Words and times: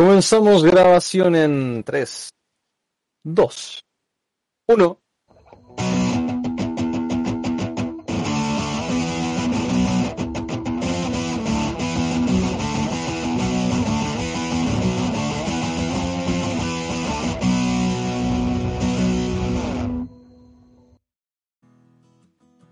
Comenzamos 0.00 0.64
grabación 0.64 1.36
en 1.36 1.84
3, 1.84 2.30
2, 3.22 3.84
1. 4.68 4.98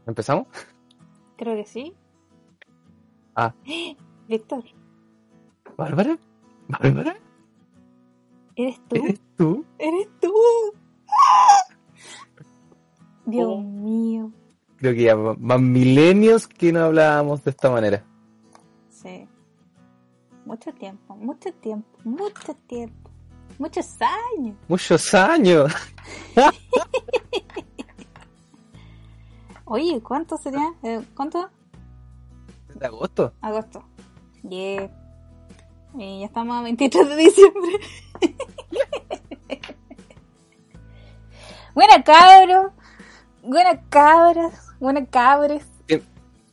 ¿Empezamos? 0.06 0.46
Creo 1.36 1.56
que 1.56 1.66
sí. 1.66 1.94
Ah. 3.36 3.52
Víctor, 4.28 4.64
¿Bárbara? 5.76 6.18
¿Bárbara? 6.68 7.16
¿Eres 8.58 8.80
tú? 8.88 8.96
¿Eres 8.96 9.20
tú? 9.36 9.64
¡Eres 9.78 10.08
tú! 10.20 10.32
Dios 13.26 13.48
Oh. 13.50 13.60
mío. 13.60 14.32
Creo 14.76 14.94
que 14.94 15.02
ya 15.02 15.14
van 15.14 15.72
milenios 15.72 16.46
que 16.46 16.72
no 16.72 16.80
hablábamos 16.84 17.42
de 17.44 17.50
esta 17.50 17.70
manera. 17.70 18.04
Sí. 18.88 19.26
Mucho 20.46 20.72
tiempo, 20.72 21.16
mucho 21.16 21.52
tiempo, 21.54 21.98
mucho 22.04 22.54
tiempo. 22.66 23.10
Muchos 23.58 23.96
años. 24.00 24.56
Muchos 24.68 25.14
años. 25.14 25.72
Oye, 29.64 30.00
¿cuánto 30.00 30.36
sería? 30.38 30.72
Eh, 30.82 31.04
¿Cuánto? 31.14 31.50
De 32.74 32.86
agosto. 32.86 33.34
Agosto. 33.40 33.84
Yeah. 34.48 34.90
Y 35.98 36.20
ya 36.20 36.26
estamos 36.26 36.56
a 36.56 36.62
23 36.62 37.08
de 37.08 37.16
diciembre. 37.16 37.72
Buena 41.74 42.04
cabros. 42.04 42.72
Buenas 43.42 43.80
cabras. 43.88 44.68
Buenas 44.78 45.08
cabres. 45.10 45.66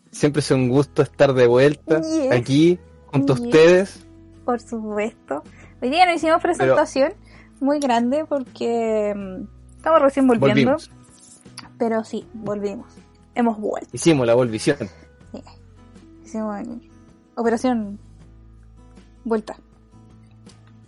Siempre 0.09 0.39
es 0.39 0.49
un 0.49 0.69
gusto 0.69 1.01
estar 1.01 1.33
de 1.33 1.45
vuelta 1.45 2.01
Yes. 2.01 2.31
aquí 2.31 2.79
junto 3.07 3.33
a 3.33 3.35
ustedes. 3.35 4.05
Por 4.45 4.61
supuesto. 4.61 5.43
Hoy 5.81 5.89
día 5.89 6.05
nos 6.05 6.15
hicimos 6.15 6.41
presentación 6.41 7.13
muy 7.59 7.79
grande 7.79 8.25
porque 8.25 9.13
mm, 9.13 9.75
estamos 9.75 10.01
recién 10.01 10.25
volviendo. 10.25 10.53
Volvimos. 10.53 10.89
Pero 11.77 12.03
sí, 12.03 12.25
volvimos. 12.33 12.87
Hemos 13.35 13.59
vuelto. 13.59 13.89
Hicimos 13.91 14.25
la 14.25 14.35
volvisión. 14.35 14.77
Sí. 15.31 15.43
Hicimos 16.23 16.65
operación 17.35 17.99
vuelta. 19.25 19.57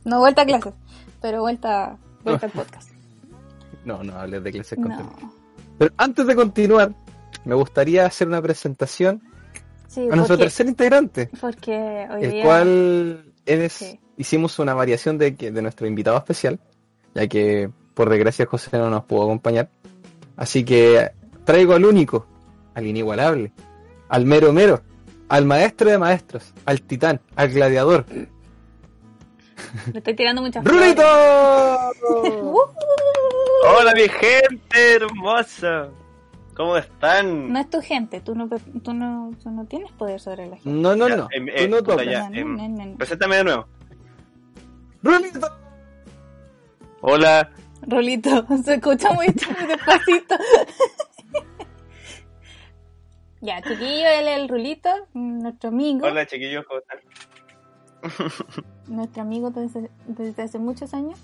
No 0.06 0.20
vuelta 0.20 0.44
a 0.44 0.46
clases, 0.46 0.74
pero 1.22 1.42
vuelta, 1.42 1.98
vuelta 2.24 2.46
al 2.46 2.52
podcast. 2.54 2.90
No, 3.86 4.04
no 4.04 4.18
hables 4.20 4.44
de 4.44 4.52
clases 4.52 4.78
con 4.78 4.90
No. 4.90 5.16
Pero 5.78 5.94
antes 5.98 6.28
de 6.28 6.36
continuar, 6.36 6.92
me 7.46 7.56
gustaría 7.56 8.06
hacer 8.06 8.28
una 8.28 8.42
presentación 8.42 9.22
Sí, 9.88 10.10
a 10.12 10.16
nuestro 10.16 10.38
tercer 10.38 10.68
integrante, 10.68 11.30
porque 11.40 12.06
hoy 12.12 12.24
el 12.26 12.32
día 12.32 12.44
cual 12.44 13.32
es, 13.46 13.72
Sí. 13.74 14.00
hicimos 14.18 14.60
una 14.60 14.74
variación 14.74 15.18
de, 15.18 15.36
que- 15.36 15.52
de 15.52 15.62
nuestro 15.62 15.88
invitado 15.88 16.18
especial, 16.18 16.60
ya 17.16 17.28
que 17.28 17.70
por 17.94 18.10
desgracia 18.10 18.46
José 18.46 18.78
no 18.78 18.90
nos 18.90 19.06
pudo 19.06 19.24
acompañar. 19.24 19.70
Así 20.36 20.66
que 20.66 21.10
traigo 21.46 21.74
al 21.74 21.86
único, 21.86 22.28
al 22.74 22.86
inigualable, 22.86 23.54
al 24.10 24.26
mero 24.26 24.52
mero, 24.52 24.82
al 25.30 25.46
maestro 25.46 25.90
de 25.90 25.98
maestros, 25.98 26.54
al 26.66 26.82
titán, 26.82 27.20
al 27.36 27.50
gladiador. 27.50 28.06
le 29.92 29.98
estoy 29.98 30.16
tirando 30.16 30.42
muchas 30.42 30.64
¡Rulito! 30.64 31.02
flores. 31.02 32.34
Uh, 33.60 33.80
Hola 33.80 33.94
mi 33.96 34.08
gente 34.08 34.94
hermosa. 34.96 35.88
¿Cómo 36.56 36.78
están? 36.78 37.52
no 37.52 37.60
es 37.60 37.70
tu 37.70 37.82
gente, 37.82 38.22
tú 38.22 38.34
no, 38.36 38.48
tú 38.84 38.94
no, 38.94 39.32
tú 39.44 39.50
no 39.52 39.66
tienes 39.66 39.92
poder 39.94 40.20
sobre 40.20 40.46
la 40.48 40.56
gente. 40.58 40.70
No, 40.70 40.96
no, 40.96 41.08
Ya, 41.08 41.16
no. 41.18 41.24
Tú 41.28 41.30
eh, 41.36 41.68
no 41.68 41.78
puta, 41.78 41.92
tocas. 41.92 42.06
ya. 42.06 42.30
No, 42.30 42.46
no, 42.46 42.68
no, 42.70 42.86
no. 42.86 42.98
Preséntame 42.98 43.36
de 43.38 43.44
nuevo. 43.44 43.68
¡Rulito! 45.04 45.48
Hola. 47.02 47.50
Rolito, 47.82 48.46
se 48.64 48.76
escucha 48.76 49.12
muy, 49.14 49.28
muy 49.28 49.68
despacito. 49.68 50.36
Ya, 53.42 53.62
chiquillo, 53.62 54.08
él 54.08 54.28
es 54.28 54.38
el 54.40 54.50
Rulito, 54.50 54.90
nuestro 55.14 55.70
amigo. 55.70 56.08
Hola 56.08 56.26
chiquillos, 56.26 56.66
¿cómo 56.66 56.80
están? 56.80 57.00
Nuestro 58.88 59.22
amigo 59.24 59.50
desde, 59.50 59.90
desde 60.08 60.44
hace 60.44 60.60
muchos 60.60 60.94
años. 60.94 61.20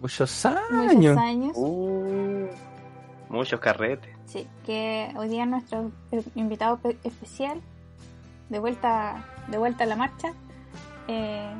Muchos 0.00 0.44
Muchos 0.70 0.90
años. 0.90 1.18
años. 1.18 1.52
Uh, 1.56 2.46
muchos 3.28 3.60
carretes. 3.60 4.10
Sí, 4.26 4.46
que 4.64 5.12
hoy 5.16 5.28
día 5.28 5.42
es 5.44 5.48
nuestro 5.50 5.90
invitado 6.34 6.78
pe- 6.78 6.96
especial. 7.04 7.60
De 8.48 8.58
vuelta, 8.58 9.24
de 9.48 9.58
vuelta 9.58 9.84
a 9.84 9.86
la 9.86 9.96
marcha. 9.96 10.32
eh, 11.08 11.52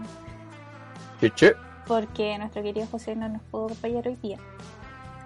Che, 1.20 1.30
che. 1.34 1.54
porque 1.86 2.36
nuestro 2.38 2.62
querido 2.62 2.86
José 2.90 3.14
no 3.16 3.28
nos 3.28 3.42
pudo 3.42 3.66
acompañar 3.66 4.06
hoy 4.08 4.16
día. 4.16 4.38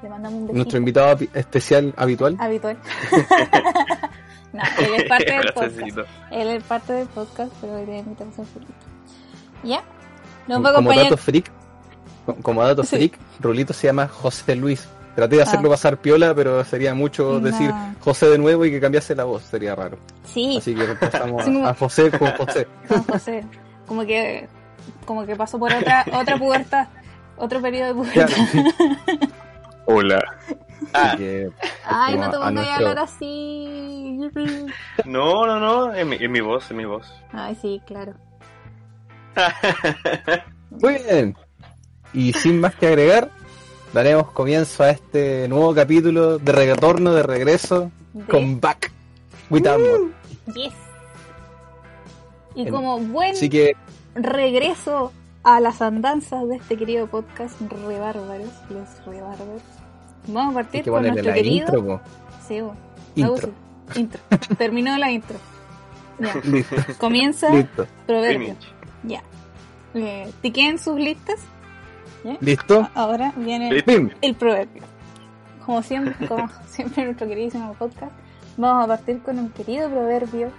Le 0.02 0.08
mandamos 0.08 0.38
un 0.40 0.46
besito. 0.46 0.54
Nuestro 0.56 0.78
invitado 0.78 1.18
especial 1.34 1.94
habitual. 1.96 2.36
habitual. 2.38 2.78
no, 4.52 4.62
él 4.78 4.94
es 4.96 5.04
parte 5.08 5.32
del 5.38 5.52
podcast. 5.52 5.98
Él 6.30 6.48
es 6.48 6.62
parte 6.64 6.92
del 6.92 7.06
podcast, 7.08 7.52
pero 7.60 7.74
hoy 7.74 7.84
día 7.86 7.98
invitamos 7.98 8.38
a 8.38 8.42
Rulito. 8.54 8.72
¿Ya? 9.64 9.82
Nos 10.46 10.64
va 10.64 10.70
a 10.70 10.74
como 10.74 10.92
dato 10.94 11.16
freak, 11.16 11.50
co- 12.26 12.36
como 12.42 12.62
dato 12.64 12.82
Sí. 12.84 12.96
freak, 12.96 13.18
Rulito 13.40 13.72
se 13.72 13.86
llama 13.88 14.08
José 14.08 14.56
Luis. 14.56 14.88
Traté 15.14 15.36
de 15.36 15.42
hacerlo 15.42 15.68
Ah. 15.68 15.72
pasar 15.72 15.96
piola, 15.98 16.32
pero 16.34 16.64
sería 16.64 16.94
mucho 16.94 17.32
No. 17.34 17.40
decir 17.40 17.72
José 18.00 18.28
de 18.28 18.38
nuevo 18.38 18.64
y 18.64 18.70
que 18.70 18.80
cambiase 18.80 19.14
la 19.16 19.24
voz, 19.24 19.42
sería 19.42 19.74
raro. 19.74 19.98
Sí, 20.32 20.56
Así 20.58 20.74
que 20.74 20.86
Sí, 20.86 21.18
como- 21.20 21.66
a, 21.66 21.70
a 21.70 21.74
José 21.74 22.10
con 22.10 22.30
José. 22.32 22.66
Juan 22.88 23.02
José. 23.04 23.44
Como 23.86 24.06
que, 24.06 24.48
como 25.04 25.26
que 25.26 25.34
pasó 25.34 25.58
por 25.58 25.72
otra, 25.72 26.04
otra 26.12 26.38
pubertad, 26.38 26.86
otro 27.36 27.60
periodo 27.60 27.88
de 27.88 27.94
pubertad. 27.94 28.28
Hola. 29.86 30.20
Ah, 30.94 31.14
que, 31.16 31.50
Ay, 31.84 32.16
no 32.16 32.30
te 32.30 32.36
pongas 32.36 32.48
a 32.48 32.50
nuestro- 32.52 32.74
hablar 32.88 32.98
así. 33.00 34.18
no, 35.04 35.46
no, 35.46 35.60
no, 35.60 35.92
es 35.94 36.06
mi, 36.06 36.16
es 36.16 36.30
mi 36.30 36.40
voz, 36.40 36.64
es 36.64 36.72
mi 36.76 36.84
voz. 36.84 37.12
Ay, 37.32 37.56
sí, 37.60 37.80
claro. 37.86 38.14
Muy 40.70 40.94
bien. 40.94 41.36
Y 42.12 42.32
sin 42.32 42.60
más 42.60 42.74
que 42.74 42.86
agregar, 42.88 43.30
daremos 43.92 44.30
comienzo 44.32 44.82
a 44.82 44.90
este 44.90 45.46
nuevo 45.48 45.74
capítulo 45.74 46.38
de 46.38 46.52
retorno, 46.52 47.12
de 47.14 47.22
regreso, 47.22 47.90
De- 48.12 48.24
con 48.24 48.60
Back 48.60 48.90
with 49.50 49.66
Amor. 49.66 50.10
Yes. 50.54 50.72
Y 52.54 52.68
como 52.70 52.98
buen 52.98 53.32
Así 53.32 53.48
que, 53.48 53.76
regreso 54.14 55.12
a 55.44 55.60
las 55.60 55.80
andanzas 55.80 56.48
de 56.48 56.56
este 56.56 56.76
querido 56.76 57.06
podcast 57.06 57.60
Re 57.60 57.98
Bárbaros, 57.98 58.50
los 58.70 59.06
Re 59.06 59.20
Bárbaros, 59.20 59.62
vamos 60.28 60.52
a 60.52 60.54
partir 60.62 60.84
con 60.84 61.02
nuestro 61.02 61.24
la 61.28 61.34
querido. 61.34 61.66
intro, 61.66 61.84
po. 61.84 62.00
Sí, 62.46 62.60
bo. 62.60 62.74
Intro. 63.14 63.50
Intro. 63.94 64.20
Terminó 64.56 64.96
la 64.98 65.10
intro. 65.10 65.36
Ya. 66.18 66.34
Listo, 66.44 66.76
Comienza 66.98 67.50
listo. 67.50 67.86
proverbio. 68.06 68.54
Finish. 68.54 68.72
Ya. 69.04 69.22
Eh, 69.94 70.30
tiqueen 70.42 70.78
sus 70.78 70.96
listas. 70.98 71.40
¿Listo? 72.40 72.88
Ahora 72.94 73.32
viene 73.36 73.72
Listo. 73.72 73.92
Pim. 73.92 74.10
el 74.20 74.34
proverbio. 74.34 74.82
Como 75.64 75.82
siempre, 75.82 76.26
como 76.26 76.48
siempre 76.68 77.02
en 77.02 77.08
nuestro 77.08 77.28
queridísimo 77.28 77.72
podcast, 77.74 78.12
vamos 78.56 78.84
a 78.84 78.88
partir 78.88 79.20
con 79.22 79.38
un 79.38 79.50
querido 79.50 79.88
proverbio 79.88 80.50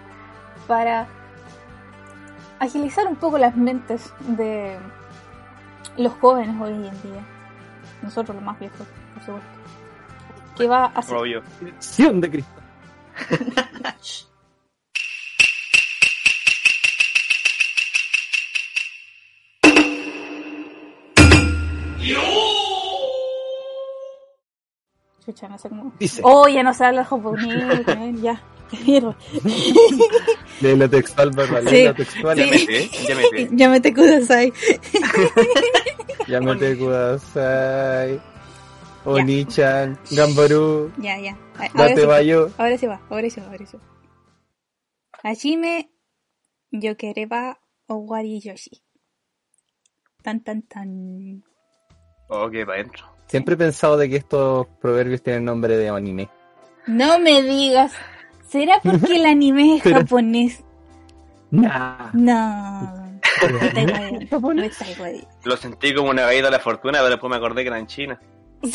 para 0.68 1.08
agilizar 2.60 3.08
un 3.08 3.16
poco 3.16 3.38
las 3.38 3.56
mentes 3.56 4.12
de 4.38 4.78
los 5.98 6.14
jóvenes 6.14 6.56
hoy 6.62 6.72
en 6.74 6.82
día. 6.82 7.24
Nosotros 8.02 8.36
los 8.36 8.44
más 8.46 8.60
viejos, 8.60 8.88
por 9.14 9.24
supuesto 9.24 9.50
que 10.60 10.68
va 10.68 10.86
a 10.86 11.02
ser... 11.02 11.16
Obvio. 11.16 11.42
Dirección 11.60 12.22
de. 12.22 12.44
Chucha, 25.26 25.48
no 25.48 25.58
sé 25.58 25.70
cómo. 25.70 25.94
Dice. 26.00 26.22
Oh, 26.24 26.48
ya 26.48 26.64
no 26.64 26.74
se 26.74 26.86
habla 26.86 27.06
japonés, 27.06 27.86
ya. 28.22 28.42
Lee 28.72 30.76
la 30.76 30.88
textual, 30.90 31.32
Bárbara, 31.32 31.70
sí, 31.70 31.84
la 31.86 31.94
textual. 31.94 32.38
Sí. 32.38 32.44
Llámete, 32.44 32.90
llámete. 33.08 33.42
¿eh? 33.42 33.50
Llámete 33.52 33.94
Kudasai. 33.96 34.54
llámete 36.28 36.78
Kudasai. 36.78 38.22
Oni-chan, 39.06 39.98
Gambaru, 40.12 40.92
Ya, 40.98 41.18
ya. 41.20 41.38
Ahora 41.58 41.72
Date 41.90 42.02
sí, 42.02 42.08
Bayo. 42.08 42.52
ahora 42.58 42.78
sí 42.78 42.88
va, 42.88 43.02
ahora 43.10 43.30
sí 43.30 43.40
va, 43.42 43.48
ahora 43.48 43.66
sí 43.66 43.78
va. 43.78 43.84
Hajime 45.24 45.90
yokereba 46.72 47.60
owari 47.88 48.40
yoshi. 48.40 48.82
Tan 50.22 50.44
tan 50.44 50.62
tan. 50.64 51.44
Ok, 52.28 52.52
para 52.66 52.74
adentro. 52.80 53.06
Siempre 53.28 53.56
he 53.56 53.58
pensado 53.58 53.98
de 53.98 54.10
que 54.10 54.18
estos 54.18 54.68
proverbios 54.82 55.22
tienen 55.24 55.46
nombre 55.46 55.78
de 55.78 55.90
anime. 55.90 56.30
No 56.88 57.20
me 57.20 57.42
digas. 57.42 57.94
¿Será 58.48 58.80
porque 58.84 59.16
el 59.18 59.26
anime 59.28 59.78
es 59.78 59.84
Pero- 59.84 59.98
japonés? 60.00 60.64
Nah. 61.52 62.12
No. 62.14 63.20
Guayando. 64.98 65.28
Lo 65.44 65.58
sentí 65.58 65.94
como 65.96 66.10
una 66.10 66.24
caída 66.24 66.46
de 66.46 66.52
la 66.52 66.60
fortuna, 66.60 67.00
pero 67.00 67.10
después 67.12 67.30
me 67.30 67.38
acordé 67.38 67.62
que 67.64 67.68
era 67.70 67.80
en 67.80 67.88
China. 67.88 68.20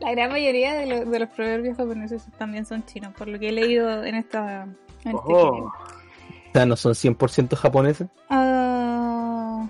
La 0.00 0.12
gran 0.12 0.30
mayoría 0.30 0.74
de, 0.74 0.86
lo- 0.86 1.04
de 1.10 1.18
los 1.18 1.28
proverbios 1.30 1.76
japoneses 1.76 2.24
también 2.38 2.64
son 2.64 2.84
chinos, 2.86 3.12
por 3.14 3.28
lo 3.28 3.38
que 3.38 3.48
he 3.48 3.52
leído 3.52 4.04
en 4.04 4.14
esta. 4.14 4.62
En 4.62 4.70
este 5.04 5.14
Oh. 5.14 5.66
O 5.66 5.72
sea, 6.52 6.66
no 6.66 6.76
son 6.76 6.92
100% 6.94 7.54
japoneses. 7.56 8.08
Ah, 8.30 9.68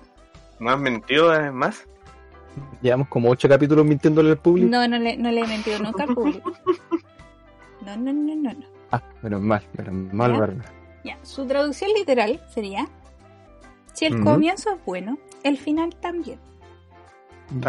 ¿No 0.60 0.70
has 0.70 0.78
mentido 0.78 1.34
es 1.34 1.52
más? 1.52 1.86
Llevamos 2.80 3.08
como 3.08 3.28
8 3.30 3.48
capítulos 3.48 3.84
mintiéndole 3.84 4.30
al 4.30 4.38
público. 4.38 4.70
no, 4.70 4.86
no 4.86 4.98
le, 4.98 5.16
no 5.16 5.30
le 5.30 5.40
he 5.40 5.46
mentido 5.46 5.78
nunca 5.80 6.04
al 6.04 6.14
público. 6.14 6.52
No, 7.84 7.96
no, 7.96 8.12
no, 8.12 8.34
no, 8.36 8.52
no. 8.52 8.66
Ah, 8.92 9.02
menos 9.22 9.40
mal, 9.40 9.62
menos 9.76 9.94
mal, 10.14 10.32
¿Ya? 10.32 10.38
Bárbara. 10.38 10.72
Ya, 11.04 11.18
su 11.22 11.44
traducción 11.46 11.90
literal 11.92 12.40
sería: 12.52 12.86
Si 13.92 14.04
el 14.06 14.22
comienzo 14.22 14.70
es 14.74 14.84
bueno, 14.84 15.18
el 15.42 15.58
final 15.58 15.94
también. 15.96 16.38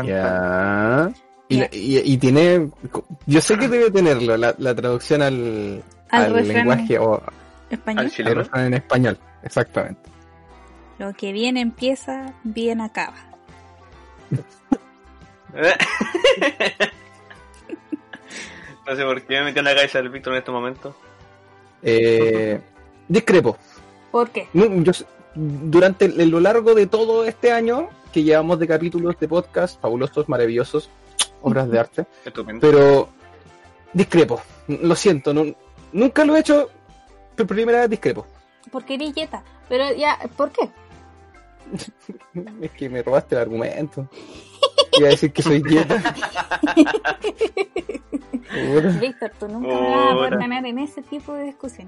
Ya. 0.04 1.12
Y, 1.50 1.58
Ya. 1.58 1.70
y, 1.72 1.98
y 2.14 2.18
tiene. 2.18 2.70
Yo 3.26 3.42
sé 3.42 3.58
que 3.58 3.68
debe 3.68 3.90
tenerlo, 3.92 4.36
la, 4.38 4.54
la 4.58 4.76
traducción 4.76 5.22
al, 5.22 5.84
Al 6.10 6.48
lenguaje 6.48 6.98
o 7.00 7.22
Español. 7.70 8.06
Al 8.06 8.12
chileno. 8.12 8.44
en 8.56 8.74
español. 8.74 9.18
Exactamente. 9.44 10.10
Lo 11.00 11.14
que 11.14 11.32
bien 11.32 11.58
empieza, 11.58 12.34
bien 12.44 12.82
acaba. 12.82 13.16
no 18.88 18.96
sé 18.96 19.04
por 19.04 19.22
qué 19.24 19.36
me 19.40 19.46
metí 19.46 19.60
en 19.60 19.66
la 19.66 19.76
cabeza 19.76 20.00
del 20.00 20.10
Víctor 20.10 20.34
en 20.34 20.40
este 20.40 20.52
momento. 20.52 20.96
Eh, 21.84 22.60
discrepo. 23.08 23.58
¿Por 24.12 24.30
qué? 24.30 24.48
No, 24.54 24.66
yo 24.82 24.94
sé- 24.94 25.06
durante 25.38 26.06
el- 26.06 26.30
lo 26.30 26.40
largo 26.40 26.74
de 26.74 26.88
todo 26.88 27.24
este 27.26 27.52
año 27.52 27.90
que 28.12 28.24
llevamos 28.24 28.58
de 28.60 28.68
capítulos 28.68 29.20
de 29.20 29.28
podcast 29.28 29.80
fabulosos, 29.80 30.28
maravillosos, 30.28 30.90
obras 31.42 31.70
de 31.70 31.80
arte, 31.80 32.06
pero 32.62 33.10
discrepo. 33.94 34.42
Lo 34.68 34.96
siento, 34.96 35.34
no- 35.34 35.54
nunca 35.94 36.26
lo 36.26 36.36
he 36.36 36.40
hecho, 36.40 36.70
pero 37.36 37.48
primera 37.48 37.82
vez 37.82 37.90
discrepo. 37.92 38.26
Porque 38.72 38.96
eres 38.96 39.14
yeta. 39.14 39.44
Pero 39.70 39.94
ya, 39.94 40.18
¿por 40.36 40.52
qué? 40.52 40.70
Es 42.62 42.72
que 42.72 42.90
me 42.90 43.04
robaste 43.04 43.36
el 43.36 43.42
argumento. 43.42 44.08
Iba 44.98 45.08
a 45.10 45.12
decir 45.12 45.32
que 45.32 45.42
soy 45.44 45.62
dieta. 45.62 46.02
Puta. 48.48 48.88
Víctor, 49.00 49.32
tú 49.40 49.48
nunca 49.48 49.68
me 49.68 49.90
vas 49.96 50.12
a 50.12 50.14
poder 50.16 50.38
ganar 50.38 50.66
en 50.66 50.80
ese 50.80 51.02
tipo 51.02 51.34
de 51.34 51.44
discusión. 51.44 51.88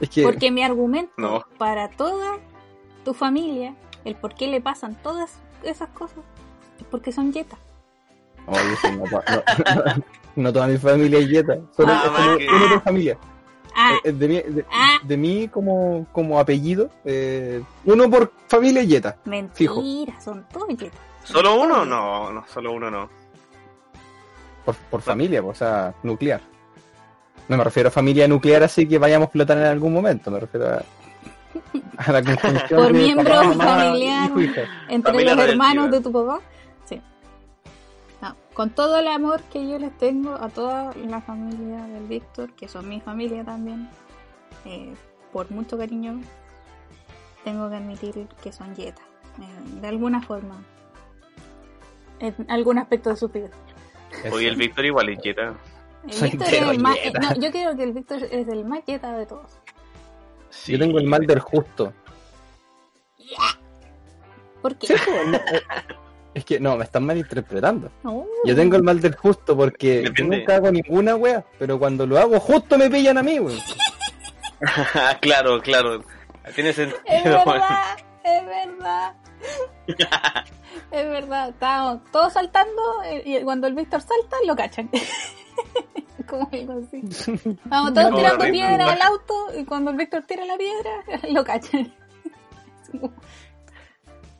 Es 0.00 0.10
que 0.10 0.22
Porque 0.22 0.50
mi 0.50 0.62
argumento 0.62 1.12
No. 1.16 1.44
para 1.58 1.88
toda 1.90 2.38
tu 3.04 3.14
familia, 3.14 3.74
el 4.04 4.14
por 4.16 4.34
qué 4.34 4.46
le 4.48 4.60
pasan 4.60 4.94
todas 5.02 5.38
esas 5.62 5.88
cosas, 5.90 6.18
es 6.78 6.86
porque 6.90 7.10
son 7.12 7.32
yetas. 7.32 7.58
Oye, 8.46 8.60
sí, 8.80 8.88
no, 8.92 9.04
no- 9.04 9.22
no- 9.84 10.04
no 10.36 10.52
toda 10.52 10.66
mi 10.68 10.78
familia 10.78 11.18
es 11.18 11.28
dieta. 11.28 11.58
Solo 11.76 11.92
Ah, 11.92 12.02
es 12.04 12.10
como 12.10 12.28
vale. 12.28 12.48
uno 12.48 12.68
de 12.74 12.80
familia. 12.80 13.18
Ah, 13.74 13.92
Eh, 14.04 14.08
eh, 14.08 14.12
de, 14.12 14.28
mí, 14.28 14.34
de, 14.40 14.64
Ah. 14.72 14.98
de 15.02 15.16
mí 15.16 15.48
como, 15.48 16.06
como 16.12 16.38
apellido, 16.40 16.90
eh, 17.04 17.62
uno 17.84 18.08
por 18.10 18.32
familia 18.48 18.82
es 18.82 18.88
Yeta. 18.88 19.16
fijo. 19.54 19.74
mentira, 19.82 20.20
son 20.20 20.46
todos 20.52 20.68
yetas. 20.68 20.98
¿Solo 21.24 21.60
uno? 21.60 21.84
No, 21.84 22.32
no, 22.32 22.44
solo 22.48 22.72
uno 22.72 22.90
no. 22.90 23.08
Por, 24.64 24.74
por 24.90 25.02
familia, 25.02 25.42
o 25.42 25.54
sea, 25.54 25.94
nuclear. 26.02 26.40
No 27.48 27.56
me 27.56 27.64
refiero 27.64 27.88
a 27.88 27.92
familia 27.92 28.28
nuclear 28.28 28.62
así 28.62 28.86
que 28.86 28.98
vayamos 28.98 29.24
a 29.24 29.28
explotar 29.28 29.58
en 29.58 29.64
algún 29.64 29.92
momento, 29.92 30.30
me 30.30 30.40
refiero 30.40 30.68
a, 30.68 30.82
a 31.96 32.12
la 32.12 32.22
conjunción 32.24 32.68
Por 32.82 32.92
de 32.92 32.98
miembro 32.98 33.24
papá, 33.34 33.44
mamá, 33.44 33.64
familiar. 33.84 34.26
hijo, 34.30 34.40
hija. 34.40 34.60
Entre 34.88 35.12
Familia 35.12 35.34
los 35.34 35.48
hermanos 35.48 35.90
de 35.90 36.00
tu 36.00 36.12
papá. 36.12 36.40
Sí. 36.84 37.00
No, 38.20 38.36
con 38.54 38.70
todo 38.70 38.98
el 38.98 39.08
amor 39.08 39.40
que 39.52 39.66
yo 39.66 39.78
les 39.78 39.96
tengo 39.96 40.34
a 40.34 40.48
toda 40.50 40.92
la 40.94 41.20
familia 41.22 41.78
del 41.86 42.04
Víctor, 42.06 42.52
que 42.52 42.68
son 42.68 42.88
mi 42.88 43.00
familia 43.00 43.42
también, 43.44 43.88
eh, 44.66 44.92
por 45.32 45.50
mucho 45.50 45.78
cariño, 45.78 46.20
tengo 47.44 47.70
que 47.70 47.76
admitir 47.76 48.26
que 48.42 48.52
son 48.52 48.74
yetas. 48.74 49.04
eh, 49.40 49.80
de 49.80 49.88
alguna 49.88 50.20
forma. 50.20 50.56
En 52.20 52.34
algún 52.50 52.78
aspecto 52.78 53.10
de 53.10 53.16
su 53.16 53.28
vida. 53.28 53.48
Hoy 54.32 54.46
el 54.46 54.56
Víctor 54.56 54.84
igual 54.84 55.08
es 55.10 55.18
quieta. 55.20 55.54
El 56.06 56.12
Soy 56.12 56.30
Víctor 56.30 56.48
es 56.48 56.54
pero 56.58 56.70
el 56.70 56.78
más, 56.78 56.96
yeta. 57.02 57.20
no, 57.20 57.34
yo 57.40 57.50
creo 57.50 57.76
que 57.76 57.82
el 57.82 57.92
Víctor 57.92 58.22
es 58.30 58.48
el 58.48 58.64
más 58.64 58.84
yeta 58.86 59.16
de 59.16 59.26
todos. 59.26 59.50
Sí. 60.50 60.72
Yo 60.72 60.78
tengo 60.78 60.98
el 60.98 61.06
mal 61.06 61.26
del 61.26 61.40
justo. 61.40 61.92
¿Por 64.62 64.76
qué? 64.76 64.86
Sí, 64.86 64.94
no, 65.26 65.36
eh, 65.36 65.62
es 66.34 66.44
que 66.44 66.58
no, 66.60 66.76
me 66.76 66.84
están 66.84 67.04
malinterpretando. 67.06 67.90
Yo 68.44 68.54
tengo 68.56 68.76
el 68.76 68.82
mal 68.82 69.00
del 69.00 69.14
justo 69.14 69.56
porque 69.56 70.02
yo 70.04 70.10
Depende. 70.10 70.38
nunca 70.38 70.56
hago 70.56 70.70
ninguna 70.70 71.14
wea, 71.16 71.44
pero 71.58 71.78
cuando 71.78 72.06
lo 72.06 72.18
hago 72.18 72.40
justo 72.40 72.76
me 72.78 72.90
pillan 72.90 73.18
a 73.18 73.22
mí, 73.22 73.38
wey. 73.38 73.58
claro, 75.20 75.60
claro. 75.60 76.02
Tiene 76.54 76.70
Es 76.70 76.76
sentido. 76.76 76.98
verdad, 77.44 77.96
es 78.24 78.46
verdad. 78.46 79.14
Es 80.90 81.04
verdad, 81.08 81.50
estábamos 81.50 82.00
todos 82.10 82.32
saltando 82.32 82.82
eh, 83.04 83.22
y 83.24 83.42
cuando 83.44 83.66
el 83.66 83.74
Víctor 83.74 84.00
salta 84.00 84.36
lo 84.46 84.56
cachan. 84.56 84.88
Como 86.28 86.48
algo 86.52 86.82
así. 86.86 87.02
Vamos 87.64 87.94
todos 87.94 88.14
tirando 88.16 88.44
piedra 88.46 88.92
al 88.92 89.02
auto 89.02 89.34
y 89.58 89.64
cuando 89.64 89.90
el 89.90 89.96
Víctor 89.96 90.24
tira 90.26 90.44
la 90.44 90.56
piedra 90.56 90.90
lo 91.30 91.44
cachan. 91.44 91.92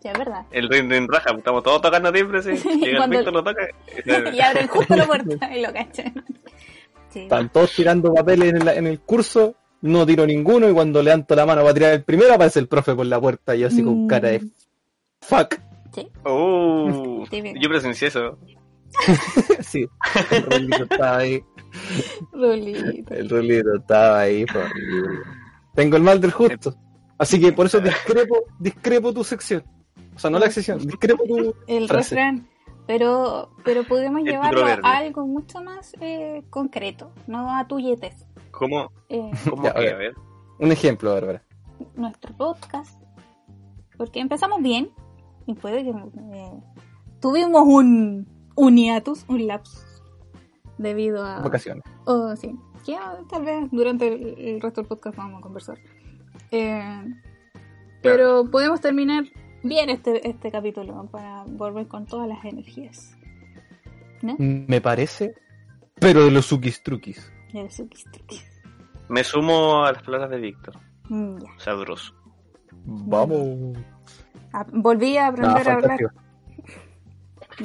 Ya, 0.00 0.12
es 0.12 0.18
verdad. 0.18 0.46
El 0.52 0.68
ring 0.68 0.88
ring 0.88 1.08
raja, 1.10 1.34
estamos 1.36 1.60
todos 1.64 1.82
tocando 1.82 2.12
timbre, 2.12 2.40
sí. 2.40 2.50
Llega 2.78 3.02
el 3.04 3.10
Víctor, 3.10 3.32
lo 3.32 3.42
toca. 3.42 3.62
Y 4.32 4.40
abren 4.40 4.68
justo 4.68 4.94
la 4.94 5.06
puerta 5.06 5.56
y 5.56 5.60
lo 5.60 5.72
cachan. 5.72 6.24
Sí. 7.10 7.20
Están 7.22 7.48
todos 7.50 7.74
tirando 7.74 8.14
papeles 8.14 8.50
en, 8.54 8.64
la- 8.64 8.74
en 8.76 8.86
el 8.86 9.00
curso, 9.00 9.56
no 9.80 10.06
tiro 10.06 10.24
ninguno 10.24 10.68
y 10.68 10.72
cuando 10.72 11.02
levanto 11.02 11.34
la 11.34 11.44
mano 11.46 11.62
para 11.62 11.74
tirar 11.74 11.92
el 11.94 12.04
primero 12.04 12.32
aparece 12.34 12.60
el 12.60 12.68
profe 12.68 12.94
por 12.94 13.06
la 13.06 13.20
puerta 13.20 13.56
y 13.56 13.60
yo 13.60 13.66
así 13.66 13.82
con 13.82 14.04
Mm. 14.04 14.06
cara 14.06 14.28
de 14.28 14.44
fuck. 15.20 15.56
Sí. 15.95 16.09
Típico. 17.30 17.59
yo 17.61 17.68
presencié 17.68 18.09
eso. 18.09 18.38
sí, 19.61 19.87
el 20.30 20.42
rolito 20.45 20.83
estaba 20.85 21.18
ahí, 21.18 21.42
el 22.33 23.28
rolito 23.28 23.75
estaba 23.76 24.21
ahí, 24.21 24.45
horrible. 24.45 25.18
Tengo 25.75 25.97
el 25.97 26.02
mal 26.02 26.21
del 26.21 26.33
justo. 26.33 26.75
Así 27.18 27.40
que 27.40 27.52
por 27.52 27.66
eso 27.66 27.80
discrepo, 27.80 28.37
discrepo 28.59 29.12
tu 29.12 29.25
sección. 29.25 29.62
O 30.14 30.18
sea, 30.18 30.30
no 30.30 30.38
la 30.38 30.50
sección, 30.50 30.78
discrepo 30.87 31.25
tu 31.25 31.54
El 31.66 31.87
frase. 31.88 32.14
refrán. 32.14 32.49
Pero, 32.87 33.50
pero 33.64 33.85
podemos 33.85 34.21
El 34.23 34.28
llevarlo 34.28 34.64
a 34.64 34.75
algo 34.97 35.26
mucho 35.26 35.62
más 35.62 35.92
eh, 36.00 36.42
concreto, 36.49 37.12
no 37.26 37.54
a 37.54 37.66
tuyetes. 37.68 38.26
¿Cómo? 38.50 38.90
Eh, 39.11 39.30
¿Cómo 39.50 39.64
Ya, 39.64 39.71
a 39.71 39.75
que? 39.75 39.80
ver. 39.80 39.95
A 39.95 39.99
ver. 39.99 40.14
Un 40.61 40.73
ejemplo, 40.73 41.12
Bárbara. 41.12 41.42
nuestro 41.95 42.35
podcast. 42.35 43.00
Porque 43.99 44.21
empezamos 44.21 44.62
bien 44.62 44.90
y 45.48 45.54
puede 45.54 45.82
que 45.82 45.90
eh, 45.90 46.60
tuvimos 47.20 47.62
un, 47.64 48.28
un 48.54 48.76
hiatus, 48.76 49.24
un 49.28 49.46
lapsus, 49.46 50.02
debido 50.76 51.24
a... 51.24 51.40
Vacaciones. 51.40 51.82
Oh, 52.04 52.36
sí. 52.36 52.54
Que 52.84 52.94
ah, 52.94 53.18
tal 53.30 53.44
vez 53.44 53.70
durante 53.72 54.08
el, 54.08 54.38
el 54.38 54.60
resto 54.60 54.82
del 54.82 54.88
podcast 54.88 55.16
vamos 55.16 55.38
a 55.38 55.42
conversar. 55.42 55.78
Eh, 56.50 57.02
pero 58.02 58.44
podemos 58.50 58.82
terminar 58.82 59.24
bien 59.62 59.88
este, 59.88 60.28
este 60.28 60.52
capítulo 60.52 61.08
para 61.10 61.44
volver 61.44 61.88
con 61.88 62.04
todas 62.04 62.28
las 62.28 62.44
energías. 62.44 63.16
¿No? 64.20 64.36
Me 64.38 64.82
parece, 64.82 65.34
pero 65.94 66.26
de 66.26 66.30
los 66.30 66.44
suquis 66.44 66.82
truquis. 66.82 67.32
El 67.54 67.70
suquis 67.70 68.04
truquis. 68.12 68.44
Me 69.08 69.24
sumo 69.24 69.84
a 69.84 69.92
las 69.92 70.02
palabras 70.02 70.28
de 70.30 70.38
Víctor. 70.38 70.78
Mm. 71.08 71.38
Sabroso. 71.56 72.12
Vamos. 72.84 73.78
A- 74.52 74.66
volví 74.72 75.16
a 75.18 75.22
No, 75.24 75.28
aprender 75.50 75.68
a 75.68 75.74
hablar. 75.74 75.98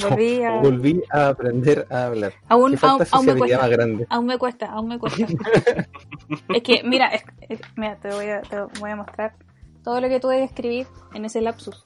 Volví 0.01 0.43
a... 0.43 0.51
Volví 0.61 1.03
a 1.11 1.27
aprender 1.27 1.87
a 1.91 2.05
hablar. 2.07 2.33
Aún, 2.49 2.75
aún, 2.81 3.01
aún 3.11 3.25
me 3.27 3.35
cuesta. 3.35 3.67
grande. 3.67 4.07
Aún 4.09 4.25
me 4.25 4.37
cuesta, 4.39 4.65
aún 4.71 4.87
me 4.87 4.97
cuesta. 4.99 5.25
es 6.53 6.63
que, 6.63 6.81
mira, 6.83 7.07
es- 7.09 7.23
es- 7.47 7.61
mira, 7.75 7.95
te 7.97 8.09
voy, 8.09 8.27
a, 8.29 8.41
te 8.41 8.59
voy 8.79 8.89
a 8.89 8.95
mostrar 8.95 9.35
todo 9.83 10.01
lo 10.01 10.07
que 10.09 10.19
tuve 10.19 10.37
que 10.37 10.43
escribir 10.45 10.87
en 11.13 11.25
ese 11.25 11.41
lapsus. 11.41 11.85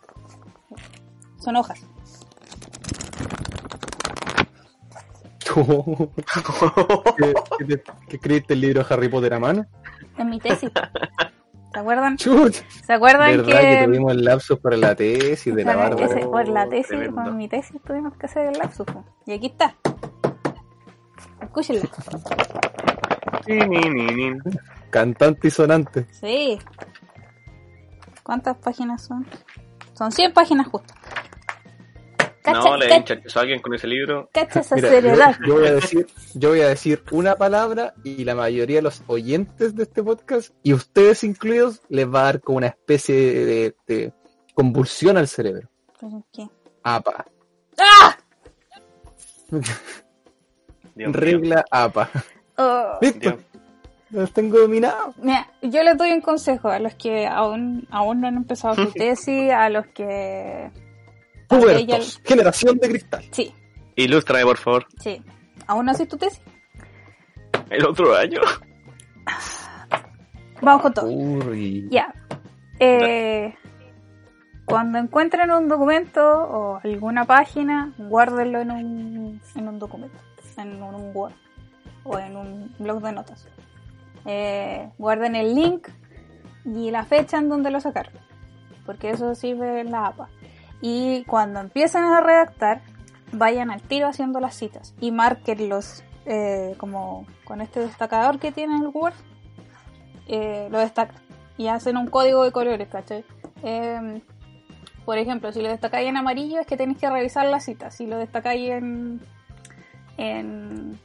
Son 1.38 1.56
hojas. 1.58 1.86
¿Qué, 7.18 7.34
qué 8.08 8.16
escribiste 8.16 8.54
el 8.54 8.62
libro 8.62 8.86
Harry 8.90 9.10
Potter 9.10 9.34
a 9.34 9.40
mano? 9.40 9.66
En 10.18 10.30
mi 10.30 10.40
tesis. 10.40 10.72
¿Se 11.78 11.82
acuerdan? 11.82 12.18
Chut. 12.18 12.54
¿Se 12.88 12.92
acuerdan 12.94 13.38
¿Verdad 13.38 13.60
que, 13.62 13.78
que, 13.78 13.86
tuvimos 13.86 14.12
el 14.14 14.24
lapsus 14.24 14.58
para 14.58 14.78
la 14.78 14.96
tesis 14.96 15.54
de 15.54 15.64
la 15.64 15.76
barba? 15.76 16.06
ese- 16.06 16.26
por 16.26 16.48
la 16.48 16.68
tesis, 16.68 16.88
tremendo. 16.88 17.22
por 17.24 17.32
mi 17.34 17.48
tesis 17.48 17.80
tuvimos 17.86 18.18
que 18.18 18.26
hacer 18.26 18.48
el 18.48 18.58
lapsus. 18.58 18.88
Y 19.28 19.34
aquí 19.34 19.46
está. 19.46 19.76
Escúchenla. 21.40 21.84
Cantante 24.90 25.48
y 25.50 25.52
sonante. 25.52 26.08
Sí. 26.10 26.58
¿Cuántas 28.24 28.58
páginas 28.58 29.04
son? 29.04 29.28
Son 29.94 30.12
100 30.12 30.34
páginas 30.34 30.66
justo. 30.70 30.96
Cacha, 32.54 32.60
No, 32.70 32.78
le 32.78 32.88
ca- 32.88 32.98
hinchachó 32.98 33.40
a 33.40 33.42
alguien 33.42 33.62
con 33.62 33.74
ese 33.74 33.88
libro. 33.88 34.30
cacha 34.34 34.60
esa 34.62 34.76
Mira, 34.76 34.90
seriedad. 34.90 35.36
yo, 35.42 35.48
yo 35.48 35.56
voy 35.60 35.68
a 35.68 35.74
decir, 35.74 36.08
yo 36.34 36.50
voy 36.50 36.62
a 36.62 36.68
decir 36.70 37.04
una 37.12 37.36
palabra 37.36 37.94
y 38.04 38.24
la 38.24 38.36
mayoría 38.36 38.78
de 38.78 38.82
los 38.84 39.04
oyentes 39.08 39.76
de 39.76 39.84
este 39.84 40.02
podcast, 40.04 40.54
y 40.64 40.74
ustedes 40.74 41.24
incluidos, 41.24 41.82
les 41.90 42.08
va 42.08 42.22
a 42.22 42.24
dar 42.24 42.42
como 42.42 42.58
una 42.60 42.68
especie 42.68 43.16
de, 43.16 43.76
de 43.88 44.14
convulsión 44.54 45.18
al 45.18 45.28
cerebro. 45.28 45.70
¿Qué? 46.32 46.48
APA. 46.84 47.26
¡Ah! 47.78 48.18
Regla 50.96 51.66
APA. 51.70 52.10
Oh. 52.58 52.98
Listo. 53.02 53.38
Los 54.10 54.32
tengo 54.32 54.58
dominados. 54.60 55.16
Mira, 55.18 55.52
yo 55.62 55.84
les 55.84 55.98
doy 55.98 56.12
un 56.12 56.22
consejo 56.22 56.70
a 56.70 56.80
los 56.80 56.96
que 56.96 57.28
aún, 57.28 57.86
aún 57.92 58.22
no 58.22 58.28
han 58.28 58.38
empezado 58.38 58.76
su 58.76 58.92
tesis, 58.94 59.52
a 59.52 59.70
los 59.70 59.86
que... 59.88 60.72
Pubertos. 61.48 62.22
Generación 62.24 62.78
de 62.78 62.90
cristal. 62.90 63.24
Sí, 63.32 63.54
Ilústrame, 63.96 64.44
por 64.44 64.58
favor. 64.58 64.86
sí. 65.00 65.22
¿Aún 65.66 65.86
no 65.86 65.92
haces 65.92 66.08
tu 66.08 66.16
tesis? 66.18 66.42
El 67.70 67.86
otro 67.86 68.16
año. 68.16 68.40
Vamos 70.62 70.82
con 70.82 70.94
todo. 70.94 71.08
Uy. 71.08 71.88
Ya. 71.92 72.14
Eh, 72.80 73.54
cuando 74.66 74.98
encuentren 74.98 75.52
un 75.52 75.68
documento 75.68 76.22
o 76.24 76.80
alguna 76.84 77.26
página, 77.26 77.94
guárdenlo 77.98 78.62
en 78.62 78.72
un, 78.72 79.42
en 79.56 79.68
un 79.68 79.80
documento, 79.80 80.18
en 80.58 80.82
un 80.82 81.12
Word 81.14 81.34
o 82.04 82.18
en 82.18 82.38
un 82.38 82.74
blog 82.80 83.02
de 83.02 83.12
notas. 83.12 83.48
Eh, 84.26 84.90
guarden 84.98 85.36
el 85.36 85.54
link 85.56 85.88
y 86.66 86.92
la 86.92 87.04
fecha 87.04 87.38
en 87.38 87.50
donde 87.50 87.72
lo 87.72 87.80
sacaron, 87.80 88.14
porque 88.86 89.10
eso 89.12 89.36
sirve 89.36 89.82
en 89.82 89.92
la 89.92 90.08
APA. 90.08 90.30
Y 90.82 91.24
cuando 91.26 91.60
empiecen 91.60 92.04
a 92.04 92.22
redactar, 92.22 92.82
vayan 93.32 93.72
al 93.72 93.82
tiro 93.82 94.08
haciendo 94.08 94.40
las 94.40 94.56
citas 94.56 94.94
y 95.00 95.12
márquenlos 95.12 96.04
eh, 96.26 96.76
como 96.78 97.26
con 97.46 97.62
este 97.62 97.80
destacador 97.80 98.40
que 98.40 98.52
tiene 98.52 98.76
el 98.78 98.88
Word 98.88 99.14
eh, 100.28 100.68
lo 100.70 100.80
destacan 100.80 101.22
y 101.58 101.68
hacen 101.68 101.98
un 101.98 102.08
código 102.08 102.44
de 102.44 102.52
colores, 102.52 102.88
¿cachai? 102.90 103.24
Eh, 103.64 104.22
por 105.06 105.18
ejemplo, 105.18 105.52
si 105.52 105.62
lo 105.62 105.70
destacáis 105.70 106.08
en 106.08 106.18
amarillo 106.18 106.60
es 106.60 106.68
que 106.68 106.78
tenéis 106.78 107.00
que 107.00 107.10
revisar 107.10 107.46
la 107.46 107.60
cita. 107.62 107.92
Si 107.92 108.06
lo 108.06 108.18
destacáis 108.18 108.72
en, 108.72 109.22
en 110.18 111.00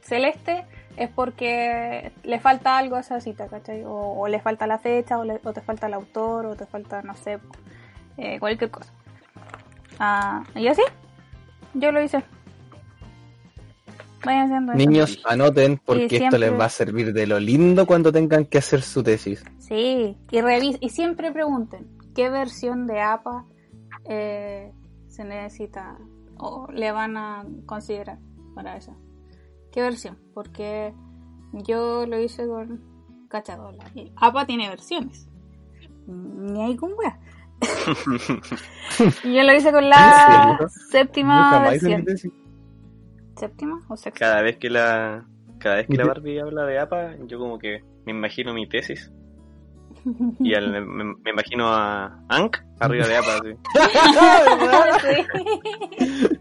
celeste 0.00 0.64
es 0.96 1.10
porque 1.10 2.10
le 2.24 2.40
falta 2.40 2.78
algo 2.78 2.96
a 2.96 3.00
esa 3.00 3.20
cita, 3.20 3.48
¿cachai? 3.48 3.84
O, 3.86 4.26
le 4.26 4.40
falta 4.40 4.66
la 4.66 4.78
fecha, 4.78 5.18
o, 5.18 5.24
o 5.44 5.52
te 5.52 5.60
falta 5.60 5.86
el 5.86 5.94
autor, 5.94 6.46
o 6.46 6.56
te 6.56 6.66
falta, 6.66 7.02
no 7.02 7.14
sé, 7.14 7.38
eh, 8.20 8.38
cualquier 8.38 8.70
cosa. 8.70 8.92
Ah, 9.98 10.44
y 10.54 10.66
así, 10.66 10.82
yo 11.74 11.90
lo 11.90 12.02
hice. 12.02 12.22
Vayan 14.24 14.44
haciendo 14.44 14.72
eso. 14.72 14.78
Niños, 14.78 15.22
anoten 15.24 15.78
porque 15.78 16.16
esto 16.16 16.36
les 16.36 16.52
va 16.52 16.66
a 16.66 16.68
servir 16.68 17.12
de 17.14 17.26
lo 17.26 17.40
lindo 17.40 17.86
cuando 17.86 18.12
tengan 18.12 18.44
que 18.44 18.58
hacer 18.58 18.82
su 18.82 19.02
tesis. 19.02 19.42
Sí, 19.58 20.18
y, 20.30 20.40
revis 20.40 20.76
y 20.80 20.90
siempre 20.90 21.32
pregunten 21.32 21.88
qué 22.14 22.28
versión 22.28 22.86
de 22.86 23.00
APA 23.00 23.46
eh, 24.06 24.72
se 25.08 25.24
necesita 25.24 25.96
o 26.36 26.66
le 26.72 26.92
van 26.92 27.16
a 27.16 27.46
considerar 27.64 28.18
para 28.54 28.76
eso. 28.76 28.94
¿Qué 29.72 29.80
versión? 29.80 30.18
Porque 30.34 30.92
yo 31.52 32.04
lo 32.06 32.20
hice 32.20 32.46
con 32.46 32.82
cachadola. 33.28 33.84
Y 33.94 34.12
APA 34.16 34.46
tiene 34.46 34.68
versiones. 34.68 35.26
Ni 36.06 36.60
hay 36.62 36.76
con 36.76 36.92
wea. 36.98 37.18
Y 39.24 39.34
yo 39.34 39.42
lo 39.42 39.54
hice 39.54 39.72
con 39.72 39.88
la 39.88 40.58
séptima 40.90 41.60
versión. 41.70 42.04
¿Séptima 43.36 43.80
o 43.88 43.96
sexta? 43.96 44.18
Cada 44.18 44.42
vez 44.42 44.56
que 44.58 44.68
la 44.70 45.24
cada 45.58 45.76
vez 45.76 45.86
que 45.86 45.96
la 45.96 46.06
Barbie 46.06 46.40
habla 46.40 46.64
de 46.64 46.78
APA, 46.78 47.16
yo 47.26 47.38
como 47.38 47.58
que 47.58 47.82
me 48.06 48.12
imagino 48.12 48.52
mi 48.54 48.68
tesis. 48.68 49.10
Y 50.40 50.54
al- 50.54 50.84
me, 50.86 51.30
imagino 51.30 51.68
a 51.68 52.18
Ank 52.28 52.56
arriba 52.78 53.06
de 53.06 53.16
APA. 53.16 53.36
así. 53.36 53.56
Sí. 55.00 56.38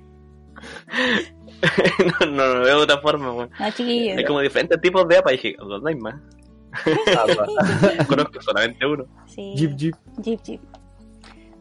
no, 2.21 2.31
no 2.31 2.45
lo 2.55 2.61
veo 2.61 2.77
de 2.77 2.83
otra 2.83 3.01
forma. 3.01 3.25
No. 3.27 3.49
Hay 3.59 4.25
como 4.25 4.39
diferentes 4.39 4.79
tipos 4.81 5.07
de 5.07 5.17
APA 5.17 5.33
y 5.33 5.35
dije, 5.35 5.55
¿dónde 5.59 5.91
hay 5.91 5.97
más? 5.97 6.15
Conozco 8.07 8.41
solamente 8.41 8.85
uno. 8.85 9.05
Sí. 9.25 9.53
Jeep, 9.57 9.75
jeep. 9.75 9.95
Jeep 10.21 10.41
Jeep. 10.43 10.61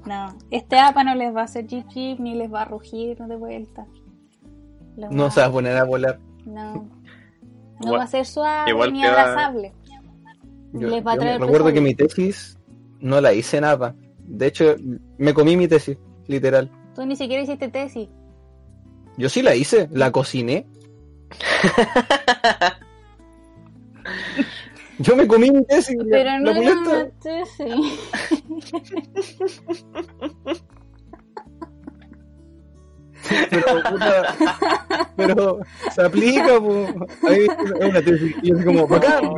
No, 0.08 0.36
este 0.50 0.78
APA 0.78 1.04
no 1.04 1.14
les 1.14 1.34
va 1.34 1.42
a 1.42 1.44
hacer 1.44 1.66
Jeep 1.66 1.86
Jeep 1.88 2.18
ni 2.18 2.34
les 2.34 2.52
va 2.52 2.62
a 2.62 2.64
rugir 2.64 3.16
de 3.18 3.36
vuelta. 3.36 3.86
Les 4.96 5.10
No 5.10 5.24
va- 5.24 5.30
se 5.30 5.40
va 5.40 5.46
a 5.46 5.52
poner 5.52 5.76
a 5.76 5.84
volar. 5.84 6.18
No. 6.46 6.88
No 7.80 7.86
Igual- 7.86 7.98
va 8.00 8.04
a 8.04 8.08
ser 8.08 8.26
suave 8.26 8.70
igual 8.70 8.92
ni 8.92 9.02
va- 9.04 9.10
abrazable. 9.10 9.72
Yo, 10.72 10.88
Les 10.88 11.06
va 11.06 11.12
a 11.12 11.14
yo 11.14 11.20
traer 11.20 11.40
recuerdo 11.40 11.72
que 11.72 11.80
mi 11.80 11.94
tesis 11.94 12.58
no 12.98 13.20
la 13.20 13.32
hice 13.32 13.58
en 13.58 13.64
APA. 13.64 13.94
De 14.24 14.46
hecho, 14.48 14.74
me 15.16 15.32
comí 15.32 15.56
mi 15.56 15.68
tesis, 15.68 15.96
literal. 16.26 16.70
Tú 16.96 17.06
ni 17.06 17.14
siquiera 17.14 17.40
hiciste 17.44 17.68
tesis. 17.68 18.08
Yo 19.16 19.28
sí 19.28 19.42
la 19.42 19.54
hice, 19.54 19.88
la 19.92 20.10
cociné. 20.10 20.66
Yo 24.98 25.16
me 25.16 25.26
comí 25.26 25.50
mi 25.50 25.64
tesis. 25.64 25.96
Pero 26.10 26.24
la 26.24 26.38
no 26.40 26.50
era 26.50 26.72
una 26.72 27.08
tesis. 27.22 28.00
Pero, 33.50 33.82
puta, 33.90 34.36
pero 35.16 35.58
se 35.92 36.02
aplica, 36.02 36.58
po. 36.60 36.86
Ahí 37.28 37.46
es 37.46 37.50
una 37.88 38.00
tesis. 38.02 38.34
Y 38.42 38.52
así 38.52 38.64
como, 38.64 38.86
bacán. 38.86 39.24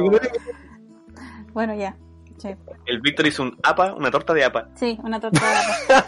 Bueno, 1.53 1.75
ya. 1.75 1.97
Sí, 2.39 2.49
El 2.87 3.01
Víctor 3.01 3.27
hizo 3.27 3.43
un 3.43 3.57
APA, 3.63 3.93
una 3.95 4.11
torta 4.11 4.33
de 4.33 4.45
APA. 4.45 4.69
sí 4.77 4.97
una 5.03 5.19
torta 5.21 5.41
de 5.41 5.47
APA. 5.95 6.07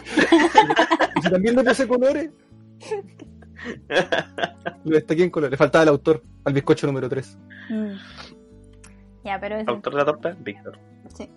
Y 1.17 1.21
si 1.21 1.29
también 1.29 1.55
le 1.55 1.63
puse 1.63 1.87
colores. 1.87 2.31
Lo 4.85 4.95
destaqué 4.95 5.23
en 5.25 5.29
colores. 5.29 5.51
Le 5.51 5.57
faltaba 5.57 5.83
el 5.83 5.89
autor, 5.89 6.23
al 6.45 6.53
bizcocho 6.53 6.87
número 6.87 7.07
3. 7.09 7.37
Mm. 7.69 7.91
Ya, 9.23 9.39
pero 9.39 9.55
eso. 9.57 9.71
Autor 9.71 9.93
de 9.93 9.99
la 9.99 10.05
torta, 10.05 10.35
Víctor. 10.39 10.79
Sí. 11.15 11.29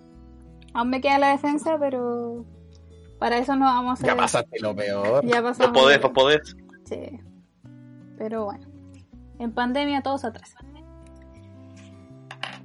Aún 0.75 0.91
me 0.91 1.01
queda 1.01 1.19
la 1.19 1.31
defensa, 1.31 1.77
pero 1.79 2.45
para 3.19 3.39
eso 3.39 3.55
no 3.57 3.65
vamos 3.65 3.91
a 3.91 3.93
hacer. 3.95 4.07
Ya 4.09 4.17
pasaste 4.17 4.59
lo 4.61 4.75
peor. 4.75 5.25
Ya 5.25 5.41
Vos 5.41 5.57
pasamos. 5.57 5.81
podés, 5.83 6.01
vos 6.01 6.11
podés. 6.13 6.57
Sí. 6.85 7.21
Pero 8.19 8.45
bueno. 8.47 8.67
En 9.39 9.53
pandemia 9.53 10.03
todo 10.03 10.19
se 10.19 10.27
atrasa. 10.27 10.59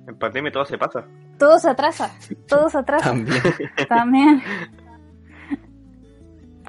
En 0.07 0.17
pandemia 0.17 0.51
todo 0.51 0.65
se 0.65 0.77
pasa. 0.77 1.05
Todo 1.37 1.59
se 1.59 1.69
atrasa. 1.69 2.11
Todo 2.47 2.69
se 2.69 2.77
atrasa. 2.79 3.09
También. 3.09 3.41
También. 3.89 4.41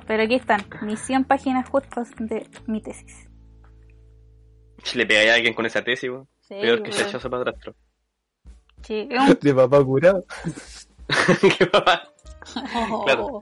Pero 0.06 0.24
aquí 0.24 0.34
están, 0.34 0.62
mis 0.82 1.00
100 1.00 1.24
páginas 1.24 1.68
justas 1.68 2.10
de 2.18 2.46
mi 2.66 2.82
tesis. 2.82 3.28
Si 4.82 4.98
le 4.98 5.06
pegáis 5.06 5.30
a 5.30 5.34
alguien 5.34 5.54
con 5.54 5.64
esa 5.64 5.82
tesis, 5.82 6.10
weón. 6.10 6.28
Sí, 6.40 6.54
Peor 6.60 6.82
que 6.82 6.90
pero- 6.90 7.04
chachazo 7.04 7.30
para 7.30 7.50
atrás. 7.50 7.74
Sí, 8.82 9.08
un- 9.10 9.38
De 9.40 9.54
papá 9.54 9.84
curado. 9.84 10.24
Qué 11.58 11.66
papá. 11.66 12.02
Claro. 13.04 13.40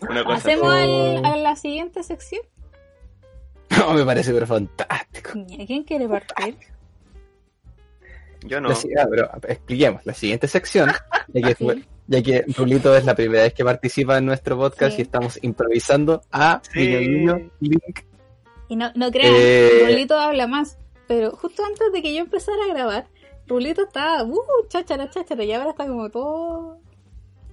Una 0.00 0.24
cosa. 0.24 0.36
Hacemos 0.36 0.74
Oh. 0.74 1.22
a 1.26 1.36
la 1.36 1.56
siguiente 1.56 2.02
sección. 2.02 2.42
No, 3.70 3.94
me 3.94 4.04
parece 4.04 4.32
pero 4.32 4.46
fantástico. 4.46 5.30
¿Quién 5.66 5.84
quiere 5.84 6.08
partir? 6.08 6.56
Yo 8.44 8.60
no. 8.60 8.70
La 8.70 8.74
ah, 8.74 9.06
pero 9.08 9.30
expliquemos. 9.48 10.04
La 10.04 10.14
siguiente 10.14 10.48
sección, 10.48 10.90
ya 11.28 11.48
que 11.48 11.54
Sí. 11.54 11.84
Ya 12.08 12.20
que 12.20 12.44
Rulito 12.56 12.94
es 12.96 13.04
la 13.04 13.14
primera 13.14 13.44
vez 13.44 13.54
que 13.54 13.64
participa 13.64 14.18
en 14.18 14.26
nuestro 14.26 14.58
podcast 14.58 14.96
Sí. 14.96 15.02
y 15.02 15.02
estamos 15.02 15.38
improvisando 15.42 16.22
a 16.32 16.60
Sí. 16.72 16.80
guiño, 16.80 17.36
guiño, 17.36 17.50
link. 17.86 18.00
Y 18.68 18.74
no, 18.76 18.90
no 18.96 19.10
crean, 19.12 19.32
Eh. 19.36 19.84
Rulito 19.86 20.18
habla 20.18 20.48
más. 20.48 20.78
Pero 21.06 21.30
justo 21.36 21.62
antes 21.64 21.92
de 21.92 22.02
que 22.02 22.12
yo 22.12 22.20
empezara 22.22 22.58
a 22.64 22.74
grabar, 22.74 23.06
Rulito 23.46 23.82
estaba, 23.82 24.22
uh, 24.24 24.40
cháchara, 24.68 25.10
cháchara, 25.10 25.44
y 25.44 25.52
ahora 25.52 25.70
está 25.70 25.86
como 25.86 26.08
todo. 26.10 26.78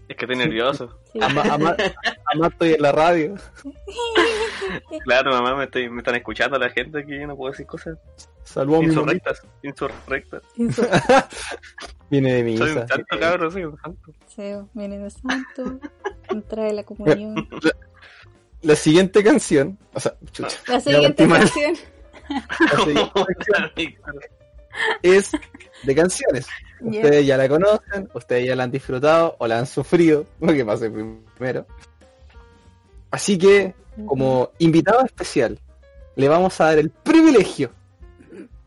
Es 0.07 0.15
que 0.15 0.25
estoy 0.25 0.37
nervioso. 0.37 0.97
Sí. 1.11 1.19
Ama, 1.21 1.43
ama, 1.51 1.75
ama 2.33 2.47
estoy 2.47 2.73
en 2.73 2.81
la 2.81 2.91
radio. 2.91 3.35
Claro, 5.03 5.31
mamá, 5.31 5.55
me, 5.55 5.63
estoy, 5.63 5.89
me 5.89 5.99
están 5.99 6.15
escuchando 6.15 6.59
la 6.59 6.69
gente 6.69 6.99
aquí, 6.99 7.17
yo 7.17 7.25
no 7.25 7.35
puedo 7.35 7.51
decir 7.51 7.65
cosas 7.65 7.97
Saludos 8.43 8.83
insurrectas. 8.83 9.41
Insurrectas. 9.63 10.43
Eso. 10.57 10.83
Viene 12.09 12.33
de 12.35 12.43
mi 12.43 12.57
Soy 12.57 12.71
hija. 12.71 12.81
un 12.81 12.87
santo, 12.87 13.19
cabrón, 13.19 13.51
soy 13.51 13.63
un 13.65 13.77
santo. 13.79 14.11
Sí, 14.27 14.43
viene 14.73 15.03
el 15.03 15.09
santo, 15.11 15.79
trae 16.47 16.73
la 16.73 16.83
comunión. 16.83 17.47
La 18.61 18.75
siguiente 18.75 19.23
canción, 19.23 19.79
o 19.93 19.99
sea, 19.99 20.15
chucha, 20.31 20.57
La 20.67 20.79
siguiente 20.79 21.25
mal. 21.25 21.39
canción. 21.39 21.73
la 22.59 22.83
siguiente 22.83 23.99
es 25.01 25.31
de 25.83 25.95
canciones. 25.95 26.47
Ya. 26.81 27.01
Ustedes 27.01 27.25
ya 27.25 27.35
la 27.35 27.49
conocen, 27.49 28.09
ustedes 28.13 28.47
ya 28.47 28.55
la 28.55 28.63
han 28.63 28.71
disfrutado 28.71 29.35
o 29.37 29.47
la 29.47 29.59
han 29.59 29.65
sufrido, 29.67 30.25
lo 30.39 30.53
que 30.53 30.63
pase 30.63 30.89
primero. 30.89 31.65
Así 33.11 33.37
que, 33.37 33.75
como 34.05 34.51
invitado 34.59 35.03
especial, 35.03 35.59
le 36.15 36.29
vamos 36.29 36.61
a 36.61 36.67
dar 36.67 36.77
el 36.79 36.89
privilegio 36.89 37.71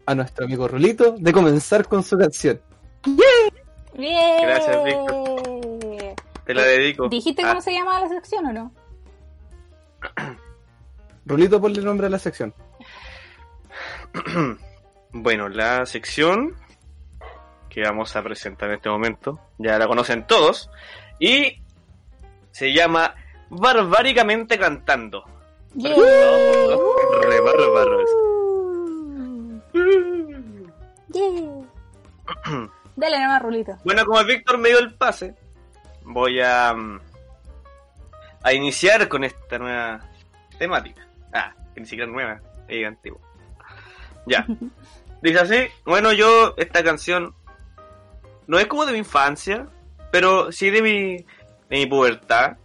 a 0.04 0.14
nuestro 0.14 0.44
amigo 0.44 0.68
Rulito 0.68 1.14
de 1.18 1.32
comenzar 1.32 1.88
con 1.88 2.02
su 2.02 2.18
canción. 2.18 2.60
Bien. 3.06 4.42
Gracias, 4.42 4.76
Te 6.44 6.52
la 6.52 6.64
dedico. 6.64 7.08
¿Dijiste 7.08 7.42
Ah, 7.42 7.48
cómo 7.48 7.62
se 7.62 7.72
llamaba 7.72 8.00
la 8.00 8.08
sección 8.10 8.44
o 8.44 8.52
no? 8.52 8.72
Rulito, 11.24 11.58
ponle 11.62 11.78
el 11.78 11.86
nombre 11.86 12.08
a 12.08 12.10
la 12.10 12.18
sección. 12.18 12.52
Bueno, 15.12 15.48
la 15.48 15.84
sección 15.86 16.56
que 17.68 17.82
vamos 17.82 18.16
a 18.16 18.22
presentar 18.22 18.68
en 18.68 18.76
este 18.76 18.90
momento, 18.90 19.40
ya 19.58 19.78
la 19.78 19.86
conocen 19.86 20.26
todos, 20.26 20.70
y 21.18 21.62
se 22.50 22.72
llama 22.72 23.14
Barbáricamente 23.48 24.58
Cantando. 24.58 25.24
Yeah. 25.74 25.94
Re 25.94 27.40
bárbaros. 27.40 28.10
Yeah. 31.12 31.62
Dale 32.96 33.20
nomás, 33.20 33.42
Rulito. 33.42 33.78
Bueno, 33.84 34.04
como 34.04 34.22
Víctor 34.24 34.58
me 34.58 34.68
dio 34.68 34.78
el 34.78 34.94
pase, 34.94 35.34
voy 36.04 36.40
a, 36.40 36.74
mm, 36.74 37.00
a 38.42 38.52
iniciar 38.52 39.08
con 39.08 39.24
esta 39.24 39.58
nueva 39.58 40.00
temática. 40.58 41.06
Ah, 41.32 41.54
que 41.74 41.80
ni 41.80 41.86
siquiera 41.86 42.06
es 42.06 42.12
nueva, 42.12 42.40
es 42.68 42.86
antigua. 42.86 43.20
Ya. 44.26 44.46
Dice 45.22 45.38
así, 45.38 45.56
bueno, 45.84 46.12
yo, 46.12 46.54
esta 46.56 46.82
canción 46.82 47.34
no 48.46 48.58
es 48.58 48.66
como 48.66 48.84
de 48.84 48.92
mi 48.92 48.98
infancia, 48.98 49.68
pero 50.10 50.50
sí 50.50 50.70
de 50.70 50.82
mi, 50.82 51.16
de 51.16 51.24
mi 51.70 51.86
pubertad. 51.86 52.56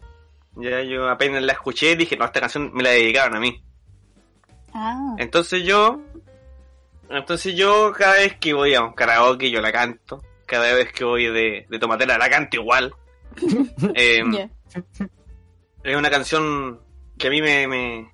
Ya, 0.55 0.81
yo 0.81 1.07
apenas 1.07 1.43
la 1.43 1.53
escuché 1.53 1.91
y 1.91 1.95
dije, 1.95 2.17
no, 2.17 2.25
esta 2.25 2.39
canción 2.39 2.71
me 2.73 2.81
la 2.81 2.89
dedicaron 2.89 3.37
a 3.37 3.39
mí. 3.39 3.61
Ah, 4.73 5.15
Entonces 5.19 5.63
yo, 5.63 6.01
entonces 7.09 7.55
yo 7.55 7.93
cada 7.95 8.13
vez 8.13 8.37
que 8.37 8.53
voy 8.53 8.73
a 8.73 8.81
un 8.81 8.93
karaoke 8.93 9.51
yo 9.51 9.61
la 9.61 9.71
canto, 9.71 10.23
cada 10.45 10.73
vez 10.73 10.91
que 10.91 11.03
voy 11.03 11.25
de, 11.27 11.67
de 11.69 11.79
tomatera 11.79 12.17
la 12.17 12.29
canto 12.29 12.57
igual. 12.57 12.93
Eh. 13.93 14.49
Es 15.83 15.95
una 15.95 16.09
canción 16.09 16.81
que 17.17 17.27
a 17.27 17.29
mí 17.29 17.41
me, 17.41 17.67
me, 17.67 18.11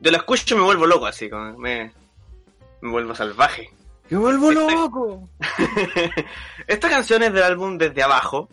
yo 0.00 0.10
la 0.10 0.18
escucho 0.18 0.54
y 0.54 0.58
me 0.58 0.64
vuelvo 0.64 0.86
loco 0.86 1.06
así, 1.06 1.28
como 1.30 1.56
me, 1.58 1.92
me 2.84 2.90
vuelvo 2.90 3.14
salvaje. 3.14 3.70
¡Me 4.10 4.18
vuelvo 4.18 4.50
Este- 4.52 4.72
loco! 4.74 5.28
Esta 6.66 6.88
canción 6.90 7.22
es 7.22 7.32
del 7.32 7.42
álbum 7.42 7.78
Desde 7.78 8.02
Abajo, 8.02 8.48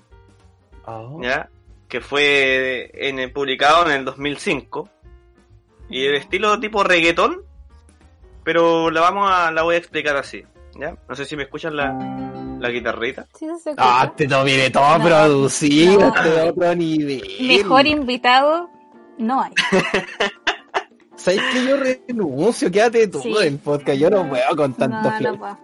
Oh. 0.86 1.20
¿ya? 1.22 1.50
Que 1.88 2.02
fue 2.02 2.90
en 2.94 3.20
el, 3.20 3.32
publicado 3.32 3.86
en 3.86 3.92
el 3.92 4.06
2005. 4.06 4.90
Y 5.90 6.06
el 6.06 6.16
estilo 6.16 6.58
tipo 6.60 6.84
reggaetón, 6.84 7.42
pero 8.44 8.90
la 8.90 9.02
vamos 9.02 9.30
a, 9.30 9.52
la 9.52 9.62
voy 9.64 9.76
a 9.76 9.78
explicar 9.80 10.16
así, 10.16 10.44
¿ya? 10.80 10.96
No 11.10 11.16
sé 11.16 11.26
si 11.26 11.36
me 11.36 11.44
escuchan 11.44 11.76
la, 11.76 11.92
la 12.60 12.70
guitarrita. 12.70 13.28
Sí, 13.38 13.46
se 13.62 13.72
escucha. 13.72 14.02
Ah, 14.02 14.14
te 14.16 14.28
lo 14.28 14.44
viene 14.46 14.70
todo 14.70 14.98
No. 14.98 15.04
producido, 15.06 16.00
No. 16.00 16.08
este 16.16 16.30
de 16.32 16.50
otro 16.50 16.76
nivel. 16.76 17.38
Mejor 17.42 17.86
invitado 17.88 18.70
no 19.18 19.42
hay. 19.44 19.52
¿Sabes 21.16 21.42
que 21.54 21.66
yo 21.66 21.78
renuncio? 21.78 22.72
Quédate 22.72 23.08
tú 23.08 23.22
Sí. 23.22 23.34
en 23.42 23.58
podcast. 23.60 23.98
Yo 24.00 24.10
no 24.10 24.28
puedo 24.28 24.56
con 24.56 24.74
tanto 24.74 25.10
No. 25.20 25.56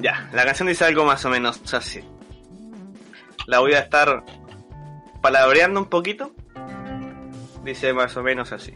Ya, 0.00 0.30
la 0.32 0.44
canción 0.44 0.68
dice 0.68 0.84
algo 0.84 1.04
más 1.04 1.24
o 1.24 1.28
menos 1.30 1.60
así. 1.74 2.00
La 3.46 3.58
voy 3.60 3.74
a 3.74 3.80
estar 3.80 4.24
palabreando 5.20 5.80
un 5.80 5.86
poquito. 5.86 6.32
Dice 7.62 7.92
más 7.92 8.16
o 8.16 8.22
menos 8.22 8.50
así. 8.52 8.72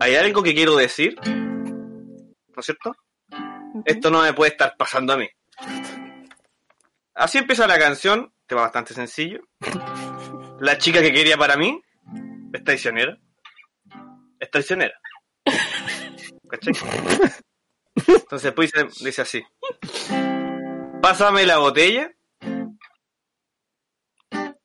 Hay 0.00 0.16
algo 0.16 0.42
que 0.42 0.54
quiero 0.54 0.76
decir, 0.76 1.16
¿no 1.24 2.58
es 2.60 2.66
cierto? 2.66 2.94
Esto 3.86 4.10
no 4.10 4.22
me 4.22 4.34
puede 4.34 4.50
estar 4.52 4.74
pasando 4.76 5.14
a 5.14 5.16
mí. 5.16 5.28
Así 7.14 7.38
empieza 7.38 7.66
la 7.66 7.78
canción, 7.78 8.32
tema 8.46 8.62
bastante 8.62 8.92
sencillo. 8.92 9.40
La 10.60 10.76
chica 10.78 11.00
que 11.00 11.12
quería 11.12 11.36
para 11.38 11.56
mí 11.56 11.80
es 12.54 12.64
traicionera. 12.64 13.18
Es 14.38 14.50
traicionera. 14.50 14.94
¿Cachai? 16.48 16.72
Entonces 18.06 18.52
pues 18.52 18.72
dice, 19.00 19.22
así. 19.22 19.42
Pásame 21.02 21.44
la 21.46 21.58
botella. 21.58 22.12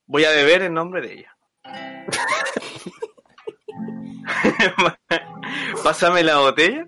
Voy 0.05 0.25
a 0.25 0.31
beber 0.31 0.63
en 0.63 0.73
nombre 0.73 1.01
de 1.01 1.13
ella. 1.13 1.37
Pásame 5.83 6.23
la 6.23 6.37
botella. 6.37 6.87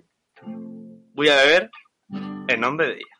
Voy 1.14 1.28
a 1.28 1.36
beber 1.36 1.70
en 2.48 2.60
nombre 2.60 2.88
de 2.88 2.94
ella. 2.94 3.12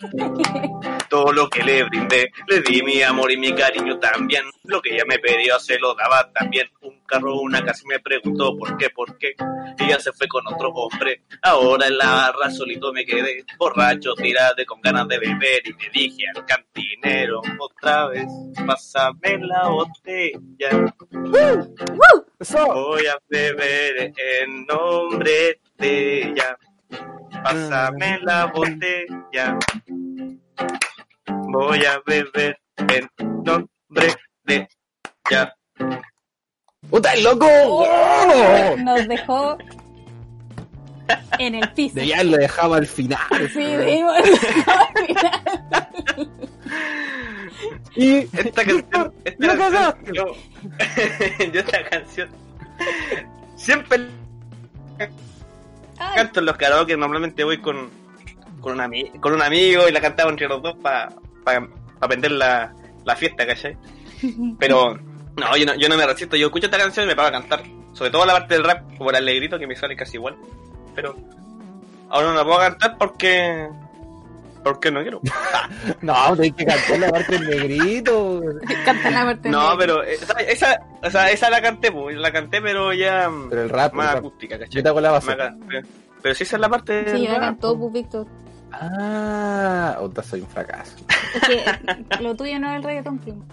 Todo 1.10 1.32
lo 1.32 1.48
que 1.48 1.62
le 1.62 1.84
brindé, 1.84 2.32
le 2.48 2.60
di 2.60 2.82
mi 2.82 3.02
amor 3.02 3.30
y 3.32 3.36
mi 3.36 3.54
cariño 3.54 3.98
también. 3.98 4.44
Lo 4.64 4.80
que 4.80 4.94
ella 4.94 5.04
me 5.06 5.18
pedía 5.18 5.58
se 5.58 5.78
lo 5.78 5.94
daba 5.94 6.30
también. 6.32 6.68
Un 6.82 7.00
carro, 7.04 7.40
una 7.40 7.64
casa 7.64 7.82
y 7.84 7.88
me 7.88 8.00
preguntó 8.00 8.56
por 8.56 8.76
qué, 8.76 8.90
por 8.90 9.18
qué. 9.18 9.34
Ella 9.78 9.98
se 9.98 10.12
fue 10.12 10.28
con 10.28 10.46
otro 10.46 10.70
hombre. 10.70 11.22
Ahora 11.42 11.86
en 11.86 11.98
la 11.98 12.06
barra 12.06 12.50
solito 12.50 12.92
me 12.92 13.04
quedé. 13.04 13.44
Borracho, 13.58 14.14
tirado 14.14 14.54
con 14.66 14.80
ganas 14.80 15.08
de 15.08 15.18
beber. 15.18 15.62
Y 15.64 15.72
le 15.72 15.90
dije 15.92 16.24
al 16.34 16.44
cantinero 16.44 17.42
otra 17.58 18.08
vez, 18.08 18.26
pásame 18.66 19.38
la 19.38 19.68
botella. 19.68 20.94
Voy 22.72 23.06
a 23.06 23.18
beber 23.28 24.12
en 24.16 24.66
nombre 24.66 25.60
de 25.76 26.22
ella. 26.22 26.56
Pásame 27.42 28.18
la 28.22 28.46
botella. 28.46 29.58
Voy 31.52 31.84
a 31.84 32.00
beber 32.06 32.58
en 32.76 33.08
nombre 33.44 34.14
de 34.44 34.68
ella. 35.30 35.54
¡Puta, 36.88 37.12
el 37.14 37.24
loco! 37.24 37.46
¡Oh! 37.66 38.74
Nos 38.78 39.06
dejó 39.08 39.58
en 41.38 41.54
el 41.56 41.72
piso. 41.72 41.96
De 41.96 42.06
ya 42.06 42.22
lo 42.24 42.36
dejaba 42.36 42.76
al 42.76 42.86
final. 42.86 43.18
Sí, 43.52 43.64
debimos 43.64 44.14
al 44.16 44.24
final. 44.38 46.30
Y 47.96 48.18
Esta 48.36 48.64
canción, 48.64 49.14
esta 49.24 49.46
¡Lo 49.46 49.58
canción, 49.58 50.14
yo, 50.14 50.24
yo 51.52 51.60
esta 51.60 51.84
canción 51.90 52.28
siempre 53.56 54.06
Ay, 54.98 55.08
canto 56.16 56.40
en 56.40 56.46
los 56.46 56.56
karaoke, 56.56 56.96
normalmente 56.96 57.44
voy 57.44 57.58
con, 57.60 57.90
con, 58.60 58.72
un, 58.74 58.78
ami- 58.78 59.20
con 59.20 59.34
un 59.34 59.42
amigo 59.42 59.86
y 59.88 59.92
la 59.92 60.00
cantamos 60.00 60.32
entre 60.32 60.48
los 60.48 60.62
dos 60.62 60.76
para 60.76 61.08
aprender 62.00 62.32
la, 62.32 62.72
la 63.04 63.16
fiesta, 63.16 63.46
¿cachai? 63.46 63.76
Pero 64.58 64.98
no 65.36 65.56
yo, 65.56 65.66
no, 65.66 65.74
yo 65.74 65.88
no 65.88 65.96
me 65.96 66.06
resisto, 66.06 66.36
yo 66.36 66.46
escucho 66.46 66.66
esta 66.66 66.78
canción 66.78 67.04
y 67.06 67.08
me 67.08 67.16
pago 67.16 67.28
a 67.28 67.32
cantar. 67.32 67.62
Sobre 67.92 68.10
todo 68.10 68.24
la 68.26 68.34
parte 68.34 68.54
del 68.54 68.64
rap, 68.64 68.96
como 68.96 69.10
el 69.10 69.16
alegrito, 69.16 69.58
que 69.58 69.66
me 69.66 69.74
sale 69.76 69.96
casi 69.96 70.16
igual. 70.16 70.36
Pero 70.94 71.16
ahora 72.08 72.28
no 72.28 72.34
la 72.34 72.44
puedo 72.44 72.58
cantar 72.58 72.96
porque 72.98 73.68
¿Por 74.62 74.78
qué 74.78 74.90
no 74.90 75.00
quiero? 75.00 75.20
No, 76.02 76.36
tenés 76.36 76.52
que 76.54 76.66
cantar 76.66 76.98
la 76.98 77.10
parte 77.10 77.38
del 77.38 77.48
negrito. 77.48 78.42
Canta 78.84 79.10
la 79.10 79.24
parte 79.24 79.48
No, 79.48 79.74
pero 79.78 80.02
esa, 80.02 80.34
esa, 80.40 80.80
o 81.02 81.10
sea, 81.10 81.30
esa 81.30 81.48
la 81.48 81.62
canté, 81.62 81.90
pues, 81.90 82.16
la 82.16 82.30
canté, 82.30 82.60
pero 82.60 82.92
ya 82.92 83.30
Pero 83.48 83.62
el 83.62 83.68
rap, 83.70 83.94
más 83.94 84.08
el 84.08 84.12
rap. 84.16 84.18
acústica, 84.26 84.56
Yo 84.56 84.60
¿cachai? 84.64 84.82
te 84.82 84.88
hago 84.90 85.00
la 85.00 85.10
base. 85.12 85.34
pero, 85.66 85.86
pero 86.22 86.34
si 86.34 86.42
esa 86.42 86.56
es 86.56 86.60
la 86.60 86.68
parte 86.68 87.04
Sí, 87.06 87.10
del 87.12 87.22
ya 87.22 87.30
rap, 87.34 87.40
cantó, 87.40 87.78
pues, 87.78 87.92
Víctor. 87.92 88.26
Ah, 88.72 89.96
otra 90.00 90.22
soy 90.22 90.40
un 90.40 90.48
fracaso. 90.48 90.96
Es 91.34 91.40
que 91.48 92.22
lo 92.22 92.34
tuyo 92.36 92.58
no 92.58 92.70
es 92.70 92.76
el 92.76 92.82
reggaetón, 92.82 93.18
primo. 93.18 93.44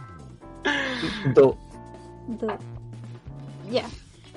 Do. 1.34 1.58
Tú. 2.40 2.48
Ya. 3.72 3.84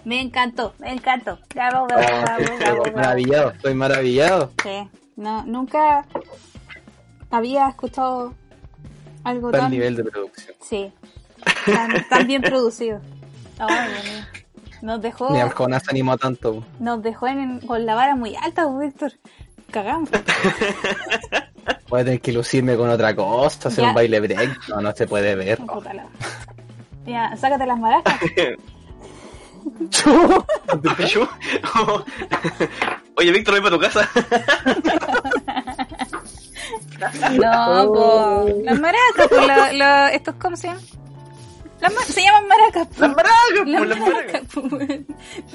Me 0.04 0.20
encantó, 0.20 0.74
me 0.78 0.92
encantó. 0.92 1.38
Bravo, 1.54 1.82
Oh, 1.84 1.86
bravo, 1.86 2.02
bravo, 2.02 2.22
bravo, 2.24 2.42
estoy 2.54 2.74
bravo. 2.80 2.96
maravillado, 2.96 3.50
estoy 3.50 3.74
maravillado. 3.74 4.50
Sí. 4.62 4.88
No, 5.16 5.44
nunca 5.44 6.06
había 7.30 7.68
escuchado 7.68 8.32
algo 9.24 9.50
Tal 9.50 9.60
tan... 9.62 9.70
nivel 9.70 9.96
de 9.96 10.04
producción. 10.04 10.56
Sí. 10.62 10.92
Tan, 11.66 12.08
tan 12.08 12.26
bien 12.26 12.42
producido. 12.42 13.00
Ay, 13.58 13.88
Dios. 14.04 14.26
Nos 14.82 15.02
dejó, 15.02 15.30
Ni 15.30 15.40
Arjona 15.40 15.78
se 15.78 15.90
animó 15.90 16.16
tanto. 16.16 16.64
nos 16.78 17.02
dejó 17.02 17.26
en, 17.26 17.60
con 17.60 17.84
la 17.84 17.94
vara 17.94 18.16
muy 18.16 18.34
alta, 18.36 18.66
pues, 18.66 18.88
Víctor. 18.88 19.12
Cagamos. 19.70 20.10
Voy 21.88 22.00
a 22.00 22.04
tener 22.04 22.20
que 22.20 22.32
lucirme 22.32 22.76
con 22.76 22.88
otra 22.88 23.14
cosa, 23.16 23.68
hacer 23.68 23.82
Ya. 23.84 23.88
un 23.90 23.94
baile 23.94 24.20
break. 24.20 24.68
No, 24.68 24.80
no 24.80 24.92
se 24.94 25.06
puede 25.06 25.34
ver. 25.34 25.58
Ya, 27.06 27.34
sácate 27.36 27.64
las 27.66 27.78
maracas. 27.78 28.14
Oye, 33.16 33.32
Víctor, 33.32 33.54
ven 33.54 33.62
para 33.62 33.76
tu 33.76 33.80
casa. 33.80 34.08
No, 37.32 37.92
po. 37.92 38.46
Las 38.62 38.78
maracas, 38.78 40.12
estos, 40.12 40.34
¿cómo 40.36 40.56
se 40.56 40.68
llaman? 40.68 40.82
Las 41.80 41.94
se 42.06 42.22
llaman 42.22 42.46
maracas. 42.48 42.98
Las 42.98 43.10
maracas, 43.16 43.66
Las 43.66 43.98
maracas. 43.98 44.42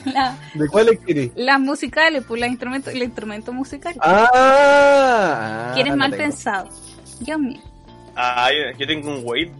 La- 0.05 0.37
¿De 0.53 0.67
cuáles 0.67 0.99
querés? 0.99 1.31
las 1.35 1.59
musicales, 1.59 2.23
pues, 2.27 2.41
el 2.41 3.03
instrumento 3.03 3.53
musical. 3.53 3.95
Ah, 4.01 5.71
que 5.75 5.81
eres 5.81 5.93
no 5.93 5.97
mal 5.97 6.11
tengo. 6.11 6.23
pensado. 6.23 6.69
Dios 7.19 7.39
mío. 7.39 7.61
Ah, 8.15 8.49
yo, 8.51 8.77
yo 8.79 8.87
tengo 8.87 9.09
un 9.09 9.21
weight. 9.23 9.51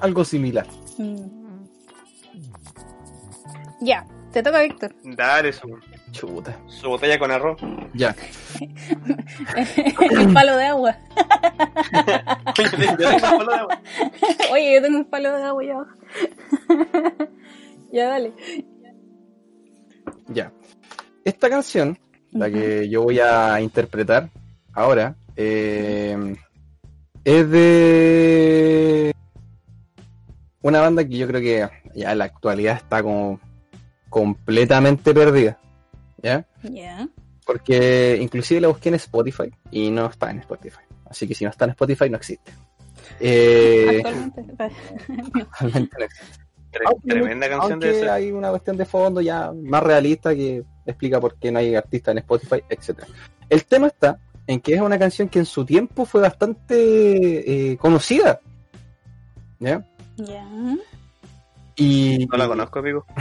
Algo 0.00 0.24
similar. 0.24 0.66
Mm. 0.98 1.16
Ya, 3.80 4.06
te 4.32 4.42
toca, 4.42 4.60
Víctor. 4.62 4.94
Dale 5.04 5.52
su, 5.52 5.78
Chuta. 6.12 6.56
su 6.66 6.88
botella 6.88 7.18
con 7.18 7.30
arroz. 7.30 7.58
Ya. 7.94 8.14
un 10.20 10.32
palo 10.32 10.56
de 10.56 10.64
agua. 10.64 10.96
Oye, 14.52 14.74
yo 14.74 14.82
tengo 14.82 14.98
un 14.98 15.04
palo 15.04 15.36
de 15.36 15.42
agua 15.42 15.64
ya 15.64 15.74
abajo. 15.74 15.96
ya, 17.92 18.08
dale. 18.08 18.32
Ya. 20.28 20.52
Esta 21.24 21.50
canción, 21.50 21.98
la 22.32 22.50
que 22.50 22.88
yo 22.88 23.02
voy 23.02 23.18
a 23.18 23.60
interpretar 23.60 24.30
ahora, 24.72 25.16
eh, 25.36 26.36
es 27.24 27.50
de 27.50 29.12
una 30.62 30.80
banda 30.80 31.04
que 31.04 31.16
yo 31.16 31.26
creo 31.26 31.40
que 31.40 31.68
ya 31.94 32.12
en 32.12 32.18
la 32.18 32.24
actualidad 32.24 32.76
está 32.76 33.02
como 33.02 33.40
completamente 34.08 35.12
perdida. 35.12 35.58
¿Ya? 36.62 37.08
Porque 37.44 38.18
inclusive 38.20 38.60
la 38.60 38.68
busqué 38.68 38.88
en 38.88 38.96
Spotify 38.96 39.50
y 39.70 39.90
no 39.90 40.06
está 40.06 40.30
en 40.30 40.40
Spotify. 40.40 40.80
Así 41.08 41.28
que 41.28 41.34
si 41.34 41.44
no 41.44 41.50
está 41.50 41.64
en 41.66 41.70
Spotify 41.72 42.10
no 42.10 42.16
existe. 42.16 42.52
Eh, 43.20 44.02
Actualmente. 44.04 44.42
no 45.98 46.04
existe. 46.04 46.44
Aunque- 46.84 47.08
Tremenda 47.08 47.48
canción 47.48 47.72
aunque 47.72 47.86
de 47.88 48.00
esa. 48.02 48.14
hay 48.14 48.32
una 48.32 48.50
cuestión 48.50 48.76
de 48.76 48.84
fondo 48.84 49.20
ya 49.20 49.50
más 49.52 49.82
realista 49.82 50.34
que 50.34 50.62
explica 50.84 51.20
por 51.20 51.36
qué 51.38 51.50
no 51.50 51.58
hay 51.60 51.74
artistas 51.74 52.12
en 52.12 52.18
Spotify, 52.18 52.62
etcétera. 52.68 53.06
El 53.48 53.64
tema 53.64 53.86
está 53.86 54.18
en 54.46 54.60
que 54.60 54.74
es 54.74 54.80
una 54.80 54.98
canción 54.98 55.28
que 55.28 55.38
en 55.38 55.46
su 55.46 55.64
tiempo 55.64 56.04
fue 56.04 56.20
bastante 56.20 57.72
eh, 57.72 57.76
conocida. 57.78 58.40
¿Ya? 59.58 59.86
Ya. 60.16 60.46
Y, 61.76 62.26
No 62.30 62.36
la 62.38 62.46
conozco, 62.48 62.78
amigo. 62.80 63.06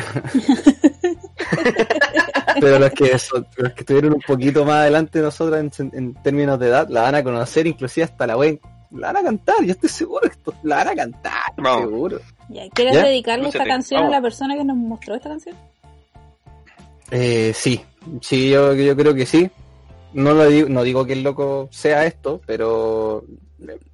pero 2.60 2.80
los 2.80 2.90
que, 2.92 3.18
son- 3.20 3.48
los 3.58 3.74
que 3.74 3.80
estuvieron 3.82 4.14
un 4.14 4.22
poquito 4.22 4.64
más 4.66 4.76
adelante 4.78 5.20
de 5.20 5.26
nosotros 5.26 5.60
en, 5.80 5.92
en 5.94 6.14
términos 6.16 6.60
de 6.60 6.68
edad, 6.68 6.88
la 6.90 7.02
van 7.04 7.16
a 7.16 7.24
conocer, 7.24 7.68
inclusive 7.68 8.04
hasta 8.06 8.26
la 8.28 8.38
web. 8.38 8.60
La 8.92 9.08
van 9.12 9.18
a 9.18 9.24
cantar, 9.24 9.56
yo 9.64 9.72
estoy 9.72 9.90
seguro 9.90 10.22
que 10.22 10.28
esto, 10.36 10.54
la 10.64 10.78
van 10.78 10.88
a 10.90 10.96
cantar, 10.96 11.54
Vamos. 11.58 11.90
seguro. 11.90 12.20
ya. 12.50 12.70
¿Quieres 12.70 12.94
¿Ya? 12.96 13.04
dedicarle 13.04 13.48
esta 13.50 13.66
canción 13.66 14.04
a 14.06 14.10
la 14.10 14.22
persona 14.22 14.56
que 14.56 14.64
nos 14.64 14.78
mostró 14.78 15.16
esta 15.16 15.30
canción? 15.30 15.56
Eh, 17.12 17.52
sí, 17.54 17.84
sí, 18.22 18.50
yo, 18.50 18.74
yo 18.74 18.96
creo 18.96 19.14
que 19.14 19.26
sí. 19.26 19.50
No, 20.14 20.34
lo 20.34 20.48
digo, 20.48 20.70
no 20.70 20.84
digo 20.84 21.06
que 21.06 21.14
el 21.14 21.24
loco 21.24 21.68
sea 21.72 22.06
esto, 22.06 22.40
pero 22.46 23.26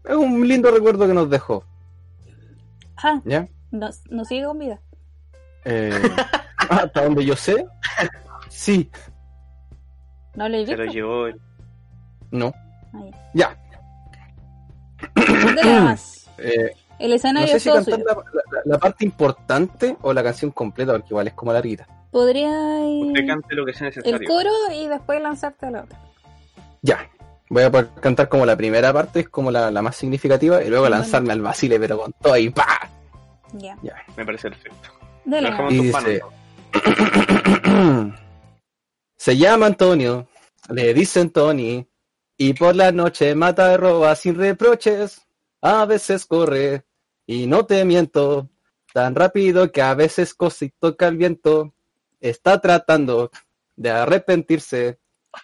es 0.08 0.16
un 0.16 0.48
lindo 0.48 0.70
recuerdo 0.70 1.08
que 1.08 1.14
nos 1.14 1.30
dejó, 1.30 1.64
Ah, 2.98 3.20
¿ya? 3.26 3.48
nos, 3.72 4.02
nos 4.12 4.28
sigue 4.28 4.46
con 4.46 4.60
vida. 4.60 4.80
Eh, 5.66 5.90
hasta 6.70 7.04
donde 7.04 7.26
yo 7.26 7.36
sé, 7.36 7.66
sí, 8.52 8.90
¿No 10.36 10.48
lo 10.48 10.58
he 10.58 10.66
Se 10.66 10.76
lo 10.78 10.84
visto? 10.84 10.94
llevó. 10.94 11.28
el- 11.28 11.42
no, 12.32 12.54
Ahí. 12.94 13.12
ya. 13.34 13.58
Dale 15.16 15.80
más. 15.82 16.30
Eh, 16.38 16.72
El 17.00 17.10
no 17.10 17.16
escenario 17.16 17.48
sé 17.50 17.58
es 17.58 17.64
si 17.64 17.70
todo 17.70 17.84
cantar 17.84 18.00
la, 18.00 18.14
la- 18.14 18.62
la 18.66 18.78
parte 18.78 19.04
importante 19.06 19.98
o 20.02 20.14
la 20.14 20.24
canción 20.24 20.52
completa, 20.52 20.94
porque 20.94 21.08
igual 21.10 21.28
es 21.28 21.34
como 21.34 21.52
larguita. 21.52 21.88
Podría 22.12 22.50
Usted 22.50 23.26
cante 23.28 23.56
lo 23.56 23.66
que 23.66 23.74
sea 23.74 23.88
el 23.90 23.96
necesario. 23.96 24.28
coro 24.28 24.50
y 24.74 24.88
después 24.88 25.22
lanzarte 25.22 25.66
a 25.66 25.72
la 25.72 25.82
otra. 25.84 26.00
Ya, 26.82 27.10
voy 27.50 27.64
a 27.64 27.72
poder 27.72 27.90
cantar 28.02 28.28
como 28.30 28.46
la 28.46 28.56
primera 28.56 28.92
parte, 28.94 29.22
es 29.22 29.30
como 29.30 29.52
la, 29.52 29.70
la 29.72 29.82
más 29.82 29.96
significativa, 29.96 30.62
y 30.64 30.70
luego 30.70 30.84
Bueno. 30.84 30.98
lanzarme 30.98 31.34
al 31.34 31.42
vacile, 31.42 31.80
pero 31.80 31.98
con 32.00 32.14
todo 32.14 32.38
y 32.38 32.50
pa. 32.50 32.90
Ya. 33.54 33.78
Me 34.16 34.26
parece 34.26 34.50
perfecto. 34.50 34.90
Dale 35.26 35.42
Lo 35.44 35.50
dejamos 35.50 35.74
Y 35.74 35.78
tus 35.78 35.86
dice- 35.88 36.22
manos. 36.74 38.14
Se 39.24 39.38
llama 39.38 39.68
Antonio, 39.68 40.28
le 40.70 40.96
dicen 40.96 41.30
Tony, 41.30 41.88
y 42.38 42.56
por 42.56 42.76
la 42.76 42.92
noche 42.92 43.36
mata 43.36 43.72
y 43.72 43.78
roba 43.78 44.16
sin 44.16 44.34
reproches. 44.34 45.22
A 45.62 45.86
veces 45.86 46.26
corre, 46.26 46.88
y 47.28 47.46
no 47.46 47.68
te 47.68 47.86
miento, 47.86 48.50
tan 48.92 49.14
rápido 49.14 49.72
que 49.72 49.84
a 49.84 49.94
veces 49.94 50.34
cosi 50.34 50.72
toca 50.72 51.08
el 51.08 51.18
viento. 51.18 51.76
Está 52.20 52.60
tratando 52.60 53.30
de 53.76 53.92
arrepentirse, 53.92 54.98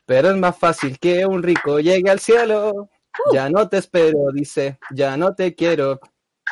pero 0.08 0.32
es 0.32 0.38
más 0.38 0.58
fácil 0.58 0.98
que 0.98 1.28
un 1.28 1.44
rico 1.44 1.80
llegue 1.80 2.10
al 2.10 2.20
cielo. 2.20 2.90
Ya 3.32 3.48
no 3.48 3.70
te 3.70 3.78
espero, 3.78 4.32
dice, 4.34 4.80
ya 4.90 5.18
no 5.18 5.36
te 5.36 5.54
quiero. 5.54 6.00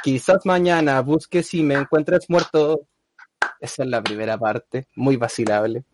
Quizás 0.04 0.46
mañana 0.46 1.02
busques 1.02 1.52
y 1.56 1.64
me 1.64 1.74
encuentres 1.74 2.30
muerto. 2.30 2.88
Esa 3.60 3.82
es 3.82 3.90
la 3.90 4.04
primera 4.04 4.38
parte, 4.38 4.90
muy 4.96 5.18
vacilable. 5.18 5.86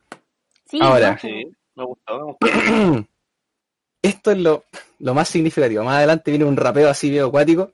Sí, 0.71 0.79
Ahora. 0.81 1.17
Sí, 1.19 1.51
me 1.75 1.83
gustó. 1.83 2.17
me 2.17 2.23
gustó. 2.23 3.07
Esto 4.01 4.31
es 4.31 4.37
lo, 4.37 4.63
lo 4.99 5.13
más 5.13 5.27
significativo. 5.27 5.83
Más 5.83 5.97
adelante 5.97 6.31
viene 6.31 6.45
un 6.45 6.55
rapeo 6.55 6.89
así 6.89 7.09
medio 7.09 7.27
acuático. 7.27 7.73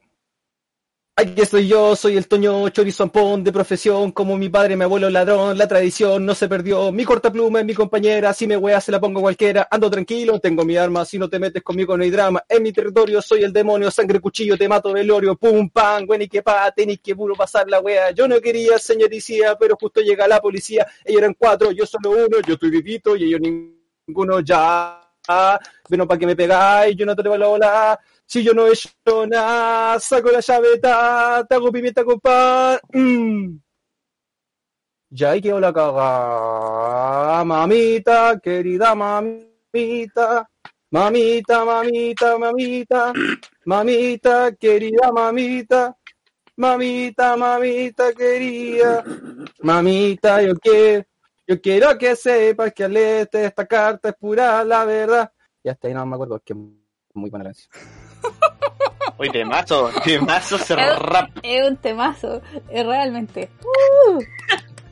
Aquí 1.19 1.41
estoy 1.41 1.67
yo, 1.67 1.95
soy 1.95 2.15
el 2.15 2.27
Toño 2.27 2.69
Chorizampón 2.69 3.43
de 3.43 3.51
profesión, 3.51 4.11
como 4.11 4.37
mi 4.37 4.49
padre, 4.49 4.75
mi 4.75 4.83
abuelo 4.83 5.09
ladrón, 5.09 5.57
la 5.57 5.67
tradición 5.67 6.23
no 6.23 6.35
se 6.35 6.47
perdió, 6.47 6.91
mi 6.91 7.05
corta 7.05 7.31
pluma 7.31 7.61
es 7.61 7.65
mi 7.65 7.73
compañera, 7.73 8.31
si 8.35 8.45
me 8.45 8.55
weas 8.55 8.83
se 8.83 8.91
la 8.91 8.99
pongo 8.99 9.19
cualquiera, 9.21 9.67
ando 9.71 9.89
tranquilo, 9.89 10.39
tengo 10.39 10.63
mi 10.63 10.77
arma, 10.77 11.05
si 11.05 11.17
no 11.17 11.27
te 11.27 11.39
metes 11.39 11.63
conmigo 11.63 11.97
no 11.97 12.03
hay 12.03 12.11
drama, 12.11 12.43
en 12.47 12.61
mi 12.61 12.71
territorio 12.71 13.19
soy 13.19 13.41
el 13.41 13.51
demonio, 13.51 13.89
sangre 13.89 14.19
cuchillo, 14.19 14.55
te 14.59 14.69
mato 14.69 14.93
velorio, 14.93 15.35
pum 15.35 15.71
pam, 15.71 16.05
güey 16.05 16.19
ni 16.19 16.27
que 16.27 16.43
pa, 16.43 16.69
tenis 16.69 16.99
que 17.01 17.15
puro 17.15 17.33
pasar 17.33 17.67
la 17.67 17.79
wea, 17.79 18.11
yo 18.11 18.27
no 18.27 18.39
quería 18.39 18.77
señoricía, 18.77 19.55
pero 19.59 19.75
justo 19.75 20.01
llega 20.01 20.27
la 20.27 20.39
policía, 20.39 20.85
ellos 21.03 21.19
eran 21.19 21.33
cuatro, 21.33 21.71
yo 21.71 21.87
solo 21.87 22.11
uno, 22.11 22.37
yo 22.45 22.53
estoy 22.53 22.69
vivito 22.69 23.15
y 23.15 23.23
ellos 23.23 23.41
ninguno. 23.41 24.39
Ya, 24.41 25.01
bueno, 25.89 26.07
para 26.07 26.19
que 26.19 26.25
me 26.25 26.35
pegáis, 26.35 26.95
yo 26.95 27.05
no 27.05 27.15
te 27.15 27.27
voy 27.27 27.41
a 27.41 27.47
volar. 27.47 27.99
Si 28.27 28.43
yo 28.43 28.53
no 28.53 28.67
he 28.67 28.73
hecho 28.73 29.25
nada, 29.25 29.97
saco 30.01 30.29
la 30.29 30.41
llaveta, 30.41 31.45
te 31.47 31.55
hago 31.55 31.71
pimienta 31.71 32.03
con 32.03 32.19
pan. 32.19 32.77
Mm. 32.91 33.57
Ya 35.09 35.31
ahí 35.31 35.41
quedó 35.41 35.61
la 35.61 35.71
cagada, 35.71 37.45
mamita, 37.45 38.37
querida 38.43 38.93
mamita. 38.93 40.45
Mamita, 40.91 41.63
mamita, 41.63 42.37
mamita. 42.37 43.13
Mamita, 43.63 44.51
querida 44.59 45.09
mamita. 45.13 45.97
Mamita, 46.57 47.37
mamita, 47.37 48.11
querida. 48.11 49.05
Mamita, 49.61 50.41
yo 50.41 50.55
quiero, 50.57 51.05
yo 51.47 51.61
quiero 51.61 51.97
que 51.97 52.13
sepas 52.17 52.73
que 52.73 52.83
al 52.83 52.97
este 52.97 53.45
esta 53.45 53.65
carta 53.65 54.09
es 54.09 54.15
pura 54.15 54.65
la 54.65 54.83
verdad. 54.83 55.31
Y 55.63 55.69
hasta 55.69 55.87
ahí 55.87 55.93
no 55.93 56.05
me 56.05 56.15
acuerdo, 56.15 56.41
que 56.43 56.53
muy 56.53 57.29
buena 57.29 57.45
canción. 57.45 58.06
Oye, 59.17 59.31
temazo, 59.31 59.89
temazo 60.03 60.57
se 60.57 60.73
Es- 60.75 60.99
rap. 60.99 61.29
Es 61.41 61.67
un 61.69 61.77
temazo, 61.77 62.41
es 62.69 62.85
realmente. 62.85 63.49
¡Uh! 63.63 64.19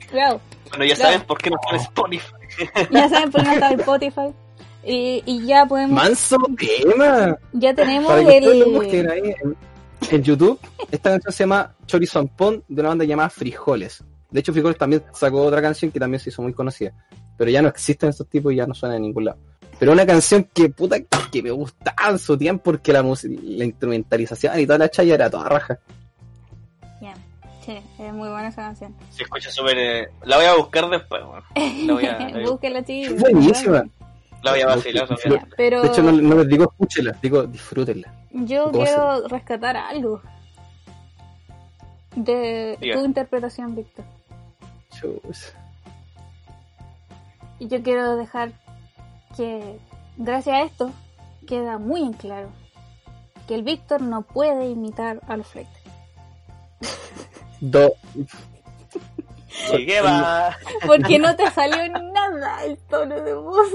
Claro, 0.09 0.39
Bueno, 0.69 0.85
ya 0.85 0.95
saben 0.95 1.21
por 1.21 1.37
qué 1.37 1.49
no 1.51 1.57
ponen 1.63 1.81
Spotify. 1.81 2.33
ya 2.91 3.09
saben 3.09 3.31
por 3.31 3.41
qué 3.41 3.47
no 3.47 3.53
está 3.53 3.71
en 3.71 3.79
Spotify. 3.79 4.33
Y, 4.83 5.23
y 5.25 5.45
ya 5.47 5.65
podemos, 5.65 6.01
¡Manso 6.03 6.37
tema! 6.57 7.37
ya 7.53 7.73
tenemos 7.73 8.11
Para 8.11 8.23
que 8.25 8.37
el. 8.99 9.09
ahí 9.11 9.35
en, 9.43 9.57
en 10.11 10.23
YouTube, 10.23 10.59
esta 10.91 11.09
canción 11.11 11.33
se 11.33 11.43
llama 11.43 11.75
Chorizo 11.87 12.25
Pon 12.27 12.63
de 12.67 12.81
una 12.81 12.89
banda 12.89 13.05
llamada 13.05 13.29
Frijoles. 13.29 14.03
De 14.29 14.39
hecho, 14.41 14.53
Frijoles 14.53 14.77
también 14.77 15.03
sacó 15.13 15.43
otra 15.43 15.61
canción 15.61 15.91
que 15.91 15.99
también 15.99 16.19
se 16.19 16.29
hizo 16.29 16.41
muy 16.41 16.53
conocida. 16.53 16.93
Pero 17.37 17.49
ya 17.51 17.61
no 17.61 17.67
existen 17.67 18.09
estos 18.09 18.27
tipos 18.29 18.53
y 18.53 18.57
ya 18.57 18.65
no 18.67 18.73
suena 18.73 18.95
en 18.95 19.01
ningún 19.03 19.25
lado. 19.25 19.39
Pero 19.79 19.91
una 19.91 20.05
canción 20.05 20.47
que 20.53 20.69
puta 20.69 20.97
que 21.31 21.43
me 21.43 21.51
gustaba 21.51 22.09
en 22.11 22.19
su 22.19 22.37
tiempo 22.37 22.63
porque 22.71 22.93
la, 22.93 23.01
la 23.03 23.65
instrumentalización 23.65 24.59
y 24.59 24.65
toda 24.65 24.79
la 24.79 24.89
chaya 24.89 25.15
era 25.15 25.29
toda 25.29 25.49
raja. 25.49 25.79
Ya, 27.01 27.13
sí, 27.65 27.77
es 27.99 28.13
muy 28.13 28.29
buena 28.29 28.47
esa 28.47 28.61
canción. 28.61 28.95
Se 29.09 29.23
escucha 29.23 29.51
súper. 29.51 29.77
eh, 29.77 30.07
La 30.23 30.37
voy 30.37 30.45
a 30.45 30.55
buscar 30.55 30.89
después, 30.89 31.21
weón. 31.23 31.43
La 31.87 31.93
voy 31.93 32.05
a, 32.05 32.19
la 32.19 32.29
voy 32.29 32.43
a- 32.43 32.47
Búsquenla, 32.51 32.83
chicos. 32.85 33.19
Buenísima. 33.19 33.83
la 34.43 34.51
voy 34.51 34.61
a 34.61 34.67
vacilar. 34.67 35.07
Pero 35.57 35.81
De 35.81 35.87
hecho, 35.89 36.01
no, 36.03 36.11
no 36.13 36.35
les 36.35 36.47
digo 36.47 36.63
escúchela, 36.71 37.17
digo 37.21 37.43
disfrútenla. 37.43 38.13
yo 38.31 38.71
¿cómo 38.71 38.83
quiero 38.85 39.27
rescatar 39.27 39.75
algo 39.75 40.21
de 42.15 42.77
Diga. 42.79 42.95
tu 42.99 43.05
interpretación, 43.05 43.75
Víctor. 43.75 44.05
Chus. 44.91 45.51
Y 47.59 47.67
yo 47.67 47.81
quiero 47.83 48.15
dejar 48.15 48.53
que, 49.35 49.79
gracias 50.17 50.55
a 50.55 50.61
esto, 50.63 50.91
queda 51.47 51.77
muy 51.77 52.01
en 52.01 52.13
claro 52.13 52.49
que 53.47 53.55
el 53.55 53.63
Víctor 53.63 54.01
no 54.01 54.23
puede 54.23 54.69
imitar 54.69 55.19
a 55.27 55.37
los 55.37 55.47
Fleck. 55.47 55.67
Do- 57.61 57.93
¿Y 59.77 59.85
qué 59.85 60.01
va? 60.01 60.55
Porque 60.85 61.17
no 61.19 61.35
te 61.35 61.49
salió 61.51 61.77
nada 62.13 62.63
el 62.65 62.77
tono 62.89 63.15
de 63.21 63.33
voz. 63.33 63.67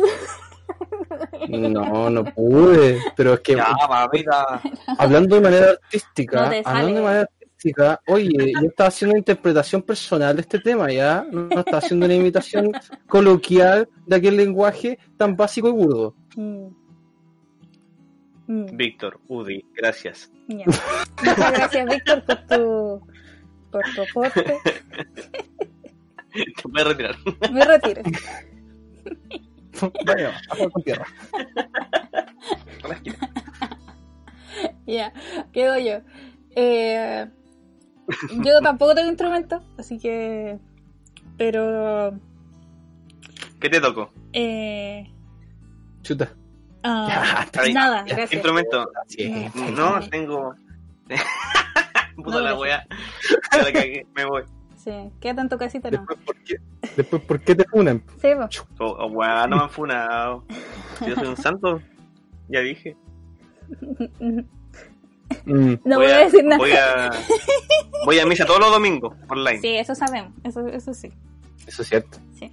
No, 1.49 2.11
no 2.11 2.25
pude. 2.25 3.01
Pero 3.17 3.35
es 3.35 3.41
que 3.41 3.57
Ya, 3.57 3.75
mamita. 3.89 4.61
hablando 4.99 5.37
de 5.37 5.41
manera 5.41 5.71
artística, 5.71 6.43
No 6.45 6.51
te 6.51 6.63
hablando 6.65 6.95
de 6.95 7.03
manera 7.03 7.31
artística, 7.61 8.01
oye, 8.07 8.53
yo 8.61 8.69
estaba 8.69 8.89
haciendo 8.89 9.13
una 9.13 9.19
interpretación 9.19 9.83
personal 9.83 10.35
de 10.37 10.43
este 10.43 10.59
tema, 10.59 10.91
¿ya? 10.91 11.27
No 11.31 11.49
estaba 11.59 11.79
haciendo 11.79 12.07
una 12.07 12.15
imitación 12.15 12.73
coloquial 13.07 13.89
de 14.07 14.17
aquel 14.17 14.37
lenguaje 14.37 14.99
tan 15.17 15.37
básico 15.37 15.69
y 15.69 15.73
burdo. 15.73 16.15
Mm. 16.37 16.69
Mm, 18.47 18.77
Víctor, 18.77 19.21
Udi, 19.29 19.65
gracias. 19.75 20.31
Muchas 20.49 21.53
gracias, 21.53 21.87
Víctor, 21.87 22.25
por 22.25 22.47
tu, 22.47 23.01
por 23.71 23.85
tu 23.95 24.03
aporte. 24.03 24.59
Te 26.33 26.63
puedes 26.63 26.89
retirar. 26.89 27.17
Me 27.53 27.65
retiro. 27.65 28.03
Vaya, 30.07 30.41
con 30.73 30.83
tierra. 30.83 31.07
Ya, 34.87 35.13
quedo 35.53 35.79
yo. 35.79 36.01
Eh, 36.57 37.29
yo 38.43 38.61
tampoco 38.61 38.95
tengo 38.95 39.09
instrumento, 39.09 39.63
así 39.79 39.99
que. 39.99 40.59
Pero. 41.37 42.13
¿Qué 43.61 43.69
te 43.69 43.81
tocó? 43.81 44.11
Eh, 44.33 45.11
Chuta. 46.03 46.33
ah, 46.83 47.07
Ya, 47.37 47.43
está 47.45 47.63
bien. 47.63 47.75
nada, 47.75 48.05
¿Qué 48.05 48.15
gracias. 48.15 48.33
instrumento? 48.33 48.91
Sí. 49.09 49.47
No, 49.77 50.01
tengo. 50.09 50.55
Puta 52.17 52.41
No, 52.41 52.41
la 52.41 53.73
cagué, 53.73 54.07
me 54.15 54.25
voy. 54.25 54.43
Sí, 54.77 54.91
quédate 55.21 55.41
en 55.43 55.49
tu 55.49 55.59
casita, 55.59 55.91
no. 55.91 55.99
Después, 55.99 56.19
¿por 56.25 56.37
qué? 56.45 56.57
Después, 56.97 57.23
¿por 57.23 57.41
qué 57.41 57.55
te 57.55 57.65
funan? 57.65 58.03
Sí, 58.21 58.29
po. 58.35 58.85
Oh, 58.85 58.97
oh, 59.05 59.07
weá, 59.09 59.47
no 59.47 59.57
me 59.57 59.63
han 59.65 59.71
funado. 59.71 60.45
Yo 61.07 61.15
soy 61.17 61.29
un 61.29 61.37
santo. 61.37 61.83
Ya 62.49 62.61
dije. 62.61 62.97
Mm, 65.45 65.75
No 65.85 65.97
voy, 65.99 66.07
a 66.07 66.19
decir 66.19 66.45
nada. 66.45 66.59
Voy 66.59 66.73
a, 66.73 67.11
voy 68.05 68.19
a 68.19 68.27
misa 68.27 68.45
todos 68.45 68.61
los 68.61 68.71
domingos, 68.71 69.15
online. 69.29 69.61
Sí, 69.61 69.77
eso 69.77 69.95
sabemos, 69.95 70.33
eso, 70.45 70.67
eso 70.69 70.95
sí. 70.95 71.11
eso 71.67 71.83
es 71.83 71.89
cierto. 71.89 72.19
Sí. 72.39 72.51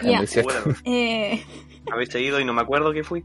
Es 0.00 0.10
Ya, 0.10 0.18
muy 0.18 0.26
cierto. 0.26 0.52
Bueno, 0.64 0.78
eh, 0.84 1.44
habéis 1.92 2.14
ido 2.14 2.40
y 2.40 2.44
no 2.44 2.52
me 2.52 2.62
acuerdo 2.62 2.92
que 2.92 3.04
fui. 3.04 3.24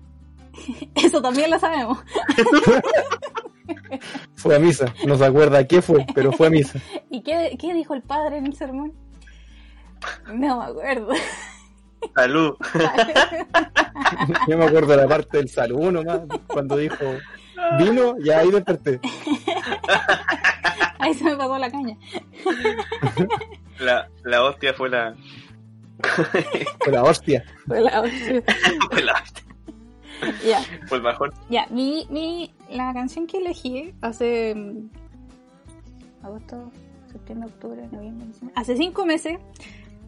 eso 0.95 1.21
también 1.21 1.49
lo 1.51 1.59
sabemos. 1.59 1.97
Fue 4.35 4.55
a 4.55 4.59
misa. 4.59 4.93
No 5.07 5.17
se 5.17 5.25
acuerda 5.25 5.65
qué 5.65 5.81
fue, 5.81 6.05
pero 6.13 6.31
fue 6.31 6.47
a 6.47 6.49
misa. 6.51 6.79
¿Y 7.09 7.23
qué, 7.23 7.57
qué 7.59 7.73
dijo 7.73 7.95
el 7.95 8.03
padre 8.03 8.37
en 8.37 8.45
el 8.45 8.55
sermón? 8.55 8.93
No 10.27 10.59
me 10.59 10.65
acuerdo. 10.65 11.09
Salud. 12.15 12.55
Yo 14.47 14.57
me 14.57 14.65
acuerdo 14.65 14.91
de 14.91 14.97
la 14.97 15.07
parte 15.07 15.37
del 15.37 15.49
saludo 15.49 15.91
nomás, 15.91 16.21
cuando 16.45 16.77
dijo 16.77 17.03
vino, 17.79 18.15
ya 18.23 18.39
ahí 18.39 18.51
desperté. 18.51 18.99
Ahí 20.99 21.13
se 21.13 21.23
me 21.25 21.35
pasó 21.35 21.57
la 21.57 21.69
caña. 21.69 21.97
La, 23.79 24.07
la 24.23 24.43
hostia 24.43 24.73
fue 24.73 24.89
la. 24.89 25.15
Fue 26.83 26.91
la 26.91 27.03
hostia. 27.03 27.43
Fue 27.67 27.81
la 27.81 28.01
hostia. 28.01 28.43
Fue 28.91 29.01
la 29.03 29.13
hostia. 29.13 29.43
Ya, 30.47 30.59
Fue 30.87 30.97
el 30.97 31.03
bajón. 31.03 31.31
ya. 31.49 31.67
Mi, 31.69 32.07
mi, 32.09 32.53
la 32.69 32.93
canción 32.93 33.27
que 33.27 33.37
elegí 33.37 33.93
hace. 34.01 34.55
mm, 34.55 34.89
agosto, 36.25 36.71
septiembre, 37.11 37.49
octubre, 37.49 37.87
noviembre, 37.91 38.27
diciembre. 38.27 38.53
Hace 38.55 38.77
cinco 38.77 39.05
meses. 39.05 39.37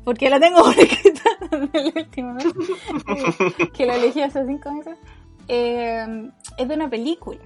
Porque 0.05 0.29
la 0.29 0.39
tengo 0.39 0.63
por 0.63 0.73
escrita 0.79 1.21
desde 1.51 1.91
la 1.91 2.01
última 2.01 2.33
vez. 2.35 2.45
eh, 2.47 3.69
que 3.73 3.85
la 3.85 3.95
elegí 3.97 4.21
hace 4.21 4.45
cinco 4.47 4.71
meses. 4.71 4.97
Eh, 5.47 6.31
es 6.57 6.67
de 6.67 6.73
una 6.73 6.89
película 6.89 7.39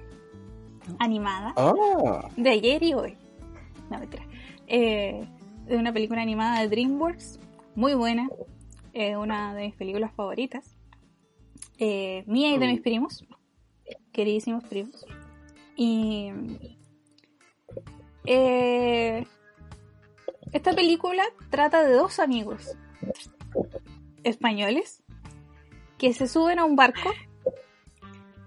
animada. 1.00 1.54
Ah, 1.58 2.30
de 2.36 2.50
ayer 2.50 2.82
y 2.84 2.94
hoy. 2.94 3.18
No, 3.90 4.00
mentira. 4.00 4.26
Eh, 4.68 5.28
de 5.66 5.78
una 5.78 5.94
película 5.94 6.22
animada 6.22 6.62
de 6.62 6.70
DreamWorks, 6.70 7.40
muy 7.76 7.94
buena. 7.94 8.30
Es 8.94 9.16
una 9.16 9.54
de 9.54 9.68
mis 9.68 9.76
películas 9.76 10.14
favoritas. 10.14 10.76
Eh, 11.78 12.24
mía 12.28 12.54
y 12.54 12.58
de 12.58 12.68
mis 12.68 12.82
primos, 12.82 13.26
queridísimos 14.12 14.64
primos. 14.66 15.06
Y 15.76 16.32
eh, 18.26 19.26
esta 20.52 20.74
película 20.74 21.24
trata 21.50 21.84
de 21.84 21.94
dos 21.94 22.20
amigos 22.20 22.78
españoles 24.24 25.04
que 25.98 26.14
se 26.14 26.28
suben 26.28 26.60
a 26.60 26.66
un 26.66 26.76
barco 26.76 27.10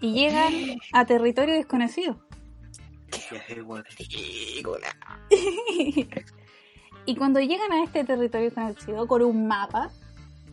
y 0.01 0.13
llegan 0.13 0.53
a 0.93 1.05
territorio 1.07 1.55
desconocido. 1.55 2.19
y 7.07 7.17
cuando 7.17 7.41
llegan 7.41 7.73
a 7.73 7.83
este 7.85 8.05
territorio 8.05 8.47
desconocido 8.47 9.07
con 9.07 9.23
un 9.23 9.47
mapa, 9.47 9.91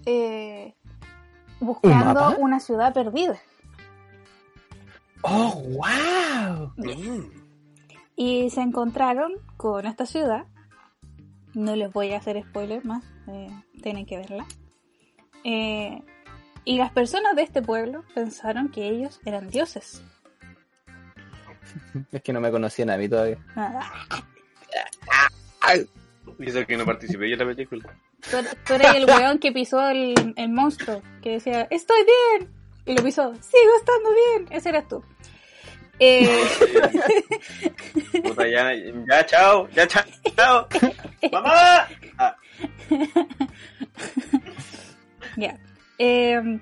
eh, 0.05 0.75
buscando 1.59 2.13
mapa? 2.13 2.35
una 2.37 2.59
ciudad 2.59 2.93
perdida. 2.93 3.39
oh, 5.21 5.61
wow. 5.69 6.73
Y 8.15 8.49
se 8.49 8.61
encontraron 8.61 9.33
con 9.57 9.85
esta 9.85 10.05
ciudad. 10.05 10.45
No 11.53 11.75
les 11.75 11.91
voy 11.91 12.13
a 12.13 12.17
hacer 12.17 12.41
spoiler 12.43 12.85
más, 12.85 13.03
eh, 13.27 13.49
tienen 13.81 14.05
que 14.05 14.17
verla. 14.17 14.45
Eh, 15.43 16.01
y 16.65 16.77
las 16.77 16.91
personas 16.91 17.35
de 17.35 17.41
este 17.43 17.61
pueblo 17.61 18.03
pensaron 18.13 18.69
que 18.69 18.87
ellos 18.87 19.19
eran 19.25 19.49
dioses. 19.49 20.03
Es 22.11 22.21
que 22.21 22.33
no 22.33 22.39
me 22.41 22.51
conocían 22.51 22.89
a 22.89 22.97
mí 22.97 23.07
todavía. 23.09 23.37
Nada. 23.55 23.91
Dice 26.37 26.65
que 26.65 26.77
no 26.77 26.85
participé 26.85 27.27
yo 27.29 27.33
en 27.33 27.39
la 27.39 27.45
película. 27.53 27.95
Tú, 28.29 28.37
eres- 28.37 28.57
tú 28.65 28.73
eres 28.73 28.95
el 28.95 29.05
weón 29.05 29.39
que 29.39 29.51
pisó 29.51 29.81
el, 29.89 30.33
el 30.35 30.49
monstruo, 30.49 31.01
que 31.21 31.31
decía, 31.33 31.67
estoy 31.69 31.99
bien. 32.37 32.51
Y 32.85 32.95
lo 32.95 33.03
pisó, 33.03 33.33
sigo 33.35 33.75
estando 33.79 34.09
bien. 34.13 34.47
Ese 34.51 34.69
eras 34.69 34.87
tú. 34.87 35.03
Eh, 35.99 36.43
Puta, 38.23 38.47
ya, 38.47 38.71
ya, 39.07 39.25
chao, 39.25 39.67
ya, 39.69 39.87
chao, 39.87 40.03
chao. 40.35 40.67
¡Mamá! 41.31 41.87
Ah, 42.17 42.35
ya. 45.37 45.57
Eh, 46.03 46.59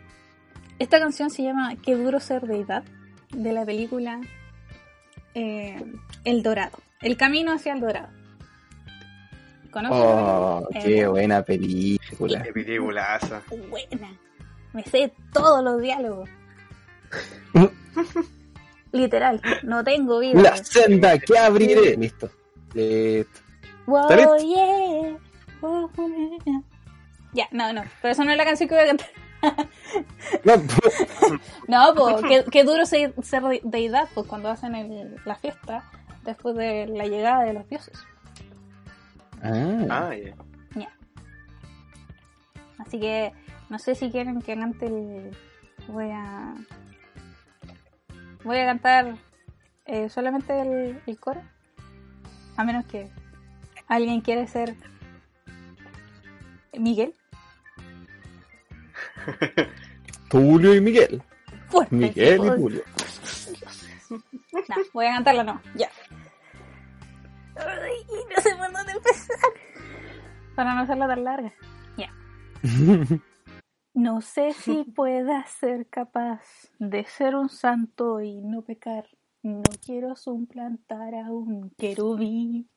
esta 0.79 0.99
canción 0.99 1.29
se 1.29 1.43
llama 1.43 1.75
Qué 1.81 1.95
duro 1.95 2.19
ser 2.19 2.41
deidad, 2.41 2.83
de 3.31 3.53
la 3.53 3.65
película 3.65 4.19
eh, 5.33 5.81
El 6.25 6.43
Dorado. 6.43 6.77
El 7.01 7.15
camino 7.15 7.53
hacia 7.53 7.71
el 7.73 7.79
Dorado. 7.79 8.09
¿Conoces? 9.71 9.97
Oh, 9.97 10.67
Eh, 10.73 10.79
qué 10.83 11.07
buena 11.07 11.41
película. 11.43 12.43
qué 12.43 12.51
peliculaza. 12.51 13.41
Buena. 13.69 14.11
Me 14.73 14.83
sé 14.83 15.13
todos 15.31 15.63
los 15.63 15.81
diálogos. 15.81 16.29
Literal, 18.91 19.39
no 19.63 19.83
tengo 19.85 20.19
vida. 20.19 20.41
La 20.41 20.57
senda 20.57 21.17
que 21.17 21.37
abriré. 21.37 21.95
Listo. 21.95 22.29
Listo. 22.73 23.39
Wow, 23.85 24.09
¿Está 24.09 24.15
listo? 24.17 24.37
yeah. 24.37 25.17
Oh, 25.61 25.89
yeah. 26.45 26.61
Ya, 27.33 27.47
no, 27.51 27.71
no, 27.71 27.83
pero 28.01 28.11
esa 28.11 28.23
no 28.25 28.31
es 28.31 28.37
la 28.37 28.43
canción 28.45 28.67
que 28.67 28.75
voy 28.75 28.83
a 28.83 28.87
cantar. 28.87 29.07
No, 30.43 30.53
pu- 30.55 31.39
No, 31.67 31.93
pues, 31.95 32.15
qué, 32.27 32.45
qué 32.51 32.63
duro 32.63 32.85
ser, 32.85 33.13
ser 33.23 33.43
de- 33.43 33.61
deidad, 33.63 34.07
pues, 34.13 34.27
cuando 34.27 34.49
hacen 34.49 34.75
el- 34.75 35.15
la 35.25 35.35
fiesta 35.35 35.83
después 36.23 36.55
de 36.55 36.87
la 36.87 37.05
llegada 37.05 37.43
de 37.43 37.53
los 37.53 37.67
dioses. 37.69 37.97
Ah, 39.41 39.85
Ah, 39.89 40.15
ya. 40.15 40.35
Ya. 40.75 40.89
Así 42.77 42.99
que, 42.99 43.33
no 43.69 43.79
sé 43.79 43.95
si 43.95 44.09
quieren 44.11 44.41
que 44.41 44.55
cante 44.55 44.85
el... 44.87 45.31
Voy 45.87 46.09
a... 46.11 46.53
Voy 48.43 48.57
a 48.57 48.65
cantar 48.65 49.15
eh, 49.85 50.09
solamente 50.09 50.59
el, 50.61 51.01
el 51.05 51.19
coro. 51.19 51.41
A 52.57 52.63
menos 52.63 52.85
que 52.85 53.09
alguien 53.87 54.21
quiere 54.21 54.47
ser 54.47 54.75
Miguel. 56.77 57.13
Tulio 60.29 60.75
y 60.75 60.81
Miguel. 60.81 61.23
Fuerte, 61.67 61.95
Miguel 61.95 62.41
y 62.45 62.49
Tulio. 62.49 62.83
No, 64.09 64.75
voy 64.93 65.05
a 65.05 65.13
cantarla 65.13 65.43
no. 65.43 65.61
Ya. 65.75 65.89
Ay, 67.55 68.05
no 68.29 68.41
sé 68.41 68.55
por 68.55 68.71
dónde 68.71 68.91
empezar. 68.91 69.51
Para 70.55 70.75
no 70.75 70.81
hacerla 70.81 71.07
tan 71.07 71.23
larga. 71.23 71.53
Ya. 71.97 72.13
No 73.95 74.21
sé 74.21 74.53
si 74.53 74.83
pueda 74.83 75.45
ser 75.47 75.87
capaz 75.89 76.41
de 76.77 77.03
ser 77.03 77.35
un 77.35 77.49
santo 77.49 78.21
y 78.21 78.41
no 78.41 78.61
pecar. 78.61 79.09
No 79.41 79.63
quiero 79.85 80.15
suplantar 80.15 81.15
a 81.15 81.31
un 81.31 81.71
querubín. 81.71 82.69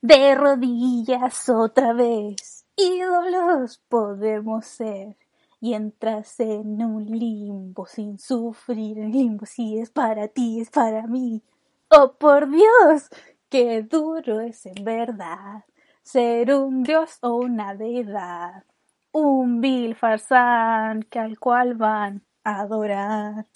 De 0.00 0.34
rodillas 0.34 1.48
otra 1.48 1.92
vez, 1.92 2.64
ídolos 2.76 3.82
podemos 3.88 4.64
ser. 4.64 5.16
Y 5.60 5.74
entras 5.74 6.38
en 6.40 6.82
un 6.82 7.06
limbo 7.06 7.86
sin 7.86 8.18
sufrir. 8.18 8.98
El 8.98 9.10
limbo 9.12 9.46
si 9.46 9.78
es 9.78 9.90
para 9.90 10.28
ti, 10.28 10.60
es 10.60 10.70
para 10.70 11.06
mí. 11.06 11.42
Oh 11.90 12.12
por 12.18 12.50
Dios, 12.50 13.08
qué 13.48 13.82
duro 13.82 14.40
es 14.40 14.66
en 14.66 14.84
verdad 14.84 15.64
ser 16.06 16.54
un 16.54 16.84
dios 16.84 17.18
o 17.20 17.34
una 17.34 17.74
deidad. 17.74 18.62
Un 19.10 19.60
vil 19.60 19.96
farsán 19.96 21.02
que 21.02 21.18
al 21.18 21.38
cual 21.38 21.74
van 21.74 22.22
a 22.44 22.60
adorar. 22.60 23.46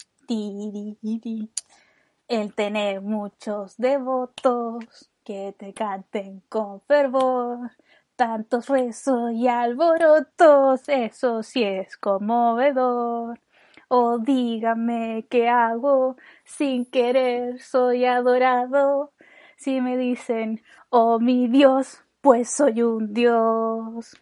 El 2.27 2.53
tener 2.55 3.01
muchos 3.01 3.77
devotos 3.77 5.11
que 5.23 5.55
te 5.57 5.73
canten 5.73 6.41
con 6.49 6.81
fervor. 6.81 7.71
Tantos 8.21 8.69
rezos 8.69 9.31
y 9.33 9.47
alborotos, 9.47 10.87
eso 10.87 11.41
sí 11.41 11.63
es 11.63 11.97
conmovedor. 11.97 13.39
O 13.87 14.19
dígame 14.19 15.25
qué 15.27 15.49
hago, 15.49 16.17
sin 16.43 16.85
querer 16.85 17.59
soy 17.59 18.05
adorado. 18.05 19.11
Si 19.57 19.81
me 19.81 19.97
dicen, 19.97 20.61
oh 20.91 21.19
mi 21.19 21.47
Dios, 21.47 22.03
pues 22.21 22.51
soy 22.51 22.83
un 22.83 23.11
Dios. 23.11 24.15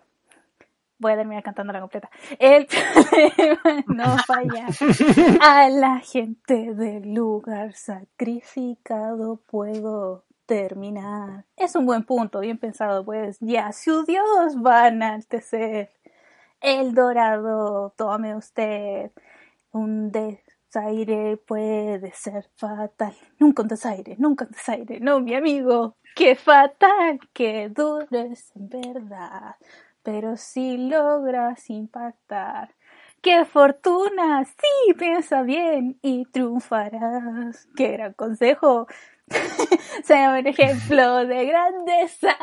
Voy 0.98 1.12
a 1.12 1.18
terminar 1.18 1.44
cantando 1.44 1.74
la 1.74 1.82
completa. 1.82 2.10
El 2.40 2.68
problema 2.68 3.84
no 3.88 4.18
falla. 4.20 4.68
A 5.42 5.68
la 5.68 6.00
gente 6.00 6.74
del 6.74 7.14
lugar 7.14 7.74
sacrificado 7.74 9.42
puedo 9.46 10.24
terminar. 10.50 11.46
Es 11.56 11.76
un 11.76 11.86
buen 11.86 12.04
punto, 12.04 12.40
bien 12.40 12.58
pensado, 12.58 13.06
pues 13.06 13.38
ya 13.40 13.72
su 13.72 14.04
Dios 14.04 14.58
va 14.66 14.86
a 14.86 14.88
enaltecer. 14.88 15.92
El 16.60 16.96
dorado, 16.96 17.94
tome 17.96 18.36
usted. 18.36 19.12
Un 19.72 20.12
desaire 20.12 21.38
puede 21.38 22.12
ser 22.14 22.50
fatal. 22.56 23.16
Nunca 23.38 23.62
un 23.62 23.68
desaire, 23.68 24.16
nunca 24.18 24.46
un 24.46 24.52
desaire. 24.52 25.00
No, 25.00 25.20
mi 25.20 25.36
amigo, 25.36 25.98
qué 26.16 26.36
fatal, 26.36 27.20
qué 27.34 27.70
duro 27.70 28.08
es 28.12 28.52
en 28.56 28.70
verdad. 28.70 29.56
Pero 30.02 30.36
si 30.36 30.78
logras 30.78 31.70
impactar, 31.70 32.74
¡Qué 33.22 33.44
fortuna! 33.44 34.46
Sí, 34.46 34.94
piensa 34.94 35.42
bien 35.42 36.00
y 36.02 36.24
triunfarás. 36.26 37.68
¡Qué 37.76 37.90
gran 37.92 38.14
consejo! 38.14 38.88
sea 40.04 40.32
un 40.32 40.48
ejemplo 40.48 41.26
de 41.26 41.46
grandeza. 41.46 42.36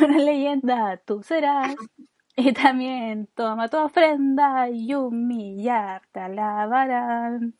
Una 0.00 0.18
leyenda 0.18 0.96
tú 0.98 1.22
serás. 1.22 1.74
Y 2.36 2.52
también 2.52 3.28
toma 3.34 3.68
tu 3.68 3.78
ofrenda 3.78 4.68
y 4.68 4.94
humillar 4.94 6.02
te 6.12 6.20
alabarán. 6.20 7.54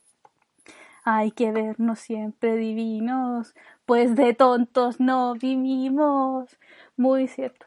Hay 1.02 1.30
que 1.30 1.50
vernos 1.52 2.00
siempre 2.00 2.56
divinos, 2.56 3.54
pues 3.86 4.16
de 4.16 4.34
tontos 4.34 5.00
no 5.00 5.34
vivimos. 5.34 6.58
Muy 6.96 7.28
cierto. 7.28 7.64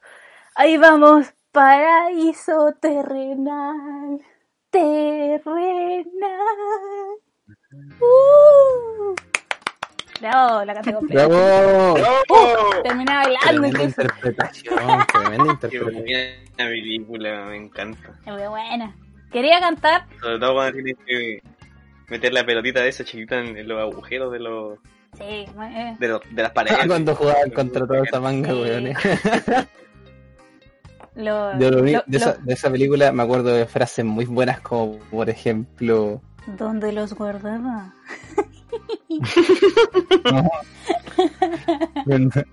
Ahí 0.56 0.78
vamos, 0.78 1.34
paraíso 1.52 2.74
terrenal. 2.80 4.22
Terrenal. 4.70 5.56
Uh. 8.02 9.16
Bravo, 10.20 10.66
la 10.66 10.74
completa. 10.82 11.28
¡Bravo! 11.28 11.94
Uh, 11.94 12.84
terminé 12.84 13.12
bailando 13.14 13.48
Tremenda 13.48 13.84
interpretación, 13.84 14.76
tremenda 15.14 15.44
Qué 15.70 15.78
interpretación. 15.78 16.04
buena 16.04 16.70
película, 16.70 17.46
me 17.46 17.56
encanta. 17.58 18.10
Es 18.26 18.34
muy 18.34 18.48
buena. 18.48 18.96
Quería 19.32 19.60
cantar. 19.60 20.06
Sobre 20.22 20.40
todo 20.40 20.54
cuando 20.56 20.74
tienes 20.74 20.96
que 21.06 21.42
meter 22.10 22.34
la 22.34 22.46
pelotita 22.46 22.82
de 22.82 22.90
esa 22.90 23.04
chiquita 23.06 23.40
en, 23.40 23.58
en 23.58 23.68
los 23.68 23.80
agujeros 23.80 24.32
de 24.32 24.40
los 24.40 24.80
Sí, 25.18 25.24
eh, 25.24 25.96
de, 26.00 26.08
los, 26.08 26.22
de 26.30 26.42
las 26.44 26.52
paredes. 26.52 26.86
Cuando 26.86 27.16
jugaban 27.16 27.50
contra 27.52 27.88
toda 27.88 28.04
esa 28.04 28.20
manga, 28.20 28.50
Sí. 28.50 28.56
weón. 28.62 28.84
lo, 31.16 31.58
Yo 31.60 31.72
lo 31.72 31.82
vi- 31.82 31.94
lo- 31.94 32.04
de, 32.06 32.18
esa, 32.18 32.36
lo- 32.36 32.46
de 32.46 32.54
esa 32.54 32.70
película 32.72 33.12
me 33.12 33.24
acuerdo 33.24 33.54
de 33.54 33.66
frases 33.66 34.06
muy 34.06 34.26
buenas 34.26 34.60
como, 34.62 35.00
por 35.12 35.30
ejemplo... 35.30 36.22
¿Dónde 36.48 36.92
los 36.92 37.14
guardaba? 37.14 37.94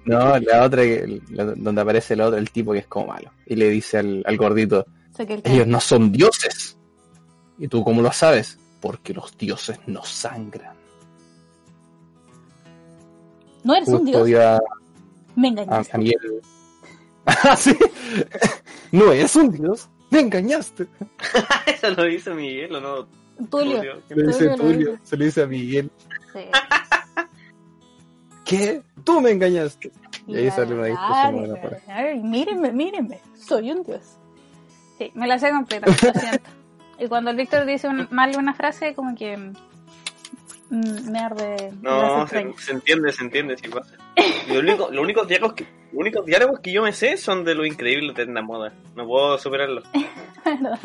No, 0.04 0.38
la 0.38 0.64
otra, 0.64 0.82
la- 1.30 1.44
donde 1.54 1.80
aparece 1.80 2.14
el 2.14 2.20
otro, 2.20 2.36
el 2.38 2.50
tipo 2.50 2.72
que 2.72 2.80
es 2.80 2.86
como 2.86 3.06
malo. 3.08 3.30
Y 3.46 3.54
le 3.56 3.68
dice 3.68 3.98
al, 3.98 4.22
al 4.26 4.36
gordito, 4.36 4.86
el 5.18 5.40
ellos 5.44 5.66
no 5.66 5.80
son 5.80 6.10
dioses. 6.12 6.76
¿Y 7.58 7.68
tú 7.68 7.84
cómo 7.84 8.02
lo 8.02 8.12
sabes? 8.12 8.58
Porque 8.80 9.14
los 9.14 9.36
dioses 9.38 9.78
no 9.86 10.04
sangran. 10.04 10.76
no 13.64 13.74
eres 13.74 13.88
un 13.88 14.04
dios. 14.04 14.24
vio 14.26 14.42
a, 14.48 14.60
Me 15.36 15.48
a, 15.48 15.50
engañaste. 15.50 15.92
a 15.96 15.98
Miguel. 15.98 16.18
Ah, 17.28 17.56
sí. 17.56 17.76
No 18.92 19.10
eres 19.12 19.34
un 19.36 19.50
dios. 19.50 19.88
Me 20.10 20.20
engañaste. 20.20 20.86
Eso 21.66 21.90
lo 21.90 22.08
hizo 22.08 22.34
Miguel, 22.34 22.74
¿o 22.76 22.80
no? 22.80 23.08
Tulio. 23.50 23.76
Tulio. 23.78 24.02
Le 24.08 24.26
dice 24.26 24.48
Tulio 24.56 24.98
se 25.02 25.16
lo 25.16 25.24
dice 25.24 25.42
a 25.42 25.46
Miguel. 25.46 25.90
Sí. 26.32 26.40
¿Qué? 28.44 28.82
Tú 29.04 29.20
me 29.20 29.30
engañaste. 29.30 29.90
Y 30.26 30.36
ahí 30.36 30.50
sale 30.50 30.74
una 30.74 30.86
discusión 30.86 31.58
Ay, 31.88 32.04
ay, 32.06 32.18
mírenme, 32.20 32.72
mírenme. 32.72 33.20
Soy 33.36 33.70
un 33.70 33.82
dios. 33.82 34.18
Sí, 34.98 35.10
me 35.14 35.26
la 35.26 35.38
sé 35.38 35.50
completa, 35.50 35.86
lo 35.86 35.92
siento. 36.20 36.50
Y 36.98 37.08
cuando 37.08 37.30
el 37.30 37.36
Víctor 37.36 37.66
dice 37.66 37.88
un- 37.88 38.08
mal 38.10 38.34
una 38.38 38.54
frase, 38.54 38.94
como 38.94 39.14
que 39.14 39.36
mm, 39.36 41.10
me 41.10 41.18
arde 41.18 41.70
No, 41.82 42.26
se, 42.26 42.50
se 42.56 42.72
entiende, 42.72 43.12
se 43.12 43.22
entiende, 43.22 43.56
sí 43.58 43.68
pasa. 43.68 43.94
Lo 44.48 44.60
único, 44.60 44.88
los 44.90 45.04
únicos 45.04 45.28
diálogos 45.28 45.56
que, 45.56 45.64
los 45.64 46.00
únicos 46.00 46.24
diálogos 46.24 46.60
que 46.60 46.72
yo 46.72 46.82
me 46.82 46.94
sé 46.94 47.18
son 47.18 47.44
de 47.44 47.54
lo 47.54 47.66
increíble 47.66 48.14
de 48.14 48.24
la 48.32 48.40
moda. 48.40 48.72
No 48.94 49.06
puedo 49.06 49.36
superarlo. 49.36 49.82
¿Verdad? 50.44 50.78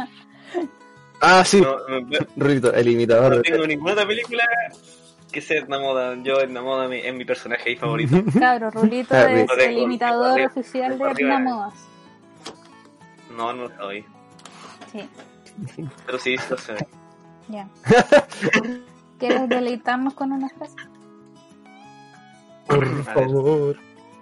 Ah, 1.22 1.44
sí. 1.46 1.62
No, 1.62 1.78
no- 1.88 2.02
no 2.02 2.18
Rulito, 2.36 2.74
el 2.74 2.88
imitador. 2.90 3.42
tengo 3.44 3.66
ninguna 3.68 3.94
otra 3.94 4.08
película 4.08 4.44
que 5.32 5.40
sea 5.42 5.64
de 5.64 5.80
moda. 5.80 6.16
Yo 6.24 6.42
en 6.42 6.54
la 6.54 6.62
moda 6.62 6.88
mi- 6.88 7.00
es 7.00 7.14
mi 7.14 7.26
personaje 7.26 7.70
ahí 7.70 7.76
favorito. 7.76 8.18
Cabro, 8.40 8.72
Rulito 8.72 9.14
Ah, 9.16 9.32
es 9.32 9.48
no 9.48 9.54
el 9.54 9.78
imitador 9.78 10.32
arriba- 10.32 10.48
oficial 10.48 10.98
de 10.98 11.04
arriba. 11.06 11.40
Namodas. 11.40 11.74
No, 13.38 13.54
no 13.54 13.68
lo 13.70 13.76
soy. 13.78 14.04
Sí, 14.92 15.08
Pero 16.06 16.20
sí, 16.20 16.36
lo 16.50 16.58
soy. 16.58 16.76
ya. 17.48 17.68
¿Quieres 19.20 19.48
deleitarnos 19.48 20.14
con 20.16 20.32
una 20.32 20.50
frase? 20.50 20.76
Por 22.68 23.04
favor. 23.04 23.78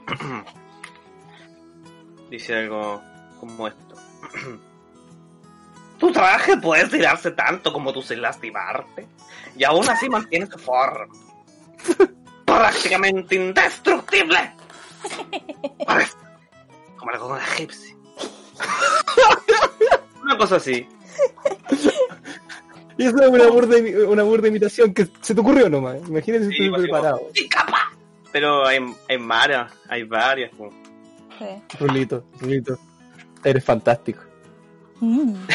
Dice 2.29 2.55
algo 2.55 3.01
como 3.39 3.67
esto. 3.67 3.95
Tu 5.99 6.11
traje 6.11 6.57
puede 6.57 6.83
estirarse 6.83 7.31
tanto 7.31 7.73
como 7.73 7.91
tú 7.91 8.01
sin 8.01 8.21
lastimarte. 8.21 9.05
Y 9.55 9.63
aún 9.63 9.87
así 9.89 10.07
mantiene 10.09 10.47
su 10.47 10.57
forma. 10.57 11.13
Prácticamente 12.45 13.35
indestructible. 13.35 14.53
Parece 15.85 16.13
como 16.97 17.11
la 17.11 17.17
corona 17.19 17.43
egipcia. 17.43 17.95
Una 20.23 20.37
cosa 20.37 20.55
así. 20.57 20.87
Y 22.97 23.05
eso 23.05 23.21
es 23.23 23.29
una 23.29 23.47
burda, 23.47 23.77
una 24.09 24.23
burda 24.23 24.49
imitación 24.49 24.93
que 24.93 25.07
se 25.21 25.33
te 25.33 25.39
ocurrió 25.39 25.69
nomás. 25.69 25.97
Imagínate 26.07 26.47
si 26.49 26.51
Sí, 26.57 26.69
como, 26.69 26.81
preparado. 26.81 27.21
"Sí, 27.33 27.47
capa". 27.47 27.91
Pero 28.31 28.65
hay, 28.67 28.79
hay 29.07 29.17
varias, 29.17 29.71
hay 29.87 30.03
varias. 30.03 30.51
Sí. 31.39 31.45
Rulito, 31.79 32.25
Rulito. 32.41 32.77
Eres 33.43 33.63
fantástico. 33.63 34.21
Mm. 35.01 35.35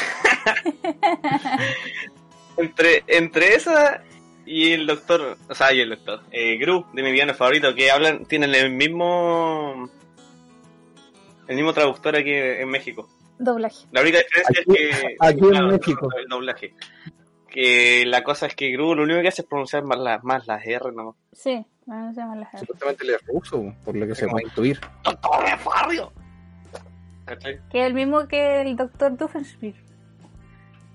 Entre, 2.57 3.03
entre 3.09 3.55
esa 3.57 4.03
y 4.47 4.73
el 4.73 4.87
doctor, 4.87 5.37
o 5.49 5.55
sea, 5.55 5.73
y 5.73 5.81
el 5.81 5.91
doctor, 5.91 6.21
eh, 6.31 6.57
Gru, 6.59 6.87
de 6.93 7.03
mi 7.03 7.11
villano 7.11 7.35
favorito, 7.35 7.75
que 7.75 7.91
hablan, 7.91 8.27
tienen 8.27 8.55
el 8.55 8.71
mismo, 8.71 9.89
el 11.49 11.57
mismo 11.57 11.73
traductor 11.73 12.15
aquí 12.15 12.31
en 12.33 12.69
México. 12.69 13.09
Doblaje. 13.39 13.87
La 13.91 14.03
única 14.03 14.19
diferencia 14.19 14.61
Aquí- 14.63 14.83
es 14.85 15.01
que, 15.01 15.17
aquí 15.19 15.41
en 15.57 15.67
México. 15.67 16.09
el 16.17 16.27
doblaje. 16.29 16.75
Que 17.49 18.05
la 18.07 18.23
cosa 18.23 18.47
es 18.47 18.55
que 18.55 18.71
Gru 18.71 18.95
lo 18.95 19.03
único 19.03 19.21
que 19.21 19.29
hace 19.29 19.43
es 19.43 19.49
pronunciar 19.49 19.83
más 19.85 19.99
las, 19.99 20.23
más 20.23 20.47
las 20.47 20.65
R, 20.65 20.93
¿no? 20.93 21.17
Sí, 21.33 21.65
llaman 21.87 22.39
las 22.41 22.55
R. 22.55 22.61
Supuestamente 22.61 23.05
él 23.05 23.11
es 23.11 23.27
ruso, 23.27 23.75
por 23.85 23.97
lo 23.97 24.07
que 24.07 24.15
se 24.15 24.29
puede 24.29 24.45
intuir. 24.47 24.79
¡Doctor 25.03 25.43
Refario! 25.43 26.13
¿Cachai? 27.25 27.59
Que 27.71 27.81
es 27.81 27.87
el 27.87 27.95
mismo 27.95 28.27
que 28.29 28.63
el 28.63 28.77
doctor 28.77 29.17
Doofenshmirtz. 29.17 29.79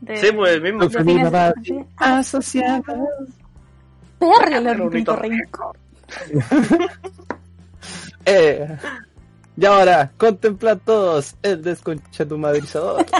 De- 0.02 0.18
Sí, 0.18 0.32
pues 0.32 0.52
el 0.54 0.62
mismo. 0.62 0.88
de 0.88 1.04
fines- 1.04 1.26
papá. 1.32 1.54
sí. 1.64 1.80
Asociado. 1.98 2.84
Perry, 4.20 4.54
el 4.56 4.82
Ornitorrinco. 4.82 5.76
Eh. 8.26 8.78
Y 9.58 9.66
ahora, 9.66 10.12
contemplan 10.18 10.80
todos 10.80 11.36
el 11.42 11.62
desconchatumadrizador. 11.64 13.06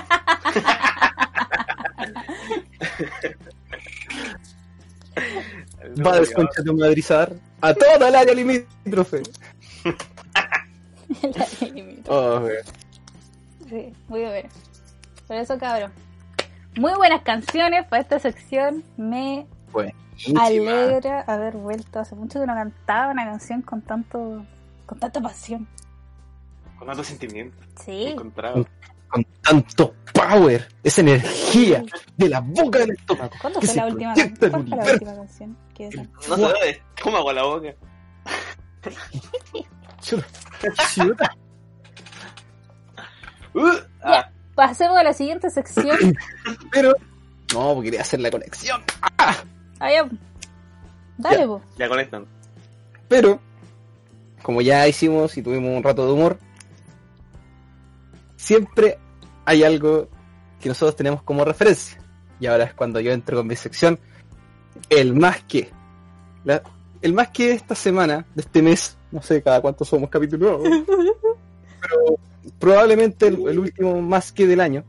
Va 6.06 6.14
a 6.14 6.20
desconchatumadrizar 6.20 7.34
a 7.62 7.74
toda 7.74 8.08
el 8.10 8.16
área 8.16 8.34
limítrofe. 8.34 9.24
El 11.24 11.34
área 11.42 11.74
limítrofe. 11.74 12.04
Oh. 12.08 12.48
Sí, 13.70 13.94
muy 14.08 14.22
bueno. 14.22 14.50
Por 15.28 15.36
eso, 15.38 15.58
cabrón. 15.58 15.92
Muy 16.78 16.94
buenas 16.94 17.22
canciones 17.22 17.86
para 17.88 18.02
esta 18.02 18.20
sección. 18.20 18.84
Me 18.98 19.46
Buenísima. 19.72 20.46
alegra 20.46 21.22
haber 21.22 21.56
vuelto. 21.56 22.00
Hace 22.00 22.16
mucho 22.16 22.40
que 22.40 22.48
no 22.48 22.54
cantaba 22.54 23.12
una 23.12 23.26
canción 23.26 23.62
con 23.62 23.82
tanto 23.82 24.44
con 24.86 25.00
tanta 25.00 25.22
pasión. 25.22 25.68
Con 26.78 26.88
tanto 26.88 27.04
sentimiento. 27.04 27.58
Sí. 27.84 28.08
Encontrado. 28.08 28.66
Con 29.08 29.24
tanto 29.42 29.94
power, 30.14 30.68
esa 30.84 31.02
energía 31.02 31.84
de 32.18 32.30
la 32.30 32.40
boca 32.42 32.80
del 32.80 32.92
estómago. 32.92 33.32
¿Cuándo 33.42 33.60
fue 33.60 33.70
se 33.70 33.76
la 33.76 33.86
última, 33.86 34.14
¿cuál 34.14 34.36
fue 34.38 34.50
la 34.50 34.92
última 34.94 35.16
canción? 35.16 35.58
que? 35.74 35.90
No 36.28 36.50
sé, 36.50 36.82
¿cómo 37.02 37.18
hago 37.18 37.34
la 37.34 37.44
boca? 37.44 37.74
Chuta. 40.02 40.26
Chuta. 40.94 41.36
Uh, 43.54 43.70
ah, 44.04 44.30
Pasemos 44.56 44.98
a 44.98 45.04
la 45.04 45.14
siguiente 45.14 45.50
sección. 45.50 45.98
Pero. 46.72 46.94
No, 47.54 47.74
porque 47.74 47.88
quería 47.88 48.02
hacer 48.02 48.20
la 48.20 48.30
conexión. 48.30 48.82
Ah, 49.18 49.36
ya. 49.92 50.08
Dale, 51.18 51.40
Ya. 51.40 51.48
po. 51.48 51.62
ya 51.78 51.90
conectan. 51.90 52.26
Pero, 53.08 53.40
como 54.44 54.62
ya 54.62 54.88
hicimos 54.88 55.36
y 55.38 55.42
tuvimos 55.42 55.76
un 55.76 55.84
rato 55.84 56.06
de 56.06 56.12
humor, 56.14 56.38
siempre 58.36 58.98
hay 59.46 59.64
algo 59.64 60.08
que 60.60 60.70
nosotros 60.70 60.96
tenemos 60.96 61.24
como 61.24 61.44
referencia. 61.46 62.00
Y 62.40 62.46
ahora 62.48 62.66
es 62.66 62.74
cuando 62.74 63.00
yo 63.00 63.12
entro 63.12 63.38
con 63.38 63.48
mi 63.48 63.56
sección, 63.56 64.00
el 64.90 65.14
más 65.16 65.42
que. 65.44 65.72
La- 66.46 66.62
el 67.02 67.14
más 67.14 67.30
que 67.30 67.48
de 67.48 67.54
esta 67.54 67.76
semana, 67.76 68.26
de 68.36 68.42
este 68.42 68.62
mes, 68.62 68.98
no 69.12 69.22
sé 69.22 69.42
cada 69.42 69.62
cuánto 69.62 69.86
somos 69.86 70.10
capítulos, 70.10 70.62
pero 71.82 72.20
probablemente 72.60 73.28
el, 73.28 73.48
el 73.48 73.60
último 73.60 74.02
más 74.02 74.32
que 74.32 74.48
del 74.48 74.60
año, 74.62 74.84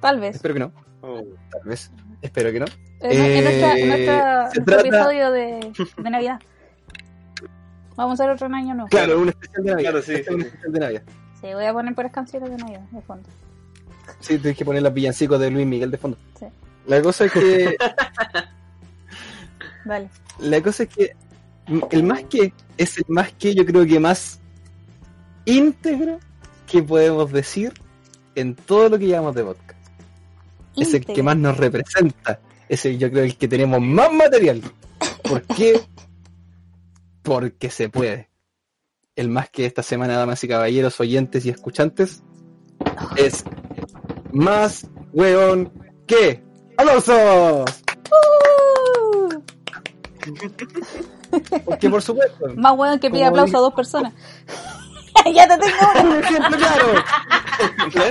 Tal 0.00 0.20
vez. 0.20 0.36
espero 0.36 0.54
que 0.54 0.60
no, 0.60 0.72
Oh. 1.02 1.22
tal 1.50 1.62
vez, 1.64 1.90
espero 2.20 2.52
que 2.52 2.60
no. 2.60 2.66
En, 3.00 3.20
en 3.20 3.44
nuestra, 3.44 3.72
en 3.76 3.78
Eh, 3.78 3.86
nuestra- 3.86 4.50
se 4.50 4.60
nuestro 4.60 4.64
trata- 4.64 4.88
episodio 4.88 5.30
de, 5.32 5.72
de 5.96 6.10
Navidad. 6.10 6.40
Vamos 7.96 8.18
a 8.20 8.24
hacer 8.24 8.34
otro 8.34 8.46
año 8.54 8.74
nuevo. 8.74 8.88
Claro, 8.88 9.20
un 9.20 9.28
especial 9.28 9.64
de 9.64 9.70
Navidad. 9.72 9.90
Claro, 9.90 10.04
sí, 10.06 10.12
este 10.14 10.30
es 10.30 10.34
un 10.34 10.40
sí. 10.42 10.46
especial 10.46 10.72
de 10.72 10.80
Navidad. 10.80 11.02
Sí, 11.40 11.46
voy 11.54 11.64
a 11.64 11.72
poner 11.72 11.94
puras 11.94 12.12
canciones 12.12 12.50
de 12.50 12.56
Navidad 12.56 12.80
de 12.90 13.02
fondo. 13.02 13.28
Sí, 14.20 14.38
tienes 14.38 14.56
que 14.56 14.64
poner 14.64 14.82
las 14.82 14.94
villancicos 14.94 15.38
de 15.40 15.50
Luis 15.50 15.66
Miguel 15.66 15.90
de 15.90 15.98
fondo. 15.98 16.16
Sí. 16.38 16.46
La 16.86 17.02
cosa 17.02 17.24
es 17.26 17.32
que, 17.32 17.76
Dale. 19.84 20.08
la 20.38 20.62
cosa 20.62 20.84
es 20.84 20.88
que 20.88 21.16
el 21.90 22.02
más 22.04 22.22
que 22.24 22.52
es 22.76 22.98
el 22.98 23.04
más 23.08 23.32
que 23.32 23.54
yo 23.54 23.64
creo 23.66 23.84
que 23.86 23.98
más 24.00 24.40
íntegro 25.44 26.18
que 26.72 26.82
podemos 26.82 27.30
decir 27.30 27.74
en 28.34 28.54
todo 28.54 28.88
lo 28.88 28.98
que 28.98 29.06
llamamos 29.08 29.34
de 29.34 29.44
podcast. 29.44 29.78
Es 30.74 30.94
el 30.94 31.04
que 31.04 31.22
más 31.22 31.36
nos 31.36 31.56
representa. 31.58 32.40
Es 32.66 32.86
el, 32.86 32.98
yo 32.98 33.10
creo 33.10 33.24
el 33.24 33.36
que 33.36 33.46
tenemos 33.46 33.78
más 33.82 34.10
material. 34.10 34.62
¿Por 35.22 35.42
qué? 35.42 35.80
Porque 37.22 37.70
se 37.70 37.90
puede. 37.90 38.30
El 39.14 39.28
más 39.28 39.50
que 39.50 39.66
esta 39.66 39.82
semana, 39.82 40.16
damas 40.16 40.42
y 40.44 40.48
caballeros, 40.48 40.98
oyentes 40.98 41.44
y 41.44 41.50
escuchantes, 41.50 42.22
es 43.16 43.44
más 44.32 44.86
weón 45.12 45.70
que. 46.06 46.42
¡Aplausos! 46.78 47.82
¡Uh! 48.10 49.42
Porque 51.66 51.90
por 51.90 52.00
supuesto. 52.00 52.46
Más 52.56 52.74
bueno 52.76 52.98
que 52.98 53.10
pide 53.10 53.24
aplauso 53.24 53.46
dije- 53.48 53.56
a 53.58 53.60
dos 53.60 53.74
personas. 53.74 54.14
ya 55.34 55.48
te 55.48 55.58
tengo 55.58 55.76
uno. 56.00 56.10
Un 56.14 56.22
ejemplo 56.22 56.56
claro. 56.58 56.86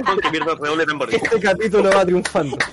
Aunque 0.06 0.30
pierda 0.30 0.52
el 0.54 0.58
redoble 0.60 0.82
de 0.82 0.86
tambores. 0.86 1.16
Este 1.16 1.40
capítulo 1.40 1.90
va 1.90 2.06
triunfando. 2.06 2.58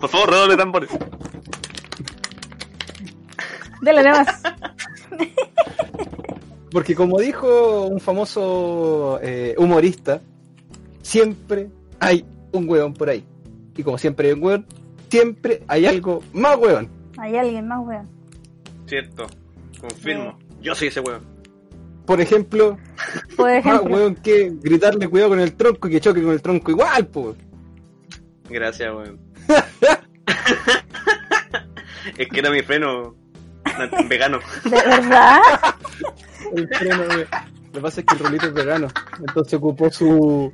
Por 0.00 0.08
favor, 0.08 0.30
redoble 0.30 0.56
tambores. 0.56 0.90
Dale 3.82 4.02
nada 4.02 4.24
más. 4.24 4.42
Porque 6.70 6.94
como 6.94 7.18
dijo 7.18 7.86
un 7.86 8.00
famoso 8.00 9.18
eh, 9.22 9.54
humorista, 9.58 10.20
siempre 11.02 11.70
hay 12.00 12.24
un 12.52 12.68
hueón 12.68 12.94
por 12.94 13.08
ahí. 13.08 13.24
Y 13.76 13.82
como 13.82 13.98
siempre 13.98 14.28
hay 14.28 14.34
un 14.34 14.42
hueón, 14.44 14.66
siempre 15.10 15.62
hay 15.68 15.86
algo 15.86 16.22
más 16.32 16.56
hueón. 16.56 16.88
Hay 17.18 17.36
alguien 17.36 17.66
más 17.66 17.80
weón. 17.84 18.08
Cierto. 18.86 19.26
Confirmo. 19.80 20.38
Yo 20.60 20.74
soy 20.74 20.88
ese 20.88 21.00
weón. 21.00 21.22
Por 22.08 22.20
ejemplo, 22.20 22.76
Por 23.36 23.46
más 23.50 23.56
ejemplo. 23.66 23.94
hueón 23.94 24.14
que 24.16 24.50
gritarle 24.62 25.06
cuidado 25.08 25.30
con 25.30 25.40
el 25.40 25.52
tronco 25.54 25.86
y 25.86 25.92
que 25.92 26.00
choque 26.00 26.22
con 26.22 26.32
el 26.32 26.42
tronco 26.42 26.70
igual, 26.72 27.06
pues. 27.06 27.36
Gracias, 28.48 28.92
weón. 28.92 29.20
es 32.18 32.28
que 32.28 32.38
era 32.40 32.50
mi 32.50 32.62
freno 32.62 33.14
vegano. 34.08 34.40
¿De 34.64 34.70
verdad? 34.70 35.40
El 36.56 36.66
freno 36.68 37.02
de- 37.08 37.26
Lo 37.66 37.72
que 37.72 37.80
pasa 37.80 38.00
es 38.00 38.06
que 38.06 38.14
el 38.14 38.20
rolito 38.20 38.46
es 38.46 38.54
vegano. 38.54 38.88
Entonces 39.20 39.54
ocupó 39.54 39.90
su. 39.90 40.52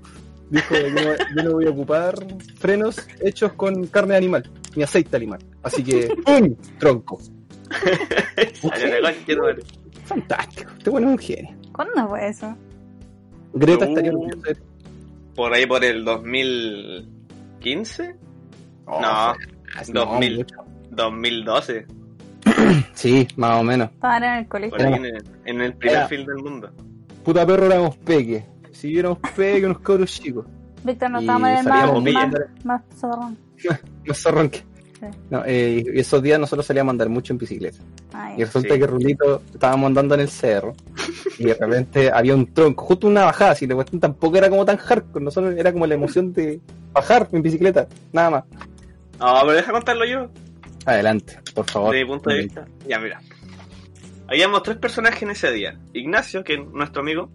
Dijo: 0.50 0.74
yo 0.74 0.90
no, 0.90 1.00
yo 1.36 1.42
no 1.44 1.52
voy 1.52 1.66
a 1.66 1.70
ocupar 1.70 2.14
frenos 2.58 3.00
hechos 3.20 3.52
con 3.52 3.86
carne 3.86 4.16
animal, 4.16 4.50
ni 4.74 4.82
aceite 4.82 5.16
animal. 5.16 5.38
Así 5.62 5.82
que, 5.84 6.14
¡pum! 6.24 6.56
Tronco. 6.78 7.20
De. 10.04 10.08
Fantástico. 10.08 10.70
Este 10.78 10.90
bueno 10.90 11.08
es 11.08 11.12
un 11.12 11.18
genio. 11.18 11.56
¿Cuándo 11.72 12.08
fue 12.08 12.28
eso? 12.28 12.56
Greta 13.54 13.84
No. 13.84 13.90
estaría 13.90 14.10
orgullosa 14.12 14.48
de 14.48 14.54
ti. 14.54 14.60
Por 15.34 15.52
ahí 15.52 15.66
por 15.66 15.84
el 15.84 16.04
2015, 16.04 18.16
Oh, 18.86 19.00
No, 19.00 19.34
fue- 19.34 19.92
2000. 19.94 20.36
mucho. 20.38 20.56
2012. 20.90 21.86
Sí, 22.94 23.26
más 23.36 23.60
o 23.60 23.64
menos. 23.64 23.90
Estaban 23.90 24.22
en 24.24 24.32
el 24.34 24.48
colegio. 24.48 24.76
Por 24.76 24.86
ahí 24.86 24.92
en 24.94 25.04
el, 25.06 25.24
en 25.46 25.60
el 25.62 25.74
primer 25.74 25.96
Era. 25.96 26.06
film 26.08 26.26
del 26.26 26.36
mundo. 26.36 26.70
Puta 27.24 27.46
perro 27.46 27.66
éramos 27.66 27.96
peques. 27.96 28.44
Si 28.72 28.88
viéramos 28.88 29.18
peques, 29.34 29.64
unos 29.64 29.78
cabros 29.80 30.10
chicos. 30.12 30.46
Víctor 30.84 31.10
no 31.10 31.20
Y 31.20 31.24
estaba 31.24 31.38
más, 31.38 31.64
más, 31.64 32.64
más 32.64 32.82
zorrón. 32.94 33.38
Más 34.06 34.18
zorrón 34.18 34.50
que. 34.50 34.62
Sí. 35.12 35.18
No, 35.30 35.42
eh, 35.46 35.84
y 35.94 35.98
esos 36.00 36.22
días 36.22 36.38
nosotros 36.38 36.64
salíamos 36.66 36.90
a 36.90 36.92
andar 36.92 37.08
mucho 37.08 37.32
en 37.32 37.38
bicicleta. 37.38 37.78
Ay, 38.12 38.36
Y 38.40 38.44
resulta 38.44 38.74
Sí. 38.74 38.80
que 38.80 38.86
Rulito 38.86 39.42
estábamos 39.52 39.88
andando 39.88 40.14
en 40.14 40.20
el 40.22 40.28
cerro 40.28 40.74
y 41.38 41.44
de 41.44 41.54
repente 41.54 42.10
había 42.12 42.34
un 42.34 42.52
tronco, 42.52 42.84
justo 42.84 43.06
una 43.06 43.24
bajada, 43.24 43.52
así 43.52 43.66
la 43.66 43.74
cuestión 43.74 44.00
tampoco 44.00 44.36
era 44.36 44.48
como 44.50 44.64
tan 44.64 44.76
hardcore, 44.76 45.24
nosotros 45.24 45.54
era 45.56 45.72
como 45.72 45.86
la 45.86 45.94
emoción 45.94 46.32
de 46.32 46.60
bajar 46.92 47.28
en 47.32 47.42
bicicleta, 47.42 47.86
nada 48.12 48.30
más. 48.30 48.44
No, 49.18 49.34
pero 49.42 49.52
deja 49.52 49.72
contarlo 49.72 50.04
yo, 50.04 50.28
Adelante, 50.86 51.38
por 51.54 51.68
favor. 51.70 51.94
de 51.94 52.04
mi 52.04 52.10
punto 52.10 52.30
de 52.30 52.36
vista. 52.42 52.66
Ya, 52.86 52.98
mira. 52.98 53.20
Habíamos 54.26 54.62
tres 54.62 54.76
personajes 54.78 55.22
en 55.22 55.30
ese 55.30 55.52
día. 55.52 55.78
Ignacio, 55.92 56.42
que 56.44 56.54
es 56.54 56.60
nuestro 56.72 57.02
amigo, 57.02 57.30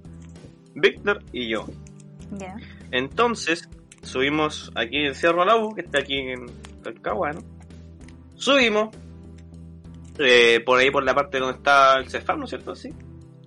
Víctor 0.75 1.23
y 1.31 1.49
yo. 1.49 1.65
ya. 2.37 2.55
Entonces, 2.91 3.69
subimos 4.01 4.71
aquí 4.75 4.97
en 5.05 5.13
Cerro 5.15 5.45
Lau, 5.45 5.73
que 5.75 5.81
está 5.81 5.99
aquí 5.99 6.17
en 6.17 6.47
Talcahuano. 6.83 7.41
Subimos, 8.39 8.89
eh, 10.17 10.61
por 10.65 10.79
ahí 10.79 10.89
por 10.91 11.03
la 11.03 11.13
parte 11.13 11.39
donde 11.39 11.57
está 11.57 11.97
el 11.97 12.09
Cefam, 12.09 12.39
¿no 12.39 12.45
es 12.45 12.49
cierto? 12.51 12.73
Sí. 12.75 12.89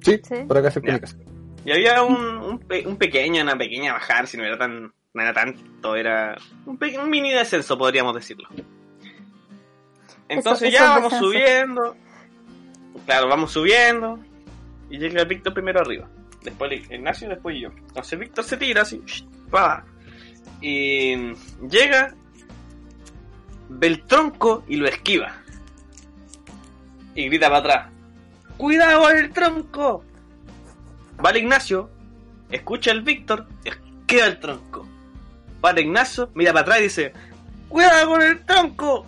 Sí, 0.02 0.20
Sí. 0.22 0.34
por 0.46 0.58
acá 0.58 0.70
Ya. 0.70 0.92
mi 0.94 1.00
casa. 1.00 1.16
Y 1.64 1.70
había 1.72 2.02
un, 2.02 2.16
un, 2.16 2.58
pe- 2.58 2.86
un 2.86 2.96
pequeño, 2.96 3.42
una 3.42 3.56
pequeña 3.56 3.92
bajada, 3.94 4.26
si 4.26 4.36
no 4.36 4.44
era 4.44 4.58
tan, 4.58 4.92
no 5.14 5.22
era 5.22 5.32
tanto, 5.32 5.94
era 5.96 6.36
un, 6.66 6.78
un 7.00 7.10
mini 7.10 7.32
descenso, 7.32 7.78
podríamos 7.78 8.14
decirlo. 8.14 8.48
Entonces 10.28 10.68
Eso- 10.68 10.78
ya 10.78 10.88
vamos 10.98 11.12
subiendo, 11.14 11.96
claro, 13.06 13.28
vamos 13.28 13.52
subiendo, 13.52 14.18
y 14.90 14.98
llega 14.98 15.24
Víctor 15.24 15.54
primero 15.54 15.80
arriba, 15.80 16.08
después 16.42 16.72
Ignacio 16.90 17.26
y 17.28 17.30
después 17.30 17.56
yo. 17.60 17.68
Entonces 17.68 18.18
Víctor 18.18 18.44
se 18.44 18.56
tira 18.56 18.82
así, 18.82 19.00
pa, 19.50 19.84
y 20.60 21.16
llega, 21.68 22.14
ve 23.78 23.86
el 23.86 24.02
tronco 24.04 24.64
y 24.68 24.76
lo 24.76 24.86
esquiva. 24.86 25.34
Y 27.14 27.28
grita 27.28 27.48
para 27.48 27.58
atrás, 27.58 27.86
¡Cuidado 28.56 29.02
con 29.02 29.16
el 29.16 29.32
tronco! 29.32 30.04
Vale 31.18 31.38
Ignacio, 31.40 31.90
escucha 32.50 32.90
al 32.90 33.02
Víctor, 33.02 33.46
esquiva 33.64 34.26
el 34.26 34.38
tronco. 34.38 34.86
Vale 35.60 35.82
Ignacio, 35.82 36.30
mira 36.34 36.52
para 36.52 36.62
atrás 36.62 36.80
y 36.80 36.82
dice, 36.84 37.12
¡Cuidado 37.68 38.10
con 38.10 38.22
el 38.22 38.44
tronco! 38.44 39.06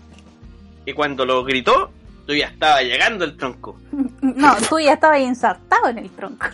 Y 0.86 0.92
cuando 0.92 1.24
lo 1.24 1.44
gritó, 1.44 1.90
yo 2.26 2.34
ya 2.34 2.46
estaba 2.46 2.82
llegando 2.82 3.24
el 3.24 3.36
tronco. 3.36 3.78
No, 4.20 4.56
tú 4.68 4.80
ya 4.80 4.94
estabas 4.94 5.20
ensartado 5.20 5.88
en 5.88 5.98
el 5.98 6.10
tronco. 6.10 6.46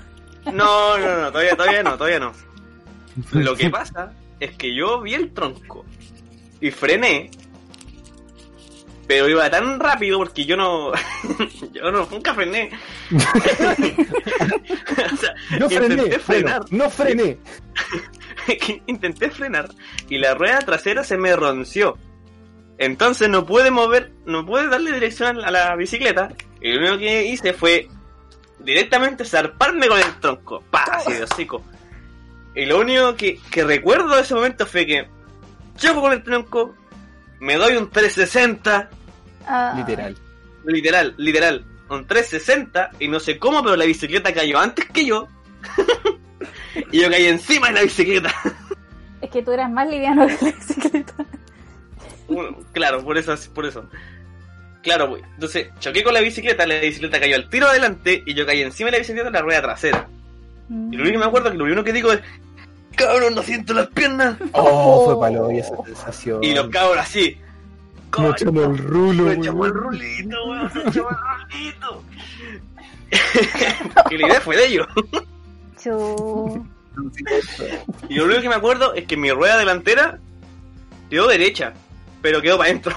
No, 0.52 0.98
no, 0.98 1.20
no, 1.22 1.32
todavía, 1.32 1.56
todavía 1.56 1.82
no, 1.82 1.96
todavía 1.96 2.18
no. 2.18 2.32
Lo 3.32 3.54
que 3.54 3.70
pasa 3.70 4.12
es 4.40 4.56
que 4.56 4.74
yo 4.74 5.00
vi 5.00 5.14
el 5.14 5.32
tronco 5.32 5.84
y 6.60 6.70
frené, 6.70 7.30
pero 9.10 9.28
iba 9.28 9.50
tan 9.50 9.80
rápido 9.80 10.18
porque 10.18 10.44
yo 10.44 10.56
no, 10.56 10.92
yo 11.72 11.90
no, 11.90 12.06
nunca 12.08 12.32
frené. 12.32 12.70
O 15.12 15.16
sea, 15.16 15.34
No 15.58 15.68
frené, 15.68 15.94
intenté 15.94 16.18
frenar, 16.20 16.62
no 16.70 16.90
frené. 16.90 17.38
intenté 18.86 19.30
frenar 19.30 19.68
y 20.08 20.18
la 20.18 20.34
rueda 20.34 20.60
trasera 20.60 21.02
se 21.02 21.16
me 21.16 21.34
ronció. 21.34 21.98
Entonces 22.78 23.28
no 23.28 23.46
pude 23.46 23.72
mover, 23.72 24.12
no 24.26 24.46
pude 24.46 24.68
darle 24.68 24.92
dirección 24.92 25.40
a 25.40 25.50
la 25.50 25.74
bicicleta. 25.74 26.32
Y 26.60 26.74
lo 26.74 26.78
único 26.78 26.98
que 26.98 27.24
hice 27.24 27.52
fue 27.52 27.88
directamente 28.60 29.24
zarparme 29.24 29.88
con 29.88 29.98
el 29.98 30.20
tronco. 30.20 30.62
¡Pah! 30.70 30.84
Así 30.84 31.14
de 31.14 31.24
hocico. 31.24 31.64
Y 32.54 32.64
lo 32.64 32.78
único 32.78 33.16
que, 33.16 33.40
que 33.50 33.64
recuerdo 33.64 34.14
de 34.14 34.22
ese 34.22 34.36
momento 34.36 34.66
fue 34.66 34.86
que 34.86 35.08
choco 35.76 36.00
con 36.00 36.12
el 36.12 36.22
tronco, 36.22 36.76
me 37.40 37.56
doy 37.56 37.76
un 37.76 37.90
360, 37.90 38.90
Ah, 39.52 39.74
Literal. 39.76 40.16
literal, 40.64 41.14
literal, 41.16 41.64
un 41.88 42.06
360 42.06 42.90
y 43.00 43.08
no 43.08 43.18
sé 43.18 43.36
cómo, 43.38 43.62
pero 43.64 43.74
la 43.74 43.84
bicicleta 43.84 44.32
cayó 44.32 44.60
antes 44.60 44.86
que 44.90 45.04
yo. 45.04 45.26
y 46.92 47.00
yo 47.00 47.10
caí 47.10 47.26
encima 47.26 47.66
de 47.68 47.72
la 47.74 47.82
bicicleta. 47.82 48.32
Es 49.20 49.28
que 49.30 49.42
tú 49.42 49.50
eras 49.50 49.70
más 49.70 49.88
liviano 49.88 50.26
que 50.26 50.38
la 50.40 50.52
bicicleta. 50.52 51.14
Bueno, 52.28 52.58
claro, 52.72 53.02
por 53.04 53.18
eso, 53.18 53.34
por 53.52 53.66
eso. 53.66 53.84
Claro, 54.82 55.10
pues. 55.10 55.24
Entonces, 55.34 55.68
choqué 55.80 56.02
con 56.04 56.14
la 56.14 56.20
bicicleta, 56.20 56.64
la 56.66 56.78
bicicleta 56.78 57.18
cayó 57.18 57.34
al 57.34 57.50
tiro 57.50 57.66
adelante 57.66 58.22
y 58.24 58.34
yo 58.34 58.46
caí 58.46 58.62
encima 58.62 58.86
de 58.86 58.92
la 58.92 58.98
bicicleta 58.98 59.26
en 59.26 59.34
la 59.34 59.42
rueda 59.42 59.62
trasera. 59.62 60.08
Y 60.70 60.96
lo 60.96 61.02
único 61.02 61.12
que 61.12 61.18
me 61.18 61.24
acuerdo 61.24 61.48
es 61.48 61.52
que 61.52 61.58
lo 61.58 61.64
único 61.64 61.82
que 61.82 61.92
digo 61.92 62.12
es, 62.12 62.20
cabrón, 62.94 63.34
no 63.34 63.42
siento 63.42 63.74
las 63.74 63.88
piernas. 63.88 64.36
Oh, 64.52 65.06
fue 65.06 65.20
palo 65.20 65.50
y 65.50 65.58
esa 65.58 65.74
sensación. 65.84 66.44
Y 66.44 66.54
los 66.54 66.68
cabros 66.68 66.98
así. 66.98 67.36
Nos 68.18 68.40
echamos 68.42 68.64
el 68.64 68.78
rulo, 68.78 69.24
Me 69.24 69.32
echamos 69.34 69.66
el 69.68 69.72
rulito, 69.74 70.44
weón, 70.46 70.62
nos 70.64 70.76
echamos 70.76 71.12
el 71.12 71.18
rulito. 71.52 72.04
que 74.08 74.18
la 74.18 74.26
idea 74.26 74.40
fue 74.40 74.56
de 74.56 74.66
ellos. 74.66 74.86
Y 78.08 78.14
lo 78.14 78.24
único 78.24 78.40
que 78.40 78.48
me 78.48 78.54
acuerdo 78.56 78.94
es 78.94 79.06
que 79.06 79.16
mi 79.16 79.30
rueda 79.30 79.56
delantera 79.58 80.18
quedó 81.08 81.26
derecha, 81.28 81.72
pero 82.22 82.40
quedó 82.42 82.58
para 82.58 82.70
adentro. 82.70 82.94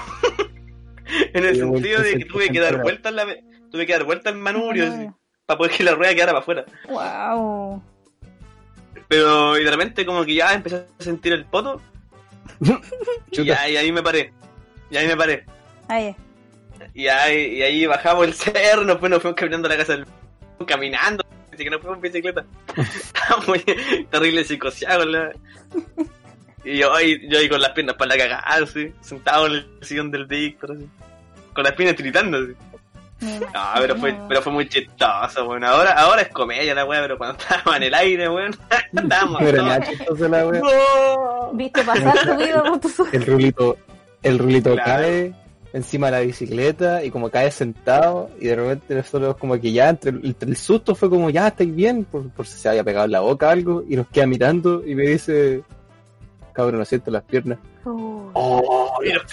en 1.32 1.44
el 1.44 1.56
sentido 1.56 2.02
de 2.02 2.10
que 2.18 2.24
vueltas 2.24 2.32
tuve 2.32 2.48
que 2.50 2.60
dar 2.60 2.74
180 2.74 2.82
vuelta 2.82 3.08
en 3.08 3.16
la 3.16 3.26
tuve 3.70 3.86
que 3.86 3.92
dar 3.92 4.04
vuelta 4.04 4.30
al 4.30 4.36
manubrio 4.36 4.92
así, 4.92 5.08
para 5.46 5.58
poder 5.58 5.72
que 5.72 5.84
la 5.84 5.94
rueda 5.94 6.14
quedara 6.14 6.32
para 6.32 6.40
afuera. 6.42 6.64
Wow. 6.88 7.82
Pero 9.08 9.58
y 9.58 9.64
de 9.64 9.70
repente 9.70 10.06
como 10.06 10.24
que 10.24 10.34
ya 10.34 10.52
empecé 10.54 10.76
a 10.98 11.02
sentir 11.02 11.32
el 11.32 11.44
poto 11.44 11.80
y, 13.30 13.44
ya- 13.44 13.68
y 13.68 13.76
ahí 13.76 13.92
me 13.92 14.02
paré. 14.02 14.32
Y 14.94 14.96
ahí 14.96 15.08
me 15.08 15.16
paré. 15.16 15.44
Ahí. 15.88 16.14
Y 16.94 17.08
ahí, 17.08 17.56
y 17.56 17.62
ahí 17.62 17.86
bajamos 17.86 18.28
el 18.28 18.34
cerro, 18.34 18.84
nos 18.84 19.00
fuimos, 19.00 19.10
nos 19.10 19.22
fuimos 19.22 19.36
caminando 19.36 19.66
a 19.66 19.72
la 19.72 19.76
casa 19.76 19.94
del 19.94 20.06
caminando, 20.68 21.24
así 21.52 21.64
que 21.64 21.70
no 21.70 21.80
fuimos 21.80 21.96
en 21.96 22.02
bicicleta. 22.02 22.44
Estaba 22.76 23.42
muy 23.48 23.58
terrible 24.08 24.44
psicoseado 24.44 25.04
la... 25.04 25.32
Y 26.64 26.78
yo 26.78 26.94
ahí, 26.94 27.28
yo 27.28 27.38
ahí 27.40 27.48
con 27.48 27.60
las 27.60 27.72
piernas 27.72 27.96
para 27.96 28.14
la 28.14 28.18
cagada, 28.18 28.62
así, 28.62 28.92
sentado 29.00 29.48
en 29.48 29.54
el 29.54 29.66
sillón 29.82 30.12
del 30.12 30.26
Víctor, 30.26 30.76
así, 30.76 30.88
con 31.52 31.64
las 31.64 31.72
piernas 31.72 31.96
tiritando, 31.96 32.38
así. 32.38 32.54
No, 33.20 33.60
pero 33.80 33.96
fue, 33.96 34.16
pero 34.28 34.42
fue 34.42 34.52
muy 34.52 34.68
chistoso, 34.68 35.44
weón. 35.48 35.64
Ahora, 35.64 35.92
ahora 35.94 36.22
es 36.22 36.28
comedia 36.28 36.72
la 36.72 36.84
weá, 36.84 37.00
pero 37.00 37.18
cuando 37.18 37.36
estábamos 37.40 37.76
en 37.76 37.82
el 37.82 37.94
aire, 37.94 38.28
weón, 38.28 38.56
estábamos 38.92 39.42
No 39.42 39.80
chistoso 39.80 40.28
la 40.28 40.46
wea. 40.46 40.60
¡No! 40.60 41.52
Viste 41.52 41.82
pasar 41.82 42.16
tu 42.20 42.36
vida 42.36 42.62
por. 42.62 43.14
El 43.14 43.26
rulito, 43.26 43.76
el 44.24 44.38
rulito 44.38 44.72
Claro. 44.72 44.84
cae 45.02 45.34
encima 45.72 46.06
de 46.06 46.12
la 46.12 46.20
bicicleta 46.20 47.02
y 47.04 47.10
como 47.10 47.30
cae 47.30 47.50
sentado 47.50 48.30
y 48.40 48.46
de 48.46 48.56
repente 48.56 48.94
nosotros 48.94 49.36
como 49.36 49.60
que 49.60 49.72
ya 49.72 49.88
entre, 49.88 50.10
el- 50.12 50.24
entre 50.24 50.48
el 50.50 50.56
susto 50.56 50.94
fue 50.94 51.10
como 51.10 51.30
ya 51.30 51.48
estáis 51.48 51.74
bien 51.74 52.04
por, 52.04 52.28
por 52.30 52.46
si 52.46 52.56
se 52.58 52.68
había 52.68 52.84
pegado 52.84 53.06
en 53.06 53.12
la 53.12 53.20
boca 53.20 53.50
algo 53.50 53.82
y 53.88 53.96
nos 53.96 54.06
queda 54.08 54.26
mirando 54.26 54.86
y 54.86 54.94
me 54.94 55.02
dice 55.08 55.62
cabrón 56.52 56.78
no 56.78 56.84
siento 56.84 57.10
las 57.10 57.24
piernas 57.24 57.58
oh 57.84 58.30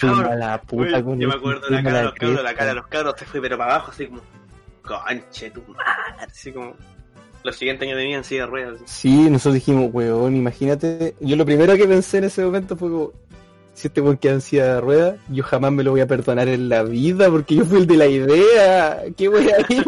a 0.02 0.34
la 0.34 0.60
puta 0.60 0.96
Uy, 0.98 1.02
con 1.04 1.20
yo 1.20 1.28
me 1.28 1.34
acuerdo 1.34 1.66
de 1.68 1.76
la 1.76 1.82
cara 1.84 1.98
de 1.98 2.04
los 2.04 2.14
cabros, 2.14 2.42
la 2.42 2.54
cara 2.54 2.68
de 2.70 2.74
los 2.74 2.86
cabros 2.88 3.14
se 3.18 3.24
fue 3.24 3.40
pero 3.40 3.56
para 3.56 3.74
abajo, 3.76 3.92
así 3.92 4.06
como, 4.06 4.20
conche 4.82 5.50
tu 5.50 5.60
madre, 5.62 6.26
así 6.28 6.52
como, 6.52 6.74
los 7.44 7.56
siguientes 7.56 7.86
años 7.88 7.98
tenían 7.98 8.24
silla 8.24 8.42
de 8.42 8.46
ruedas. 8.48 8.80
Sí, 8.84 9.28
nosotros 9.30 9.54
dijimos, 9.54 9.90
weón, 9.92 10.36
imagínate. 10.36 11.14
Yo 11.20 11.34
lo 11.36 11.44
primero 11.44 11.74
que 11.76 11.86
pensé 11.88 12.18
en 12.18 12.24
ese 12.24 12.44
momento 12.44 12.76
fue 12.76 12.88
como, 12.90 13.12
si 13.74 13.88
este 13.88 14.00
weón 14.00 14.16
queda 14.18 14.34
en 14.34 14.40
silla 14.40 14.74
de 14.74 14.80
ruedas, 14.80 15.16
yo 15.28 15.42
jamás 15.44 15.72
me 15.72 15.82
lo 15.82 15.90
voy 15.92 16.00
a 16.00 16.06
perdonar 16.06 16.48
en 16.48 16.68
la 16.68 16.82
vida 16.82 17.30
porque 17.30 17.54
yo 17.56 17.64
fui 17.64 17.78
el 17.80 17.86
de 17.86 17.96
la 17.96 18.06
idea. 18.06 19.02
¿Qué 19.16 19.28
voy 19.28 19.48
a 19.50 19.58
ir? 19.72 19.84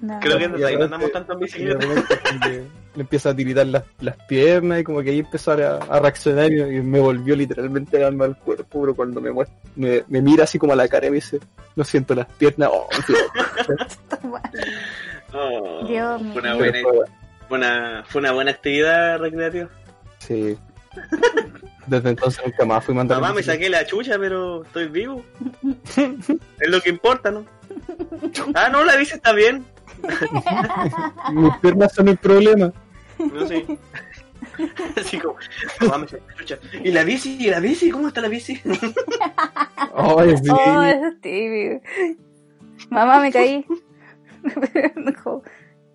no. 0.00 0.20
Creo 0.20 0.38
que 0.38 0.48
desde 0.48 0.66
ahí 0.66 0.76
no 0.76 0.84
andamos 0.84 1.12
tanto 1.12 1.32
en 1.32 1.38
bicicleta. 1.40 1.86
le 2.94 3.02
empieza 3.02 3.30
a 3.30 3.36
tiritar 3.36 3.66
las, 3.66 3.84
las 4.00 4.16
piernas 4.26 4.80
y 4.80 4.84
como 4.84 5.02
que 5.02 5.10
ahí 5.10 5.18
empezó 5.18 5.52
a, 5.52 5.76
a 5.76 6.00
reaccionar 6.00 6.50
y, 6.50 6.60
y 6.60 6.80
me 6.80 6.98
volvió 6.98 7.36
literalmente 7.36 7.96
el 7.98 8.04
alma 8.04 8.24
al 8.24 8.38
cuerpo, 8.38 8.80
pero 8.80 8.94
cuando 8.94 9.20
me, 9.20 9.30
muest- 9.30 9.50
me, 9.74 10.02
me 10.08 10.22
mira 10.22 10.44
así 10.44 10.58
como 10.58 10.72
a 10.72 10.76
la 10.76 10.88
cara 10.88 11.06
y 11.06 11.10
me 11.10 11.16
dice, 11.16 11.38
no 11.74 11.84
siento 11.84 12.14
las 12.14 12.26
piernas, 12.26 12.70
oh, 12.72 12.88
tío. 13.06 13.16
Oh, 15.34 15.86
Dios 15.86 16.22
fue, 16.32 16.40
una 16.40 16.54
buena, 16.54 16.78
fue 17.48 17.58
una, 17.58 18.04
fue 18.08 18.20
una 18.20 18.32
buena 18.32 18.50
actividad 18.52 19.18
recreativa. 19.18 19.68
Sí. 20.26 20.58
Desde 21.86 22.10
entonces 22.10 22.42
nunca 22.44 22.64
más 22.64 22.84
fui 22.84 22.94
mandar 22.94 23.20
Mamá, 23.20 23.34
me 23.34 23.42
saqué 23.42 23.68
la 23.68 23.86
chucha, 23.86 24.18
pero 24.18 24.64
estoy 24.64 24.88
vivo. 24.88 25.22
es 25.96 26.68
lo 26.68 26.80
que 26.80 26.90
importa, 26.90 27.30
¿no? 27.30 27.46
Ah, 28.54 28.68
no, 28.68 28.84
la 28.84 28.96
bici 28.96 29.14
está 29.14 29.32
bien. 29.32 29.64
Mis 31.32 31.56
piernas 31.58 31.92
son 31.92 32.08
el 32.08 32.16
problema. 32.16 32.72
No 33.18 33.46
sé. 33.46 33.64
Así 34.96 35.18
como, 35.18 35.36
mamá, 35.80 35.98
me 35.98 36.08
saqué 36.08 36.22
la 36.28 36.34
chucha. 36.36 36.58
¿Y 36.82 36.90
la 36.90 37.04
bici? 37.04 37.36
¿Y 37.38 37.50
la 37.50 37.60
bici? 37.60 37.90
¿Cómo 37.90 38.08
está 38.08 38.20
la 38.20 38.28
bici? 38.28 38.60
Oh, 39.92 40.22
es 40.22 40.42
típico. 40.42 41.80
Mamá, 42.90 43.20
me 43.20 43.30
caí. 43.30 43.64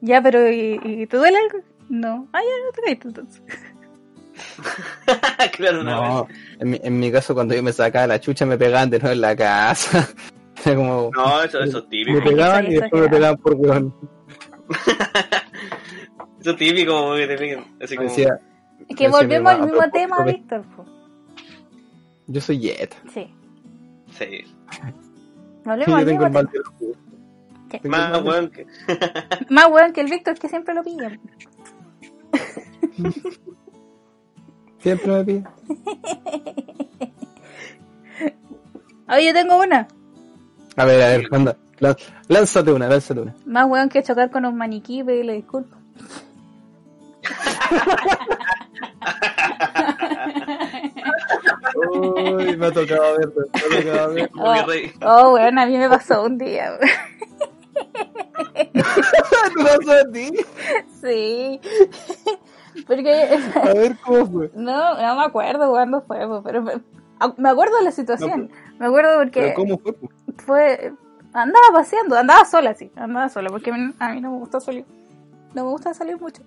Ya, 0.01 0.21
pero 0.21 0.49
¿y, 0.49 0.79
y 0.83 1.07
te 1.07 1.17
duele 1.17 1.37
algo? 1.37 1.59
No. 1.89 2.27
Ah, 2.33 2.39
ya, 2.41 2.65
no 2.65 2.71
te 2.71 2.81
caíste 2.81 3.07
entonces. 3.09 3.41
claro, 5.57 5.81
una 5.81 5.91
No, 5.95 6.25
vez. 6.25 6.37
en 6.59 6.69
mi, 6.69 6.79
en 6.83 6.99
mi 6.99 7.11
caso 7.11 7.33
cuando 7.33 7.53
yo 7.55 7.63
me 7.63 7.73
sacaba 7.73 8.07
la 8.07 8.19
chucha 8.19 8.45
me 8.45 8.57
pegaban 8.57 8.89
de 8.89 8.99
nuevo 8.99 9.13
en 9.13 9.21
la 9.21 9.35
casa. 9.35 10.07
Era 10.65 10.75
como... 10.75 11.09
No, 11.15 11.43
eso, 11.43 11.59
eso 11.59 11.77
es 11.79 11.83
me 11.85 11.89
típico. 11.89 12.23
pegaban 12.23 12.67
y 12.71 12.75
después 12.75 13.01
me 13.03 13.09
pegaban 13.09 13.37
por 13.37 13.55
weón. 13.55 13.93
Eso 16.41 16.51
es 16.51 16.57
típico 16.57 17.15
que 17.15 17.27
te 17.27 17.37
peguen. 17.37 17.59
Así 17.81 17.93
Me 17.93 17.97
como. 17.97 18.09
decía, 18.09 18.39
Es 18.89 18.95
que 18.95 19.07
volvemos 19.09 19.53
me 19.53 19.59
al 19.59 19.65
mismo 19.67 19.91
tema, 19.91 20.23
Víctor. 20.23 20.63
po. 20.75 20.85
yo 22.27 22.41
soy 22.41 22.59
Jet. 22.59 22.95
Sí. 23.13 23.31
Sí. 24.17 24.43
Al 25.65 25.79
tengo 25.85 25.97
mismo 25.97 26.25
el 26.25 26.31
mal 26.31 26.49
tema. 26.49 26.63
Sí. 26.79 27.87
Más 27.87 28.21
weón 28.23 28.49
que. 28.49 28.65
Más 29.49 29.67
weón 29.69 29.93
que 29.93 30.01
el 30.01 30.09
Víctor 30.09 30.39
que 30.39 30.49
siempre 30.49 30.73
lo 30.73 30.83
pillan. 30.83 31.19
Siempre 34.81 35.07
me 35.11 35.23
pide. 35.23 35.43
Oye, 39.09 39.25
yo 39.27 39.33
tengo 39.33 39.57
una. 39.59 39.87
A 40.77 40.85
ver, 40.85 41.01
a 41.01 41.07
ver, 41.09 41.27
anda. 41.31 41.57
Lá- 41.79 41.97
Lánzate 42.27 42.71
una, 42.71 42.87
lánzate 42.87 43.19
una. 43.21 43.35
Más 43.45 43.65
weón 43.67 43.89
que 43.89 44.01
chocar 44.03 44.29
con 44.31 44.45
un 44.45 44.55
maniquí 44.55 45.03
pedirle 45.03 45.33
disculpas. 45.33 45.79
Uy, 51.75 52.57
me 52.57 52.65
ha 52.67 52.71
tocado 52.71 53.17
ver, 53.17 53.27
me 53.35 53.43
ha 53.43 53.81
tocado 53.83 54.13
ver. 54.13 54.29
Rey. 54.67 54.91
Oh, 55.01 55.33
weón, 55.33 55.57
a 55.59 55.65
mí 55.65 55.77
me 55.77 55.89
pasó 55.89 56.23
un 56.23 56.37
día. 56.37 56.77
¿Te 58.53 58.73
pasó 59.63 59.91
a 59.93 60.11
ti? 60.11 60.31
Sí. 61.01 61.59
Porque 62.87 63.37
A 63.55 63.73
ver 63.73 63.97
cómo 64.05 64.25
fue. 64.27 64.51
no, 64.55 64.93
no 65.01 65.15
me 65.15 65.25
acuerdo 65.25 65.69
cuándo 65.69 66.01
fue, 66.01 66.19
pero 66.43 66.61
me, 66.63 67.49
acuerdo 67.49 67.77
de 67.77 67.83
la 67.83 67.91
situación. 67.91 68.49
Me 68.79 68.87
acuerdo 68.87 69.17
porque 69.19 69.41
¿Pero 69.41 69.53
cómo 69.53 69.81
fue? 70.45 70.93
andaba 71.33 71.65
paseando, 71.73 72.17
andaba 72.17 72.45
sola 72.45 72.73
sí, 72.73 72.91
andaba 72.95 73.29
sola 73.29 73.49
porque 73.49 73.71
a 73.71 74.09
mí, 74.13 74.21
no 74.21 74.31
me 74.31 74.37
gusta 74.39 74.59
salir. 74.59 74.85
No 75.53 75.65
me 75.65 75.71
gusta 75.71 75.93
salir 75.93 76.19
mucho. 76.19 76.43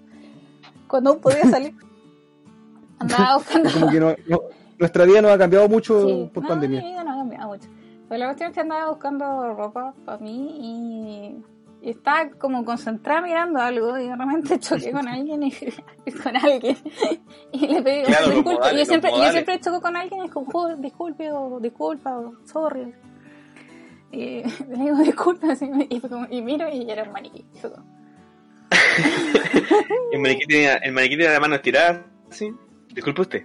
Cuando 0.89 1.11
aún 1.11 1.21
podía 1.21 1.45
salir. 1.45 1.75
Andaba 2.99 3.37
buscando 3.37 3.71
Como 3.73 3.91
que 3.91 4.01
no, 4.01 4.15
no- 4.29 4.41
nuestra 4.79 5.05
vida 5.05 5.21
no 5.21 5.29
ha 5.29 5.37
cambiado 5.39 5.69
mucho 5.69 6.07
Sí, 6.07 6.31
por 6.33 6.47
pandemia. 6.47 6.81
mi 6.81 6.91
vida 6.91 7.05
no 7.05 7.13
ha 7.13 7.17
cambiado 7.17 7.49
mucho. 7.49 7.69
Pero 8.09 8.19
la 8.19 8.27
cuestión 8.27 8.51
es 8.51 8.55
que 8.55 8.61
andaba 8.61 8.91
buscando 8.91 9.55
ropa 9.55 9.95
para 10.05 10.19
mí 10.19 10.57
y, 10.61 11.45
y 11.87 11.91
estaba 11.91 12.31
como 12.31 12.65
concentrada 12.65 13.21
mirando 13.21 13.61
algo 13.61 13.99
y 13.99 14.09
de 14.09 14.17
repente 14.17 14.59
choqué 14.61 14.91
con 14.91 15.07
alguien 15.07 15.43
y, 15.43 15.53
con 16.23 16.35
alguien 16.37 16.77
y 17.53 17.67
le 17.67 17.83
pedí 17.83 18.03
Claro, 18.05 18.27
los 18.27 18.35
disculpas. 18.37 18.55
modales, 18.59 18.79
yo 18.81 18.85
siempre, 18.87 19.11
yo 19.11 19.31
siempre 19.31 19.61
choco 19.61 19.81
con 19.83 19.97
alguien 19.97 20.23
y 20.23 20.25
es 20.27 20.31
como 20.33 20.47
"Oh, 20.53 20.75
disculpe 20.77 21.31
o 21.31 21.61
disculpa 21.61 22.19
o 22.19 22.35
sorry. 22.47 22.95
Y 24.13 24.43
le 24.69 24.77
digo 24.77 24.97
disculpa 24.99 25.53
así, 25.53 25.69
y, 25.91 26.01
fue 26.01 26.09
como- 26.09 26.27
y 26.31 26.41
miro 26.41 26.69
y 26.73 26.89
era 26.91 27.03
un 27.03 27.13
maniquí. 27.13 27.45
Como, 27.61 27.75
El 30.13 30.21
maniquí 30.21 30.47
tenía, 30.47 30.77
el 30.77 30.93
maniquí 30.93 31.17
tenía 31.17 31.33
la 31.33 31.41
mano 31.41 31.55
estirada. 31.57 32.05
Sí. 32.31 32.53
Disculpe 32.95 33.23
usted. 33.23 33.43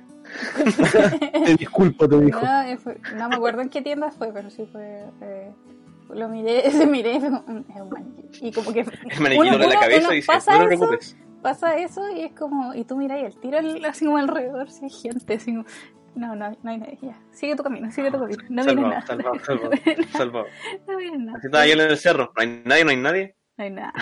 Te 1.44 1.56
disculpo, 1.56 2.08
te 2.08 2.20
dijo. 2.20 2.40
No, 2.42 2.78
fue- 2.78 3.00
no 3.16 3.30
me 3.30 3.36
acuerdo 3.36 3.62
en 3.62 3.70
qué 3.70 3.82
tienda 3.82 4.12
fue, 4.12 4.32
pero 4.32 4.50
sí 4.52 4.68
fue. 4.72 5.04
eh, 5.22 5.52
lo 6.10 6.30
miré, 6.30 6.70
se 6.72 6.86
miré 6.86 7.20
"Mm, 7.20 7.66
es 7.76 7.82
un 7.82 7.90
maniquí. 7.90 8.48
Y 8.48 8.52
como 8.52 8.72
que. 8.74 8.80
El 9.10 9.20
maniquí 9.22 9.42
uno- 9.42 9.52
dobla 9.52 9.68
la 9.68 9.72
uno- 9.72 9.80
cabeza 9.80 10.06
uno 10.08 10.14
y 10.14 10.16
dice: 10.18 10.28
pasa 10.28 10.58
No 10.60 10.68
te 10.68 10.74
eso. 10.76 10.90
Pasa 11.42 11.78
eso 11.78 12.10
y 12.12 12.22
es 12.22 12.32
como. 12.34 12.74
Y 12.74 12.84
tú 12.84 12.98
miras 12.98 13.20
y 13.22 13.26
el 13.26 13.38
tiro 13.40 13.60
así 13.88 14.06
como 14.06 14.18
alrededor, 14.18 14.70
si 14.70 14.86
hay 14.86 14.90
gente, 14.92 15.34
así 15.36 15.54
como. 15.54 15.66
No, 16.16 16.36
no, 16.36 16.50
no 16.64 16.70
hay 16.72 16.78
nadie. 16.80 16.98
Ya, 17.02 17.18
sigue 17.32 17.56
tu 17.56 17.64
camino, 17.64 17.90
sigue 17.92 18.12
tu 18.12 18.20
camino. 18.20 18.44
No 18.50 18.64
mires 18.66 18.66
Salvado, 18.66 18.90
nada. 18.90 19.06
salvado, 19.06 19.36
No 19.36 19.44
salvado, 19.46 19.70
mires 19.72 19.98
nada. 20.00 20.18
salvado. 20.18 20.46
No 20.88 20.98
mires 20.98 21.20
nada. 21.20 21.38
Así 21.38 21.48
estaba 21.48 21.66
yo 21.68 21.74
en 21.74 21.80
el 21.82 21.98
cerro. 21.98 22.34
No 22.36 22.42
hay 22.42 22.62
nadie, 22.66 22.84
no 22.84 22.90
hay 22.92 22.98
nadie. 22.98 23.36
No 23.58 23.64
hay 23.64 23.70
nada. 23.72 23.94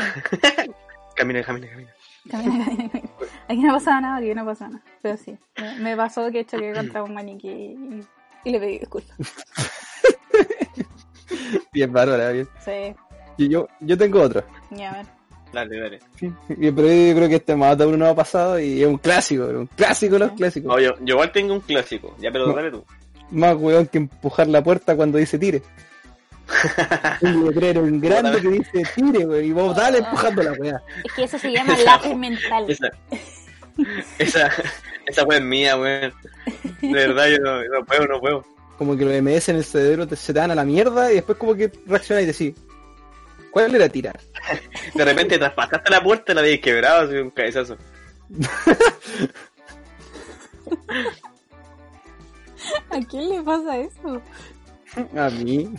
Camina, 1.16 1.44
camina, 1.44 1.68
camina. 1.68 1.92
Camina, 2.30 2.66
camina, 2.66 2.90
camina. 2.90 3.10
Aquí 3.48 3.62
no 3.62 3.74
pasaba 3.74 4.02
nada, 4.02 4.18
aquí 4.18 4.34
no 4.34 4.46
pasaba 4.46 4.72
nada. 4.72 4.84
Pero 5.02 5.18
sí, 5.18 5.38
me, 5.60 5.76
me 5.80 5.96
pasó 5.98 6.32
que 6.32 6.46
choqué 6.46 6.74
contra 6.74 7.04
un 7.04 7.14
maniquí 7.14 7.50
y, 7.50 8.04
y 8.46 8.52
le 8.52 8.60
pedí 8.60 8.80
disculpas. 8.80 9.16
Bien, 11.74 11.92
bárbara, 11.92 12.32
bien. 12.32 12.48
Sí, 12.64 12.96
Y 13.38 13.50
yo, 13.50 13.68
yo 13.80 13.98
tengo 13.98 14.22
otro. 14.22 14.44
ya 14.72 14.92
a 14.92 14.98
ver. 14.98 15.06
Dale, 15.54 15.80
dale. 15.80 16.00
Sí, 16.20 16.32
Pero 16.48 16.60
yo 16.62 17.16
creo 17.16 17.30
que 17.30 17.36
este 17.36 17.56
más 17.56 17.78
de 17.78 17.86
uno 17.86 17.98
no 17.98 18.08
ha 18.08 18.16
pasado 18.16 18.60
y 18.60 18.82
es 18.82 18.88
un 18.88 18.98
clásico, 18.98 19.46
un 19.46 19.68
clásico 19.68 20.14
de 20.14 20.20
los 20.20 20.32
clásicos. 20.34 20.68
No, 20.68 20.80
yo, 20.80 20.92
yo 21.00 21.14
igual 21.16 21.32
tengo 21.32 21.54
un 21.54 21.62
clásico. 21.62 22.16
Ya, 22.20 22.32
pero 22.32 22.48
No. 22.48 22.54
dale 22.54 22.70
tú. 22.72 22.84
Más 23.32 23.56
weón 23.56 23.88
que 23.88 23.98
empujar 23.98 24.48
la 24.48 24.62
puerta 24.64 24.96
cuando 24.96 25.18
dice 25.18 25.40
tire. 25.40 25.62
un 27.22 27.46
letrero 27.46 27.86
en 27.86 28.00
grande 28.00 28.42
que 28.42 28.50
dice 28.50 28.84
tire, 28.96 29.26
weón, 29.26 29.46
y 29.46 29.52
vos 29.52 29.76
dale 29.76 30.00
empujando 30.00 30.44
la 30.44 30.52
weá. 30.54 30.82
Es 31.04 31.14
que 31.14 31.24
eso 31.24 31.38
se 31.40 31.52
llama 31.52 31.78
lápiz 31.78 32.14
mental. 32.16 32.66
Esa, 32.70 32.90
esa, 34.20 34.52
esa 35.06 35.22
es 35.30 35.42
mía, 35.42 35.78
weón. 35.78 36.14
De 36.82 36.92
verdad, 36.94 37.28
yo 37.30 37.38
no, 37.40 37.64
no 37.64 37.86
puedo, 37.86 38.06
no 38.08 38.20
puedo. 38.20 38.46
Como 38.78 38.96
que 38.96 39.06
los 39.06 39.22
MS 39.22 39.50
en 39.50 39.56
el 39.58 39.64
cerebro 39.64 40.08
te, 40.08 40.16
se 40.16 40.34
te 40.34 40.40
dan 40.40 40.52
a 40.52 40.56
la 40.56 40.64
mierda 40.66 41.12
y 41.12 41.16
después 41.16 41.38
como 41.38 41.56
que 41.56 41.72
reaccionas 41.86 42.24
y 42.24 42.28
decís, 42.28 42.54
¿cuál 43.52 43.74
era 43.74 43.90
tirar? 43.90 44.20
De 44.94 45.06
repente 45.06 45.38
traspasaste 45.40 45.90
la 45.90 46.04
puerta 46.04 46.32
y 46.32 46.36
la 46.36 46.42
habías 46.42 46.60
quebrado, 46.60 47.08
así 47.08 47.16
un 47.16 47.32
cabezazo. 47.32 47.78
¿A 52.90 53.00
quién 53.10 53.30
le 53.30 53.42
pasa 53.42 53.78
eso? 53.78 54.22
A 55.16 55.30
mí, 55.30 55.70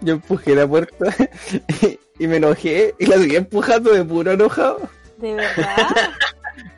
yo 0.00 0.14
empujé 0.14 0.54
la 0.54 0.66
puerta 0.66 1.14
y 2.18 2.26
me 2.26 2.36
enojé 2.36 2.94
y 2.98 3.06
la 3.06 3.16
seguí 3.16 3.36
empujando 3.36 3.92
de 3.92 4.04
puro 4.04 4.32
enojado. 4.32 4.88
¿De 5.18 5.34
verdad? 5.34 6.12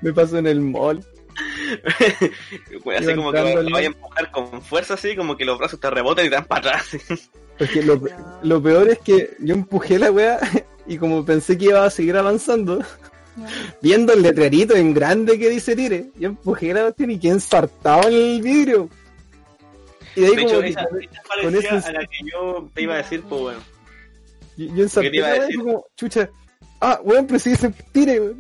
Me 0.01 0.13
pasó 0.13 0.39
en 0.39 0.47
el 0.47 0.61
mall. 0.61 1.05
Wea, 2.85 2.99
así 3.01 3.15
como 3.15 3.33
que 3.33 3.41
lo 3.41 3.61
el- 3.61 3.73
vaya 3.73 3.89
a 3.89 3.93
empujar 3.93 4.31
con 4.31 4.63
fuerza, 4.63 4.95
así 4.95 5.17
como 5.17 5.37
que 5.37 5.45
los 5.45 5.59
brazos 5.59 5.81
te 5.81 5.91
rebotan 5.91 6.27
y 6.27 6.29
te 6.29 6.35
dan 6.37 6.45
para 6.47 6.71
atrás. 6.79 6.91
Porque 7.59 7.83
lo, 7.83 8.01
lo 8.43 8.63
peor 8.63 8.89
es 8.89 8.99
que 8.99 9.31
yo 9.41 9.55
empujé 9.55 9.99
la 9.99 10.11
weá 10.11 10.39
y 10.87 10.99
como 10.99 11.25
pensé 11.25 11.57
que 11.57 11.67
iba 11.67 11.85
a 11.85 11.91
seguir 11.91 12.17
avanzando, 12.17 12.83
viendo 13.81 14.13
el 14.13 14.23
letrerito 14.23 14.75
en 14.77 14.93
grande 14.95 15.39
que 15.39 15.49
dice 15.51 15.75
tire, 15.75 16.11
yo 16.19 16.29
empujé 16.29 16.73
la 16.75 16.83
cuestión 16.83 17.11
y 17.11 17.19
quedé 17.19 17.33
ensartado 17.33 18.09
en 18.09 18.15
el 18.15 18.43
vidrio. 18.43 18.89
Y 20.15 20.21
de 20.23 20.27
ahí 20.29 20.37
De 20.37 20.43
como 20.45 20.49
hecho, 20.49 20.61
que 20.63 20.69
esa, 20.69 20.85
con- 20.87 21.03
esa 21.03 21.23
parecía 21.29 21.79
eso- 21.79 21.89
a 21.89 21.93
la 21.93 22.01
que 22.01 22.19
yo 22.33 22.71
te 22.75 22.83
iba 22.83 22.95
a 22.95 22.99
decir, 22.99 23.23
pues 23.29 23.41
bueno. 23.41 23.59
yo, 24.57 24.67
yo 24.75 24.83
ensarté 24.83 25.11
la 25.21 25.49
como, 25.57 25.87
chucha, 25.97 26.31
ah, 26.81 27.01
weón, 27.03 27.27
pero 27.27 27.39
si 27.39 27.51
dice 27.51 27.73
tire, 27.93 28.21
weón. 28.21 28.39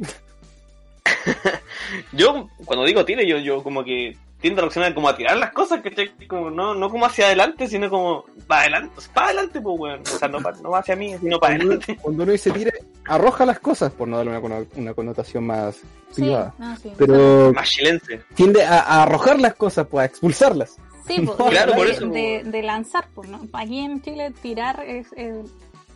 Yo, 2.12 2.48
cuando 2.64 2.84
digo 2.84 3.04
tire, 3.04 3.26
yo, 3.26 3.38
yo 3.38 3.62
como 3.62 3.84
que 3.84 4.16
tiendo 4.40 4.60
a 4.60 4.62
reaccionar 4.62 4.94
como 4.94 5.08
a 5.08 5.16
tirar 5.16 5.36
las 5.38 5.52
cosas, 5.52 5.80
que 5.80 6.10
como 6.26 6.50
no, 6.50 6.74
no 6.74 6.90
como 6.90 7.06
hacia 7.06 7.26
adelante, 7.26 7.66
sino 7.68 7.88
como 7.88 8.24
para 8.46 8.62
adelante, 8.62 8.94
para 9.14 9.26
adelante, 9.28 9.60
pues 9.60 9.78
bueno. 9.78 10.02
O 10.02 10.18
sea, 10.18 10.28
no, 10.28 10.40
pa- 10.40 10.52
no 10.62 10.74
hacia 10.74 10.94
mí, 10.96 11.16
sino 11.18 11.38
para 11.38 11.56
Cuando, 11.56 11.74
adelante. 11.74 11.98
cuando 12.02 12.22
uno 12.24 12.32
dice 12.32 12.50
tire, 12.50 12.72
arroja 13.06 13.46
las 13.46 13.58
cosas, 13.60 13.92
por 13.92 14.08
no 14.08 14.18
darle 14.18 14.36
una, 14.38 14.64
una 14.76 14.94
connotación 14.94 15.46
más 15.46 15.76
Sí, 16.10 16.22
privada. 16.22 16.54
no, 16.58 16.76
sí. 16.76 16.92
Pero 16.98 17.52
Más 17.54 17.68
chilense. 17.68 18.20
tiende 18.34 18.62
a, 18.64 18.80
a 18.80 19.02
arrojar 19.04 19.38
las 19.40 19.54
cosas, 19.54 19.86
pues 19.90 20.02
a 20.02 20.06
expulsarlas. 20.06 20.76
Sí, 21.06 21.20
pues, 21.24 21.36
Claro, 21.50 21.72
de, 21.72 21.78
por 21.78 21.86
de- 21.86 21.92
eso. 21.92 22.06
de, 22.08 22.42
de 22.44 22.62
lanzar, 22.62 23.06
pues, 23.14 23.28
¿no? 23.30 23.40
Aquí 23.52 23.78
en 23.80 24.02
Chile 24.02 24.32
tirar 24.42 24.82
es 24.84 25.06
eh, 25.16 25.42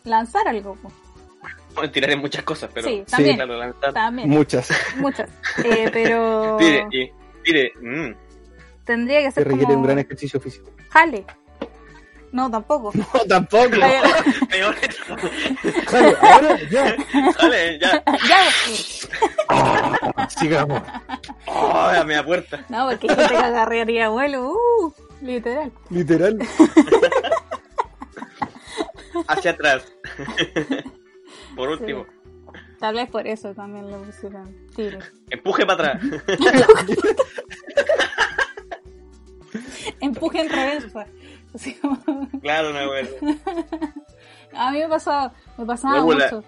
lanzar 0.05 0.49
algo, 0.49 0.77
pues. 0.83 0.95
Bueno, 1.75 1.91
tirar 1.91 2.11
en 2.11 2.19
muchas 2.21 2.43
cosas, 2.43 2.71
pero 2.73 2.89
Sí, 2.89 3.05
también. 3.09 3.37
claro, 3.37 3.57
lanzar. 3.57 3.93
También, 3.93 4.29
Muchas. 4.29 4.69
muchas. 4.97 5.29
Eh, 5.65 5.89
pero 5.93 6.57
Tire, 6.59 6.87
y, 6.91 7.11
tire, 7.45 7.73
mm. 7.81 8.15
tendría 8.85 9.21
que 9.21 9.27
Se 9.27 9.33
ser 9.33 9.45
requiere 9.49 9.67
como 9.67 9.79
un 9.79 9.85
gran 9.85 9.99
ejercicio 9.99 10.41
físico. 10.41 10.71
jale. 10.91 11.25
No, 12.33 12.49
tampoco. 12.51 12.93
No, 13.15 13.25
tampoco. 13.29 13.71
Peor. 14.51 14.75
Jale, 15.87 16.17
ahora 16.21 16.59
ya. 16.71 16.97
Dale, 17.41 17.79
ya. 17.81 18.03
ya. 18.29 18.39
Sigamos. 20.29 20.81
Oh, 21.47 21.91
la 21.93 22.05
media 22.05 22.25
puerta. 22.25 22.65
No, 22.69 22.89
porque 22.89 23.09
gente 23.09 23.27
que 23.29 23.37
agarraría 23.37 24.09
vuelo, 24.11 24.53
uh, 24.53 24.93
literal. 25.23 25.73
Literal. 25.91 26.39
Hacia 29.27 29.51
atrás. 29.51 29.83
Por 31.61 31.69
último, 31.71 32.07
Tal 32.79 32.95
vez 32.95 33.09
por 33.11 33.27
eso 33.27 33.55
también 33.55 33.91
lo 33.91 33.99
pusieron 34.03 34.57
tire. 34.75 34.99
empuje 35.31 35.67
para 35.67 35.93
atrás. 35.93 36.03
Empuje 40.01 40.41
en 40.41 40.49
reversa. 40.49 41.07
Así 41.55 41.75
como- 41.75 42.01
Claro, 42.41 42.71
una 42.71 42.89
wea. 42.91 43.07
A 44.55 44.71
mí 44.73 44.79
me 44.79 44.89
pasaba, 44.89 45.33
me 45.59 45.67
pasaba 45.67 45.97
la- 45.97 46.03
mucho. 46.03 46.45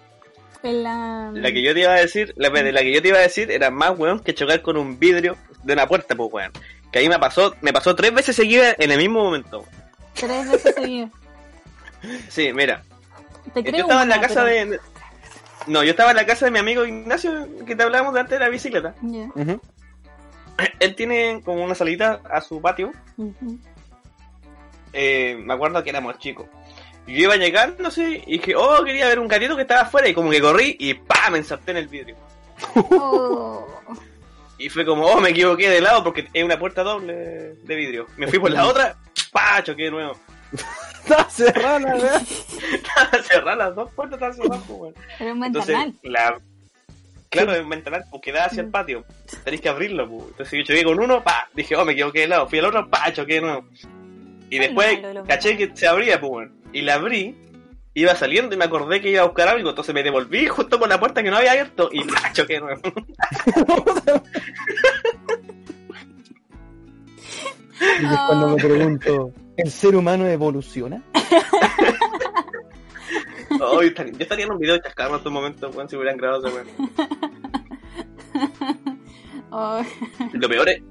En 0.63 0.81
la... 0.83 1.29
La 1.33 1.51
que 1.51 1.61
yo 1.61 1.73
te 1.73 1.81
iba 1.81 1.91
a 1.91 1.99
decir, 1.99 2.33
la, 2.37 2.47
la 2.49 2.81
que 2.81 2.93
yo 2.93 3.01
te 3.01 3.09
iba 3.09 3.17
a 3.17 3.21
decir 3.21 3.51
era 3.51 3.69
más 3.69 3.97
weón 3.99 4.21
que 4.21 4.33
chocar 4.33 4.61
con 4.61 4.77
un 4.77 4.97
vidrio 4.97 5.35
de 5.63 5.73
una 5.73 5.87
puerta, 5.87 6.15
pues 6.15 6.29
weón. 6.31 6.51
Que 6.91 6.99
ahí 6.99 7.09
me 7.09 7.19
pasó, 7.19 7.53
me 7.61 7.73
pasó 7.73 7.95
tres 7.95 8.13
veces 8.13 8.35
seguidas 8.35 8.75
en 8.79 8.91
el 8.91 8.97
mismo 8.97 9.21
momento. 9.23 9.59
weón. 9.59 9.69
Tres 10.15 10.49
veces 10.51 10.75
seguidas. 10.75 11.11
Sí, 12.29 12.51
mira. 12.53 12.83
Te 13.53 13.63
Yo 13.63 13.71
creo 13.71 13.81
estaba 13.83 14.03
en 14.03 14.09
la 14.09 14.19
casa 14.19 14.43
pero- 14.43 14.71
de. 14.71 14.79
No, 15.67 15.83
yo 15.83 15.91
estaba 15.91 16.11
en 16.11 16.17
la 16.17 16.25
casa 16.25 16.45
de 16.45 16.51
mi 16.51 16.59
amigo 16.59 16.85
Ignacio, 16.85 17.47
que 17.65 17.75
te 17.75 17.83
hablábamos 17.83 18.13
de 18.13 18.19
antes 18.19 18.39
de 18.39 18.45
la 18.45 18.49
bicicleta. 18.49 18.95
Él 20.79 20.95
tiene 20.95 21.41
como 21.43 21.63
una 21.63 21.75
salita 21.75 22.21
a 22.29 22.41
su 22.41 22.61
patio. 22.61 22.91
Eh, 24.91 25.35
me 25.39 25.53
acuerdo 25.53 25.83
que 25.83 25.89
éramos 25.89 26.17
chicos. 26.19 26.47
Y 27.07 27.15
yo 27.15 27.23
iba 27.23 27.33
a 27.33 27.37
llegar, 27.37 27.75
no 27.79 27.91
sé, 27.91 28.23
y 28.25 28.37
dije, 28.37 28.55
oh, 28.55 28.83
quería 28.83 29.07
ver 29.07 29.19
un 29.19 29.27
gatito 29.27 29.55
que 29.55 29.63
estaba 29.63 29.81
afuera. 29.81 30.07
Y 30.07 30.13
como 30.13 30.29
que 30.29 30.41
corrí 30.41 30.75
y 30.79 30.93
¡pa! 30.93 31.29
me 31.31 31.39
ensarté 31.39 31.71
en 31.71 31.77
el 31.77 31.87
vidrio. 31.87 32.15
Oh. 32.75 33.67
Y 34.57 34.69
fue 34.69 34.85
como, 34.85 35.05
oh, 35.05 35.19
me 35.19 35.29
equivoqué 35.29 35.69
de 35.69 35.81
lado 35.81 36.03
porque 36.03 36.29
es 36.31 36.43
una 36.43 36.57
puerta 36.57 36.83
doble 36.83 37.55
de 37.55 37.75
vidrio. 37.75 38.07
Me 38.15 38.27
fui 38.27 38.39
por 38.39 38.51
la 38.51 38.65
otra, 38.65 38.95
¡pa! 39.31 39.61
choqué 39.63 39.83
de 39.83 39.91
nuevo. 39.91 40.17
Está 41.03 41.29
cerrada 41.29 41.79
la 41.79 41.95
weá. 41.95 42.19
Cerrar 43.23 43.57
las 43.57 43.75
dos 43.75 43.91
puertas 43.91 44.15
estaban 44.15 44.35
cerradas, 44.35 44.63
pues, 44.67 44.79
weón. 44.79 44.93
Era 45.19 45.33
un 45.33 45.43
Entonces, 45.43 45.77
ventanal. 45.77 45.99
la... 46.03 46.41
Claro, 47.29 47.53
es 47.53 47.61
un 47.61 47.69
ventanal, 47.69 48.05
porque 48.11 48.31
da 48.31 48.45
hacia 48.45 48.61
el 48.61 48.69
patio. 48.69 49.03
Tenéis 49.43 49.61
que 49.61 49.69
abrirlo, 49.69 50.07
pues. 50.07 50.27
Entonces 50.29 50.59
yo 50.59 50.65
choqué 50.65 50.83
con 50.83 50.99
uno, 50.99 51.23
pa, 51.23 51.49
dije, 51.53 51.75
oh, 51.75 51.83
me 51.83 51.93
equivoqué 51.93 52.21
de 52.21 52.27
lado. 52.27 52.47
Fui 52.47 52.59
al 52.59 52.65
otro, 52.65 52.89
pa, 52.89 53.11
choqué 53.11 53.35
de 53.35 53.41
nuevo. 53.41 53.65
Y 54.49 54.57
Ay, 54.57 54.59
después 54.59 54.99
caché 55.27 55.57
que 55.57 55.75
se 55.75 55.87
abría, 55.87 56.19
pues, 56.19 56.31
weón. 56.31 56.53
Y 56.71 56.81
la 56.83 56.93
abrí, 56.95 57.35
iba 57.95 58.15
saliendo 58.15 58.55
y 58.55 58.57
me 58.57 58.65
acordé 58.65 59.01
que 59.01 59.09
iba 59.09 59.23
a 59.23 59.25
buscar 59.25 59.47
algo. 59.47 59.69
Entonces 59.69 59.93
me 59.93 60.03
devolví 60.03 60.47
justo 60.47 60.79
por 60.79 60.87
la 60.87 60.99
puerta 60.99 61.23
que 61.23 61.31
no 61.31 61.37
había 61.37 61.51
abierto 61.51 61.89
y 61.91 62.03
pa, 62.03 62.31
choqué 62.33 62.53
de 62.53 62.59
nuevo. 62.61 62.81
Y 67.99 68.05
es 68.05 68.19
cuando 68.27 68.49
me 68.49 68.55
pregunto, 68.63 69.33
¿el 69.57 69.71
ser 69.71 69.95
humano 69.95 70.25
evoluciona? 70.27 71.01
Oh, 73.61 73.81
yo 73.81 73.89
estaría- 73.89 74.13
yo 74.13 74.19
estaría 74.19 74.45
en 74.45 74.51
un 74.51 74.57
video 74.57 74.75
de 74.75 74.81
chascarro 74.81 75.11
en 75.11 75.15
estos 75.17 75.31
momentos, 75.31 75.75
weón, 75.75 75.87
si 75.87 75.95
hubieran 75.95 76.17
grabado 76.17 76.47
ese 76.47 76.55
weón. 76.55 76.67
Oh. 79.55 79.79
Lo 80.33 80.49
peor 80.49 80.67
es, 80.69 80.81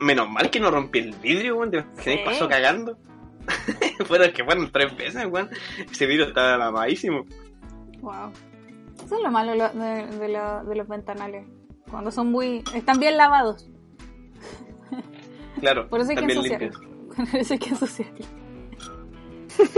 menos 0.00 0.28
mal 0.28 0.50
que 0.50 0.60
no 0.60 0.70
rompí 0.70 0.98
el 0.98 1.12
vidrio, 1.22 1.56
weón. 1.56 1.70
¿Te 1.70 1.78
imaginas? 1.78 2.04
Sí. 2.04 2.18
pasó 2.22 2.46
cagando? 2.48 2.98
Fueron 4.06 4.30
que 4.32 4.44
fueron 4.44 4.70
tres 4.70 4.94
veces, 4.94 5.24
weón. 5.30 5.48
Ese 5.90 6.04
vidrio 6.04 6.26
estaba 6.26 6.58
lamadísimo. 6.58 7.24
Wow. 8.00 8.30
Eso 9.02 9.16
es 9.16 9.22
lo 9.22 9.30
malo 9.30 9.52
de, 9.52 9.56
lo- 9.58 9.70
de, 9.72 10.06
de 10.18 10.28
lo- 10.28 10.64
de 10.64 10.74
los 10.76 10.86
ventanales. 10.86 11.46
Cuando 11.90 12.10
son 12.10 12.30
muy. 12.30 12.62
están 12.74 13.00
bien 13.00 13.16
lavados. 13.16 13.70
Claro, 15.60 15.88
Por 15.88 16.00
eso 16.02 16.10
hay 16.10 16.16
que 16.16 16.22
ensuciarlo. 17.18 17.26
limpios. 17.26 17.30
Por 17.30 17.40
eso 17.40 17.52
hay 17.54 17.58
que 17.58 17.68
ensuciarlo. 17.70 18.24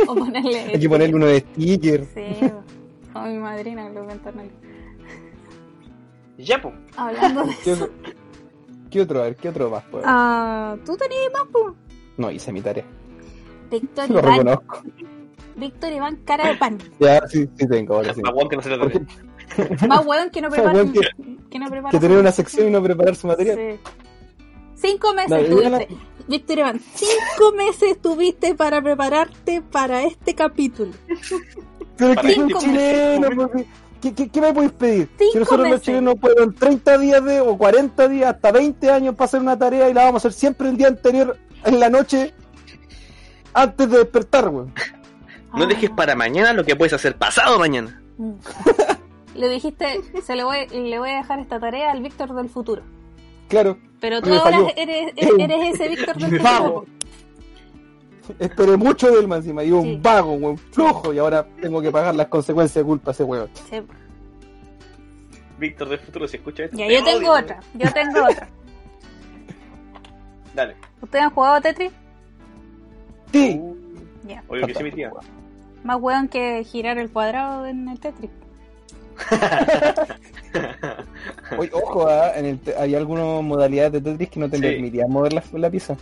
o 0.08 0.14
ponerle. 0.14 0.58
Hay 0.74 0.80
que 0.80 0.88
ponerle 0.88 1.14
uno 1.16 1.26
de 1.26 1.40
sticker. 1.40 2.06
Sí, 2.14 2.50
o 3.14 3.20
mi 3.22 3.38
madrina, 3.38 3.88
los 3.90 4.06
ventanales. 4.06 4.52
Ya, 6.38 6.60
pues. 6.60 6.74
Hablando 6.96 7.44
de 7.44 7.54
¿Qué 7.64 7.72
eso. 7.72 7.84
otro, 7.84 7.96
qué 8.90 9.00
otro? 9.00 9.20
A 9.20 9.24
ver, 9.24 9.36
¿qué 9.36 9.48
otro 9.48 9.70
más? 9.70 9.84
pues? 9.90 10.04
Ah, 10.06 10.76
¿Tú 10.84 10.96
tenías 10.96 11.32
más, 11.32 11.44
po? 11.52 11.74
No, 12.18 12.30
hice 12.30 12.52
mi 12.52 12.60
tarea. 12.60 12.84
Víctor 13.70 14.10
Lo 14.10 14.18
Iván. 14.20 14.32
reconozco. 14.38 14.82
Víctor 15.56 15.92
Iván, 15.92 16.16
cara 16.26 16.48
de 16.50 16.56
pan. 16.56 16.78
Ya, 17.00 17.26
sí, 17.28 17.48
sí 17.58 17.66
tengo, 17.66 17.94
ahora 17.96 18.12
sí. 18.12 18.20
Más 18.20 18.34
weón 18.34 18.48
que 18.50 18.56
no 18.56 18.62
se 18.62 18.76
lo. 18.76 18.86
Más 19.88 20.04
hueón 20.06 20.30
que 20.30 20.40
no 20.42 20.48
Más 20.50 20.58
prepara. 20.58 20.74
hueón 20.82 20.92
que 21.50 21.58
no 21.58 21.70
prepara. 21.70 21.90
Que 21.92 21.98
tener 22.00 22.18
una 22.18 22.32
sección 22.32 22.68
y 22.68 22.70
no 22.70 22.82
preparar 22.82 23.14
su 23.16 23.26
material. 23.26 23.56
Sí. 23.56 23.80
Cinco 24.74 25.14
meses 25.14 25.30
No, 25.48 25.56
tuviste. 25.56 25.88
Víctor 26.28 26.58
Iván, 26.58 26.80
cinco 26.94 27.52
meses 27.56 28.00
tuviste 28.02 28.54
para 28.54 28.82
prepararte 28.82 29.62
para 29.62 30.02
este 30.02 30.34
capítulo. 30.34 30.92
Pero 31.96 32.10
es 32.10 32.16
Para 32.16 32.28
que 32.28 32.54
chileno, 32.58 33.30
meses. 33.30 33.48
pues, 33.52 33.66
¿qué, 34.02 34.14
qué, 34.14 34.28
qué 34.28 34.40
me 34.40 34.52
podéis 34.52 34.72
pedir? 34.72 35.08
Cinco 35.18 35.32
si 35.32 35.38
nosotros 35.38 35.60
meses. 35.60 35.70
los 35.78 35.82
chilenos 35.82 36.14
pueden 36.20 36.54
30 36.54 36.98
días 36.98 37.24
de, 37.24 37.40
o 37.40 37.56
40 37.56 38.08
días, 38.08 38.34
hasta 38.34 38.50
20 38.52 38.90
años 38.90 39.14
para 39.14 39.24
hacer 39.26 39.40
una 39.40 39.58
tarea 39.58 39.88
y 39.88 39.94
la 39.94 40.04
vamos 40.04 40.24
a 40.24 40.28
hacer 40.28 40.38
siempre 40.38 40.68
el 40.68 40.76
día 40.76 40.88
anterior, 40.88 41.38
en 41.64 41.80
la 41.80 41.88
noche, 41.90 42.34
antes 43.54 43.88
de 43.90 43.98
despertar, 43.98 44.48
weón. 44.48 44.72
No 45.54 45.64
Ah. 45.64 45.66
dejes 45.66 45.90
para 45.90 46.14
mañana 46.14 46.52
lo 46.52 46.64
que 46.64 46.76
puedes 46.76 46.92
hacer 46.92 47.16
pasado 47.16 47.58
mañana. 47.58 48.02
Mm. 48.18 48.32
Le 49.36 49.48
dijiste, 49.48 50.00
se 50.26 50.34
le 50.34 50.44
voy, 50.44 50.66
le 50.68 50.98
voy 50.98 51.10
a 51.10 51.16
dejar 51.16 51.38
esta 51.40 51.60
tarea 51.60 51.92
al 51.92 52.02
Víctor 52.02 52.34
del 52.34 52.48
futuro. 52.50 52.82
Claro, 53.48 53.78
Pero 54.00 54.20
tú 54.20 54.30
ahora 54.34 54.42
falló. 54.58 54.68
eres, 54.76 55.12
eres 55.16 55.74
ese 55.74 55.88
Víctor 55.88 56.16
del 56.30 56.38
vago. 56.40 56.80
futuro. 56.80 56.96
Esperé 58.40 58.76
mucho 58.76 59.10
de 59.12 59.20
él 59.20 59.28
más 59.28 59.38
encima, 59.38 59.62
y 59.62 59.70
un 59.70 59.82
Sí. 59.84 59.98
vago, 60.02 60.32
weón, 60.32 60.58
flojo, 60.58 61.12
y 61.14 61.18
ahora 61.18 61.46
tengo 61.60 61.80
que 61.80 61.92
pagar 61.92 62.14
las 62.14 62.26
consecuencias 62.26 62.74
de 62.74 62.84
culpa 62.84 63.10
a 63.10 63.12
ese. 63.12 63.24
Sí. 63.70 63.76
Víctor 65.58 65.88
del 65.88 65.98
futuro, 66.00 66.26
si 66.28 66.36
escucha 66.36 66.64
esto. 66.64 66.76
Ya, 66.76 66.86
te 66.88 66.94
yo 66.94 67.04
tengo 67.04 67.30
otra. 67.32 67.60
Yo 67.74 67.92
tengo 67.92 68.24
otra. 68.30 68.48
Dale. 70.54 70.74
¿Ustedes 71.00 71.24
han 71.24 71.30
jugado 71.30 71.54
a 71.54 71.60
Tetris? 71.60 71.92
Sí, 73.32 73.60
Ya. 74.26 74.42
Oye, 74.48 74.66
que 74.66 74.74
sí, 74.74 74.82
mi 74.82 74.90
tía. 74.90 75.10
Más 75.84 75.98
hueón 76.00 76.26
que 76.28 76.64
girar 76.64 76.98
el 76.98 77.10
cuadrado 77.10 77.64
en 77.66 77.88
el 77.88 78.00
Tetris. 78.00 78.30
Oye, 81.58 81.70
ojo, 81.72 82.08
ah, 82.08 82.32
en 82.36 82.44
el 82.46 82.60
hay 82.78 82.94
algunas 82.94 83.42
modalidades 83.42 83.92
de 83.92 84.00
Tetris 84.00 84.30
que 84.30 84.40
no 84.40 84.50
te 84.50 84.56
Sí. 84.56 84.62
permitirían 84.62 85.10
mover 85.10 85.32
la, 85.32 85.42
la 85.52 85.70
pieza. 85.70 85.96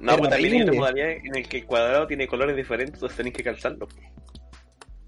No, 0.00 0.12
Era 0.12 0.18
pues 0.18 0.30
también 0.30 0.54
hay 0.54 0.62
otra 0.62 0.74
modalidad 0.74 1.10
en 1.10 1.36
el 1.36 1.48
que 1.48 1.58
el 1.58 1.66
cuadrado 1.66 2.06
tiene 2.06 2.26
colores 2.28 2.56
diferentes, 2.56 2.94
entonces 2.94 3.16
tenéis 3.16 3.34
que 3.34 3.42
calzarlo. 3.42 3.88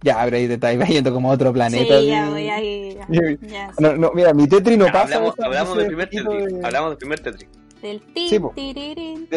Ya, 0.03 0.22
pero 0.24 0.36
ahí 0.36 0.46
te 0.46 0.55
estás 0.55 0.88
yendo 0.88 1.12
como 1.12 1.30
a 1.30 1.34
otro 1.34 1.53
planeta. 1.53 2.01
sí, 2.01 2.07
ya, 2.07 2.28
voy 2.30 2.49
ahí. 2.49 2.96
Ya, 3.09 3.20
ya, 3.42 3.68
sí. 3.72 3.76
No, 3.82 3.96
no, 3.96 4.12
mira, 4.14 4.32
mi 4.32 4.46
Tetris 4.49 4.78
no 4.78 4.86
pasa. 4.86 5.16
hablamos, 5.16 5.34
hablamos 5.40 5.76
del 5.76 5.86
primer 5.88 6.09
Tetris. 6.09 6.46
de- 6.55 6.61
Hablamos 6.64 6.90
del 6.90 6.99
primer 6.99 7.20
Tetris. 7.20 7.49
Del 7.82 8.01
Sí, 8.14 8.38
De- 8.38 8.51
tirirín. 8.55 9.28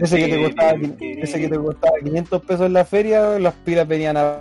Ese 0.00 0.16
que 0.18 0.28
te 0.28 0.42
costaba, 0.42 0.72
ese 1.00 1.40
que 1.40 1.48
te 1.48 1.56
costaba 1.58 1.94
500 2.02 2.42
pesos 2.42 2.66
en 2.66 2.72
la 2.72 2.84
feria, 2.84 3.38
las 3.38 3.54
pilas 3.54 3.86
venían 3.88 4.16
a... 4.16 4.40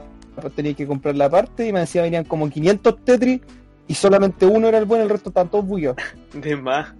Tenías 0.56 0.76
que 0.76 0.86
comprar 0.88 1.16
la 1.16 1.30
parte 1.30 1.68
y 1.68 1.74
me 1.74 1.80
decía 1.82 2.02
venían 2.02 2.24
como 2.26 2.50
500 2.50 3.04
Tetris 3.04 3.42
y 3.88 3.94
solamente 3.94 4.46
uno 4.46 4.68
era 4.68 4.78
el 4.78 4.86
bueno, 4.86 5.04
el 5.04 5.10
resto 5.10 5.30
estaban 5.30 5.50
todos 5.50 5.66
bullados. 5.66 5.98
De 6.34 6.56
más. 6.56 6.94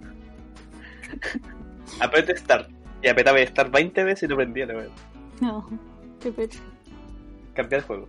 Apriete 2.00 2.36
Start. 2.36 2.68
Y 3.02 3.08
apretaba 3.08 3.38
Start 3.46 3.72
20 3.72 4.04
veces 4.04 4.22
y 4.24 4.26
lo 4.26 4.36
prendía, 4.36 4.66
la. 4.66 4.84
No, 5.40 5.68
qué 6.20 6.32
pecho. 6.32 6.58
Cambiar 7.54 7.80
el 7.82 7.86
juego. 7.86 8.08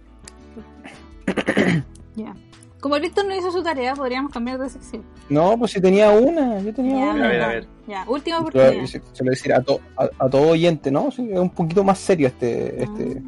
Ya. 2.15 2.35
Como 2.81 2.95
el 2.95 3.01
Víctor 3.01 3.25
no 3.25 3.35
hizo 3.35 3.51
su 3.51 3.61
tarea, 3.61 3.93
podríamos 3.93 4.31
cambiar 4.31 4.57
de 4.57 4.69
sección. 4.69 5.03
No, 5.29 5.57
pues 5.57 5.71
si 5.71 5.81
tenía 5.81 6.11
una, 6.11 6.59
yo 6.61 6.73
tenía 6.73 6.95
Ya, 7.07 7.13
una. 7.13 7.25
A 7.25 7.27
ver, 7.27 7.41
a 7.41 7.47
ver. 7.49 7.67
Ya, 7.87 8.05
última 8.07 8.39
oportunidad. 8.39 8.85
se, 8.85 8.87
se 8.87 8.97
lo 8.99 9.03
voy 9.19 9.27
a 9.27 9.31
decir 9.31 9.53
a, 9.53 9.61
to- 9.61 9.79
a, 9.97 10.09
a 10.25 10.29
todo 10.29 10.49
oyente, 10.49 10.89
¿no? 10.91 11.11
Sí, 11.11 11.29
es 11.31 11.37
un 11.39 11.49
poquito 11.49 11.83
más 11.83 11.99
serio 11.99 12.27
este, 12.27 12.83
este. 12.83 13.21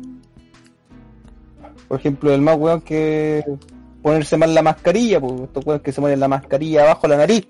Por 1.92 2.00
ejemplo, 2.00 2.34
el 2.34 2.40
más 2.40 2.56
weón 2.56 2.80
que 2.80 3.44
ponerse 4.02 4.38
mal 4.38 4.56
la 4.56 4.62
mascarilla, 4.62 5.20
pues 5.20 5.42
estos 5.42 5.66
weones 5.66 5.84
que 5.84 5.92
se 5.92 6.00
ponen 6.00 6.22
la 6.22 6.30
mascarilla 6.30 6.84
abajo 6.84 7.06
la 7.06 7.18
nariz. 7.18 7.46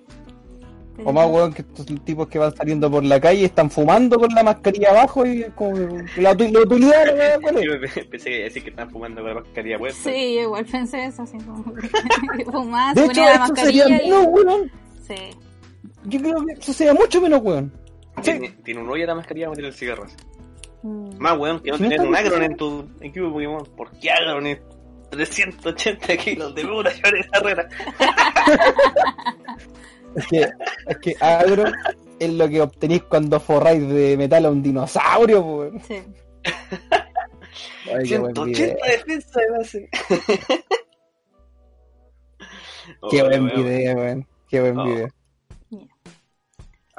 Ah, 0.97 1.01
O 1.05 1.13
más 1.13 1.29
weón 1.29 1.53
que 1.53 1.61
estos 1.61 1.85
tipos 2.03 2.27
que 2.27 2.39
van 2.39 2.55
saliendo 2.55 2.89
por 2.89 3.03
la 3.03 3.21
calle 3.21 3.41
y 3.41 3.45
están 3.45 3.69
fumando 3.69 4.17
con 4.17 4.33
la 4.33 4.41
mascarilla 4.41 4.89
abajo 4.89 5.27
y 5.27 5.43
es 5.43 5.53
como 5.53 5.77
la, 6.17 6.33
la 6.33 6.59
utilidad. 6.59 7.39
Yo 7.61 7.79
pensé 8.09 8.29
que 8.31 8.35
iba 8.35 8.41
a 8.41 8.43
decir 8.45 8.63
que 8.63 8.69
estaban 8.71 8.89
fumando 8.89 9.21
con 9.21 9.29
la 9.29 9.41
mascarilla 9.41 9.77
puesta. 9.77 10.09
Sí, 10.09 10.39
igual 10.39 10.65
pensé 10.65 11.05
eso, 11.05 11.21
así 11.21 11.37
como 11.37 11.63
fumaba, 12.51 12.95
De 12.95 13.05
hecho, 13.05 13.21
la 13.21 13.45
eso 13.45 13.55
sería 13.55 13.85
mascarilla 13.85 13.85
y... 13.85 14.09
menos 14.09 14.25
weón. 14.27 14.71
Sí. 15.07 15.15
Yo 16.05 16.19
creo 16.19 16.45
que 16.47 16.53
eso 16.53 16.73
sería 16.73 16.95
mucho 16.95 17.21
menos 17.21 17.41
weón. 17.43 17.71
Tiene, 18.23 18.49
tiene 18.63 18.81
un 18.81 18.89
hoyo 18.89 19.05
la 19.05 19.13
mascarilla 19.13 19.45
para 19.49 19.55
meter 19.57 19.65
el 19.65 19.73
cigarro. 19.73 20.05
así. 20.05 20.15
Mm. 20.84 21.17
Más 21.17 21.38
weón 21.38 21.59
que 21.59 21.71
no 21.71 21.77
Si 21.77 21.84
no 21.84 21.89
tener 21.89 22.07
un 22.07 22.15
Agron 22.15 22.43
en 22.43 22.57
tu 22.57 22.89
equipo 23.01 23.25
de 23.27 23.32
Pokémon. 23.32 23.65
¿Por 23.77 23.91
qué 23.99 24.11
Agron 24.11 24.47
es 24.47 24.59
380 25.11 26.17
kilos 26.17 26.55
de 26.55 26.65
pura 26.65 26.91
llevar 26.91 27.15
esa 27.15 27.39
regla? 27.39 27.69
Es 30.13 30.27
que, 30.27 30.39
es 30.41 30.97
que 30.97 31.15
agro 31.21 31.63
es 32.19 32.34
lo 32.34 32.49
que 32.49 32.59
obtenéis 32.61 33.03
cuando 33.03 33.39
forráis 33.39 33.88
de 33.88 34.17
metal 34.17 34.45
a 34.45 34.49
un 34.51 34.61
dinosaurio, 34.61 35.39
weón. 35.41 35.79
Sí. 35.88 36.01
Ay, 37.95 38.09
qué 38.09 38.17
buen 38.17 38.34
video. 38.34 38.75
180 38.77 38.88
defensa 38.88 39.39
de 39.39 39.51
base. 39.57 39.89
Qué 43.09 43.23
buen 43.23 43.45
video, 43.47 43.95
weón. 43.95 44.27
Qué 44.49 44.59
buen 44.59 44.79
Oh. 44.79 44.84
video. 44.86 45.07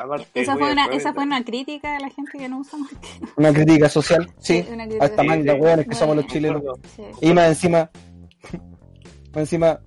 Aparte, 0.03 0.41
Esa 0.41 0.57
fue, 0.57 0.73
una, 0.73 0.87
esa 0.87 1.13
fue 1.15 1.23
una 1.25 1.45
crítica 1.45 1.97
a 1.97 2.01
la 2.01 2.11
gente 2.11 2.39
que 2.39 2.49
no 2.49 2.59
usa 2.61 2.79
mascarilla. 2.79 3.29
Una 3.37 3.53
crítica 3.53 3.89
social, 3.89 4.31
sí. 4.39 4.65
una 4.73 4.85
crítica 4.85 5.05
A 5.05 5.09
esta 5.09 5.23
Sí, 5.23 5.29
manga, 5.29 5.55
sí. 5.55 5.61
weones 5.61 5.87
que 5.89 5.95
somos 5.95 6.17
los 6.17 6.27
chilenos. 6.27 6.63
Sí. 6.97 7.03
Y 7.21 7.33
más 7.33 7.49
encima, 7.49 7.91
más 9.33 9.37
encima, 9.37 9.81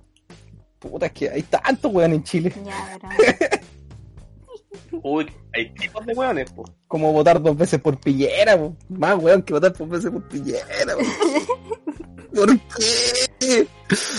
Puta, 0.78 1.06
es 1.06 1.12
que 1.12 1.30
hay 1.30 1.42
tantos 1.42 1.92
weón 1.92 2.12
en 2.12 2.22
Chile. 2.22 2.52
Ya, 2.64 2.98
pero. 3.00 3.62
Uy, 5.02 5.30
hay 5.54 5.70
tipos 5.74 6.04
de 6.06 6.12
hueones, 6.14 6.50
po. 6.52 6.64
Como 6.86 7.12
votar 7.12 7.42
dos 7.42 7.56
veces 7.56 7.80
por 7.80 7.98
pillera, 7.98 8.56
po. 8.56 8.76
Más 8.88 9.16
weón 9.18 9.42
que 9.42 9.52
votar 9.54 9.72
dos 9.72 9.88
veces 9.88 10.10
por 10.10 10.22
pillera, 10.28 10.64
po. 10.94 12.34
¿Por 12.34 12.58
qué? 12.58 13.66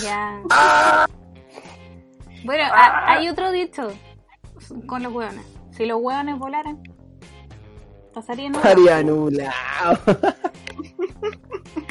Ya. 0.04 0.42
Ah. 0.50 1.06
Bueno, 2.44 2.64
ha- 2.74 3.14
hay 3.14 3.30
otro 3.30 3.52
dicho 3.52 3.88
con 4.88 5.04
los 5.04 5.14
hueones. 5.14 5.46
Si 5.78 5.86
los 5.86 6.02
hueones 6.02 6.38
volaran, 6.40 6.82
pasaría 8.14 8.50
nublado. 8.50 8.68
Estaría 8.70 9.04
nublado. 9.04 10.00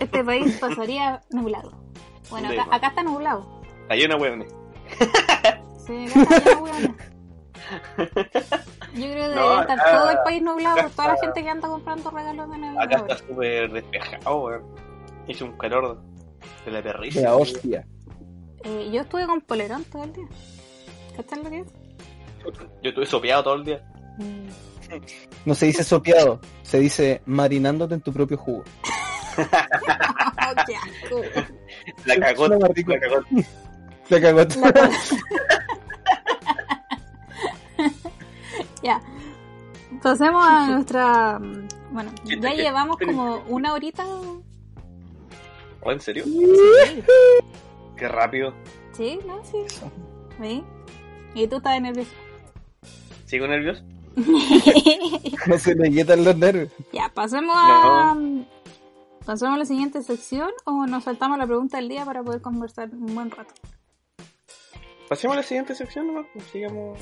Este 0.00 0.22
país 0.24 0.58
pasaría 0.60 1.22
nublado. 1.30 1.72
Bueno, 2.28 2.48
acá, 2.50 2.66
acá 2.74 2.88
está 2.88 3.02
nublado. 3.02 3.62
Hay 3.88 4.04
una 4.04 4.16
hueones. 4.16 4.52
Sí, 5.86 6.06
acá 6.06 6.20
está 6.22 6.38
lleno 6.38 6.50
de 6.50 6.56
hueones. 6.62 6.90
Yo 8.94 9.06
creo 9.10 9.28
que 9.30 9.34
No, 9.36 9.60
estar 9.60 9.78
todo 9.84 10.10
el 10.10 10.18
país 10.24 10.42
nublado 10.42 10.76
por 10.82 10.90
toda 10.90 11.08
la 11.08 11.16
gente 11.20 11.42
que 11.42 11.48
anda 11.48 11.68
comprando 11.68 12.10
regalos 12.10 12.50
de 12.50 12.58
Navidad. 12.58 12.82
Acá 12.82 12.96
está 12.96 13.16
súper 13.18 13.72
despejado, 13.72 14.42
weón. 14.44 14.62
Hizo 15.28 15.44
un 15.44 15.52
calor 15.52 16.02
de 16.64 16.70
la 16.70 16.78
De 16.78 16.82
perrisa. 16.82 17.20
la 17.22 17.36
hostia. 17.36 17.86
Eh, 18.64 18.90
yo 18.92 19.00
estuve 19.02 19.26
con 19.26 19.40
polerón 19.40 19.84
todo 19.84 20.04
el 20.04 20.12
día. 20.12 20.26
¿Cachai 21.16 21.42
lo 21.42 21.50
que 21.50 21.60
es? 21.60 21.66
Yo 22.82 22.88
estuve 22.90 23.06
sopeado 23.06 23.42
todo 23.44 23.54
el 23.54 23.64
día. 23.64 23.82
No 25.44 25.54
se 25.54 25.66
dice 25.66 25.82
sopeado, 25.84 26.40
se 26.62 26.78
dice 26.78 27.22
marinándote 27.26 27.94
en 27.94 28.00
tu 28.00 28.12
propio 28.12 28.36
jugo. 28.38 28.64
Qué 30.66 30.76
asco. 30.76 31.20
La 32.06 32.18
cagó. 32.18 32.48
La 32.48 32.58
cagó. 32.58 33.22
La 34.08 34.20
cagó. 34.20 34.38
La 34.40 34.90
ya. 38.82 39.00
Pasemos 40.02 40.44
a 40.46 40.66
nuestra. 40.68 41.38
mm, 41.38 41.68
Bueno, 41.92 42.12
ya 42.24 42.54
llevamos 42.54 42.96
como 42.98 43.36
una 43.48 43.72
horita. 43.72 44.04
Oh, 45.82 45.92
¿En 45.92 46.00
serio? 46.00 46.24
Sí, 46.24 47.02
Qué 47.96 48.08
rápido. 48.08 48.52
sí, 48.92 49.18
no, 49.26 49.42
sí. 49.44 49.58
¿Sí? 50.40 50.64
¿Y 51.34 51.46
tú 51.48 51.56
estás 51.56 51.80
nervioso? 51.80 52.10
¿Sigo 53.26 53.46
nervioso? 53.46 53.82
No 54.16 54.24
se 55.58 55.74
le 55.74 55.90
quitan 55.90 56.24
los 56.24 56.36
nervios. 56.36 56.70
ya, 56.92 57.10
pasemos 57.12 57.54
a. 57.56 58.16
¿Pasemos 59.24 59.56
a 59.56 59.58
la 59.58 59.64
siguiente 59.64 60.02
sección 60.02 60.50
o 60.64 60.86
nos 60.86 61.04
saltamos 61.04 61.36
la 61.36 61.46
pregunta 61.46 61.78
del 61.78 61.88
día 61.88 62.04
para 62.04 62.22
poder 62.22 62.40
conversar 62.40 62.88
un 62.92 63.14
buen 63.14 63.30
rato? 63.30 63.52
Pasemos 65.08 65.36
a 65.36 65.40
la 65.40 65.42
siguiente 65.42 65.74
sección 65.74 66.06
nomás. 66.06 66.26
pues, 66.32 66.44
Sigamos 66.46 66.98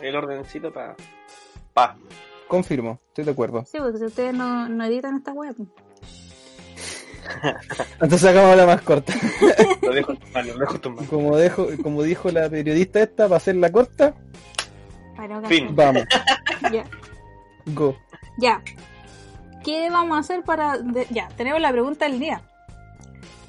el 0.00 0.14
ordencito 0.14 0.72
para. 0.72 0.94
Pa. 1.72 1.96
Confirmo, 2.46 3.00
estoy 3.08 3.24
de 3.24 3.30
acuerdo. 3.30 3.64
Sí, 3.64 3.78
porque 3.78 3.98
si 3.98 4.04
ustedes 4.04 4.34
no, 4.34 4.68
no 4.68 4.84
editan 4.84 5.16
esta 5.16 5.32
web. 5.32 5.56
Entonces 8.00 8.24
hagamos 8.24 8.56
la 8.56 8.66
más 8.66 8.82
corta. 8.82 9.14
Lo 9.82 9.94
dejo 9.94 10.12
lo 10.12 10.58
dejo. 10.58 10.80
Como, 11.08 11.36
dejo, 11.36 11.66
como 11.82 12.02
dijo 12.02 12.30
la 12.30 12.48
periodista 12.50 13.02
esta, 13.02 13.24
para 13.24 13.36
hacerla 13.36 13.72
corta, 13.72 14.14
Para 15.16 15.40
Fin. 15.48 15.74
vamos, 15.74 16.04
Ya. 16.72 16.84
go. 17.66 17.96
Ya. 18.38 18.62
¿Qué 19.64 19.88
vamos 19.90 20.16
a 20.16 20.20
hacer 20.20 20.42
para.? 20.42 20.78
de- 20.78 21.06
ya, 21.10 21.28
tenemos 21.36 21.60
la 21.60 21.70
pregunta 21.72 22.06
del 22.08 22.18
día. 22.20 22.42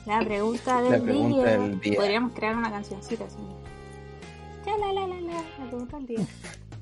La 0.05 0.19
pregunta 0.19 0.81
del, 0.81 0.91
La 0.91 0.99
pregunta 0.99 1.37
día. 1.49 1.57
del 1.57 1.79
día. 1.79 1.95
Podríamos 1.95 2.31
crear 2.33 2.55
una 2.55 2.69
cancioncita 2.71 3.25
así. 3.25 3.37
Chalalala, 4.63 5.07
la 5.21 5.43
pregunta 5.67 5.97
del 5.97 6.07
día. 6.07 6.19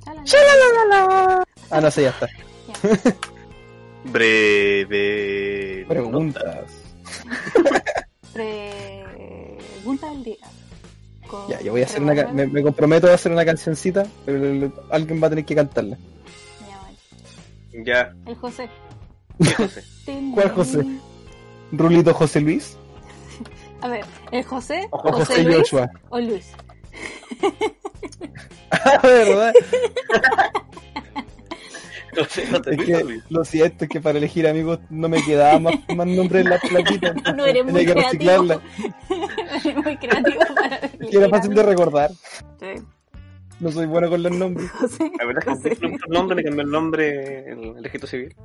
Chalalala. 0.03 1.43
Ah, 1.71 1.81
no 1.81 1.89
sé, 1.91 2.03
ya 2.03 2.09
está. 2.09 2.27
Breve. 4.03 5.85
Preguntas. 5.87 6.65
Pregunta 8.33 10.09
del 10.09 10.23
día. 10.23 10.37
Con- 11.33 11.47
Ya, 11.47 11.59
yo 11.61 11.71
voy 11.71 11.81
a 11.81 11.85
hacer 11.85 12.01
una... 12.03 12.13
Me, 12.27 12.45
me 12.45 12.61
comprometo 12.61 13.07
a 13.09 13.15
hacer 13.15 13.31
una 13.31 13.43
cancioncita, 13.43 14.05
pero 14.23 14.37
el- 14.37 14.71
alguien 14.91 15.21
va 15.21 15.27
a 15.27 15.29
tener 15.31 15.45
que 15.45 15.55
cantarla. 15.55 15.97
Ya, 17.83 18.13
El 18.27 18.35
José. 18.35 18.69
¿qué 19.39 19.45
José? 19.55 19.83
¿Cuál 20.35 20.51
José? 20.51 20.85
Rulito 21.71 22.13
José 22.13 22.39
Luis 22.39 22.77
A 23.81 23.87
ver, 23.87 24.05
¿el 24.31 24.43
José? 24.43 24.87
o 24.91 24.99
José, 24.99 25.25
José 25.25 25.43
Luis 25.43 25.57
Joshua. 25.57 25.89
o 26.09 26.19
Luis? 26.19 26.51
Ah, 28.69 28.99
¿verdad? 29.03 29.53
José, 32.15 32.47
no 32.51 32.61
te 32.61 32.71
Es 32.71 32.77
pido, 32.83 32.97
que 32.99 33.03
Luis. 33.05 33.23
lo 33.29 33.43
siento, 33.45 33.85
es 33.85 33.89
que 33.89 33.99
para 34.01 34.17
elegir 34.19 34.47
amigos 34.47 34.79
no 34.89 35.09
me 35.09 35.23
quedaba 35.23 35.57
más, 35.59 35.73
más 35.95 36.05
nombre 36.07 36.41
en 36.41 36.49
la 36.49 36.59
plaquita. 36.59 37.13
No 37.35 37.45
eres 37.45 37.65
muy 37.65 37.85
que 37.85 37.93
reciclarla. 37.93 38.59
Muy 39.83 39.97
creativo 39.97 40.41
para 40.55 40.75
Es 40.77 41.09
que 41.09 41.17
era 41.17 41.29
fácil 41.29 41.53
de 41.53 41.63
recordar. 41.63 42.11
Sí. 42.59 42.83
No 43.59 43.71
soy 43.71 43.85
bueno 43.85 44.09
con 44.09 44.21
los 44.23 44.31
nombres. 44.31 44.69
José. 44.79 45.11
La 45.17 45.25
verdad 45.25 45.57
es 45.65 45.79
que 45.79 45.85
un 45.85 45.97
nombre 46.09 46.35
le 46.37 46.43
cambió 46.43 46.63
el 46.63 46.71
nombre 46.71 47.51
en 47.51 47.63
el 47.77 47.85
ejército 47.85 48.07
civil. 48.07 48.35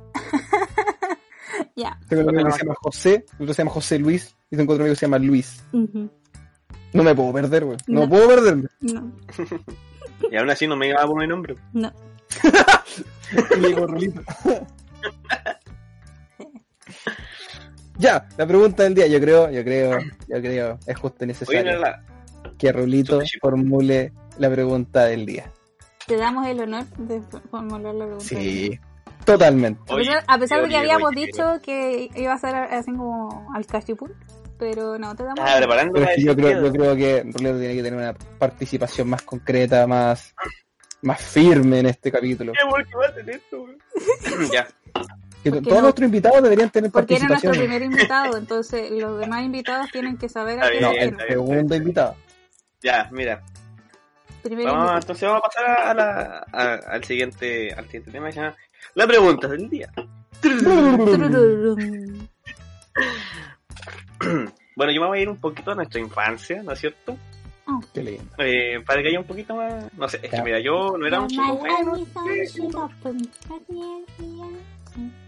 Ya. 1.75 1.97
Tengo 2.07 2.23
un 2.23 2.29
amigo 2.29 2.45
que 2.49 2.53
se 2.53 2.59
llama 2.63 2.75
José, 2.81 3.25
otro 3.39 3.53
se 3.53 3.61
llama 3.61 3.71
José 3.71 3.99
Luis, 3.99 4.35
y 4.49 4.55
tengo 4.57 4.73
otro 4.73 4.83
amigo 4.83 4.93
que 4.93 4.99
se 4.99 5.05
llama 5.05 5.19
Luis. 5.19 5.63
No 5.73 7.03
me 7.03 7.13
puedo 7.15 7.33
perder, 7.33 7.65
güey. 7.65 7.77
No, 7.87 8.01
No. 8.01 8.09
puedo 8.09 8.27
perderme. 8.27 8.67
No, 8.81 9.11
Y 10.31 10.35
aún 10.35 10.49
así 10.49 10.67
no 10.67 10.75
me 10.75 10.87
iba 10.89 11.01
a 11.01 11.07
poner 11.07 11.27
nombre. 11.29 11.55
no. 11.73 11.91
Y 13.55 13.59
le 13.59 13.67
digo, 13.69 13.87
Rulito. 13.87 14.21
Ya, 17.99 18.27
la 18.37 18.47
pregunta 18.47 18.83
del 18.83 18.95
día, 18.95 19.05
yo 19.07 19.19
creo, 19.19 19.51
yo 19.51 19.63
creo, 19.63 19.99
yo 20.27 20.41
creo, 20.41 20.79
es 20.87 20.97
justo 20.97 21.23
y 21.23 21.27
necesario 21.27 21.77
la- 21.77 22.03
que 22.57 22.71
Rulito 22.71 23.21
formule 23.39 24.11
la 24.39 24.49
pregunta 24.49 25.05
del 25.05 25.25
día. 25.25 25.51
Te 26.07 26.17
damos 26.17 26.47
el 26.47 26.59
honor 26.61 26.85
de 26.97 27.21
formular 27.51 27.93
la 27.93 28.05
pregunta. 28.05 28.25
Sí, 28.25 28.79
totalmente. 29.25 29.79
A 29.93 29.95
pesar, 29.95 30.23
a 30.27 30.37
pesar 30.39 30.61
de 30.63 30.69
que 30.69 30.77
habíamos 30.77 31.09
oye, 31.11 31.25
dicho 31.27 31.59
que 31.63 32.09
iba 32.15 32.33
a 32.33 32.37
ser 32.39 32.55
así 32.55 32.91
como 32.91 33.47
al 33.55 33.65
cachipún, 33.65 34.13
pero 34.57 34.97
no, 34.97 35.15
te 35.15 35.23
damos 35.23 35.39
Ah, 35.41 35.55
preparando 35.57 35.93
Pero 35.93 36.07
yo 36.17 36.35
creo, 36.35 36.65
yo 36.65 36.71
creo 36.73 36.95
que 36.95 37.21
Rulito 37.23 37.59
tiene 37.59 37.75
que 37.75 37.83
tener 37.83 37.93
una 37.99 38.13
participación 38.13 39.09
más 39.09 39.21
concreta, 39.21 39.85
más, 39.87 40.33
más 41.01 41.21
firme 41.21 41.79
en 41.79 41.85
este 41.85 42.11
capítulo. 42.11 42.51
¿Qué 42.53 42.67
bueno 42.69 42.89
que 42.89 42.97
va 42.97 43.05
a 43.07 43.13
tener 43.13 43.35
esto, 43.35 43.59
güey? 43.61 43.77
Ya, 44.51 44.67
Que 45.43 45.49
¿Por 45.51 45.59
qué 45.59 45.63
todos 45.69 45.77
no? 45.77 45.81
nuestros 45.83 46.05
invitados 46.05 46.43
deberían 46.43 46.69
tener 46.69 46.91
porque 46.91 47.15
era 47.15 47.27
nuestro 47.27 47.49
participación. 47.51 47.79
primer 47.79 47.99
invitado, 47.99 48.37
entonces 48.37 48.91
los 48.91 49.19
demás 49.19 49.43
invitados 49.43 49.89
tienen 49.91 50.17
que 50.17 50.27
saber 50.29 50.61
a 50.61 50.69
qué 50.69 50.81
No, 50.81 50.91
el 50.91 51.17
segundo 51.27 51.75
invitado. 51.75 52.15
ya, 52.81 53.07
mira. 53.11 53.41
Primer 54.43 54.65
Vamos, 54.65 54.79
invitado. 54.79 54.99
entonces 54.99 55.27
vamos 55.29 55.41
a 55.43 55.47
pasar 55.47 55.65
a 55.87 55.93
la, 55.93 56.45
a- 56.51 56.79
al 56.93 57.03
siguiente 57.03 57.73
al 57.73 57.85
siguiente 57.85 58.11
tema 58.11 58.27
que 58.27 58.33
se 58.33 58.41
llama 58.41 58.55
La 58.95 59.07
pregunta 59.07 59.47
del 59.47 59.69
día. 59.69 59.91
Bueno, 64.75 64.91
yo 64.93 65.01
me 65.01 65.07
voy 65.07 65.19
a 65.19 65.21
ir 65.21 65.29
un 65.29 65.37
poquito 65.37 65.71
a 65.71 65.75
nuestra 65.75 65.99
infancia, 65.99 66.63
¿no 66.63 66.71
es 66.71 66.79
cierto? 66.79 67.17
Qué 67.93 68.01
lindo. 68.01 68.23
Eh, 68.37 68.81
para 68.85 69.01
que 69.01 69.09
haya 69.09 69.19
un 69.19 69.25
poquito 69.25 69.55
más... 69.55 69.91
No 69.93 70.07
sé, 70.07 70.19
es 70.23 70.31
que 70.31 70.41
mira, 70.41 70.59
yo 70.59 70.97
no 70.97 71.05
era 71.05 71.19
un 71.19 71.27
chico 71.27 71.55
bueno. 71.57 71.93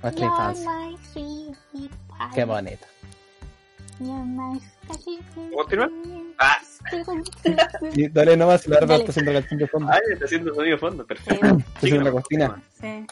Nuestra 0.01 0.25
infancia. 0.25 0.71
Qué 2.33 2.43
bonito. 2.45 2.85
¿Continuar? 5.55 5.89
Ah. 6.39 6.57
Y 7.93 8.07
dale 8.09 8.35
nomás, 8.35 8.65
la 8.67 8.75
verdad 8.79 8.87
Dale. 8.97 9.01
está 9.01 9.11
haciendo 9.11 9.33
canción 9.33 9.59
de 9.59 9.67
fondo. 9.67 9.91
Ay, 9.91 9.99
está 10.13 10.25
haciendo 10.25 10.55
sonido 10.55 10.75
de 10.75 10.79
fondo, 10.79 11.05
perfecto. 11.05 11.45
Sí, 11.45 11.55
Está 11.59 11.77
haciendo 11.77 12.03
la 12.03 12.11
cocina. 12.11 12.63
sí. 12.79 13.05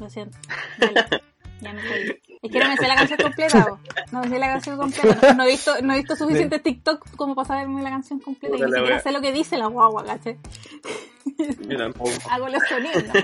Lo 0.00 0.10
siento. 0.10 0.36
Dale. 0.78 1.22
Ya 1.60 1.72
me 1.72 1.80
estoy. 1.80 2.20
Es 2.42 2.50
que 2.52 2.58
no 2.58 2.68
me 2.68 2.76
sé 2.76 2.86
la 2.88 2.94
canción 2.96 3.18
completa, 3.22 3.66
vos. 3.70 3.78
No 4.12 4.20
me 4.20 4.28
sé 4.28 4.38
la 4.38 4.46
canción 4.48 4.76
completa. 4.76 5.32
No 5.34 5.44
he 5.44 5.46
visto, 5.46 5.72
no 5.82 5.94
he 5.94 5.96
visto 5.96 6.16
suficiente 6.16 6.58
TikTok 6.58 7.16
como 7.16 7.34
para 7.34 7.48
saberme 7.48 7.80
la 7.82 7.90
canción 7.90 8.18
completa. 8.20 8.56
Y 8.56 8.60
ni 8.60 8.70
la 8.70 8.76
siquiera 8.78 9.00
sé 9.00 9.12
lo 9.12 9.20
que 9.22 9.32
dice 9.32 9.56
la 9.56 9.66
guagua, 9.68 10.04
¿caché? 10.04 10.36
Hago 12.30 12.48
los 12.48 12.62
sonidos, 12.68 13.04
¿no? 13.06 13.14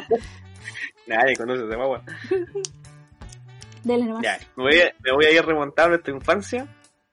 Nadie 1.10 1.36
conoce 1.36 1.66
esa 1.66 1.74
guagua. 1.74 2.02
Dale 3.84 4.04
nomás. 4.04 4.22
Ya, 4.22 4.38
me 4.56 4.62
voy, 4.62 4.80
a, 4.80 4.94
me 5.02 5.12
voy 5.12 5.24
a 5.24 5.32
ir 5.32 5.44
remontando 5.44 5.94
a 5.94 5.98
esta 5.98 6.10
infancia. 6.12 6.68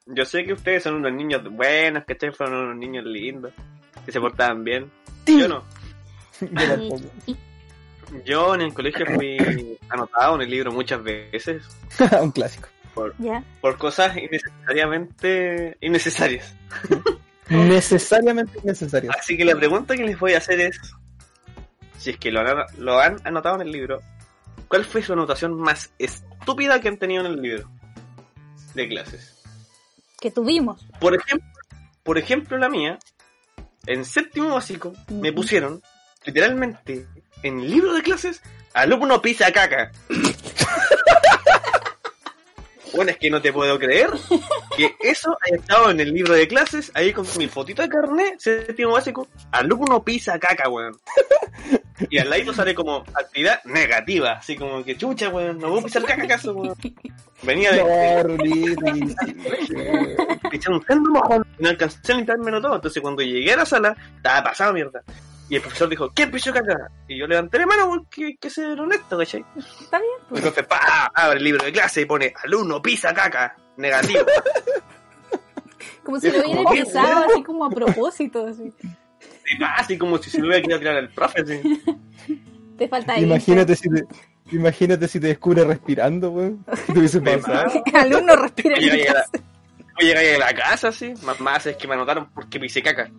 Yo 0.05 0.23
sé 0.23 0.43
que 0.45 0.53
ustedes 0.53 0.83
son 0.83 0.95
unos 0.95 1.11
niños 1.13 1.43
buenos, 1.51 2.03
¿cachai? 2.05 2.31
Fueron 2.31 2.65
unos 2.65 2.77
niños 2.77 3.05
lindos, 3.05 3.53
que 4.05 4.11
se 4.11 4.21
portaban 4.21 4.63
bien. 4.63 4.91
Yo 5.25 5.47
no. 5.47 5.63
Yo 8.25 8.55
en 8.55 8.61
el 8.61 8.73
colegio 8.73 9.05
fui 9.05 9.77
anotado 9.89 10.35
en 10.35 10.41
el 10.43 10.49
libro 10.49 10.71
muchas 10.71 11.03
veces 11.03 11.67
Un 12.21 12.31
clásico. 12.31 12.69
Ya. 13.19 13.43
por 13.61 13.77
cosas 13.77 14.15
innecesariamente 14.17 15.77
innecesarias. 15.81 16.55
Necesariamente 17.49 18.59
innecesarios. 18.63 19.15
Así 19.19 19.37
que 19.37 19.45
la 19.45 19.55
pregunta 19.55 19.95
que 19.95 20.03
les 20.03 20.17
voy 20.17 20.33
a 20.33 20.37
hacer 20.37 20.59
es, 20.61 20.79
si 21.97 22.11
es 22.11 22.17
que 22.17 22.31
lo 22.31 22.41
han, 22.41 22.65
lo 22.77 22.99
han 22.99 23.17
anotado 23.23 23.55
en 23.55 23.61
el 23.61 23.71
libro, 23.71 24.01
¿cuál 24.67 24.85
fue 24.85 25.01
su 25.01 25.13
anotación 25.13 25.59
más 25.59 25.91
estúpida 25.99 26.79
que 26.79 26.87
han 26.87 26.97
tenido 26.97 27.25
en 27.25 27.31
el 27.33 27.41
libro 27.41 27.69
de 28.73 28.87
clases? 28.87 29.43
Que 30.19 30.31
tuvimos. 30.31 30.85
Por 30.99 31.15
ejemplo, 31.15 31.47
por 32.03 32.17
ejemplo 32.17 32.57
la 32.57 32.69
mía, 32.69 32.97
en 33.85 34.05
séptimo 34.05 34.55
básico 34.55 34.93
me 35.09 35.31
pusieron 35.33 35.81
literalmente 36.25 37.07
en 37.43 37.59
el 37.59 37.69
libro 37.69 37.93
de 37.93 38.01
clases 38.01 38.41
alumno 38.73 39.21
pisa 39.21 39.51
caca. 39.51 39.91
Bueno, 42.93 43.11
es 43.11 43.17
que 43.17 43.29
no 43.29 43.39
te 43.39 43.53
puedo 43.53 43.77
creer 43.77 44.09
que 44.75 44.95
eso 44.99 45.37
haya 45.45 45.57
estado 45.57 45.91
en 45.91 45.99
el 45.99 46.11
libro 46.11 46.33
de 46.33 46.47
clases, 46.47 46.91
ahí 46.95 47.13
con 47.13 47.27
mi 47.37 47.47
fotito 47.47 47.83
de 47.83 47.89
carnet, 47.89 48.39
séptimo 48.39 48.93
básico, 48.93 49.27
alumno 49.51 50.03
pisa 50.03 50.39
caca, 50.39 50.67
weón. 50.67 50.97
Y 52.09 52.19
al 52.19 52.29
lado 52.29 52.53
sale 52.53 52.75
como 52.75 53.03
actividad 53.15 53.63
negativa, 53.65 54.33
así 54.33 54.55
como 54.55 54.83
que 54.83 54.97
chucha, 54.97 55.29
weón, 55.29 55.57
no 55.57 55.69
voy 55.69 55.79
a 55.79 55.83
pisar 55.83 56.03
caca 56.03 56.23
acaso, 56.23 56.53
weón. 56.53 56.75
Venía 57.41 57.71
de, 57.71 58.75
pichar 60.51 60.73
un 60.73 60.85
sendo 60.85 61.09
mojón, 61.11 61.45
no 61.59 61.69
alcancé 61.69 62.13
a 62.13 62.15
limpiármelo 62.15 62.61
todo, 62.61 62.75
entonces 62.75 63.01
cuando 63.01 63.23
llegué 63.23 63.53
a 63.53 63.57
la 63.57 63.65
sala, 63.65 63.95
estaba 64.15 64.43
pasado 64.43 64.73
mierda. 64.73 65.01
Y 65.49 65.55
el 65.55 65.61
profesor 65.61 65.87
dijo, 65.87 66.11
¿quién 66.13 66.29
pisó 66.29 66.51
caca? 66.51 66.91
Y 67.07 67.17
yo 67.17 67.25
levanté 67.25 67.57
la 67.57 67.65
mano 67.65 67.87
porque 67.89 68.25
hay 68.25 68.37
que 68.37 68.49
ser 68.49 68.79
honesto, 68.79 69.17
¿cachai? 69.17 69.45
Está 69.57 69.97
bien, 69.99 70.11
El 70.19 70.27
pues. 70.27 70.41
profe, 70.41 70.63
pa, 70.63 71.11
abre 71.13 71.37
el 71.37 71.43
libro 71.45 71.63
de 71.63 71.71
clase 71.71 72.01
y 72.01 72.05
pone, 72.05 72.33
alumno 72.43 72.81
pisa 72.81 73.13
caca, 73.13 73.55
negativo. 73.77 74.25
Como 76.03 76.19
si 76.19 76.31
lo 76.31 76.39
hubiera 76.39 76.69
pisado 76.69 77.25
así 77.25 77.43
como 77.43 77.65
a 77.65 77.69
propósito. 77.69 78.47
Así. 78.47 78.73
Pa, 79.59 79.75
así 79.77 79.97
como 79.97 80.17
si 80.17 80.29
se 80.29 80.39
lo 80.39 80.47
hubiera 80.47 80.61
querido 80.61 80.79
tirar 80.79 80.97
al 80.97 81.09
profe, 81.09 81.41
así. 81.41 81.81
Te 82.77 82.87
falta. 82.87 83.19
Imagínate 83.19 83.75
si 83.75 83.89
te, 83.89 84.05
imagínate 84.51 85.07
si 85.07 85.19
te 85.19 85.27
descubre 85.27 85.63
respirando, 85.63 86.31
weón. 86.31 86.65
¿Qué 86.85 86.93
te 86.93 86.99
hubiese 86.99 87.21
Me 87.21 87.37
pasado? 87.37 87.83
Alumno 87.93 88.35
respira 88.35 88.75
en 88.75 88.83
Llegué 88.83 89.09
a 89.09 89.13
la, 89.13 89.25
llegué 89.99 90.35
a 90.35 90.39
la 90.39 90.53
casa, 90.53 90.89
así, 90.89 91.13
más, 91.23 91.39
más 91.39 91.65
es 91.65 91.77
que 91.77 91.87
me 91.87 91.95
anotaron 91.95 92.29
porque 92.33 92.59
pisé 92.59 92.83
caca. 92.83 93.09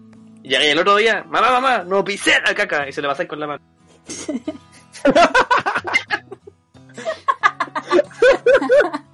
Y 0.43 0.51
llegué 0.51 0.73
el 0.73 0.79
otro 0.79 0.97
día, 0.97 1.25
mamá, 1.29 1.51
mamá, 1.51 1.85
no 1.85 2.05
pisé 2.05 2.35
la 2.45 2.55
caca, 2.55 2.89
y 2.89 2.93
se 2.93 3.03
le 3.03 3.09
pasáis 3.09 3.29
con 3.29 3.41
la 3.41 3.47
mano. 3.47 3.63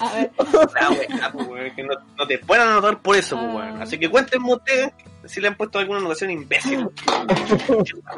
A 0.00 0.12
ver, 0.14 0.30
weá, 0.38 1.32
pues, 1.32 1.46
weón, 1.48 1.74
que 1.74 1.82
no, 1.82 1.94
no 2.16 2.26
te 2.26 2.38
pueden 2.38 2.68
anotar 2.68 3.00
por 3.00 3.16
eso, 3.16 3.36
pues, 3.36 3.54
weón. 3.54 3.78
Ah. 3.78 3.82
Así 3.82 3.98
que 3.98 4.08
cuéntenme 4.10 4.52
ustedes 4.54 4.92
si 5.24 5.40
le 5.40 5.48
han 5.48 5.56
puesto 5.56 5.78
alguna 5.78 5.98
anotación 5.98 6.30
imbécil. 6.30 6.88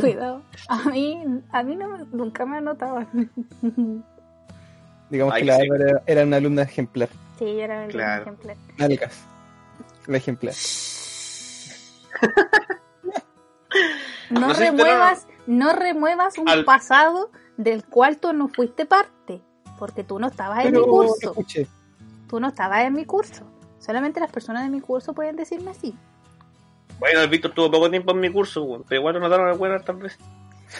cuidado. 0.00 0.42
A 0.68 0.84
mí, 0.90 1.22
a 1.52 1.62
mí 1.62 1.76
no, 1.76 1.88
me- 1.88 2.04
nunca 2.12 2.44
me 2.46 2.58
anotaban. 2.58 3.30
Digamos 5.10 5.34
Ay, 5.34 5.42
que 5.42 5.46
la 5.46 5.56
sí. 5.56 5.68
Era, 5.74 6.02
era 6.06 6.22
una 6.24 6.36
alumna 6.36 6.62
ejemplar. 6.62 7.08
Sí, 7.38 7.60
era 7.60 7.84
el 7.84 7.90
Claro. 7.92 8.22
ejemplar. 8.22 8.56
Nalgas. 8.76 9.24
La 10.06 10.16
ejemplar. 10.16 10.54
No, 14.30 14.52
remuevas, 14.52 15.26
no 15.46 15.72
remuevas 15.72 16.38
un 16.38 16.48
Al- 16.48 16.64
pasado 16.64 17.30
del 17.56 17.84
cual 17.84 18.18
tú 18.18 18.32
no 18.32 18.48
fuiste 18.48 18.86
parte. 18.86 19.42
Porque 19.78 20.04
tú 20.04 20.18
no 20.18 20.26
estabas 20.28 20.64
en 20.64 20.72
mi 20.72 20.80
curso. 20.80 21.30
escuché. 21.30 21.66
Tú 22.28 22.40
no 22.40 22.48
estabas 22.48 22.84
en 22.84 22.94
mi 22.94 23.04
curso. 23.04 23.44
Solamente 23.78 24.20
las 24.20 24.30
personas 24.30 24.64
de 24.64 24.70
mi 24.70 24.80
curso 24.80 25.12
pueden 25.14 25.36
decirme 25.36 25.70
así. 25.70 25.94
Bueno, 26.98 27.20
el 27.20 27.28
Víctor 27.30 27.52
tuvo 27.52 27.70
poco 27.70 27.88
tiempo 27.90 28.10
en 28.10 28.20
mi 28.20 28.30
curso, 28.30 28.84
pero 28.88 29.00
igual 29.00 29.14
lo 29.14 29.20
anotaron 29.20 29.48
al 29.48 29.56
weón 29.58 29.82
tal 29.84 29.96
vez. 29.96 30.18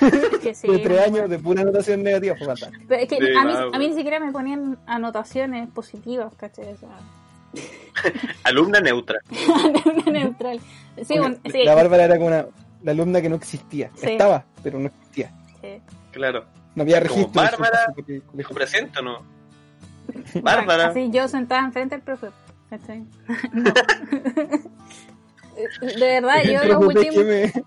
Que 0.43 0.55
sí, 0.55 0.69
de 0.69 0.79
tres 0.81 1.01
años 1.07 1.31
de 1.31 1.39
pura 1.39 1.63
anotación 1.63 2.03
negativa 2.03 2.35
fue 2.37 2.47
fantástico. 2.47 2.85
Pero 2.89 3.03
es 3.03 3.09
que 3.09 3.17
Sí, 3.17 3.33
a, 3.39 3.45
mí, 3.45 3.53
a 3.73 3.79
mí 3.79 3.89
ni 3.89 3.95
siquiera 3.95 4.21
me 4.21 4.33
ponían 4.33 4.79
anotaciones 4.87 5.71
positivas, 5.71 6.35
¿cachai? 6.35 6.73
O 6.73 6.77
sea, 6.77 6.91
Alumna 8.45 8.81
neutra. 8.81 9.21
neutral. 10.07 10.61
Sí, 11.07 11.19
un- 11.19 11.41
sí, 11.51 11.65
La 11.65 11.75
Bárbara 11.75 12.05
era 12.05 12.17
como 12.17 12.27
una, 12.29 12.47
la 12.83 12.91
alumna 12.93 13.23
que 13.23 13.29
no 13.31 13.37
existía. 13.37 13.91
Sí. 13.95 14.11
Estaba, 14.11 14.45
pero 14.63 14.79
no 14.79 14.89
existía. 14.89 15.33
sí. 15.63 15.81
Claro. 16.13 16.45
No 16.79 16.83
había 16.83 17.01
Como 17.03 17.15
registro. 17.17 17.43
Bárbara. 17.43 17.79
de 17.79 17.87
su 17.87 17.95
colegio. 17.95 18.23
¿Dijo 18.35 18.55
presente 18.55 19.01
o 19.01 19.03
no? 19.03 19.23
Bárbara. 20.43 20.87
Así 20.87 21.11
yo 21.11 21.27
sentada 21.27 21.65
enfrente 21.65 21.97
del 21.97 22.05
profe. 22.05 22.29
De 25.81 26.21
verdad, 26.21 26.45
yo 26.45 26.63
los 26.65 26.85
últimos, 26.85 27.25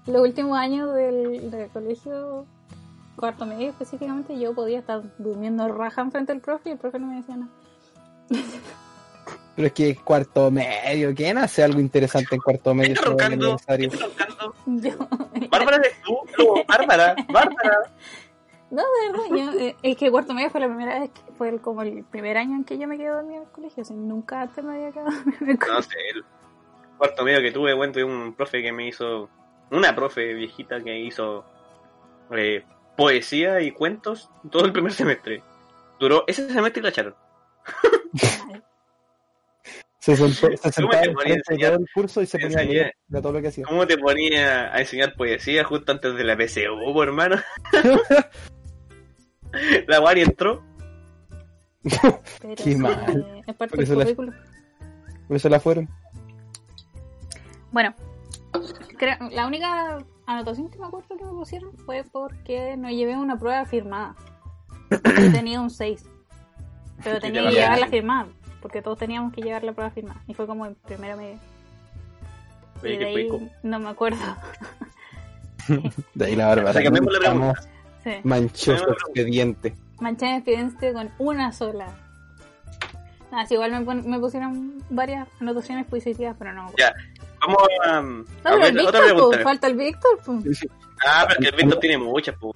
los 0.08 0.22
últimos 0.22 0.58
años 0.58 0.96
del, 0.96 1.52
del 1.52 1.68
colegio, 1.72 2.46
cuarto 3.18 3.46
medio 3.46 3.72
específicamente, 3.72 4.40
yo 4.40 4.54
podía 4.56 4.80
estar 4.80 5.02
durmiendo 5.18 5.68
raja 5.68 6.02
enfrente 6.02 6.32
del 6.32 6.42
profe 6.42 6.70
y 6.70 6.72
el 6.72 6.78
profe 6.78 7.00
no 7.00 7.08
me 7.08 7.16
decía 7.18 7.36
nada. 7.36 7.52
Pero 9.58 9.68
es 9.68 9.74
que 9.74 9.90
es 9.90 10.00
cuarto 10.00 10.50
medio. 10.52 11.14
¿Quién 11.14 11.38
hace 11.38 11.64
algo 11.64 11.82
interesante 11.82 12.34
en 12.36 12.42
cuarto 12.42 12.74
medio? 12.74 12.94
Está 12.94 13.08
si 13.08 13.10
no 13.10 13.22
es 13.22 13.28
roncando. 13.28 13.56
Está 13.56 13.76
roncando. 13.76 14.56
Yo, 14.66 15.50
Bárbara 15.50 15.78
eres 15.78 16.02
tú. 16.02 16.18
No, 16.38 16.64
Bárbara. 16.66 17.16
Bárbara. 17.28 17.92
No, 18.72 18.82
de 18.84 19.12
verdad, 19.12 19.26
yo, 19.54 19.60
eh, 19.60 19.76
es 19.84 19.98
que 19.98 20.10
cuarto 20.10 20.34
medio 20.34 20.50
fue 20.50 20.62
la 20.62 20.68
primera 20.68 21.00
vez, 21.00 21.12
que 21.12 21.32
fue 21.34 21.50
el- 21.50 21.60
como 21.62 21.82
el 21.82 22.06
primer 22.06 22.38
año 22.38 22.56
en 22.56 22.64
que 22.64 22.78
yo 22.78 22.88
me 22.88 22.98
quedé 22.98 23.10
dormida 23.10 23.38
en 23.38 23.44
el 23.44 23.50
colegio, 23.50 23.84
o 23.84 23.86
sea, 23.86 23.96
nunca 23.98 24.42
antes 24.42 24.64
me 24.64 24.76
había 24.76 24.92
quedado 24.92 25.12
dormida 25.26 25.38
en 25.42 25.50
el 25.50 25.60
colegio. 25.60 25.74
No 25.76 25.82
sé, 25.84 25.98
el 26.16 26.24
cuarto 26.98 27.24
medio 27.24 27.42
que 27.42 27.52
tuve, 27.52 27.74
bueno, 27.74 27.92
tuve 27.94 28.06
un 28.06 28.34
profe 28.34 28.62
que 28.62 28.72
me 28.72 28.88
hizo, 28.88 29.30
una 29.72 29.94
profe 29.94 30.34
viejita 30.34 30.82
que 30.82 30.98
hizo 31.00 31.44
eh, 32.32 32.64
poesía 32.96 33.60
y 33.62 33.72
cuentos 33.72 34.30
todo 34.50 34.66
el 34.66 34.72
primer 34.72 34.94
semestre. 34.94 35.44
Duró 36.00 36.24
ese 36.28 36.50
semestre 36.50 36.80
y 36.80 36.84
la 36.84 36.90
echaron. 36.90 37.16
Se, 40.00 40.16
sentó, 40.16 40.34
se 40.34 40.58
¿Cómo 40.82 40.92
sentaba 40.92 41.04
en 41.04 41.32
enseñar? 41.34 41.74
el 41.74 41.86
curso 41.94 42.24
y 42.24 42.26
se 42.26 42.40
ponía 42.40 42.58
a 42.58 42.62
enseñé. 42.64 42.94
de 43.08 43.22
todo 43.22 43.34
lo 43.34 43.40
que 43.42 43.50
hacía. 43.50 43.66
¿Cómo 43.68 43.86
te 43.86 44.00
ponía 44.00 44.74
a 44.74 44.80
enseñar 44.80 45.14
poesía 45.16 45.64
justo 45.64 45.92
antes 45.92 46.16
de 46.16 46.24
la 46.24 46.36
po, 46.36 47.04
hermano? 47.04 47.36
la 49.88 50.02
Wari 50.02 50.22
entró. 50.22 50.64
Pero 52.42 52.56
Qué 52.64 52.76
mal. 52.76 53.44
es 53.48 53.56
parte 53.56 53.76
Por 53.76 53.84
eso 53.84 53.92
del 53.96 54.00
la- 54.00 54.06
currículum. 54.16 54.34
Por 55.28 55.38
eso 55.38 55.50
la 55.50 55.60
fueron. 55.60 55.90
Bueno, 57.72 57.94
creo, 58.98 59.16
la 59.32 59.48
única 59.48 60.00
anotación 60.28 60.70
que 60.70 60.78
me 60.78 60.86
acuerdo 60.88 61.18
que 61.18 61.24
me 61.24 61.32
pusieron 61.32 61.72
fue 61.86 62.04
porque 62.12 62.76
no 62.78 62.90
llevé 62.90 63.16
una 63.18 63.38
prueba 63.38 63.66
firmada. 63.66 64.16
Yo 64.92 65.32
tenía 65.32 65.62
un 65.62 65.70
6. 65.70 66.06
Pero 67.04 67.20
tenía 67.20 67.44
que 67.50 67.52
llevarla 67.56 67.88
firmada, 67.88 68.28
porque 68.62 68.82
todos 68.82 68.98
teníamos 69.00 69.34
que 69.34 69.42
llevar 69.42 69.64
la 69.64 69.72
prueba 69.74 69.90
firmada. 69.92 70.22
Y 70.28 70.34
fue 70.34 70.46
como 70.46 70.66
en 70.66 70.76
primero 70.76 71.16
medio. 71.18 71.40
Oye, 72.84 72.94
Y 72.94 72.98
qué 72.98 73.06
de 73.06 73.10
ahí 73.10 73.52
no 73.64 73.80
me 73.80 73.90
acuerdo. 73.90 74.20
De 76.16 76.26
ahí 76.26 76.36
la 76.36 76.48
Bárbara. 76.48 76.70
O 76.72 76.74
sea, 76.74 76.82
la 76.84 76.92
pregunta. 76.92 77.54
Sí. 78.04 78.12
Manchó 78.24 78.78
su 78.78 78.90
expediente. 78.90 79.74
Manché 80.00 80.26
mi 80.26 80.34
expediente 80.38 80.94
con 80.94 81.10
una 81.20 81.52
sola. 81.52 81.88
Ah, 83.32 83.46
sí, 83.48 83.54
igual 83.54 83.72
me, 83.72 83.82
pon- 83.82 84.10
me 84.10 84.20
pusieron 84.20 84.84
varias 84.90 85.28
anotaciones 85.40 85.86
positivas, 85.86 86.36
pero 86.38 86.52
no. 86.54 86.70
Ya, 86.78 86.94
vamos 87.40 87.58
a, 87.86 88.02
No, 88.02 88.20
a 88.22 88.26
pero 88.44 88.56
el 88.66 88.74
ver, 88.76 88.86
otra 88.88 89.00
Víctor, 89.00 89.02
po, 89.02 89.30
pregunta. 89.30 89.44
falta 89.44 89.68
el 89.68 89.76
Víctor. 89.78 90.18
po. 90.26 90.40
Ah, 91.08 91.26
pero 91.28 91.40
que 91.40 91.48
el 91.48 91.56
Víctor 91.56 91.80
tiene 91.80 91.98
muchas, 91.98 92.36
pues. 92.40 92.54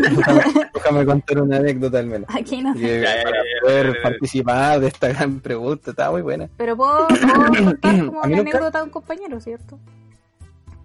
Déjame, 0.00 0.42
déjame 0.74 1.06
contar 1.06 1.42
una 1.42 1.56
anécdota 1.58 1.98
al 1.98 2.06
menos. 2.06 2.28
Aquí 2.34 2.60
no 2.60 2.74
sé. 2.74 2.80
Que 2.80 3.00
Ya, 3.02 3.16
ya, 3.16 3.22
para 3.22 3.36
ya, 3.36 3.42
ya, 3.42 3.60
poder 3.62 3.86
ya, 3.86 3.92
ya. 3.94 4.02
participar 4.02 4.80
de 4.80 4.86
esta 4.88 5.08
gran 5.08 5.40
pregunta, 5.40 5.90
está 5.90 6.10
muy 6.10 6.22
buena. 6.22 6.48
Pero 6.56 6.76
puedo, 6.76 7.06
puedo 7.08 7.64
contar 7.64 7.98
como 8.06 8.22
A 8.22 8.26
mí 8.26 8.32
una 8.34 8.42
nunca- 8.42 8.50
anécdota 8.58 8.78
de 8.78 8.84
un 8.84 8.90
compañero, 8.90 9.40
¿cierto? 9.40 9.78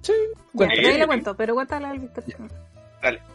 Sí, 0.01 0.13
Ya, 0.13 0.41
cuéntame. 0.55 0.81
de 0.81 0.87
ahí 0.87 0.97
le 0.99 1.07
cuento, 1.07 1.35
pero 1.35 1.53
cuéntale 1.55 1.85
al 1.87 1.99
Víctor. 1.99 2.23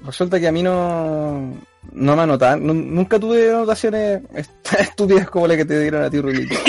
Resulta 0.05 0.39
que 0.41 0.49
a 0.49 0.53
mí 0.53 0.62
no, 0.62 1.55
no 1.93 2.16
me 2.16 2.23
anotaban, 2.23 2.66
nu- 2.66 2.75
nunca 2.75 3.18
tuve 3.18 3.51
anotaciones 3.51 4.23
est- 4.35 4.51
estúpidas 4.79 5.29
como 5.31 5.47
la 5.47 5.57
que 5.57 5.64
te 5.64 5.79
dieron 5.81 6.03
a 6.03 6.11
ti, 6.11 6.20
Rulito. 6.20 6.55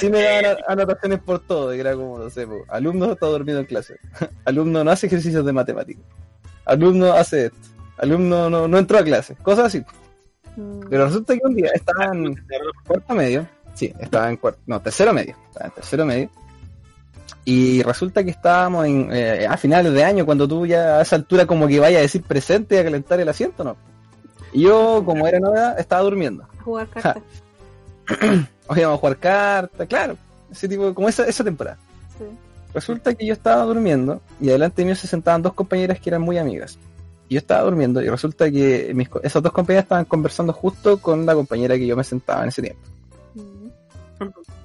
Sí 0.00 0.10
me 0.10 0.22
daban 0.22 0.56
anotaciones 0.68 1.18
por 1.20 1.40
todo, 1.40 1.74
y 1.74 1.80
era 1.80 1.94
como, 1.94 2.18
no 2.18 2.30
sé, 2.30 2.46
po, 2.46 2.64
alumno 2.68 3.12
está 3.12 3.26
dormido 3.26 3.58
en 3.60 3.66
clase, 3.66 3.96
alumno 4.44 4.82
no 4.84 4.90
hace 4.90 5.06
ejercicios 5.06 5.44
de 5.44 5.52
matemáticas, 5.52 6.04
alumno 6.64 7.12
hace 7.12 7.46
esto, 7.46 7.58
alumno 7.98 8.48
no, 8.50 8.66
no 8.68 8.78
entró 8.78 8.98
a 8.98 9.02
clase, 9.04 9.34
cosas 9.36 9.66
así. 9.66 9.84
Mm, 10.56 10.80
Pero 10.90 11.04
resulta 11.06 11.34
que 11.34 11.40
un 11.44 11.54
día 11.54 11.70
estaba 11.74 12.06
en 12.06 12.34
cuarto 12.86 13.14
medio, 13.14 13.46
sí, 13.74 13.92
estaba 14.00 14.28
en 14.30 14.36
cuarto, 14.36 14.60
no, 14.66 14.80
tercero 14.80 15.12
medio, 15.12 15.36
estaba 15.48 15.66
en 15.66 15.72
tercero 15.72 16.04
medio, 16.06 16.30
y 17.50 17.82
resulta 17.82 18.22
que 18.22 18.30
estábamos 18.30 18.84
en, 18.84 19.08
eh, 19.10 19.46
a 19.48 19.56
finales 19.56 19.94
de 19.94 20.04
año, 20.04 20.26
cuando 20.26 20.46
tú 20.46 20.66
ya 20.66 20.98
a 20.98 21.00
esa 21.00 21.16
altura 21.16 21.46
como 21.46 21.66
que 21.66 21.80
vaya 21.80 21.96
a 21.96 22.02
decir 22.02 22.22
presente 22.22 22.74
y 22.74 22.78
a 22.78 22.84
calentar 22.84 23.18
el 23.20 23.28
asiento, 23.30 23.64
¿no? 23.64 23.74
Y 24.52 24.64
yo, 24.64 25.02
como 25.02 25.26
era 25.26 25.40
novedad, 25.40 25.80
estaba 25.80 26.02
durmiendo. 26.02 26.44
jugar 26.62 26.86
cartas. 26.88 27.22
Hoy 28.68 28.82
vamos 28.82 28.96
a 28.96 29.00
jugar 29.00 29.16
cartas, 29.16 29.88
claro. 29.88 30.18
Ese 30.52 30.68
tipo, 30.68 30.92
como 30.92 31.08
esa, 31.08 31.24
esa 31.24 31.42
temporada. 31.42 31.78
Sí. 32.18 32.24
Resulta 32.74 33.14
que 33.14 33.24
yo 33.24 33.32
estaba 33.32 33.62
durmiendo 33.62 34.20
y 34.38 34.48
delante 34.48 34.84
mío 34.84 34.94
se 34.94 35.06
sentaban 35.06 35.40
dos 35.40 35.54
compañeras 35.54 35.98
que 36.00 36.10
eran 36.10 36.20
muy 36.20 36.36
amigas. 36.36 36.78
Y 37.30 37.36
yo 37.36 37.38
estaba 37.38 37.62
durmiendo 37.62 38.02
y 38.02 38.10
resulta 38.10 38.50
que 38.50 38.92
mis 38.94 39.08
esas 39.22 39.42
dos 39.42 39.52
compañeras 39.52 39.84
estaban 39.84 40.04
conversando 40.04 40.52
justo 40.52 41.00
con 41.00 41.24
la 41.24 41.34
compañera 41.34 41.76
que 41.76 41.86
yo 41.86 41.96
me 41.96 42.04
sentaba 42.04 42.42
en 42.42 42.50
ese 42.50 42.60
tiempo. 42.60 42.82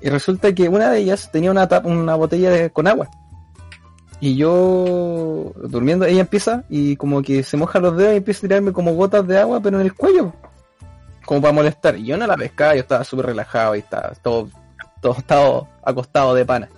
Y 0.02 0.10
resulta 0.10 0.54
que 0.54 0.68
una 0.70 0.90
de 0.90 1.00
ellas 1.00 1.32
tenía 1.32 1.52
una, 1.52 1.68
tap- 1.68 1.86
una 1.86 2.16
botella 2.16 2.50
de- 2.50 2.70
con 2.70 2.88
agua. 2.88 3.10
Y 4.20 4.36
yo, 4.38 5.52
durmiendo, 5.68 6.06
ella 6.06 6.22
empieza 6.22 6.64
y 6.70 6.96
como 6.96 7.22
que 7.22 7.44
se 7.44 7.58
moja 7.58 7.80
los 7.80 7.98
dedos 7.98 8.14
y 8.14 8.18
empieza 8.18 8.40
a 8.40 8.42
tirarme 8.42 8.72
como 8.72 8.94
gotas 8.94 9.28
de 9.28 9.38
agua, 9.38 9.60
pero 9.62 9.80
en 9.80 9.86
el 9.86 9.94
cuello. 9.94 10.34
Como 11.26 11.42
para 11.42 11.54
molestar. 11.54 11.98
Y 11.98 12.06
yo 12.06 12.18
no 12.18 12.26
la 12.28 12.38
pescaba, 12.38 12.74
yo 12.76 12.82
estaba 12.82 13.04
súper 13.04 13.28
relajado 13.28 13.76
y 13.76 13.80
estaba 13.80 14.14
todo, 14.22 14.50
todo 15.02 15.16
estaba 15.18 15.68
acostado 15.84 16.34
de 16.36 16.46
pana. 16.46 16.70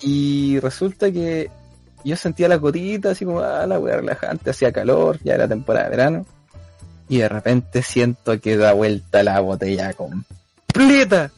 Y 0.00 0.58
resulta 0.60 1.10
que 1.10 1.50
yo 2.04 2.16
sentía 2.16 2.48
la 2.48 2.56
gotita 2.56 3.10
así 3.10 3.24
como, 3.24 3.40
ah, 3.40 3.66
la 3.66 3.78
wea 3.78 3.96
relajante, 3.96 4.50
hacía 4.50 4.72
calor, 4.72 5.18
ya 5.24 5.34
era 5.34 5.48
temporada 5.48 5.84
de 5.88 5.96
verano. 5.96 6.26
Y 7.08 7.18
de 7.18 7.28
repente 7.28 7.82
siento 7.82 8.38
que 8.40 8.56
da 8.58 8.72
vuelta 8.74 9.22
la 9.22 9.40
botella 9.40 9.94
completa. 10.74 11.30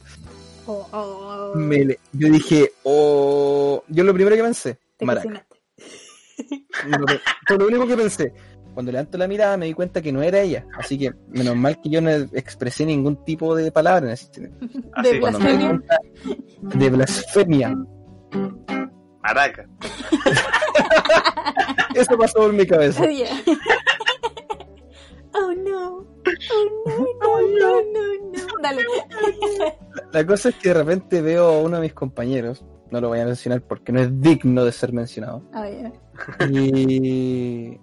Oh, 0.65 0.85
oh, 0.91 1.51
oh. 1.53 1.57
Me 1.57 1.85
le- 1.85 1.99
yo 2.13 2.29
dije, 2.29 2.71
oh, 2.83 3.83
yo 3.87 4.03
lo 4.03 4.13
primero 4.13 4.35
que 4.35 4.43
pensé, 4.43 4.77
Te 4.97 5.05
maraca. 5.05 5.45
Lo, 7.49 7.57
lo 7.57 7.67
único 7.67 7.87
que 7.87 7.97
pensé. 7.97 8.33
Cuando 8.73 8.91
levanto 8.91 9.17
la 9.17 9.27
mirada 9.27 9.57
me 9.57 9.65
di 9.65 9.73
cuenta 9.73 10.01
que 10.03 10.11
no 10.11 10.21
era 10.21 10.39
ella. 10.41 10.65
Así 10.77 10.99
que 10.99 11.11
menos 11.29 11.55
mal 11.55 11.79
que 11.81 11.89
yo 11.89 11.99
no 11.99 12.11
expresé 12.11 12.85
ningún 12.85 13.23
tipo 13.25 13.55
de 13.55 13.71
palabra 13.71 14.05
en 14.07 14.13
ese 14.13 14.25
sentido. 14.25 14.51
Así, 14.93 15.09
De 15.13 15.19
blasfemia. 15.19 15.67
cuenta 15.69 15.97
de 16.77 16.89
blasfemia. 16.89 17.75
Maraca. 19.23 19.67
Eso 21.95 22.17
pasó 22.17 22.39
por 22.39 22.53
mi 22.53 22.65
cabeza. 22.67 23.03
Oh, 23.07 23.09
yeah. 23.09 23.41
oh 25.33 25.53
no. 25.53 26.05
No, 26.27 27.41
no, 27.41 27.47
no, 27.59 27.81
no, 27.81 28.31
no. 28.31 28.61
Dale. 28.61 28.83
La 30.11 30.25
cosa 30.25 30.49
es 30.49 30.55
que 30.55 30.69
de 30.69 30.75
repente 30.75 31.21
veo 31.21 31.45
a 31.47 31.59
uno 31.61 31.77
de 31.77 31.81
mis 31.83 31.93
compañeros, 31.93 32.63
no 32.91 33.01
lo 33.01 33.09
voy 33.09 33.19
a 33.19 33.25
mencionar 33.25 33.61
porque 33.61 33.91
no 33.91 33.99
es 34.01 34.21
digno 34.21 34.63
de 34.63 34.71
ser 34.71 34.93
mencionado, 34.93 35.43
Oh, 35.53 35.65
yeah. 35.65 35.91
y, 36.49 37.79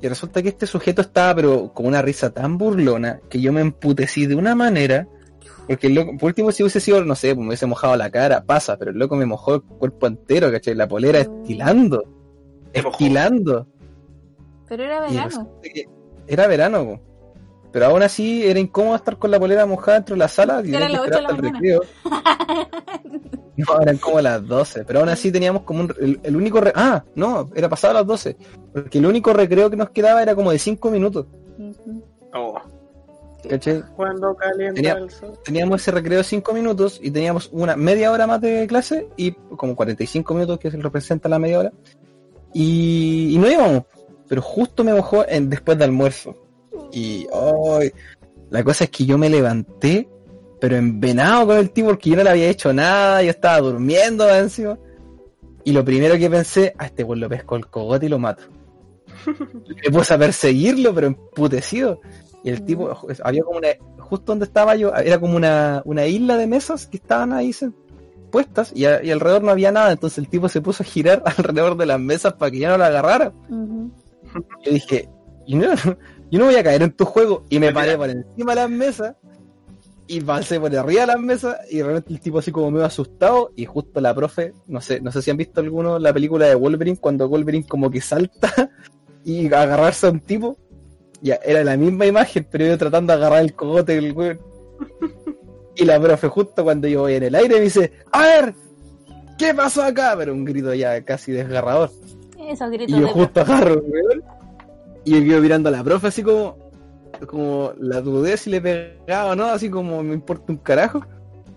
y 0.00 0.08
resulta 0.08 0.42
que 0.42 0.48
este 0.48 0.66
sujeto 0.66 1.02
estaba 1.02 1.34
pero 1.36 1.72
con 1.72 1.86
una 1.86 2.02
risa 2.02 2.30
tan 2.30 2.58
burlona 2.58 3.20
que 3.28 3.40
yo 3.40 3.52
me 3.52 3.60
emputecí 3.60 4.26
de 4.26 4.34
una 4.34 4.54
manera, 4.54 5.06
porque 5.66 5.86
el 5.86 5.94
loco, 5.94 6.16
por 6.18 6.28
último 6.28 6.50
si 6.52 6.62
hubiese 6.62 6.80
sido, 6.80 7.04
no 7.04 7.14
sé, 7.14 7.28
pues 7.34 7.38
me 7.42 7.48
hubiese 7.48 7.66
mojado 7.66 7.94
la 7.96 8.10
cara, 8.10 8.44
pasa, 8.44 8.76
pero 8.76 8.90
el 8.90 8.98
loco 8.98 9.16
me 9.16 9.26
mojó 9.26 9.54
el 9.54 9.62
cuerpo 9.62 10.06
entero, 10.06 10.50
¿cachai? 10.50 10.74
La 10.74 10.88
polera 10.88 11.20
estilando, 11.20 12.02
estilando. 12.72 13.66
Pero 14.68 14.84
era 14.84 15.00
verano. 15.00 15.50
era 16.26 16.46
verano, 16.46 16.84
po. 16.84 17.00
Pero 17.72 17.86
aún 17.86 18.02
así 18.02 18.44
era 18.46 18.58
incómodo 18.58 18.96
estar 18.96 19.16
con 19.18 19.30
la 19.30 19.38
polera 19.38 19.66
mojada 19.66 19.94
dentro 19.98 20.14
de 20.14 20.18
la 20.18 20.28
sala 20.28 20.62
y 20.64 20.74
Era 20.74 20.86
tenía 20.86 20.86
que 20.88 20.92
las 20.92 21.00
ocho 21.02 21.10
esperar 21.18 21.20
de 21.20 21.22
la 21.22 21.28
hasta 21.28 21.46
el 21.46 21.52
recreo. 21.54 21.82
No, 23.56 23.78
eran 23.82 23.98
como 23.98 24.20
las 24.22 24.46
12, 24.46 24.84
pero 24.86 25.00
aún 25.00 25.10
así 25.10 25.30
teníamos 25.30 25.62
como 25.64 25.80
un, 25.80 25.94
el, 26.00 26.18
el 26.22 26.34
único... 26.36 26.60
re- 26.62 26.72
ah, 26.74 27.04
no, 27.14 27.50
era 27.54 27.68
pasado 27.68 27.92
las 27.92 28.06
12, 28.06 28.36
porque 28.72 28.96
el 28.98 29.04
único 29.04 29.34
recreo 29.34 29.68
que 29.68 29.76
nos 29.76 29.90
quedaba 29.90 30.22
era 30.22 30.34
como 30.34 30.50
de 30.50 30.58
5 30.58 30.90
minutos. 30.90 31.26
Oh. 32.32 32.58
¿cachai? 33.46 33.82
Cuando 33.96 34.34
calienta 34.34 34.74
Tenía- 34.76 34.94
el 34.94 35.10
sol. 35.10 35.32
Teníamos 35.44 35.82
ese 35.82 35.90
recreo 35.90 36.18
de 36.18 36.24
5 36.24 36.54
minutos 36.54 37.00
y 37.02 37.10
teníamos 37.10 37.50
una 37.52 37.76
media 37.76 38.10
hora 38.12 38.26
más 38.26 38.40
de 38.40 38.66
clase 38.66 39.08
y 39.18 39.32
como 39.32 39.76
45 39.76 40.32
minutos 40.32 40.58
que 40.58 40.70
se 40.70 40.78
representa 40.78 41.28
la 41.28 41.38
media 41.38 41.58
hora 41.58 41.72
y, 42.54 43.34
y 43.34 43.38
no 43.38 43.50
íbamos, 43.50 43.82
pero 44.26 44.40
justo 44.40 44.84
me 44.84 44.94
mojó 44.94 45.26
en, 45.28 45.50
después 45.50 45.76
de 45.76 45.84
almuerzo 45.84 46.34
y 46.92 47.26
ay, 47.32 47.90
la 48.50 48.62
cosa 48.64 48.84
es 48.84 48.90
que 48.90 49.04
yo 49.06 49.18
me 49.18 49.28
levanté 49.30 50.08
pero 50.60 50.76
envenado 50.76 51.46
con 51.46 51.56
el 51.56 51.70
tipo 51.70 51.88
porque 51.88 52.10
yo 52.10 52.16
no 52.16 52.22
le 52.22 52.28
había 52.30 52.48
hecho 52.50 52.70
nada, 52.72 53.22
yo 53.22 53.30
estaba 53.30 53.58
durmiendo 53.60 54.28
encima. 54.28 54.78
Y 55.64 55.72
lo 55.72 55.82
primero 55.84 56.18
que 56.18 56.28
pensé, 56.28 56.74
a 56.76 56.84
este 56.84 57.02
weón 57.02 57.20
lo 57.20 57.30
pesco 57.30 57.56
el 57.56 57.66
cogote 57.66 58.04
y 58.06 58.08
lo 58.10 58.18
mato. 58.18 58.42
Me 59.84 59.90
puse 59.90 60.12
a 60.14 60.18
perseguirlo, 60.18 60.94
pero 60.94 61.06
emputecido. 61.06 62.00
Y 62.44 62.50
el 62.50 62.62
tipo, 62.64 62.90
había 63.24 63.42
como 63.42 63.58
una, 63.58 63.68
justo 63.98 64.32
donde 64.32 64.44
estaba 64.44 64.76
yo, 64.76 64.94
era 64.94 65.18
como 65.18 65.34
una, 65.36 65.80
una 65.86 66.06
isla 66.06 66.36
de 66.36 66.46
mesas 66.46 66.86
que 66.86 66.98
estaban 66.98 67.32
ahí 67.32 67.54
puestas 68.30 68.70
y, 68.74 68.84
a- 68.84 69.02
y 69.02 69.10
alrededor 69.10 69.42
no 69.42 69.50
había 69.50 69.72
nada. 69.72 69.92
Entonces 69.92 70.18
el 70.18 70.28
tipo 70.28 70.48
se 70.50 70.60
puso 70.60 70.82
a 70.82 70.86
girar 70.86 71.22
alrededor 71.38 71.76
de 71.78 71.86
las 71.86 71.98
mesas 72.00 72.34
para 72.34 72.50
que 72.50 72.58
ya 72.58 72.68
no 72.70 72.76
la 72.76 72.86
agarrara. 72.88 73.32
Ujú. 73.48 73.90
Yo 74.64 74.72
dije, 74.72 75.08
yo 75.46 75.58
no, 75.58 75.68
yo 76.30 76.38
no 76.38 76.46
voy 76.46 76.56
a 76.56 76.62
caer 76.62 76.82
en 76.82 76.92
tu 76.92 77.04
juego. 77.04 77.44
Y 77.48 77.58
me 77.58 77.72
paré 77.72 77.96
por 77.96 78.08
encima 78.08 78.54
de 78.54 78.60
las 78.60 78.70
mesas 78.70 79.16
y 80.06 80.20
pasé 80.20 80.58
por 80.58 80.74
arriba 80.74 81.02
de 81.02 81.06
las 81.06 81.20
mesas 81.20 81.56
y 81.70 81.78
de 81.78 81.84
repente 81.84 82.12
el 82.12 82.20
tipo 82.20 82.40
así 82.40 82.50
como 82.50 82.70
medio 82.72 82.84
asustado 82.84 83.52
y 83.54 83.64
justo 83.64 84.00
la 84.00 84.12
profe, 84.12 84.52
no 84.66 84.80
sé, 84.80 85.00
no 85.00 85.12
sé 85.12 85.22
si 85.22 85.30
han 85.30 85.36
visto 85.36 85.60
alguno 85.60 86.00
la 86.00 86.12
película 86.12 86.46
de 86.46 86.56
Wolverine 86.56 86.96
cuando 86.96 87.28
Wolverine 87.28 87.64
como 87.64 87.92
que 87.92 88.00
salta 88.00 88.52
y 89.24 89.46
agarrarse 89.46 90.08
a 90.08 90.10
un 90.10 90.20
tipo. 90.20 90.58
Ya, 91.22 91.38
era 91.44 91.62
la 91.62 91.76
misma 91.76 92.06
imagen, 92.06 92.46
pero 92.50 92.64
yo 92.64 92.78
tratando 92.78 93.12
de 93.12 93.18
agarrar 93.18 93.42
el 93.42 93.54
cogote 93.54 93.94
del 93.94 94.12
weón. 94.12 94.40
Y 95.76 95.84
la 95.84 96.00
profe 96.00 96.28
justo 96.28 96.64
cuando 96.64 96.88
yo 96.88 97.02
voy 97.02 97.14
en 97.14 97.22
el 97.22 97.34
aire 97.34 97.56
me 97.56 97.60
dice, 97.60 97.92
a 98.10 98.22
ver, 98.22 98.54
¿qué 99.38 99.54
pasó 99.54 99.82
acá? 99.82 100.14
Pero 100.18 100.32
un 100.32 100.44
grito 100.44 100.74
ya 100.74 101.04
casi 101.04 101.30
desgarrador. 101.30 101.90
Esos 102.48 102.68
Y 102.72 102.76
gritos 102.76 102.98
yo 102.98 103.06
de 103.06 103.12
justo 103.12 103.40
agarro, 103.42 103.82
weón. 103.86 104.39
Y 105.04 105.12
yo 105.12 105.20
quedo 105.24 105.40
mirando 105.40 105.68
a 105.68 105.72
la 105.72 105.82
profe 105.84 106.08
así 106.08 106.22
como, 106.22 106.56
como 107.26 107.72
la 107.78 108.00
dudé 108.00 108.36
si 108.36 108.50
le 108.50 108.60
pegaba 108.60 109.32
o 109.32 109.36
no, 109.36 109.46
así 109.46 109.70
como 109.70 110.02
me 110.02 110.14
importa 110.14 110.44
un 110.52 110.58
carajo. 110.58 111.04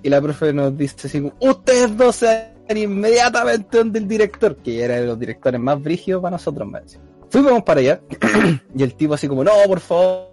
Y 0.02 0.10
la 0.10 0.22
profe 0.22 0.52
nos 0.54 0.76
dice 0.78 1.08
así 1.08 1.22
como, 1.22 1.34
ustedes 1.40 1.96
dos 1.96 2.16
se 2.18 2.26
van 2.68 2.78
inmediatamente 2.78 3.78
donde 3.78 4.00
el 4.00 4.08
director, 4.08 4.56
que 4.58 4.84
era 4.84 4.96
de 4.96 5.06
los 5.08 5.20
directores 5.20 5.60
más 5.60 5.82
brígidos 5.82 6.22
para 6.22 6.32
nosotros, 6.36 6.68
me 6.68 6.82
decía. 6.82 7.00
Fuimos 7.30 7.64
para 7.64 7.80
allá, 7.80 8.02
y 8.76 8.84
el 8.84 8.94
tipo 8.96 9.14
así 9.16 9.28
como, 9.28 9.44
no, 9.44 9.52
por 9.68 9.80
favor, 9.80 10.30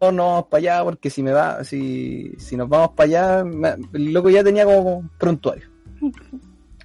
no 0.00 0.08
vamos 0.26 0.44
para 0.48 0.58
allá, 0.58 0.84
porque 0.84 1.10
si 1.10 1.22
me 1.22 1.32
va, 1.32 1.62
si, 1.64 2.32
si 2.38 2.56
nos 2.56 2.68
vamos 2.68 2.90
para 2.96 3.06
allá, 3.06 3.44
me- 3.44 3.74
el 3.92 4.12
loco 4.12 4.30
ya 4.30 4.42
tenía 4.42 4.64
como 4.64 5.08
prontuario. 5.18 5.68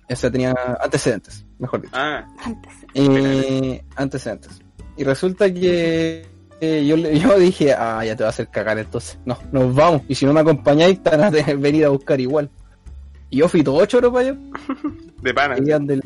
O 0.10 0.16
sea, 0.16 0.32
tenía 0.32 0.56
antecedentes, 0.80 1.46
mejor 1.60 1.82
dicho. 1.82 1.94
Ah, 1.94 2.26
antes. 2.46 2.72
Eh, 2.94 3.84
antecedentes. 3.98 4.62
Y 4.98 5.04
resulta 5.04 5.54
que 5.54 6.26
eh, 6.60 6.86
yo, 6.88 6.98
le- 6.98 7.20
yo 7.20 7.38
dije, 7.40 7.74
ah, 7.74 8.04
ya 8.04 8.16
te 8.16 8.24
va 8.24 8.28
a 8.28 8.32
hacer 8.32 8.48
cagar 8.50 8.78
entonces. 8.80 9.18
No, 9.26 9.38
nos 9.52 9.74
vamos. 9.76 10.02
Y 10.08 10.16
si 10.16 10.26
no 10.26 10.34
me 10.34 10.40
acompañáis, 10.42 11.02
te 11.04 11.10
van 11.16 11.22
a 11.24 11.30
venir 11.58 11.86
a 11.86 11.90
buscar 11.90 12.20
igual. 12.20 12.50
Y 13.30 13.38
yo 13.38 13.48
fui 13.50 13.64
todo 13.64 13.86
choro 13.86 14.12
para 14.12 14.30
allá. 14.30 14.40
de 15.22 15.34
pana. 15.34 15.56
Del- 15.56 16.04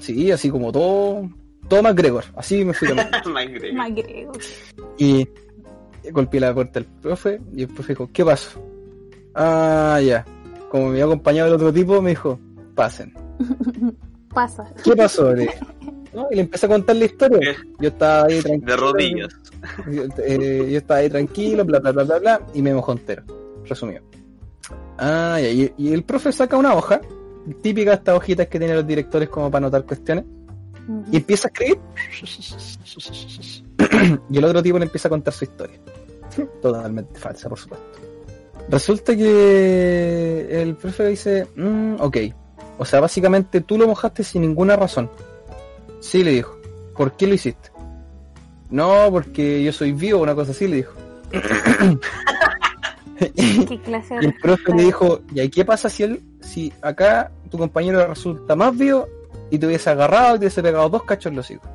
sí, 0.00 0.30
así 0.30 0.50
como 0.50 0.72
todo, 0.72 1.28
todo 1.68 1.82
MacGregor. 1.82 2.24
Así 2.36 2.64
me 2.64 2.74
fui 2.74 2.88
también. 2.88 3.08
Griego. 3.94 4.32
Y 4.98 5.26
golpeé 6.12 6.40
la 6.40 6.52
puerta 6.54 6.80
del 6.80 6.84
profe 7.00 7.40
y 7.54 7.62
el 7.62 7.68
profe 7.68 7.92
dijo, 7.92 8.10
¿qué 8.12 8.24
pasó? 8.24 8.62
Ah, 9.34 10.00
ya. 10.04 10.24
Como 10.70 10.84
me 10.86 10.90
había 10.92 11.04
acompañado 11.04 11.48
el 11.48 11.54
otro 11.54 11.72
tipo, 11.72 12.02
me 12.02 12.10
dijo, 12.10 12.38
pasen. 12.74 13.14
Pasa. 14.34 14.70
¿Qué 14.84 14.94
pasó? 14.96 15.32
Le 15.32 15.42
dije. 15.42 15.58
¿No? 16.16 16.28
Y 16.30 16.36
le 16.36 16.40
empecé 16.40 16.64
a 16.64 16.70
contar 16.70 16.96
la 16.96 17.04
historia. 17.04 17.38
¿Qué? 17.40 17.54
Yo 17.78 17.88
estaba 17.88 18.24
ahí 18.24 18.40
tranquilo. 18.40 18.72
De 18.72 18.76
rodillas. 18.76 19.36
Yo, 19.92 20.02
eh, 20.24 20.68
yo 20.70 20.78
estaba 20.78 21.00
ahí 21.00 21.10
tranquilo, 21.10 21.62
bla, 21.66 21.78
bla, 21.78 21.92
bla, 21.92 22.04
bla, 22.04 22.18
bla, 22.18 22.40
y 22.54 22.62
me 22.62 22.72
mojó 22.72 22.92
entero. 22.92 23.22
Resumido. 23.66 24.00
Ah, 24.96 25.38
ya, 25.38 25.50
y, 25.50 25.74
y 25.76 25.92
el 25.92 26.04
profe 26.04 26.32
saca 26.32 26.56
una 26.56 26.74
hoja, 26.74 27.02
típica 27.60 27.90
de 27.90 27.96
estas 27.96 28.16
hojitas 28.16 28.46
que 28.46 28.58
tienen 28.58 28.76
los 28.76 28.86
directores 28.86 29.28
como 29.28 29.50
para 29.50 29.66
anotar 29.66 29.84
cuestiones, 29.84 30.24
y 31.12 31.18
empieza 31.18 31.48
a 31.48 31.50
escribir. 31.50 31.78
y 34.30 34.38
el 34.38 34.44
otro 34.44 34.62
tipo 34.62 34.78
le 34.78 34.86
empieza 34.86 35.08
a 35.08 35.10
contar 35.10 35.34
su 35.34 35.44
historia. 35.44 35.78
Totalmente 36.62 37.20
falsa, 37.20 37.50
por 37.50 37.58
supuesto. 37.58 37.86
Resulta 38.70 39.14
que 39.14 40.62
el 40.62 40.76
profe 40.76 41.08
dice, 41.08 41.46
"Mm, 41.56 41.96
ok, 42.00 42.16
o 42.78 42.84
sea, 42.84 43.00
básicamente 43.00 43.60
tú 43.60 43.78
lo 43.78 43.86
mojaste 43.86 44.22
sin 44.24 44.42
ninguna 44.42 44.76
razón. 44.76 45.10
Sí, 46.06 46.22
le 46.22 46.30
dijo. 46.30 46.56
¿Por 46.96 47.16
qué 47.16 47.26
lo 47.26 47.34
hiciste? 47.34 47.70
No, 48.70 49.08
porque 49.10 49.62
yo 49.64 49.72
soy 49.72 49.90
vivo, 49.90 50.22
una 50.22 50.36
cosa 50.36 50.52
así, 50.52 50.68
le 50.68 50.76
dijo. 50.76 50.92
¿Qué 53.18 53.80
clase 53.84 54.14
de 54.14 54.22
Y 54.22 54.26
el 54.26 54.34
profe 54.34 54.72
le 54.74 54.84
dijo, 54.84 55.20
¿y 55.34 55.40
ahí 55.40 55.50
qué 55.50 55.64
pasa 55.64 55.88
si 55.88 56.04
él, 56.04 56.22
si 56.40 56.72
acá 56.80 57.32
tu 57.50 57.58
compañero 57.58 58.06
resulta 58.06 58.54
más 58.54 58.76
vivo 58.76 59.08
y 59.50 59.58
te 59.58 59.66
hubiese 59.66 59.90
agarrado 59.90 60.36
y 60.36 60.38
te 60.38 60.44
hubiese 60.44 60.62
pegado 60.62 60.88
dos 60.88 61.02
cachos 61.02 61.30
en 61.30 61.36
los 61.36 61.50
hijos? 61.50 61.68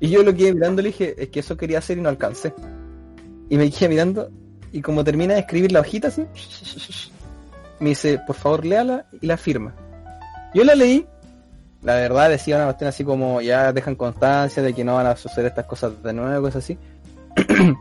y 0.00 0.08
yo 0.08 0.24
lo 0.24 0.34
quedé 0.34 0.52
mirando 0.52 0.80
y 0.80 0.84
le 0.84 0.90
dije, 0.90 1.14
es 1.16 1.28
que 1.28 1.40
eso 1.40 1.56
quería 1.56 1.78
hacer 1.78 1.98
y 1.98 2.00
no 2.00 2.08
alcancé. 2.08 2.52
Y 3.50 3.56
me 3.56 3.70
quedé 3.70 3.88
mirando 3.88 4.30
y 4.72 4.82
como 4.82 5.04
termina 5.04 5.34
de 5.34 5.40
escribir 5.40 5.70
la 5.70 5.80
hojita 5.80 6.08
así, 6.08 6.24
me 7.78 7.90
dice, 7.90 8.18
por 8.26 8.34
favor 8.34 8.64
léala 8.64 9.06
y 9.20 9.26
la 9.26 9.36
firma. 9.36 9.76
Yo 10.54 10.64
la 10.64 10.74
leí, 10.74 11.06
la 11.82 11.94
verdad 11.94 12.30
decía 12.30 12.56
una 12.56 12.66
cuestión 12.66 12.88
así 12.88 13.04
como 13.04 13.40
ya 13.40 13.72
dejan 13.72 13.96
constancia 13.96 14.62
de 14.62 14.72
que 14.72 14.84
no 14.84 14.94
van 14.94 15.06
a 15.06 15.16
suceder 15.16 15.46
estas 15.46 15.66
cosas 15.66 16.02
de 16.02 16.12
nuevo, 16.12 16.46
cosas 16.46 16.64
así. 16.64 16.78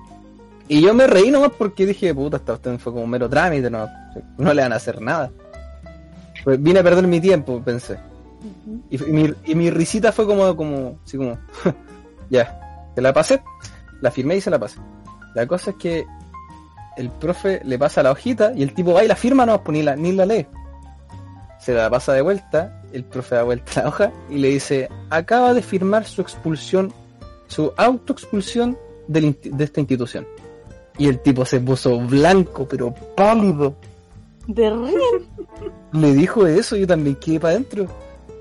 y 0.67 0.81
yo 0.81 0.93
me 0.93 1.07
reí 1.07 1.29
nomás 1.29 1.51
porque 1.57 1.85
dije, 1.85 2.13
puta, 2.13 2.37
esta 2.37 2.53
cuestión 2.53 2.79
fue 2.79 2.93
como 2.93 3.03
un 3.03 3.09
mero 3.09 3.29
trámite, 3.29 3.69
no, 3.69 3.87
no 4.37 4.53
le 4.53 4.61
van 4.63 4.73
a 4.73 4.77
hacer 4.77 5.01
nada. 5.01 5.31
Pues 6.43 6.61
vine 6.61 6.79
a 6.79 6.83
perder 6.83 7.05
mi 7.05 7.21
tiempo, 7.21 7.61
pensé. 7.63 7.99
Y, 8.89 9.03
y 9.03 9.11
mi, 9.11 9.33
y 9.45 9.53
mi 9.53 9.69
risita 9.69 10.11
fue 10.11 10.25
como, 10.25 10.55
como, 10.55 10.99
así 11.05 11.17
como, 11.17 11.37
ya, 12.31 12.59
te 12.95 13.01
la 13.01 13.13
pasé, 13.13 13.43
la 14.01 14.09
firmé 14.09 14.37
y 14.37 14.41
se 14.41 14.49
la 14.49 14.57
pasé. 14.57 14.79
La 15.35 15.45
cosa 15.45 15.71
es 15.71 15.77
que 15.77 16.05
el 16.97 17.09
profe 17.09 17.61
le 17.63 17.77
pasa 17.77 18.01
la 18.01 18.11
hojita 18.11 18.51
y 18.55 18.63
el 18.63 18.73
tipo 18.73 18.93
va 18.93 19.03
y 19.03 19.07
la 19.07 19.15
firma, 19.15 19.45
no, 19.45 19.63
pues 19.63 19.77
ni 19.77 19.83
la, 19.83 19.95
ni 19.95 20.11
la 20.11 20.25
lee. 20.25 20.47
Se 21.61 21.73
la 21.73 21.89
pasa 21.89 22.13
de 22.13 22.21
vuelta, 22.21 22.81
el 22.91 23.03
profe 23.03 23.35
da 23.35 23.43
vuelta 23.43 23.81
la 23.81 23.89
hoja 23.89 24.11
y 24.29 24.37
le 24.39 24.49
dice, 24.49 24.89
acaba 25.09 25.53
de 25.53 25.61
firmar 25.61 26.05
su 26.05 26.21
expulsión, 26.21 26.91
su 27.47 27.71
autoexpulsión 27.77 28.77
de 29.07 29.35
esta 29.59 29.79
institución. 29.79 30.27
Y 30.97 31.07
el 31.07 31.19
tipo 31.19 31.45
se 31.45 31.59
puso 31.59 31.99
blanco, 31.99 32.67
pero 32.67 32.93
pálido. 33.15 33.75
De 34.47 34.69
ríen. 34.69 35.27
Le 35.93 36.13
dijo 36.13 36.47
eso, 36.47 36.75
yo 36.75 36.87
también 36.87 37.15
quedé 37.15 37.39
para 37.39 37.53
adentro. 37.53 37.87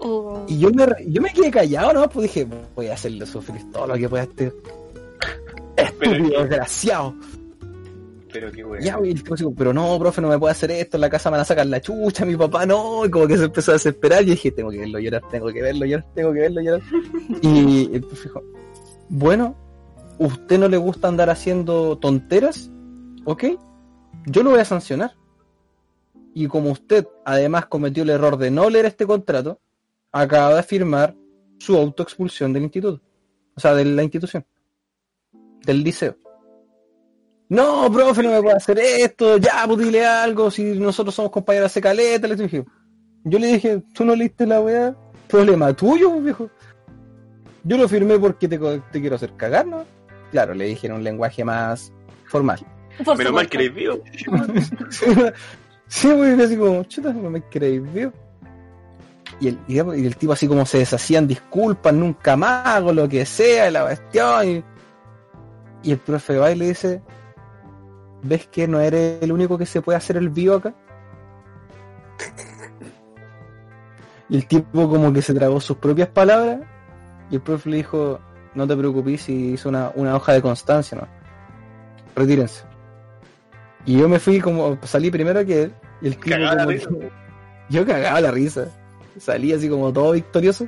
Oh. 0.00 0.44
Y 0.48 0.58
yo 0.58 0.70
me, 0.70 0.86
yo 1.06 1.20
me 1.20 1.32
quedé 1.32 1.50
callado, 1.50 1.92
¿no? 1.92 2.08
Pues 2.08 2.24
dije, 2.24 2.46
voy 2.74 2.88
a 2.88 2.94
hacerle 2.94 3.26
sufrir 3.26 3.70
todo 3.70 3.86
lo 3.86 3.94
que 3.94 4.08
pueda 4.08 4.22
este 4.24 4.52
estúpido, 5.76 6.40
desgraciado. 6.40 7.14
Pero 8.32 8.52
qué 8.52 8.64
bueno. 8.64 8.84
Ya, 8.84 8.96
güey, 8.96 9.12
el 9.12 9.24
pero 9.56 9.72
no, 9.72 9.98
profe, 9.98 10.20
no 10.20 10.28
me 10.28 10.38
puede 10.38 10.52
hacer 10.52 10.70
esto, 10.70 10.96
en 10.96 11.00
la 11.00 11.10
casa 11.10 11.30
me 11.30 11.32
van 11.32 11.42
a 11.42 11.44
sacar 11.44 11.66
la 11.66 11.80
chucha, 11.80 12.24
mi 12.24 12.36
papá 12.36 12.66
no, 12.66 13.04
y 13.04 13.10
como 13.10 13.26
que 13.26 13.36
se 13.36 13.44
empezó 13.44 13.72
a 13.72 13.74
desesperar, 13.74 14.22
y 14.22 14.26
dije, 14.26 14.50
tengo 14.50 14.70
que 14.70 14.78
verlo 14.78 14.98
llorar, 14.98 15.22
tengo 15.30 15.52
que 15.52 15.62
verlo 15.62 15.86
llorar, 15.86 16.06
tengo 16.14 16.32
que 16.32 16.40
verlo 16.40 16.60
llorar. 16.60 16.82
Y 17.42 17.94
el 17.94 18.02
profe 18.02 18.24
dijo, 18.24 18.42
bueno, 19.08 19.56
¿usted 20.18 20.58
no 20.58 20.68
le 20.68 20.76
gusta 20.76 21.08
andar 21.08 21.30
haciendo 21.30 21.98
tonteras? 21.98 22.70
¿Ok? 23.24 23.44
Yo 24.26 24.42
lo 24.42 24.50
voy 24.50 24.60
a 24.60 24.64
sancionar. 24.64 25.16
Y 26.34 26.46
como 26.46 26.70
usted 26.70 27.08
además 27.24 27.66
cometió 27.66 28.02
el 28.04 28.10
error 28.10 28.36
de 28.36 28.50
no 28.50 28.70
leer 28.70 28.86
este 28.86 29.06
contrato, 29.06 29.60
acaba 30.12 30.54
de 30.54 30.62
firmar 30.62 31.16
su 31.58 31.76
autoexpulsión 31.76 32.52
del 32.52 32.64
instituto. 32.64 33.02
O 33.56 33.60
sea, 33.60 33.74
de 33.74 33.84
la 33.84 34.02
institución. 34.02 34.44
Del 35.64 35.82
liceo. 35.82 36.16
No, 37.50 37.90
profe, 37.92 38.22
no 38.22 38.30
me 38.30 38.40
puede 38.40 38.56
hacer 38.56 38.78
esto, 38.78 39.36
ya, 39.36 39.64
pues 39.66 39.78
dile 39.80 40.06
algo, 40.06 40.50
si 40.52 40.62
nosotros 40.78 41.14
somos 41.14 41.30
compañeros 41.32 41.66
hace 41.66 41.80
caleta, 41.80 42.26
le 42.28 42.36
dije. 42.36 42.64
Yo 43.24 43.38
le 43.38 43.48
dije, 43.48 43.82
tú 43.92 44.04
no 44.04 44.14
leíste 44.14 44.46
la 44.46 44.60
weá, 44.60 44.94
problema 45.28 45.72
tuyo, 45.74 46.10
pues, 46.12 46.24
viejo. 46.24 46.48
Yo 47.64 47.76
lo 47.76 47.88
firmé 47.88 48.18
porque 48.18 48.48
te, 48.48 48.58
quiero 48.92 49.16
hacer 49.16 49.34
cagar, 49.36 49.66
¿no? 49.66 49.84
Claro, 50.30 50.54
le 50.54 50.64
dije 50.66 50.86
en 50.86 50.94
un 50.94 51.02
lenguaje 51.04 51.44
más 51.44 51.92
formal. 52.26 52.60
Por 53.04 53.18
Menos 53.18 53.32
mal 53.32 53.48
que 53.48 53.56
eres 53.58 53.74
vivo. 53.74 53.98
sí, 55.88 56.06
muy 56.08 56.28
así 56.40 56.56
como, 56.56 56.84
chuta, 56.84 57.12
no 57.12 57.30
me 57.30 57.42
creéis, 57.42 57.82
vio. 57.92 58.12
Y 59.40 59.48
el, 59.48 59.58
y 59.66 59.78
el- 59.78 59.98
y 59.98 60.06
el 60.06 60.16
tipo 60.16 60.32
así 60.32 60.46
como 60.46 60.64
se 60.66 60.78
deshacían 60.78 61.26
disculpas, 61.26 61.92
nunca 61.94 62.36
más 62.36 62.66
hago 62.66 62.92
lo 62.92 63.08
que 63.08 63.26
sea, 63.26 63.70
la 63.70 63.82
cuestión. 63.84 64.48
Y, 64.48 64.64
y 65.82 65.92
el 65.92 65.98
profe 65.98 66.36
va 66.38 66.52
y 66.52 66.56
le 66.56 66.68
dice, 66.68 67.02
¿ves 68.22 68.46
que 68.46 68.68
no 68.68 68.80
eres 68.80 69.22
el 69.22 69.32
único 69.32 69.58
que 69.58 69.66
se 69.66 69.82
puede 69.82 69.98
hacer 69.98 70.16
el 70.16 70.30
vivo 70.30 70.56
acá? 70.56 70.74
Y 74.28 74.36
el 74.36 74.46
tipo 74.46 74.88
como 74.88 75.12
que 75.12 75.22
se 75.22 75.34
tragó 75.34 75.60
sus 75.60 75.76
propias 75.78 76.08
palabras 76.08 76.60
y 77.30 77.36
el 77.36 77.40
profe 77.40 77.70
le 77.70 77.78
dijo, 77.78 78.20
no 78.54 78.66
te 78.66 78.76
preocupes 78.76 79.22
si 79.22 79.52
hizo 79.52 79.68
una, 79.68 79.90
una 79.94 80.14
hoja 80.14 80.32
de 80.32 80.42
constancia, 80.42 80.98
¿no? 80.98 81.08
Retírense. 82.14 82.64
Y 83.86 83.98
yo 83.98 84.08
me 84.08 84.18
fui 84.18 84.40
como, 84.40 84.78
salí 84.82 85.10
primero 85.10 85.44
que 85.44 85.64
él, 85.64 85.74
y 86.02 86.06
el 86.08 86.16
tipo 86.16 86.30
Cagaba 86.30 86.54
la 86.54 86.64
como 86.64 87.00
yo 87.70 87.86
cagaba 87.86 88.20
la 88.20 88.30
risa. 88.30 88.68
Salí 89.18 89.52
así 89.52 89.68
como 89.68 89.92
todo 89.92 90.12
victorioso. 90.12 90.66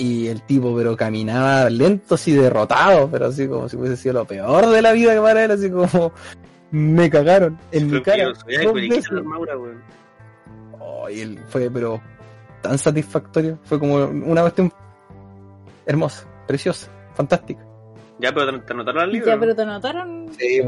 Y 0.00 0.28
el 0.28 0.40
tipo, 0.42 0.74
pero 0.74 0.96
caminaba 0.96 1.68
lento, 1.68 2.14
así 2.14 2.32
derrotado, 2.32 3.10
pero 3.10 3.26
así 3.26 3.46
como 3.46 3.68
si 3.68 3.76
hubiese 3.76 3.98
sido 3.98 4.14
lo 4.14 4.24
peor 4.24 4.66
de 4.70 4.80
la 4.80 4.92
vida 4.92 5.12
que 5.12 5.20
para 5.20 5.44
él, 5.44 5.50
así 5.50 5.70
como 5.70 6.10
me 6.70 7.10
cagaron 7.10 7.58
en 7.70 7.90
mi 7.90 8.00
cara. 8.00 8.32
Oh, 10.78 11.08
y 11.10 11.20
él 11.20 11.38
fue, 11.48 11.70
pero 11.70 12.00
tan 12.62 12.78
satisfactorio. 12.78 13.58
Fue 13.64 13.78
como 13.78 13.96
una 14.06 14.40
cuestión 14.40 14.72
hermosa, 15.84 16.26
preciosa, 16.46 16.88
fantástica. 17.14 17.60
Ya, 18.18 18.32
pero 18.32 18.58
te, 18.62 18.72
anotaron 18.72 19.02
al 19.02 19.12
libro. 19.12 19.26
Ya, 19.28 19.38
pero 19.38 19.54
te 19.54 19.66
notaron. 19.66 20.26
Sí, 20.38 20.62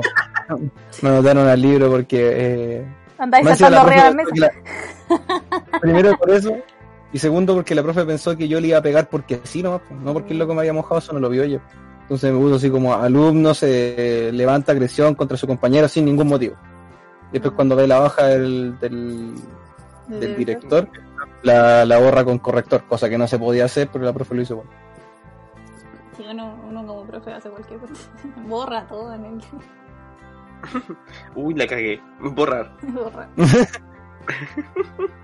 me 1.02 1.08
anotaron 1.08 1.48
al 1.48 1.60
libro 1.60 1.90
porque 1.90 2.32
eh, 2.34 2.86
Andáis 3.18 3.46
saltando 3.48 3.80
arriba 3.80 4.08
de 4.10 4.14
mesa. 4.14 4.30
la- 4.36 5.78
Primero 5.80 6.16
por 6.18 6.30
eso, 6.30 6.54
y 7.12 7.18
segundo 7.18 7.54
porque 7.54 7.74
la 7.74 7.82
profe 7.82 8.04
pensó 8.04 8.36
que 8.36 8.48
yo 8.48 8.60
le 8.60 8.68
iba 8.68 8.78
a 8.78 8.82
pegar 8.82 9.08
porque 9.08 9.40
sí, 9.44 9.62
no, 9.62 9.80
no 10.02 10.12
porque 10.12 10.32
el 10.32 10.38
loco 10.38 10.54
me 10.54 10.60
había 10.60 10.72
mojado, 10.72 10.98
eso 10.98 11.12
no 11.12 11.20
lo 11.20 11.28
vio 11.28 11.44
yo. 11.44 11.60
Entonces 12.02 12.32
me 12.32 12.38
puso 12.38 12.56
así 12.56 12.70
como 12.70 12.94
alumno 12.94 13.54
se 13.54 14.30
levanta 14.32 14.72
agresión 14.72 15.14
contra 15.14 15.36
su 15.36 15.46
compañero 15.46 15.88
sin 15.88 16.04
ningún 16.04 16.28
motivo. 16.28 16.56
Después 17.32 17.54
cuando 17.54 17.76
ve 17.76 17.86
la 17.86 17.98
baja 18.00 18.26
del, 18.26 18.78
del, 18.78 19.34
del 20.08 20.36
director, 20.36 20.88
la, 21.42 21.84
la 21.84 21.98
borra 21.98 22.24
con 22.24 22.38
corrector, 22.38 22.84
cosa 22.84 23.08
que 23.08 23.18
no 23.18 23.26
se 23.26 23.38
podía 23.38 23.64
hacer, 23.64 23.88
pero 23.92 24.04
la 24.04 24.12
profe 24.12 24.34
lo 24.34 24.42
hizo 24.42 24.56
bueno. 24.56 24.70
Sí, 26.16 26.24
uno, 26.30 26.54
uno 26.68 26.86
como 26.86 27.04
profe 27.04 27.32
hace 27.32 27.48
cualquier 27.50 27.80
cosa. 27.80 27.94
Borra 28.46 28.86
todo 28.86 29.14
en 29.14 29.24
el. 29.24 29.40
Uy, 31.34 31.54
la 31.54 31.66
cagué. 31.66 32.00
Borrar. 32.20 32.76
Borra. 32.82 33.28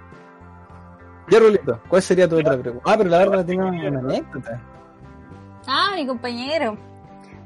Ya, 1.31 1.39
Rolito, 1.41 1.81
¿cuál 1.89 2.03
sería 2.03 2.29
tu 2.29 2.39
otra 2.39 2.57
pregunta? 2.57 2.85
Ah, 2.91 2.95
pero 2.97 3.11
la 3.11 3.19
verdad 3.19 3.45
tiene 3.45 3.65
una 3.65 3.99
anécdota. 3.99 4.61
Ah, 5.67 5.93
mi 5.95 6.07
compañero. 6.07 6.77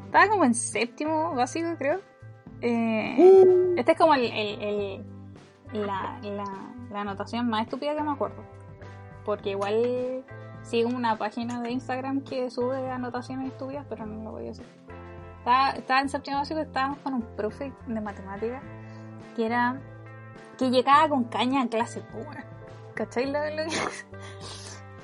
Estaba 0.06 0.28
como 0.28 0.44
en 0.44 0.54
séptimo 0.54 1.34
básico, 1.34 1.68
creo. 1.78 2.00
Eh, 2.60 3.16
Uh. 3.18 3.74
Este 3.76 3.92
es 3.92 3.98
como 3.98 4.14
el, 4.14 4.24
el- 4.24 4.62
el- 4.62 5.86
la, 5.86 6.18
la, 6.22 6.44
la 6.90 7.00
anotación 7.00 7.48
más 7.48 7.62
estúpida 7.62 7.96
que 7.96 8.02
me 8.02 8.12
acuerdo. 8.12 8.42
Porque 9.24 9.50
igual 9.50 10.22
sigo 10.62 10.90
una 10.90 11.16
página 11.16 11.60
de 11.62 11.70
Instagram 11.70 12.20
que 12.20 12.50
sube 12.50 12.90
anotaciones 12.90 13.48
estúpidas, 13.48 13.84
pero 13.88 14.06
no 14.06 14.22
lo 14.22 14.30
voy 14.32 14.48
a 14.48 14.50
hacer. 14.52 14.66
Estaba, 15.38 15.70
estaba 15.70 16.00
en 16.00 16.09
séptimo 16.09 16.36
básico 16.36 16.60
y 16.60 16.62
estábamos 16.62 16.98
con 16.98 17.14
un 17.14 17.22
profe 17.36 17.72
de 17.86 18.00
matemáticas 18.00 18.62
que 19.34 19.46
era 19.46 19.80
que 20.59 20.70
llegaba 20.70 21.09
con 21.09 21.24
caña 21.24 21.62
a 21.62 21.66
clase. 21.68 22.00
po, 22.02 22.18
¿Cachai 23.04 23.26
lo, 23.26 23.38
lo 23.40 23.70
que 23.70 23.76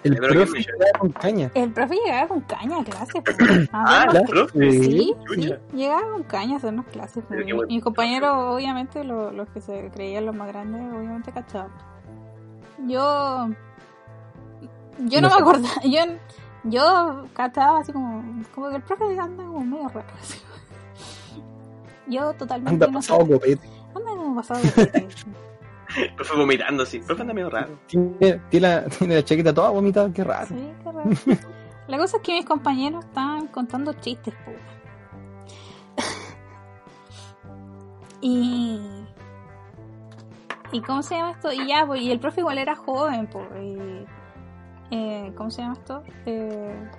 El 0.04 0.14
Pero 0.16 0.28
que 0.28 0.34
profe 0.34 0.52
me- 0.52 0.58
llegaba 0.60 0.98
con 1.00 1.10
caña. 1.12 1.50
El 1.54 1.72
profe 1.72 1.94
llegaba 2.04 2.28
con 2.28 2.40
caña 2.42 2.78
a 2.80 2.84
clase. 2.84 3.20
po. 3.22 3.32
A 3.72 4.02
Ah, 4.02 4.06
profe. 4.26 4.70
Sí, 4.72 4.82
sí, 4.82 5.16
Chucha. 5.26 5.58
llegaba 5.74 6.12
con 6.12 6.22
caña 6.22 6.54
a 6.54 6.56
hacernos 6.58 6.86
clases. 6.86 7.24
Pero 7.28 7.40
po. 7.42 7.46
qué 7.46 7.52
buen 7.54 7.68
Mis 7.68 7.82
compañeros, 7.82 8.30
obviamente, 8.54 9.02
lo- 9.04 9.32
los 9.32 9.48
que 9.48 9.60
se 9.60 9.90
creían 9.92 10.26
los 10.26 10.34
más 10.36 10.48
grandes, 10.48 10.80
obviamente 10.94 11.32
cachaban. 11.32 11.70
Yo. 12.86 13.48
Yo 15.00 15.20
no, 15.20 15.28
No 15.28 15.28
me 15.28 15.34
sé. 15.34 15.40
acordaba. 15.42 15.74
Yo, 15.84 16.00
yo 16.64 17.24
cachaba 17.34 17.80
así 17.80 17.92
como. 17.92 18.22
Como 18.54 18.70
que 18.70 18.76
el 18.76 18.82
profe 18.82 19.04
anda 19.18 19.44
como 19.44 19.60
medio 19.64 19.88
raro. 19.88 20.06
así. 20.20 20.40
Yo 22.06 22.32
totalmente 22.34 22.84
Anda 22.84 22.86
no 22.86 23.02
sé. 23.02 23.08
pasado 23.12 23.28
copete. 23.28 23.68
Anda 23.94 24.10
como 24.10 24.36
pasado 24.36 24.60
de. 24.60 25.08
Profe 26.16 26.36
vomitando 26.36 26.82
así. 26.82 26.98
Profe 27.00 27.22
anda 27.22 27.34
medio 27.34 27.50
raro. 27.50 27.78
Tiene, 27.86 28.40
tiene 28.50 28.68
la, 28.68 28.84
tiene 28.84 29.14
la 29.16 29.24
chaqueta 29.24 29.54
toda 29.54 29.70
vomitada, 29.70 30.12
qué 30.12 30.24
raro. 30.24 30.46
Sí, 30.46 30.72
qué 30.82 30.92
raro. 30.92 31.10
La 31.88 31.96
cosa 31.96 32.18
es 32.18 32.22
que 32.22 32.32
mis 32.32 32.44
compañeros 32.44 33.04
estaban 33.04 33.46
contando 33.48 33.94
chistes, 33.94 34.34
po. 34.44 34.52
Y. 38.20 38.80
¿Y 40.70 40.82
cómo 40.82 41.02
se 41.02 41.16
llama 41.16 41.30
esto? 41.30 41.50
Y 41.50 41.66
ya, 41.66 41.86
pues, 41.86 42.02
y 42.02 42.10
el 42.10 42.20
profe 42.20 42.40
igual 42.40 42.58
era 42.58 42.74
joven, 42.76 43.26
po. 43.26 43.42
Y, 43.58 44.04
eh, 44.90 45.32
¿Cómo 45.34 45.50
se 45.50 45.62
llama 45.62 45.74
esto? 45.74 46.02
Eh, 46.26 46.90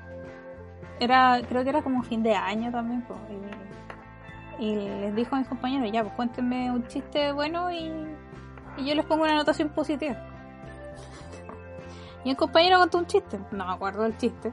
era, 1.00 1.40
creo 1.48 1.64
que 1.64 1.70
era 1.70 1.84
como 1.84 2.02
fin 2.02 2.24
de 2.24 2.34
año 2.34 2.72
también, 2.72 3.04
po. 3.04 3.16
Y, 4.60 4.66
y 4.66 4.76
les 4.76 5.16
dijo 5.16 5.36
a 5.36 5.40
mis 5.40 5.48
compañeros, 5.48 5.92
ya, 5.92 6.02
pues 6.04 6.16
cuéntenme 6.16 6.72
un 6.72 6.88
chiste 6.88 7.32
bueno 7.32 7.72
y, 7.72 7.92
y 8.80 8.86
yo 8.86 8.96
les 8.96 9.06
pongo 9.06 9.24
una 9.24 9.34
anotación 9.34 9.70
positiva. 9.70 10.16
Y 12.24 12.30
un 12.30 12.36
compañero 12.36 12.80
contó 12.80 12.98
un 12.98 13.06
chiste, 13.06 13.40
no 13.52 13.66
me 13.66 13.74
acuerdo 13.74 14.04
del 14.04 14.18
chiste. 14.18 14.52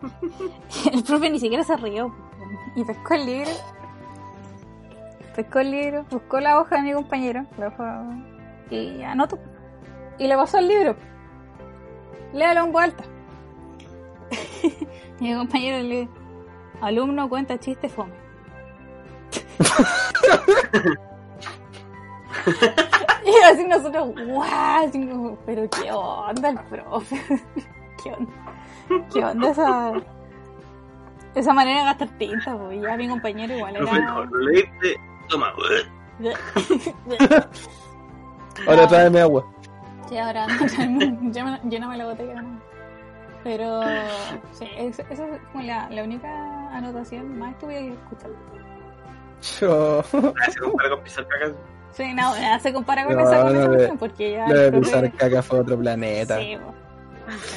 el 0.92 1.02
profe 1.02 1.30
ni 1.30 1.40
siquiera 1.40 1.64
se 1.64 1.76
rió 1.76 2.14
y 2.76 2.84
pescó 2.84 3.14
el 3.14 3.26
libro. 3.26 3.50
pescó 5.34 5.58
el 5.60 5.70
libro, 5.70 6.04
buscó 6.10 6.40
la 6.40 6.60
hoja 6.60 6.76
de 6.76 6.82
mi 6.82 6.92
compañero, 6.92 7.44
y 8.70 9.02
anotó. 9.02 9.38
Y 10.18 10.26
le 10.26 10.36
pasó 10.36 10.58
el 10.58 10.68
libro. 10.68 10.96
Léalo 12.32 12.64
en 12.66 12.72
voz 12.72 12.82
alta. 12.82 13.04
mi 15.20 15.34
compañero 15.34 15.82
le 15.86 16.08
alumno 16.80 17.28
cuenta 17.28 17.58
chiste 17.58 17.88
fome. 17.88 18.12
y 23.24 23.44
así 23.52 23.64
nosotros, 23.66 24.10
guau, 24.26 25.38
pero 25.46 25.68
qué 25.70 25.90
onda 25.92 26.50
el 26.50 26.58
profe, 26.60 27.16
qué 28.02 28.12
onda, 28.12 28.32
qué 29.12 29.24
onda 29.24 29.50
esa, 29.50 29.92
esa 31.34 31.52
manera 31.52 31.80
de 31.80 31.84
gastar 31.86 32.08
tinta, 32.18 32.56
pues 32.56 32.80
ya 32.82 32.96
mi 32.96 33.08
compañero 33.08 33.56
igual 33.56 33.74
no, 33.74 33.96
era... 33.96 34.20
lo 34.24 34.38
leíste. 34.40 35.00
Toma. 35.28 35.52
Ahora 38.66 38.82
No. 38.82 38.88
tráeme 38.88 39.20
agua. 39.20 39.44
Sí, 40.08 40.16
ahora 40.18 40.46
lléname, 41.64 41.96
la 41.98 42.06
botella. 42.06 42.42
¿no? 42.42 42.58
Pero 43.44 43.82
sí, 44.52 44.66
es- 44.76 44.98
esa 44.98 45.26
es 45.26 45.40
como 45.52 45.62
la, 45.64 45.88
la 45.90 46.02
única 46.02 46.28
anotación 46.74 47.38
más 47.38 47.52
estúpida 47.52 47.78
que 47.78 47.88
he 47.88 47.92
escuchado. 47.92 48.34
Yo. 49.60 50.02
Ah, 50.40 50.50
se 50.50 50.60
Sí, 51.98 52.14
no, 52.14 52.34
nada 52.38 52.58
se 52.60 52.72
compara 52.72 53.04
con 53.04 53.16
No, 53.16 53.22
esa 53.22 53.38
no, 53.38 53.44
conversación 53.44 53.92
de- 53.92 53.98
porque 53.98 54.30
ya. 54.32 54.48
Lo 54.48 54.58
de 54.58 54.72
pisar 54.72 55.12
caca 55.12 55.42
fue 55.42 55.60
otro 55.60 55.76
planeta. 55.78 56.38
Sí, 56.38 56.56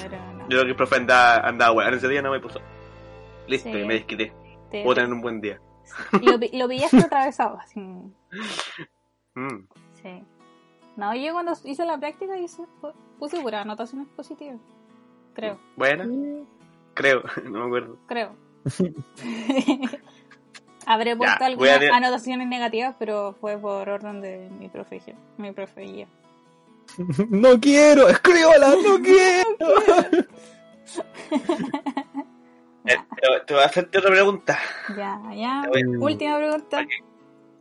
pero 0.02 0.18
no. 0.34 0.40
Yo 0.42 0.48
creo 0.48 0.64
que 0.64 0.70
el 0.72 0.76
profe 0.76 0.96
andaba, 0.98 1.48
andaba 1.48 1.72
weón. 1.74 1.94
Ese 1.94 2.10
día 2.10 2.22
no 2.22 2.32
me 2.32 2.40
puso. 2.42 2.60
Listo, 3.48 3.70
Sí. 3.72 3.78
y 3.80 3.86
me 3.86 3.94
desquité. 3.94 4.34
Te- 4.70 4.84
Puedo 4.84 4.96
tener 4.96 5.14
un 5.14 5.22
buen 5.22 5.40
día. 5.42 5.60
lo, 6.22 6.40
pi- 6.40 6.52
lo 6.58 6.68
pillaste 6.68 6.98
atravesado. 6.98 7.58
Así. 7.58 7.80
Mm. 9.34 9.66
Sí. 10.02 10.24
No, 10.98 11.16
yo 11.16 11.32
cuando 11.32 11.54
hice 11.64 11.86
la 11.86 11.98
práctica 11.98 12.38
hice, 12.38 12.64
puse 13.18 13.40
puras 13.40 13.62
anotaciones 13.62 14.10
positivas. 14.10 14.60
Creo, 15.34 15.58
Buena. 15.78 16.06
Creo, 16.96 17.22
no 17.46 17.60
me 17.62 17.66
acuerdo. 17.68 17.98
creo. 18.08 18.36
Habré 20.86 21.16
puesto 21.16 21.38
Ya, 21.40 21.56
voy 21.56 21.70
a 21.70 21.76
algunas 21.76 21.98
anotaciones 21.98 22.48
negativas, 22.48 22.96
pero 22.98 23.36
fue 23.40 23.58
por 23.58 23.88
orden 23.90 24.22
de 24.22 24.50
mi 24.60 24.68
profe. 24.70 25.02
Mi 25.38 25.52
profe. 25.52 26.08
No 27.30 27.60
quiero, 27.60 28.10
escríbala, 28.10 28.76
no 28.84 29.02
quiero. 29.04 30.26
Eh, 32.84 32.98
te, 33.16 33.46
te 33.46 33.54
voy 33.54 33.62
a 33.62 33.68
hacerte 33.68 34.00
otra 34.00 34.10
pregunta. 34.10 34.58
Ya, 34.98 35.22
ya. 35.36 35.70
Voy 35.70 35.84
Última 35.84 36.38
pregunta. 36.38 36.84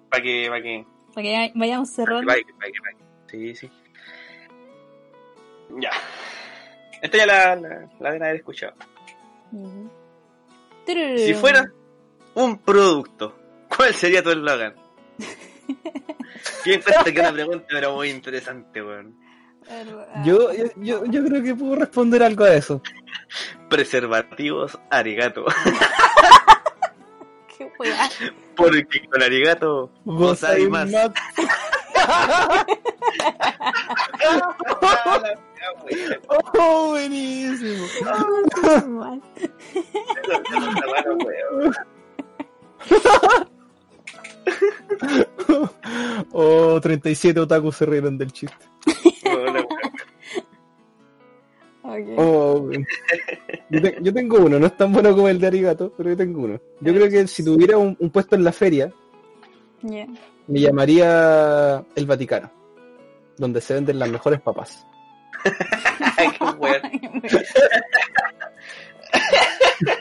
Para 0.09 0.23
que, 0.23 0.47
para 0.49 0.63
que, 0.63 0.87
Para 1.15 1.23
que 1.23 1.53
vayamos 1.55 1.91
cerrando. 1.91 2.27
para 2.27 2.39
que, 2.39 2.55
para 2.55 2.73
que, 2.73 2.81
para 2.81 2.93
que. 2.97 3.05
Sí, 3.31 3.55
sí. 3.55 3.71
Ya. 5.79 5.91
Esta 7.03 7.19
ya 7.19 7.27
la, 7.27 7.57
la, 7.57 7.69
la 8.01 8.09
deben 8.13 8.23
haber 8.23 8.37
escuchado. 8.37 8.73
Si 10.87 11.35
fuera 11.35 11.71
un 12.35 12.59
producto, 12.59 13.37
¿cuál 13.69 13.95
sería 13.95 14.23
tu 14.23 14.31
eslogan? 14.31 14.75
Yo 16.65 16.75
encuentro 16.75 17.13
que 17.13 17.21
una 17.21 17.33
pregunta 17.33 17.67
pero 17.69 17.95
muy 17.95 18.11
interesante, 18.11 18.83
weón. 18.83 19.17
Yo, 20.25 20.53
yo, 20.53 20.65
yo, 20.77 21.05
yo 21.05 21.25
creo 21.25 21.43
que 21.43 21.55
puedo 21.55 21.77
responder 21.77 22.25
algo 22.25 22.45
a 22.45 22.55
eso. 22.55 22.83
Preservativos 23.69 24.79
arigato. 24.91 25.45
Qué 27.57 27.71
weá. 27.79 28.09
Porque 28.57 29.07
con 29.09 29.23
arigato 29.23 29.93
gozai 30.05 30.67
más. 30.67 30.91
Oh, 36.29 36.89
buenísimo. 36.89 37.87
Oh, 38.07 39.21
37 46.81 47.41
otakus 47.41 47.77
se 47.77 47.87
rieron 47.87 48.17
del 48.19 48.33
chiste. 48.33 48.57
Oh, 52.17 52.71
yo, 53.71 53.83
te- 53.83 53.99
yo 54.01 54.13
tengo 54.15 54.39
uno, 54.39 54.59
no 54.59 54.67
es 54.67 54.77
tan 54.77 54.93
bueno 54.93 55.15
como 55.15 55.29
el 55.29 55.41
de 55.41 55.47
Arigato, 55.47 55.93
pero 55.97 56.11
yo 56.11 56.17
tengo 56.17 56.43
uno. 56.43 56.61
Yo 56.81 56.93
creo 56.95 57.09
que 57.09 57.27
si 57.27 57.45
tuviera 57.45 57.79
un, 57.79 57.97
un 57.99 58.11
puesto 58.11 58.37
en 58.37 58.45
la 58.45 58.53
feria, 58.53 58.93
me 60.47 60.61
llamaría 60.61 61.85
el 61.95 62.07
Vaticano, 62.07 62.51
donde 63.39 63.61
se 63.61 63.75
venden 63.75 63.99
las 63.99 64.11
mejores 64.11 64.41
papas. 64.41 64.87
Ay, 66.17 66.29
qué. 66.39 67.45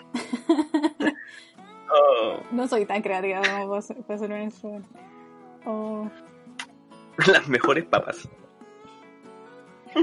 Oh, 2.19 2.39
No 2.51 2.67
soy 2.67 2.85
tan 2.85 3.01
creativa 3.01 3.41
como 3.65 3.81
ser 3.81 4.31
un 4.31 4.41
instrumento. 4.41 4.89
Oh, 5.65 6.09
las 7.27 7.47
mejores 7.47 7.85
papas. 7.85 8.29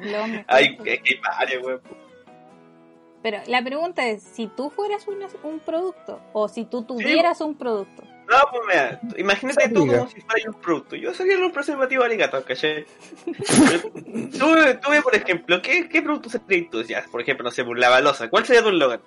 mejor. 0.00 0.44
Ay, 0.46 0.76
que 0.78 0.98
que 1.02 1.14
hay 1.14 1.20
varios, 1.20 1.64
weón. 1.64 1.80
Pero 3.22 3.38
la 3.48 3.62
pregunta 3.62 4.06
es, 4.06 4.22
si 4.22 4.46
tú 4.46 4.70
fueras 4.70 5.08
un, 5.08 5.18
un 5.42 5.58
producto 5.58 6.20
o 6.32 6.48
si 6.48 6.64
tú 6.64 6.84
tuvieras 6.84 7.40
un 7.40 7.56
producto. 7.56 8.04
No, 8.28 8.36
pues 8.50 8.62
mira, 8.68 9.00
imagínate 9.18 9.68
tú 9.68 9.86
como 9.86 10.08
si 10.08 10.20
fuera 10.20 10.50
un 10.50 10.60
producto. 10.60 10.96
Yo 10.96 11.12
sería 11.14 11.36
un 11.38 11.52
preservativo 11.52 12.04
arigato, 12.04 12.42
¿cachai? 12.44 12.86
tú, 13.24 14.46
tú, 14.80 15.02
por 15.02 15.14
ejemplo, 15.14 15.60
¿qué, 15.62 15.88
qué 15.88 16.02
producto 16.02 16.28
serías 16.28 16.70
tú? 16.70 16.82
Ya, 16.82 17.04
por 17.10 17.20
ejemplo, 17.20 17.44
no 17.44 17.50
sé, 17.50 17.64
pues, 17.64 17.78
la 17.78 17.88
balosa. 17.88 18.28
¿Cuál 18.28 18.44
sería 18.44 18.62
tu 18.62 18.68
eslogan? 18.68 19.00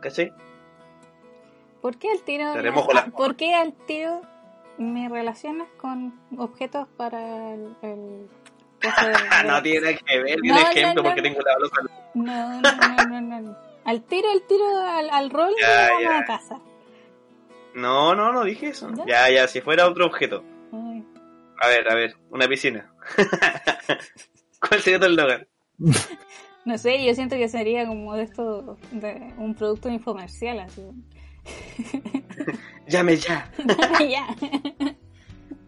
¿Cachai? 0.00 0.32
¿Por 1.82 1.98
qué 1.98 2.10
al 2.10 2.22
tiro, 2.22 2.54
la- 2.54 3.06
¿por 3.06 3.36
qué 3.36 3.54
al 3.54 3.72
tiro 3.74 4.22
me 4.78 5.08
relacionas 5.08 5.68
con 5.76 6.18
objetos 6.38 6.88
para 6.96 7.52
el... 7.54 7.76
el 7.82 8.28
no 9.46 9.62
tiene 9.62 9.96
que 9.96 10.18
ver, 10.22 10.40
tiene 10.40 10.60
no, 10.62 10.70
ejemplo 10.70 11.02
no, 11.02 11.08
porque 11.08 11.22
no. 11.22 11.28
tengo 11.28 11.40
la 11.42 11.52
balosa. 11.52 11.76
No, 12.14 12.60
no, 12.62 13.20
no, 13.20 13.40
no. 13.40 13.56
Al 13.84 14.02
tiro, 14.02 14.30
al 14.30 14.42
tiro, 14.42 14.64
al, 14.80 15.10
al 15.10 15.30
rol 15.30 15.52
Ya, 15.60 15.82
de 15.82 15.88
vamos 15.90 16.02
ya. 16.02 16.18
a 16.20 16.24
casa. 16.24 16.60
No, 17.74 18.14
no, 18.14 18.32
no 18.32 18.44
dije 18.44 18.68
eso. 18.68 18.90
¿Ya? 18.94 19.04
Ya, 19.06 19.30
ya, 19.30 19.48
si 19.48 19.60
fuera 19.60 19.86
otro 19.86 20.06
objeto. 20.06 20.44
Ay, 20.72 21.04
A 21.60 21.68
ver, 21.68 21.88
a 21.90 21.94
ver, 21.94 22.16
una 22.30 22.46
piscina. 22.48 22.92
¿Cuál 24.60 24.80
sería 24.80 25.00
tu 25.00 25.06
eslogan? 25.06 25.46
No 26.64 26.78
sé, 26.78 27.04
yo 27.04 27.12
siento 27.16 27.34
que 27.34 27.48
sería 27.48 27.84
como 27.88 28.14
de 28.14 28.22
esto, 28.22 28.78
de 28.92 29.32
un 29.36 29.52
producto 29.56 29.88
infomercial, 29.88 30.60
así. 30.60 30.80
Llame 32.88 33.16
ya. 33.16 33.50
ya. 34.00 34.26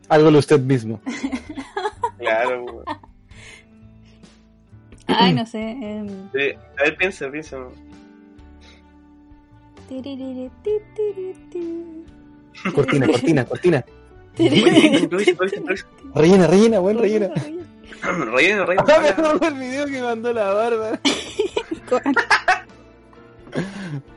Hágalo 0.09 0.39
usted 0.39 0.61
mismo. 0.61 1.01
Claro. 2.19 2.85
Ay, 5.07 5.33
no 5.33 5.47
sé. 5.47 5.61
em, 5.61 6.09
Sí, 6.33 6.53
A 6.79 6.83
ver, 6.85 6.97
piensa, 6.97 7.31
piensa. 7.31 7.57
tiriri, 9.89 10.51
ti, 10.63 10.71
tiri, 10.97 11.35
ti. 11.51 12.05
Cortina, 12.75 13.07
cortina, 13.07 13.45
cortina. 13.45 13.85
Rellena, 16.15 16.47
rellena, 16.47 16.79
buen 16.81 16.99
rellena. 16.99 17.29
Relleno, 18.03 18.67
relleno. 18.67 18.85
Ah, 18.89 19.39
me 19.41 19.47
el 19.47 19.55
video 19.55 19.87
que 19.87 20.03
mandó 20.03 20.33
la 20.33 20.53
barba. 20.53 21.01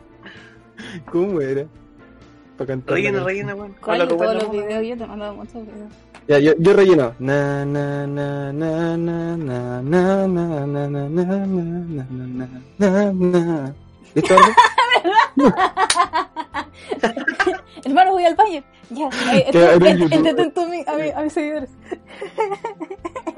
¿Cómo 1.11 1.41
era? 1.41 1.65
Para 2.57 2.67
cantar. 2.67 2.95
Rellena, 2.95 3.23
rellena, 3.23 3.55
weón. 3.55 3.75
¿Cuál 3.83 3.97
de 3.99 4.03
Habla 4.03 4.17
todos 4.17 4.33
los 4.35 4.47
bueno, 4.47 4.65
videos? 4.67 4.87
Yo 4.87 4.97
te 4.97 5.03
he 5.03 5.07
mandado 5.07 5.35
muchos 5.35 5.53
videos. 5.53 5.91
Ya, 6.27 6.39
yo, 6.39 6.53
yo 6.57 6.73
relleno. 6.73 7.13
Na, 7.19 7.65
na, 7.65 8.07
na, 8.07 8.51
na, 8.51 8.97
na, 8.97 9.37
na, 9.37 9.37
na, 9.77 9.81
na, 9.81 10.67
na, 10.67 10.67
na, 10.67 10.87
na, 10.87 11.07
na, 11.07 11.07
na, 11.07 12.47
na, 12.77 13.11
na, 13.11 13.11
na. 13.13 13.73
¿Listo? 14.15 14.35
Hermano, 17.85 18.11
voy 18.11 18.25
al 18.25 18.35
baño. 18.35 18.63
Ya, 18.89 19.09
eh, 19.33 19.45
este- 19.47 20.15
este 20.15 20.29
atento 20.29 20.61
a, 20.61 20.67
mi- 20.67 20.83
a, 20.87 20.93
mi- 20.95 21.09
a 21.11 21.21
mis 21.21 21.33
seguidores. 21.33 21.69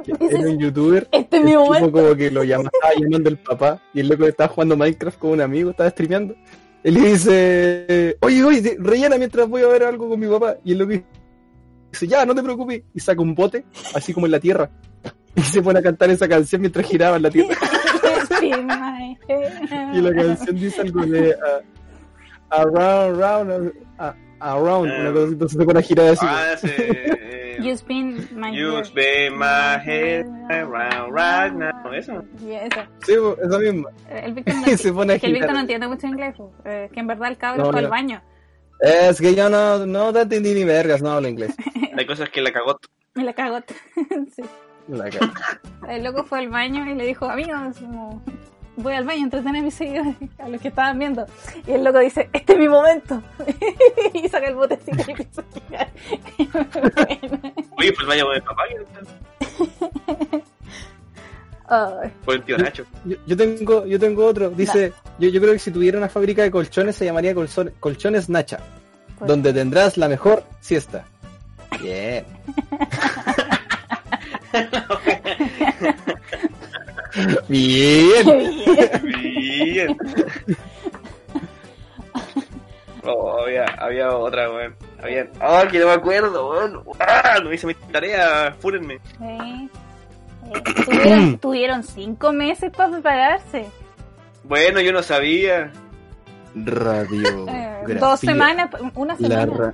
Era 0.08 0.40
un 0.50 0.60
youtuber. 0.60 1.08
Este 1.12 1.38
es 1.38 1.44
mi 1.44 1.54
momento. 1.56 1.92
como 1.92 2.16
que 2.16 2.32
lo 2.32 2.44
llama, 2.44 2.70
estaba 2.74 2.94
llamando 2.98 3.30
el 3.30 3.38
papá 3.38 3.82
y 3.94 4.00
el 4.00 4.08
loco 4.08 4.26
estaba 4.26 4.48
jugando 4.48 4.78
Minecraft 4.78 5.20
con 5.20 5.32
un 5.32 5.42
amigo, 5.42 5.72
estaba 5.72 5.90
streameando. 5.90 6.36
Él 6.84 6.94
le 6.94 7.02
dice, 7.02 8.18
oye, 8.22 8.44
oye, 8.44 8.78
rellena 8.80 9.18
mientras 9.18 9.48
voy 9.48 9.62
a 9.62 9.68
ver 9.68 9.84
algo 9.84 10.10
con 10.10 10.20
mi 10.20 10.28
papá. 10.28 10.58
Y 10.64 10.72
el 10.72 10.78
loco 10.80 10.94
dice, 11.92 12.08
ya, 12.08 12.26
no 12.26 12.34
te 12.34 12.44
preocupes. 12.44 12.84
Y 12.94 13.00
saca 13.00 13.22
un 13.22 13.36
bote, 13.36 13.66
así 13.94 14.14
como 14.14 14.26
en 14.26 14.32
la 14.32 14.40
tierra. 14.40 14.70
Y 15.36 15.42
se 15.42 15.62
pone 15.62 15.80
a 15.80 15.82
cantar 15.82 16.10
esa 16.10 16.28
canción 16.28 16.62
mientras 16.62 16.86
giraba 16.86 17.18
en 17.18 17.24
la 17.24 17.30
tierra. 17.30 17.56
Y 19.94 20.02
la 20.02 20.14
canción 20.14 20.56
dice 20.56 20.82
algo 20.82 21.06
de, 21.06 21.34
ah, 21.34 22.62
around, 22.62 23.20
round, 23.20 23.74
ah, 23.98 24.16
around, 24.40 24.90
Eh. 24.92 25.00
una 25.02 25.12
cosa 25.12 25.24
así, 25.26 25.34
entonces 25.34 25.58
se 25.60 25.66
pone 25.66 25.80
a 25.80 25.82
girar 25.82 26.08
así. 26.10 26.26
Ah, 26.28 26.56
sí. 26.58 26.68
eh, 26.78 27.58
You 27.62 27.72
spin 27.74 28.28
my 28.36 28.56
You 28.58 28.78
head. 28.78 28.84
spin 28.86 29.38
my 29.38 29.78
head 29.86 30.26
around 30.50 31.14
right 31.14 31.54
now. 31.54 31.92
Eso. 31.94 32.24
Y 32.42 32.52
eso. 32.54 32.80
Sí, 33.06 33.14
misma. 33.60 33.90
Eh, 34.10 34.22
El 34.26 34.34
Víctor 34.34 34.56
no, 34.56 34.66
se 34.78 34.94
pone 34.94 35.14
a 35.14 35.16
es 35.18 35.22
que 35.22 35.28
el 35.28 35.34
Víctor 35.34 35.54
no 35.54 35.60
entiende 35.60 35.88
mucho 35.88 36.08
inglés. 36.08 36.36
Eh, 36.64 36.86
es 36.86 36.92
que 36.94 37.00
en 37.02 37.08
verdad 37.08 37.30
el 37.30 37.38
cabro 37.38 37.66
No, 37.66 37.72
fue 37.72 37.80
al 37.80 37.86
no. 37.86 37.90
baño. 37.92 38.22
Es 38.80 39.20
que 39.20 39.36
yo 39.36 39.50
no, 39.50 39.86
no 39.86 40.14
te 40.14 40.22
entendí 40.22 40.54
ni 40.54 40.64
vergas, 40.64 41.02
no 41.02 41.12
hablo 41.12 41.28
inglés. 41.28 41.54
Hay 41.98 42.06
cosas 42.06 42.30
que 42.30 42.42
la 42.42 42.54
cagó. 42.54 42.80
Me 43.16 43.24
la 43.26 43.34
cagó. 43.34 43.60
sí. 44.36 44.42
La 44.88 45.10
cara. 45.10 45.34
El 45.90 46.04
loco 46.06 46.24
fue 46.24 46.40
al 46.40 46.50
baño 46.50 46.90
y 46.90 46.96
le 46.96 47.06
dijo, 47.06 47.26
amigos, 47.30 47.78
como, 47.78 48.24
voy 48.82 48.94
al 48.94 49.06
baño 49.06 49.22
a 49.22 49.24
entretener 49.26 49.62
a 49.62 49.64
mis 49.64 49.74
seguidores, 49.74 50.16
a 50.40 50.50
los 50.50 50.60
que 50.62 50.68
estaban 50.70 50.98
viendo. 51.00 51.26
Y 51.68 51.72
el 51.72 51.84
loco 51.84 52.00
dice, 52.00 52.30
este 52.34 52.54
es 52.54 52.60
mi 52.60 52.68
momento. 52.70 53.22
y 54.14 54.28
saca 54.30 54.48
el 54.48 54.56
botecito 54.56 54.98
y 55.08 55.12
empieza 55.12 55.42
a. 55.42 55.46
Oye, 57.78 57.94
pues 57.94 58.08
vaya 58.08 58.24
con 58.24 58.36
el 58.36 58.42
papá. 58.44 58.64
Por 62.26 62.34
el 62.36 62.44
tío 62.44 62.58
Nacho. 62.58 62.84
Yo, 63.06 63.16
yo 63.28 63.38
tengo, 63.38 63.86
yo 63.86 64.00
tengo 64.00 64.26
otro. 64.26 64.50
Dice, 64.50 64.92
yo, 65.20 65.30
yo 65.30 65.40
creo 65.40 65.54
que 65.54 65.60
si 65.60 65.72
tuviera 65.72 65.98
una 66.00 66.10
fábrica 66.10 66.42
de 66.42 66.50
colchones 66.52 66.96
se 66.96 67.06
llamaría 67.06 67.34
colson- 67.36 67.72
Colchones 67.80 68.28
Nacha, 68.30 68.60
pues, 69.20 69.28
donde 69.28 69.54
tendrás 69.54 69.96
la 69.98 70.08
mejor 70.10 70.44
siesta. 70.62 71.06
Bien. 71.82 72.26
Bien. 74.52 75.19
Bien. 77.48 78.26
Bien. 79.04 79.98
Oh, 83.04 83.42
había, 83.42 83.66
había 83.78 84.16
otra, 84.16 84.50
weón. 84.52 84.76
Había... 85.02 85.28
Oh, 85.42 85.64
que 85.70 85.80
no 85.80 85.88
me 85.88 85.94
acuerdo, 85.94 86.50
weón. 86.50 86.84
Ah, 87.00 87.40
no 87.44 87.52
hice 87.54 87.66
mi 87.68 87.74
tarea, 87.74 88.56
fúrenme. 88.60 89.00
Sí. 89.18 89.70
Eh, 90.52 90.64
tuvieron, 90.86 91.38
tuvieron 91.40 91.84
cinco 91.84 92.32
meses 92.34 92.72
para 92.76 92.92
prepararse. 92.92 93.66
Bueno, 94.44 94.82
yo 94.82 94.92
no 94.92 95.02
sabía. 95.04 95.72
Radio. 96.56 97.48
Eh, 97.48 97.96
dos 98.00 98.20
semanas, 98.20 98.70
una 98.96 99.16
La 99.20 99.28
semana. 99.46 99.54
ra- 99.58 99.74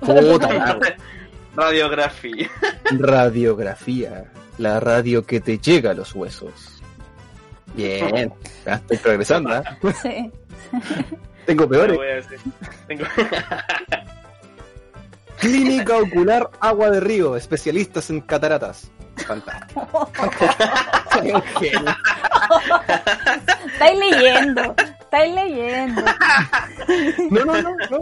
Puta, 0.00 0.52
la 0.52 0.78
Radiografía. 1.56 2.48
radiografía. 2.90 4.24
La 4.58 4.80
radio 4.80 5.24
que 5.24 5.40
te 5.40 5.58
llega 5.58 5.92
a 5.92 5.94
los 5.94 6.14
huesos. 6.14 6.82
Bien. 7.74 8.32
Ah, 8.66 8.74
estoy 8.74 8.96
progresando, 8.98 9.50
¿ah? 9.50 9.62
Sí. 10.02 10.30
Tengo 11.46 11.66
peores. 11.68 11.96
voy 11.96 12.08
a 12.08 12.18
hacer. 12.18 12.38
Tengo... 12.86 13.04
Clínica 15.38 15.96
Ocular 15.96 16.50
Agua 16.60 16.90
de 16.90 17.00
Río, 17.00 17.34
especialistas 17.36 18.10
en 18.10 18.20
cataratas. 18.20 18.90
Fantástico. 19.26 20.10
Estáis 23.72 23.98
leyendo, 23.98 24.74
estáis 25.00 25.34
leyendo. 25.34 26.02
No, 27.30 27.44
no, 27.44 27.62
no, 27.62 27.70
no. 27.90 28.00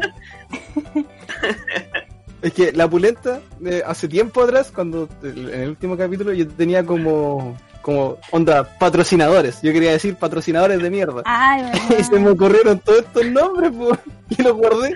Es 2.47 2.53
que 2.53 2.71
la 2.71 2.89
pulenta, 2.89 3.41
eh, 3.65 3.83
hace 3.85 4.07
tiempo 4.07 4.41
atrás, 4.41 4.71
cuando 4.73 5.09
en 5.21 5.49
el 5.49 5.69
último 5.71 5.97
capítulo, 5.97 6.33
yo 6.33 6.47
tenía 6.47 6.87
como, 6.87 7.59
como 7.83 8.19
onda 8.31 8.63
patrocinadores. 8.79 9.61
Yo 9.63 9.73
quería 9.73 9.91
decir 9.91 10.15
patrocinadores 10.15 10.81
de 10.81 10.89
mierda. 10.89 11.23
Ay, 11.25 11.65
Y 11.99 12.05
se 12.05 12.21
me 12.21 12.31
ocurrieron 12.31 12.79
todos 12.79 13.01
estos 13.01 13.27
nombres, 13.27 13.73
po, 13.73 13.99
y 14.29 14.43
los 14.45 14.53
guardé. 14.53 14.95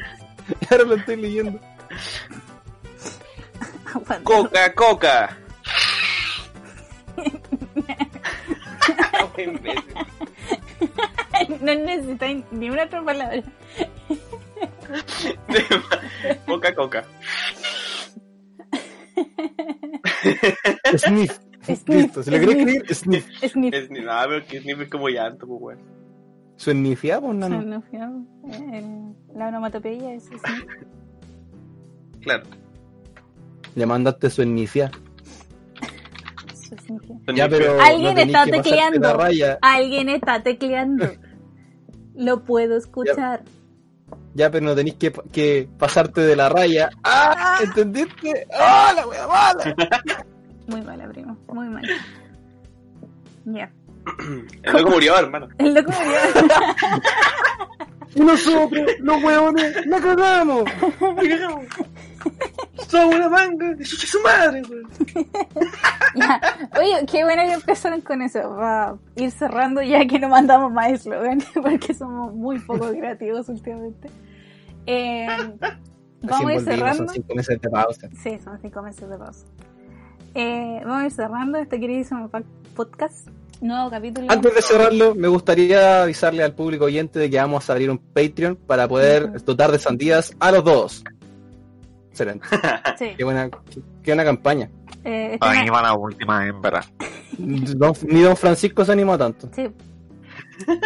Y 0.60 0.72
ahora 0.72 0.85
lo 0.85 0.94
estoy 0.94 1.16
leyendo. 1.16 1.59
Coca, 4.22 4.72
coca. 4.72 5.36
No 11.60 11.74
necesitáis 11.74 12.44
ni 12.52 12.70
una 12.70 12.85
otra 12.85 13.02
palabra. 13.02 13.43
coca, 16.47 16.74
coca. 16.74 17.05
Sniff. 20.97 21.39
Sniff, 21.62 21.89
Listo, 21.89 22.20
lo 22.20 22.24
querés 22.24 22.55
sniff. 22.55 22.91
escribir, 22.91 22.95
sniff. 22.95 23.27
Sniff. 23.53 23.74
Es 23.74 23.91
ni 23.91 24.01
nada, 24.01 24.27
pero 24.28 24.47
que 24.47 24.61
sniff 24.61 24.81
es 24.81 24.89
como 24.89 25.09
llanto, 25.09 25.47
pues, 25.47 25.61
weón. 25.61 25.78
Su 26.57 26.70
sniffia, 26.73 27.20
Se 27.20 27.27
nano. 27.35 27.62
me 27.62 27.81
fue, 27.82 27.99
eh, 27.99 29.12
La 29.35 29.49
onomatopeya 29.49 30.15
es 30.15 30.24
sniff. 30.24 30.43
Claro. 32.23 32.45
Le 33.74 33.87
mandaste 33.87 34.31
su 34.31 34.43
sniffia. 34.43 34.91
Eso 36.53 36.77
significa. 36.85 37.32
Ya, 37.35 37.49
pero. 37.49 37.81
Alguien 37.81 38.15
tenés 38.15 38.35
está 38.35 38.45
tecleando. 38.62 39.19
Alguien 39.62 40.09
está 40.09 40.43
tecleando. 40.43 41.11
Lo 42.15 42.45
puedo 42.45 42.77
escuchar. 42.77 43.45
Ya, 43.45 43.51
pero 44.35 44.61
no 44.61 44.74
tenéis 44.74 44.97
que, 44.97 45.12
que 45.32 45.69
pasarte 45.78 46.20
de 46.23 46.37
la 46.37 46.49
raya. 46.49 46.91
¡Ah! 47.05 47.59
¿Entendiste? 47.62 48.47
¡Ah, 48.53 48.93
la 48.95 49.07
wea 49.07 49.27
mala! 49.27 49.74
Muy 50.66 50.82
mala, 50.82 51.09
primo. 51.09 51.37
Muy 51.49 51.69
mala. 51.69 51.89
Ya. 53.45 53.70
El 54.62 54.73
loco 54.73 54.91
murió, 54.91 55.19
hermano. 55.19 55.49
El 55.59 55.74
loco 55.74 55.93
murió. 55.93 56.19
Y 58.12 58.20
nosotros, 58.23 58.87
los 58.99 59.23
hueones, 59.23 59.87
la 59.87 60.01
cagamos. 60.01 60.65
Somos 62.88 63.14
una 63.14 63.28
manga 63.28 63.74
de 63.74 63.84
su, 63.84 63.97
su 63.97 64.20
madre. 64.20 64.62
Ya. 66.14 66.40
Oye, 66.78 67.06
qué 67.06 67.24
bueno 67.24 67.42
que 67.44 67.52
empezaron 67.52 68.01
con 68.01 68.22
eso. 68.22 68.51
Va 68.51 68.88
a 68.88 68.98
ir 69.16 69.30
cerrando 69.30 69.82
ya 69.82 70.06
que 70.06 70.18
no 70.18 70.28
mandamos 70.28 70.72
más 70.72 70.90
eslogan 70.92 71.42
porque 71.55 71.94
somos 71.94 72.34
muy 72.34 72.59
poco 72.59 72.88
creativos 72.90 73.48
últimamente. 73.48 74.10
Eh, 74.86 75.26
vamos 76.22 76.51
a 76.51 76.55
ir 76.55 76.60
cerrando. 76.62 77.05
Son 77.05 77.09
cinco 77.09 77.34
meses 77.34 77.60
de 77.60 77.70
pausa. 77.70 78.09
Sí, 78.22 78.38
son 78.42 78.59
cinco 78.60 78.82
meses 78.82 79.09
de 79.09 79.18
pausa. 79.18 79.47
Eh, 80.34 80.80
vamos 80.84 81.02
a 81.02 81.06
ir 81.06 81.12
cerrando 81.12 81.59
este 81.59 81.78
queridísimo 81.78 82.30
podcast. 82.74 83.28
Nuevo 83.60 83.90
capítulo. 83.90 84.26
Antes 84.30 84.55
de 84.55 84.62
cerrarlo, 84.62 85.14
me 85.14 85.28
gustaría 85.28 86.05
avisarle 86.05 86.42
al 86.42 86.55
público 86.55 86.86
oyente 86.86 87.18
de 87.18 87.28
que 87.28 87.36
vamos 87.36 87.68
a 87.68 87.72
abrir 87.74 87.90
un 87.90 87.98
Patreon 87.98 88.56
para 88.56 88.88
poder 88.88 89.44
dotar 89.44 89.70
de 89.70 89.78
sandías 89.78 90.34
a 90.40 90.51
los 90.51 90.64
dos. 90.64 91.05
Excelente. 92.11 92.47
Sí. 92.99 93.15
Qué 93.16 93.24
buena, 93.24 93.49
qué, 94.03 94.11
buena 94.11 94.24
campaña. 94.24 94.69
Eh, 95.05 95.35
este 95.35 95.47
Ahí 95.47 95.69
va 95.70 95.81
la 95.82 95.95
última 95.95 96.47
hembra. 96.47 96.85
Don- 97.39 97.95
ni 98.09 98.20
don 98.20 98.37
Francisco 98.37 98.85
se 98.85 98.93
animó 98.93 99.16
tanto. 99.16 99.49
Sí. 99.55 99.70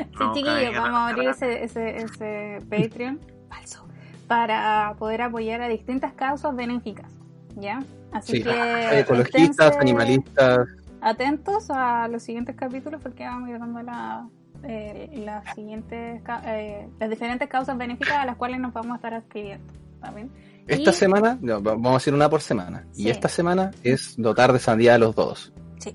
Sí, 0.00 0.06
No, 0.18 0.32
chiquillos, 0.34 0.74
vamos 0.74 0.98
a 0.98 1.08
abrir 1.08 1.28
ese, 1.28 1.62
ese, 1.64 1.96
ese 1.98 2.58
Patreon 2.70 3.20
falso 3.48 3.86
para 4.26 4.94
poder 4.98 5.20
apoyar 5.22 5.60
a 5.60 5.68
distintas 5.68 6.12
causas 6.14 6.54
benéficas. 6.56 7.10
¿Ya? 7.56 7.82
Así 8.12 8.36
Sí. 8.38 8.42
que 8.42 8.50
Hay 8.50 9.00
ecologistas, 9.00 9.76
animalistas. 9.76 10.66
atentos 11.02 11.68
a 11.70 12.08
los 12.08 12.22
siguientes 12.22 12.56
capítulos 12.56 13.00
porque 13.02 13.24
vamos 13.24 13.48
a 13.48 13.52
ir 13.52 13.58
dando 13.58 13.82
la, 13.82 14.26
eh, 14.64 15.10
las 15.24 15.54
siguientes 15.54 16.22
ca- 16.22 16.42
eh, 16.46 16.88
las 16.98 17.10
diferentes 17.10 17.48
causas 17.48 17.76
benéficas 17.78 18.18
a 18.18 18.26
las 18.26 18.36
cuales 18.36 18.60
nos 18.60 18.72
vamos 18.72 18.92
a 18.92 18.96
estar 18.96 19.12
escribiendo. 19.14 19.72
¿también? 20.00 20.30
Esta 20.66 20.90
Y- 20.90 20.94
semana, 20.94 21.38
no, 21.40 21.60
vamos 21.60 21.92
a 21.92 21.96
hacer 21.96 22.14
una 22.14 22.28
por 22.30 22.40
semana. 22.40 22.86
Sí. 22.92 23.04
Y 23.04 23.10
esta 23.10 23.28
semana 23.28 23.70
es 23.82 24.14
dotar 24.16 24.52
de 24.52 24.58
sandía 24.58 24.94
a 24.94 24.98
los 24.98 25.14
dos. 25.14 25.52
Sí, 25.78 25.94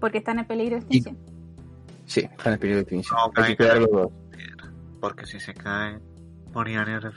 porque 0.00 0.18
están 0.18 0.38
en 0.38 0.44
peligro 0.46 0.76
de 0.76 0.80
extinción. 0.82 1.16
Sí, 2.04 2.20
están 2.20 2.52
en 2.52 2.58
peligro 2.60 2.76
de 2.76 2.82
extinción. 2.82 3.16
No, 3.18 3.24
Hay 3.42 3.56
que 3.56 3.56
cae, 3.56 3.56
cuidar 3.56 3.70
a 3.70 3.74
cae. 3.74 3.80
los 3.82 3.90
dos. 3.90 4.12
Porque 5.00 5.26
si 5.26 5.40
se 5.40 5.54
cae, 5.54 5.98
morirán 6.54 6.86
nervios. 6.86 7.14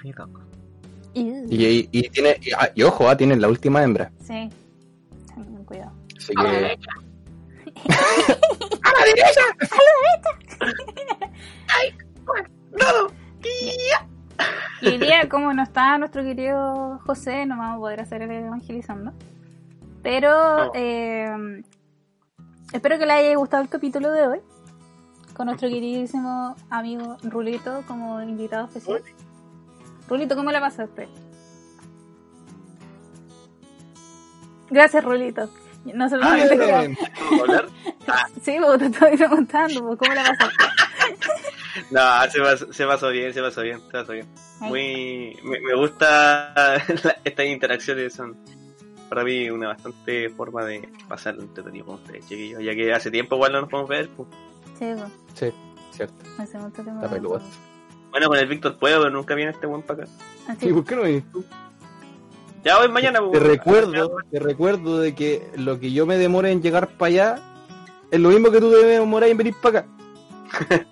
Y- 1.13 1.21
Y, 1.49 1.65
y, 1.65 1.89
y 1.91 2.09
tiene, 2.09 2.37
y, 2.41 2.51
ah, 2.53 2.69
y 2.73 2.83
ojo, 2.83 3.07
ah, 3.09 3.15
tienen 3.17 3.41
la 3.41 3.47
última 3.49 3.83
hembra. 3.83 4.11
Sí, 4.21 4.49
tengan 5.35 5.63
cuidado. 5.65 5.91
Así 6.17 6.33
que. 6.33 6.79
Y 14.81 14.87
hoy 14.87 14.97
día, 14.97 15.27
como 15.29 15.53
no 15.53 15.63
está 15.63 15.97
nuestro 15.97 16.23
querido 16.23 16.99
José, 17.05 17.45
no 17.45 17.57
vamos 17.57 17.75
a 17.75 17.79
poder 17.79 18.01
hacer 18.01 18.21
el 18.21 18.31
evangelizando. 18.31 19.11
Pero 20.01 20.29
No. 20.65 20.71
eh, 20.73 21.63
espero 22.71 22.97
que 22.97 23.05
le 23.05 23.13
haya 23.13 23.35
gustado 23.35 23.63
el 23.63 23.69
capítulo 23.69 24.11
de 24.11 24.27
hoy. 24.27 24.39
Con 25.33 25.47
nuestro 25.47 25.69
queridísimo 25.69 26.55
amigo 26.69 27.17
Rulito 27.23 27.83
como 27.87 28.21
invitado 28.21 28.65
especial. 28.67 29.03
Rulito, 30.07 30.35
¿cómo 30.35 30.51
la 30.51 30.59
pasaste? 30.59 31.07
Gracias, 34.69 35.03
Rulito. 35.03 35.49
Ah, 36.21 36.35
te- 36.47 36.55
Bien. 36.57 36.97
¿Puedo 37.29 37.41
hablar? 37.43 37.65
Sí, 38.41 38.57
vos 38.59 38.77
te 38.79 38.85
estoy 38.87 39.15
preguntando, 39.17 39.81
pues, 39.85 39.99
¿cómo 39.99 40.13
la 40.13 40.23
pasaste? 40.23 40.55
No, 41.91 42.01
se 42.29 42.39
pasó, 42.41 42.73
se 42.73 42.85
pasó 42.85 43.09
bien, 43.09 43.33
se 43.33 43.41
pasó 43.41 43.61
bien, 43.61 43.79
se 43.79 43.91
pasó 43.91 44.11
bien. 44.13 44.27
Muy, 44.59 45.37
me, 45.43 45.59
me 45.61 45.75
gusta 45.75 46.53
la- 47.03 47.17
estas 47.23 47.45
interacciones, 47.45 48.13
son 48.13 48.35
para 49.07 49.23
mí 49.23 49.49
una 49.49 49.69
bastante 49.69 50.29
forma 50.29 50.65
de 50.65 50.87
pasar 51.07 51.35
el 51.35 51.41
entretenido 51.41 51.85
con 51.85 51.95
ustedes, 51.95 52.27
chiquillos, 52.27 52.61
ya 52.63 52.73
que 52.75 52.91
hace 52.93 53.09
tiempo 53.11 53.35
igual 53.35 53.53
no 53.53 53.61
nos 53.61 53.69
podemos 53.69 53.89
ver. 53.89 54.09
pues. 54.09 54.27
Sí, 54.77 54.85
pues, 54.95 55.11
Sí, 55.35 55.53
cierto. 55.91 56.15
hace 56.37 56.57
mucho 56.57 56.83
tiempo. 56.83 57.07
Bueno, 58.11 58.27
con 58.27 58.37
el 58.37 58.47
Víctor 58.47 58.77
puedo, 58.77 58.99
pero 58.99 59.11
nunca 59.11 59.35
viene 59.35 59.51
este 59.51 59.67
buen 59.67 59.81
para 59.83 60.03
acá. 60.03 60.11
Así, 60.47 60.67
¿Y 60.69 60.73
por 60.73 60.83
qué 60.85 60.95
no 60.95 61.03
vienes 61.03 61.31
tú? 61.31 61.43
Ya 62.63 62.77
voy 62.77 62.89
mañana. 62.89 63.19
Te 63.19 63.25
pues. 63.25 63.41
recuerdo, 63.43 64.17
te 64.31 64.39
recuerdo 64.39 64.99
de 64.99 65.15
que 65.15 65.49
lo 65.55 65.79
que 65.79 65.91
yo 65.91 66.05
me 66.05 66.17
demore 66.17 66.51
en 66.51 66.61
llegar 66.61 66.87
para 66.89 67.07
allá 67.07 67.35
es 68.11 68.19
lo 68.19 68.29
mismo 68.29 68.51
que 68.51 68.59
tú 68.59 68.71
te 68.71 68.85
demoras 68.85 69.29
en 69.29 69.37
venir 69.37 69.55
para 69.61 69.79
acá. 69.79 69.87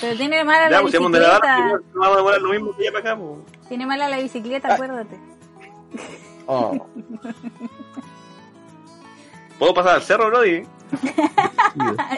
Pero 0.00 0.16
tiene 0.16 0.44
mala 0.44 0.64
Ya, 0.70 0.76
la 0.76 0.82
pues 0.82 0.92
bicicleta. 0.92 1.56
no 1.94 2.00
vamos 2.00 2.14
a 2.14 2.16
demorar 2.16 2.40
lo 2.42 2.50
mismo 2.50 2.76
que 2.76 2.84
ya 2.84 2.92
para 2.92 3.12
acá. 3.12 3.20
pues. 3.20 3.38
Tiene 3.68 3.86
mala 3.86 4.08
la 4.08 4.18
bicicleta, 4.18 4.74
acuérdate. 4.74 5.18
Oh, 6.46 6.86
¿Puedo 9.58 9.72
pasar 9.74 9.94
al 9.96 10.02
cerro, 10.02 10.26
Brody? 10.28 10.62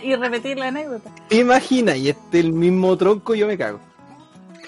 y 0.03 0.15
repetir 0.17 0.59
la 0.59 0.69
anécdota. 0.69 1.11
¿Te 1.29 1.37
imaginas? 1.37 1.97
Y 1.97 2.09
este 2.11 2.41
el 2.41 2.53
mismo 2.53 2.97
tronco 2.97 3.35
yo 3.35 3.47
me 3.47 3.57
cago. 3.57 3.79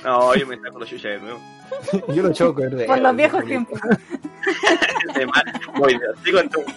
No, 0.04 0.34
yo 0.34 0.46
me 0.46 0.56
saco 0.60 0.78
la 0.78 0.86
chucha 0.86 1.08
de 1.08 1.18
nuevo. 1.18 1.40
Yo 2.08 2.22
lo 2.22 2.32
choco, 2.32 2.60
¿verdad? 2.60 2.86
Por 2.86 2.98
los 2.98 3.16
viejos 3.16 3.44
tiempos. 3.44 3.80
De 5.14 5.26
mal. 5.26 5.44
Voy, 5.76 5.92
ya, 5.92 6.22
sigo 6.24 6.38
entonces. 6.40 6.74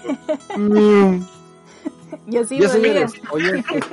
Mm. 0.57 1.21
Yo 2.27 2.43
Bolívar. 2.43 2.69
señores, 2.69 3.13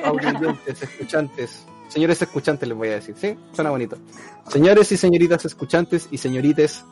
oyentes, 0.08 0.82
escuchantes. 0.82 1.66
Señores 1.88 2.20
escuchantes 2.20 2.68
les 2.68 2.76
voy 2.76 2.88
a 2.88 2.94
decir, 2.94 3.14
¿sí? 3.16 3.36
Suena 3.52 3.70
bonito. 3.70 3.96
Señores 4.48 4.92
y 4.92 4.96
señoritas 4.96 5.44
escuchantes 5.44 6.08
y 6.10 6.18
señorites. 6.18 6.84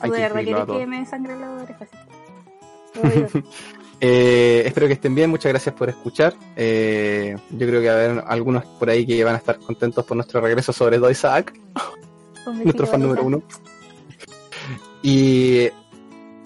Hay 0.00 0.10
¿Tú 0.10 0.16
de 0.16 0.28
que 0.28 0.54
verdad 0.54 0.66
que 0.78 0.86
me 0.86 1.04
sangre 1.06 1.36
la 1.38 1.50
oreja? 1.50 1.86
Eh, 4.02 4.62
espero 4.64 4.86
que 4.86 4.94
estén 4.94 5.14
bien, 5.14 5.28
muchas 5.28 5.52
gracias 5.52 5.74
por 5.74 5.90
escuchar. 5.90 6.34
Eh, 6.56 7.36
yo 7.50 7.66
creo 7.66 7.82
que 7.82 7.88
va 7.88 7.92
a 7.92 7.96
haber 7.96 8.24
algunos 8.26 8.64
por 8.64 8.88
ahí 8.88 9.06
que 9.06 9.22
van 9.22 9.34
a 9.34 9.36
estar 9.38 9.58
contentos 9.58 10.06
por 10.06 10.16
nuestro 10.16 10.40
regreso, 10.40 10.72
sobre 10.72 10.96
todo 10.96 11.10
Isaac, 11.10 11.52
nuestro 12.46 12.86
fan 12.86 13.00
número 13.02 13.22
uno. 13.24 13.42
Y 15.02 15.68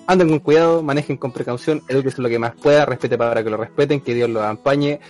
anden 0.07 0.29
con 0.29 0.39
cuidado, 0.41 0.83
manejen 0.83 1.17
con 1.17 1.33
precaución, 1.33 1.83
edúquense 1.89 2.23
lo 2.23 2.29
que 2.29 2.39
más 2.39 2.55
pueda, 2.55 2.85
respete 2.87 3.17
para 3.19 3.43
que 3.43 3.51
lo 3.51 3.57
respeten, 3.57 4.01
que 4.01 4.15
Dios 4.15 4.31
los 4.31 4.43
apañe, 4.45 5.01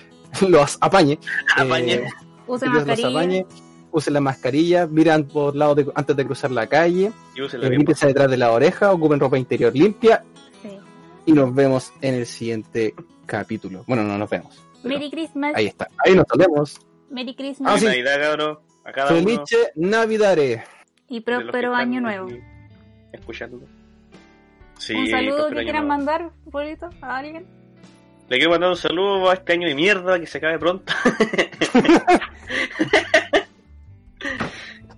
los 0.49 0.79
apañe. 0.81 1.19
Apañe. 1.57 1.95
Eh, 1.95 2.01
que 2.01 2.07
Dios 2.47 2.61
los 2.63 2.87
mascarilla. 2.87 3.09
apañe, 3.09 3.47
usen 3.93 4.15
la 4.15 4.21
mascarilla, 4.21 4.87
miren 4.87 5.25
por 5.27 5.55
lados 5.57 5.77
de- 5.77 5.93
antes 5.95 6.17
de 6.17 6.25
cruzar 6.25 6.51
la 6.51 6.67
calle, 6.67 7.13
Y 7.35 7.43
use 7.43 7.57
eh, 7.57 7.71
límpiense 7.71 8.07
detrás 8.07 8.31
de 8.31 8.37
la 8.37 8.53
oreja, 8.53 8.93
ocupen 8.93 9.21
ropa 9.21 9.39
interior 9.39 9.75
limpia 9.75 10.25
Sí. 10.63 10.71
y 11.27 11.33
nos 11.33 11.55
vemos 11.55 11.93
en 12.01 12.15
el 12.15 12.27
siguiente 12.27 12.95
capítulo. 13.27 13.85
Bueno, 13.87 14.03
no 14.05 14.17
nos 14.19 14.29
vemos. 14.31 14.59
Merry 14.85 15.11
Christmas. 15.11 15.53
Ahí 15.55 15.67
está, 15.67 15.89
ahí 16.05 16.15
nos 16.15 16.27
vemos. 16.37 16.79
Merry 17.11 17.31
Ah, 17.31 17.35
Christmas. 17.37 17.81
sí. 17.81 17.87
Navidad, 17.87 18.21
cabrón. 18.21 18.59
A 18.85 18.93
cada 18.93 19.13
uno. 19.13 19.23
Felice 19.25 19.73
Navidare. 19.77 20.65
Y 21.09 21.21
próspero 21.21 21.75
año 21.75 22.01
nuevo. 22.01 22.29
Escuchando. 23.13 23.61
Sí, 24.79 24.95
Un 24.95 25.09
saludo 25.09 25.49
que 25.49 25.55
quieran 25.63 25.87
nuevo. 25.87 25.89
mandar, 25.89 26.31
Bolito, 26.47 26.91
a 27.01 27.17
alguien. 27.19 27.47
Le 28.29 28.37
quiero 28.39 28.51
mandar 28.51 28.71
un 28.71 28.77
saludo 28.77 29.31
a 29.31 29.35
este 29.35 29.53
año 29.53 29.69
de 29.69 29.75
mierda 29.75 30.19
que 30.19 30.27
se 30.27 30.39
acabe 30.39 30.59
pronto. 30.59 30.93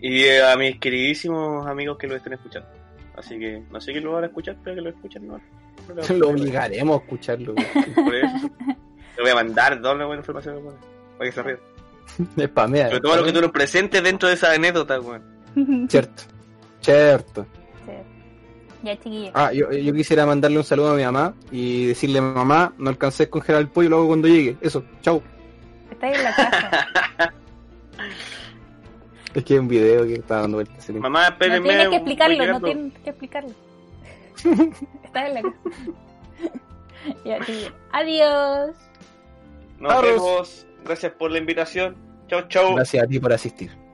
y 0.00 0.22
eh, 0.24 0.42
a 0.44 0.56
mis 0.56 0.78
queridísimos 0.78 1.66
amigos 1.66 1.98
que 1.98 2.06
lo 2.06 2.16
estén 2.16 2.34
escuchando. 2.34 2.68
Así 3.16 3.38
que 3.38 3.62
no 3.70 3.80
sé 3.80 3.92
quién 3.92 4.04
lo 4.04 4.12
van 4.12 4.24
a 4.24 4.26
escuchar, 4.28 4.56
pero 4.62 4.76
que 4.76 4.82
lo 4.82 4.90
escuchen. 4.90 5.26
No, 5.26 5.40
No 5.88 5.94
lo- 5.94 6.16
Lo 6.18 6.28
obligaremos 6.30 7.00
a 7.00 7.04
escucharlo. 7.04 7.54
Por 7.54 8.14
eso. 8.14 8.50
Le 9.16 9.22
voy 9.22 9.30
a 9.30 9.34
mandar 9.34 9.80
la 9.80 9.92
buena 9.94 10.20
información 10.20 10.62
para 11.18 11.30
que 11.30 11.32
se 11.32 11.42
rían. 11.42 11.58
Spamea. 12.46 12.88
Pero 12.88 13.00
todo 13.00 13.16
lo 13.16 13.24
que 13.24 13.30
tuvieron 13.30 13.52
presente 13.52 14.00
dentro 14.02 14.28
de 14.28 14.34
esa 14.34 14.52
anécdota, 14.52 15.00
weón. 15.00 15.22
Cierto. 15.88 16.22
Cierto. 16.80 17.46
Ya, 18.82 18.94
chiquillos. 18.96 19.32
Ah, 19.34 19.52
yo, 19.52 19.72
yo 19.72 19.92
quisiera 19.94 20.24
mandarle 20.26 20.58
un 20.58 20.64
saludo 20.64 20.92
a 20.92 20.94
mi 20.96 21.02
mamá 21.02 21.34
y 21.50 21.86
decirle, 21.86 22.20
mamá, 22.20 22.72
no 22.78 22.90
alcancé 22.90 23.24
a 23.24 23.30
congelar 23.30 23.62
el 23.62 23.68
pollo, 23.68 23.88
lo 23.88 23.96
hago 23.96 24.06
cuando 24.08 24.28
llegue. 24.28 24.56
Eso, 24.60 24.84
chau. 25.02 25.20
Estáis 25.90 26.16
en 26.18 26.24
la 26.24 26.34
casa. 26.34 27.32
Es 29.34 29.44
que 29.44 29.52
hay 29.52 29.58
un 29.58 29.68
video 29.68 30.04
que 30.06 30.14
está 30.14 30.40
dando 30.40 30.56
vueltas. 30.58 30.88
Mamá, 30.90 31.20
No 31.24 31.28
espérenme. 31.28 31.68
tienes 31.68 31.88
que 31.90 31.96
explicarlo, 31.96 32.46
no 32.46 32.60
tienes 32.62 32.92
que 33.00 33.10
explicarlo. 33.10 33.50
Estás 35.04 35.28
en 35.28 35.34
la 35.34 35.42
casa. 35.42 35.56
ya, 37.24 37.38
chiquillos. 37.40 37.72
Adiós. 37.92 38.76
Nos 39.78 40.02
vemos. 40.02 40.65
Gracias 40.86 41.12
por 41.12 41.30
la 41.30 41.38
invitación. 41.38 41.96
Chau, 42.28 42.48
chau. 42.48 42.74
Gracias 42.74 43.04
a 43.04 43.06
ti 43.06 43.18
por 43.18 43.32
asistir. 43.32 43.85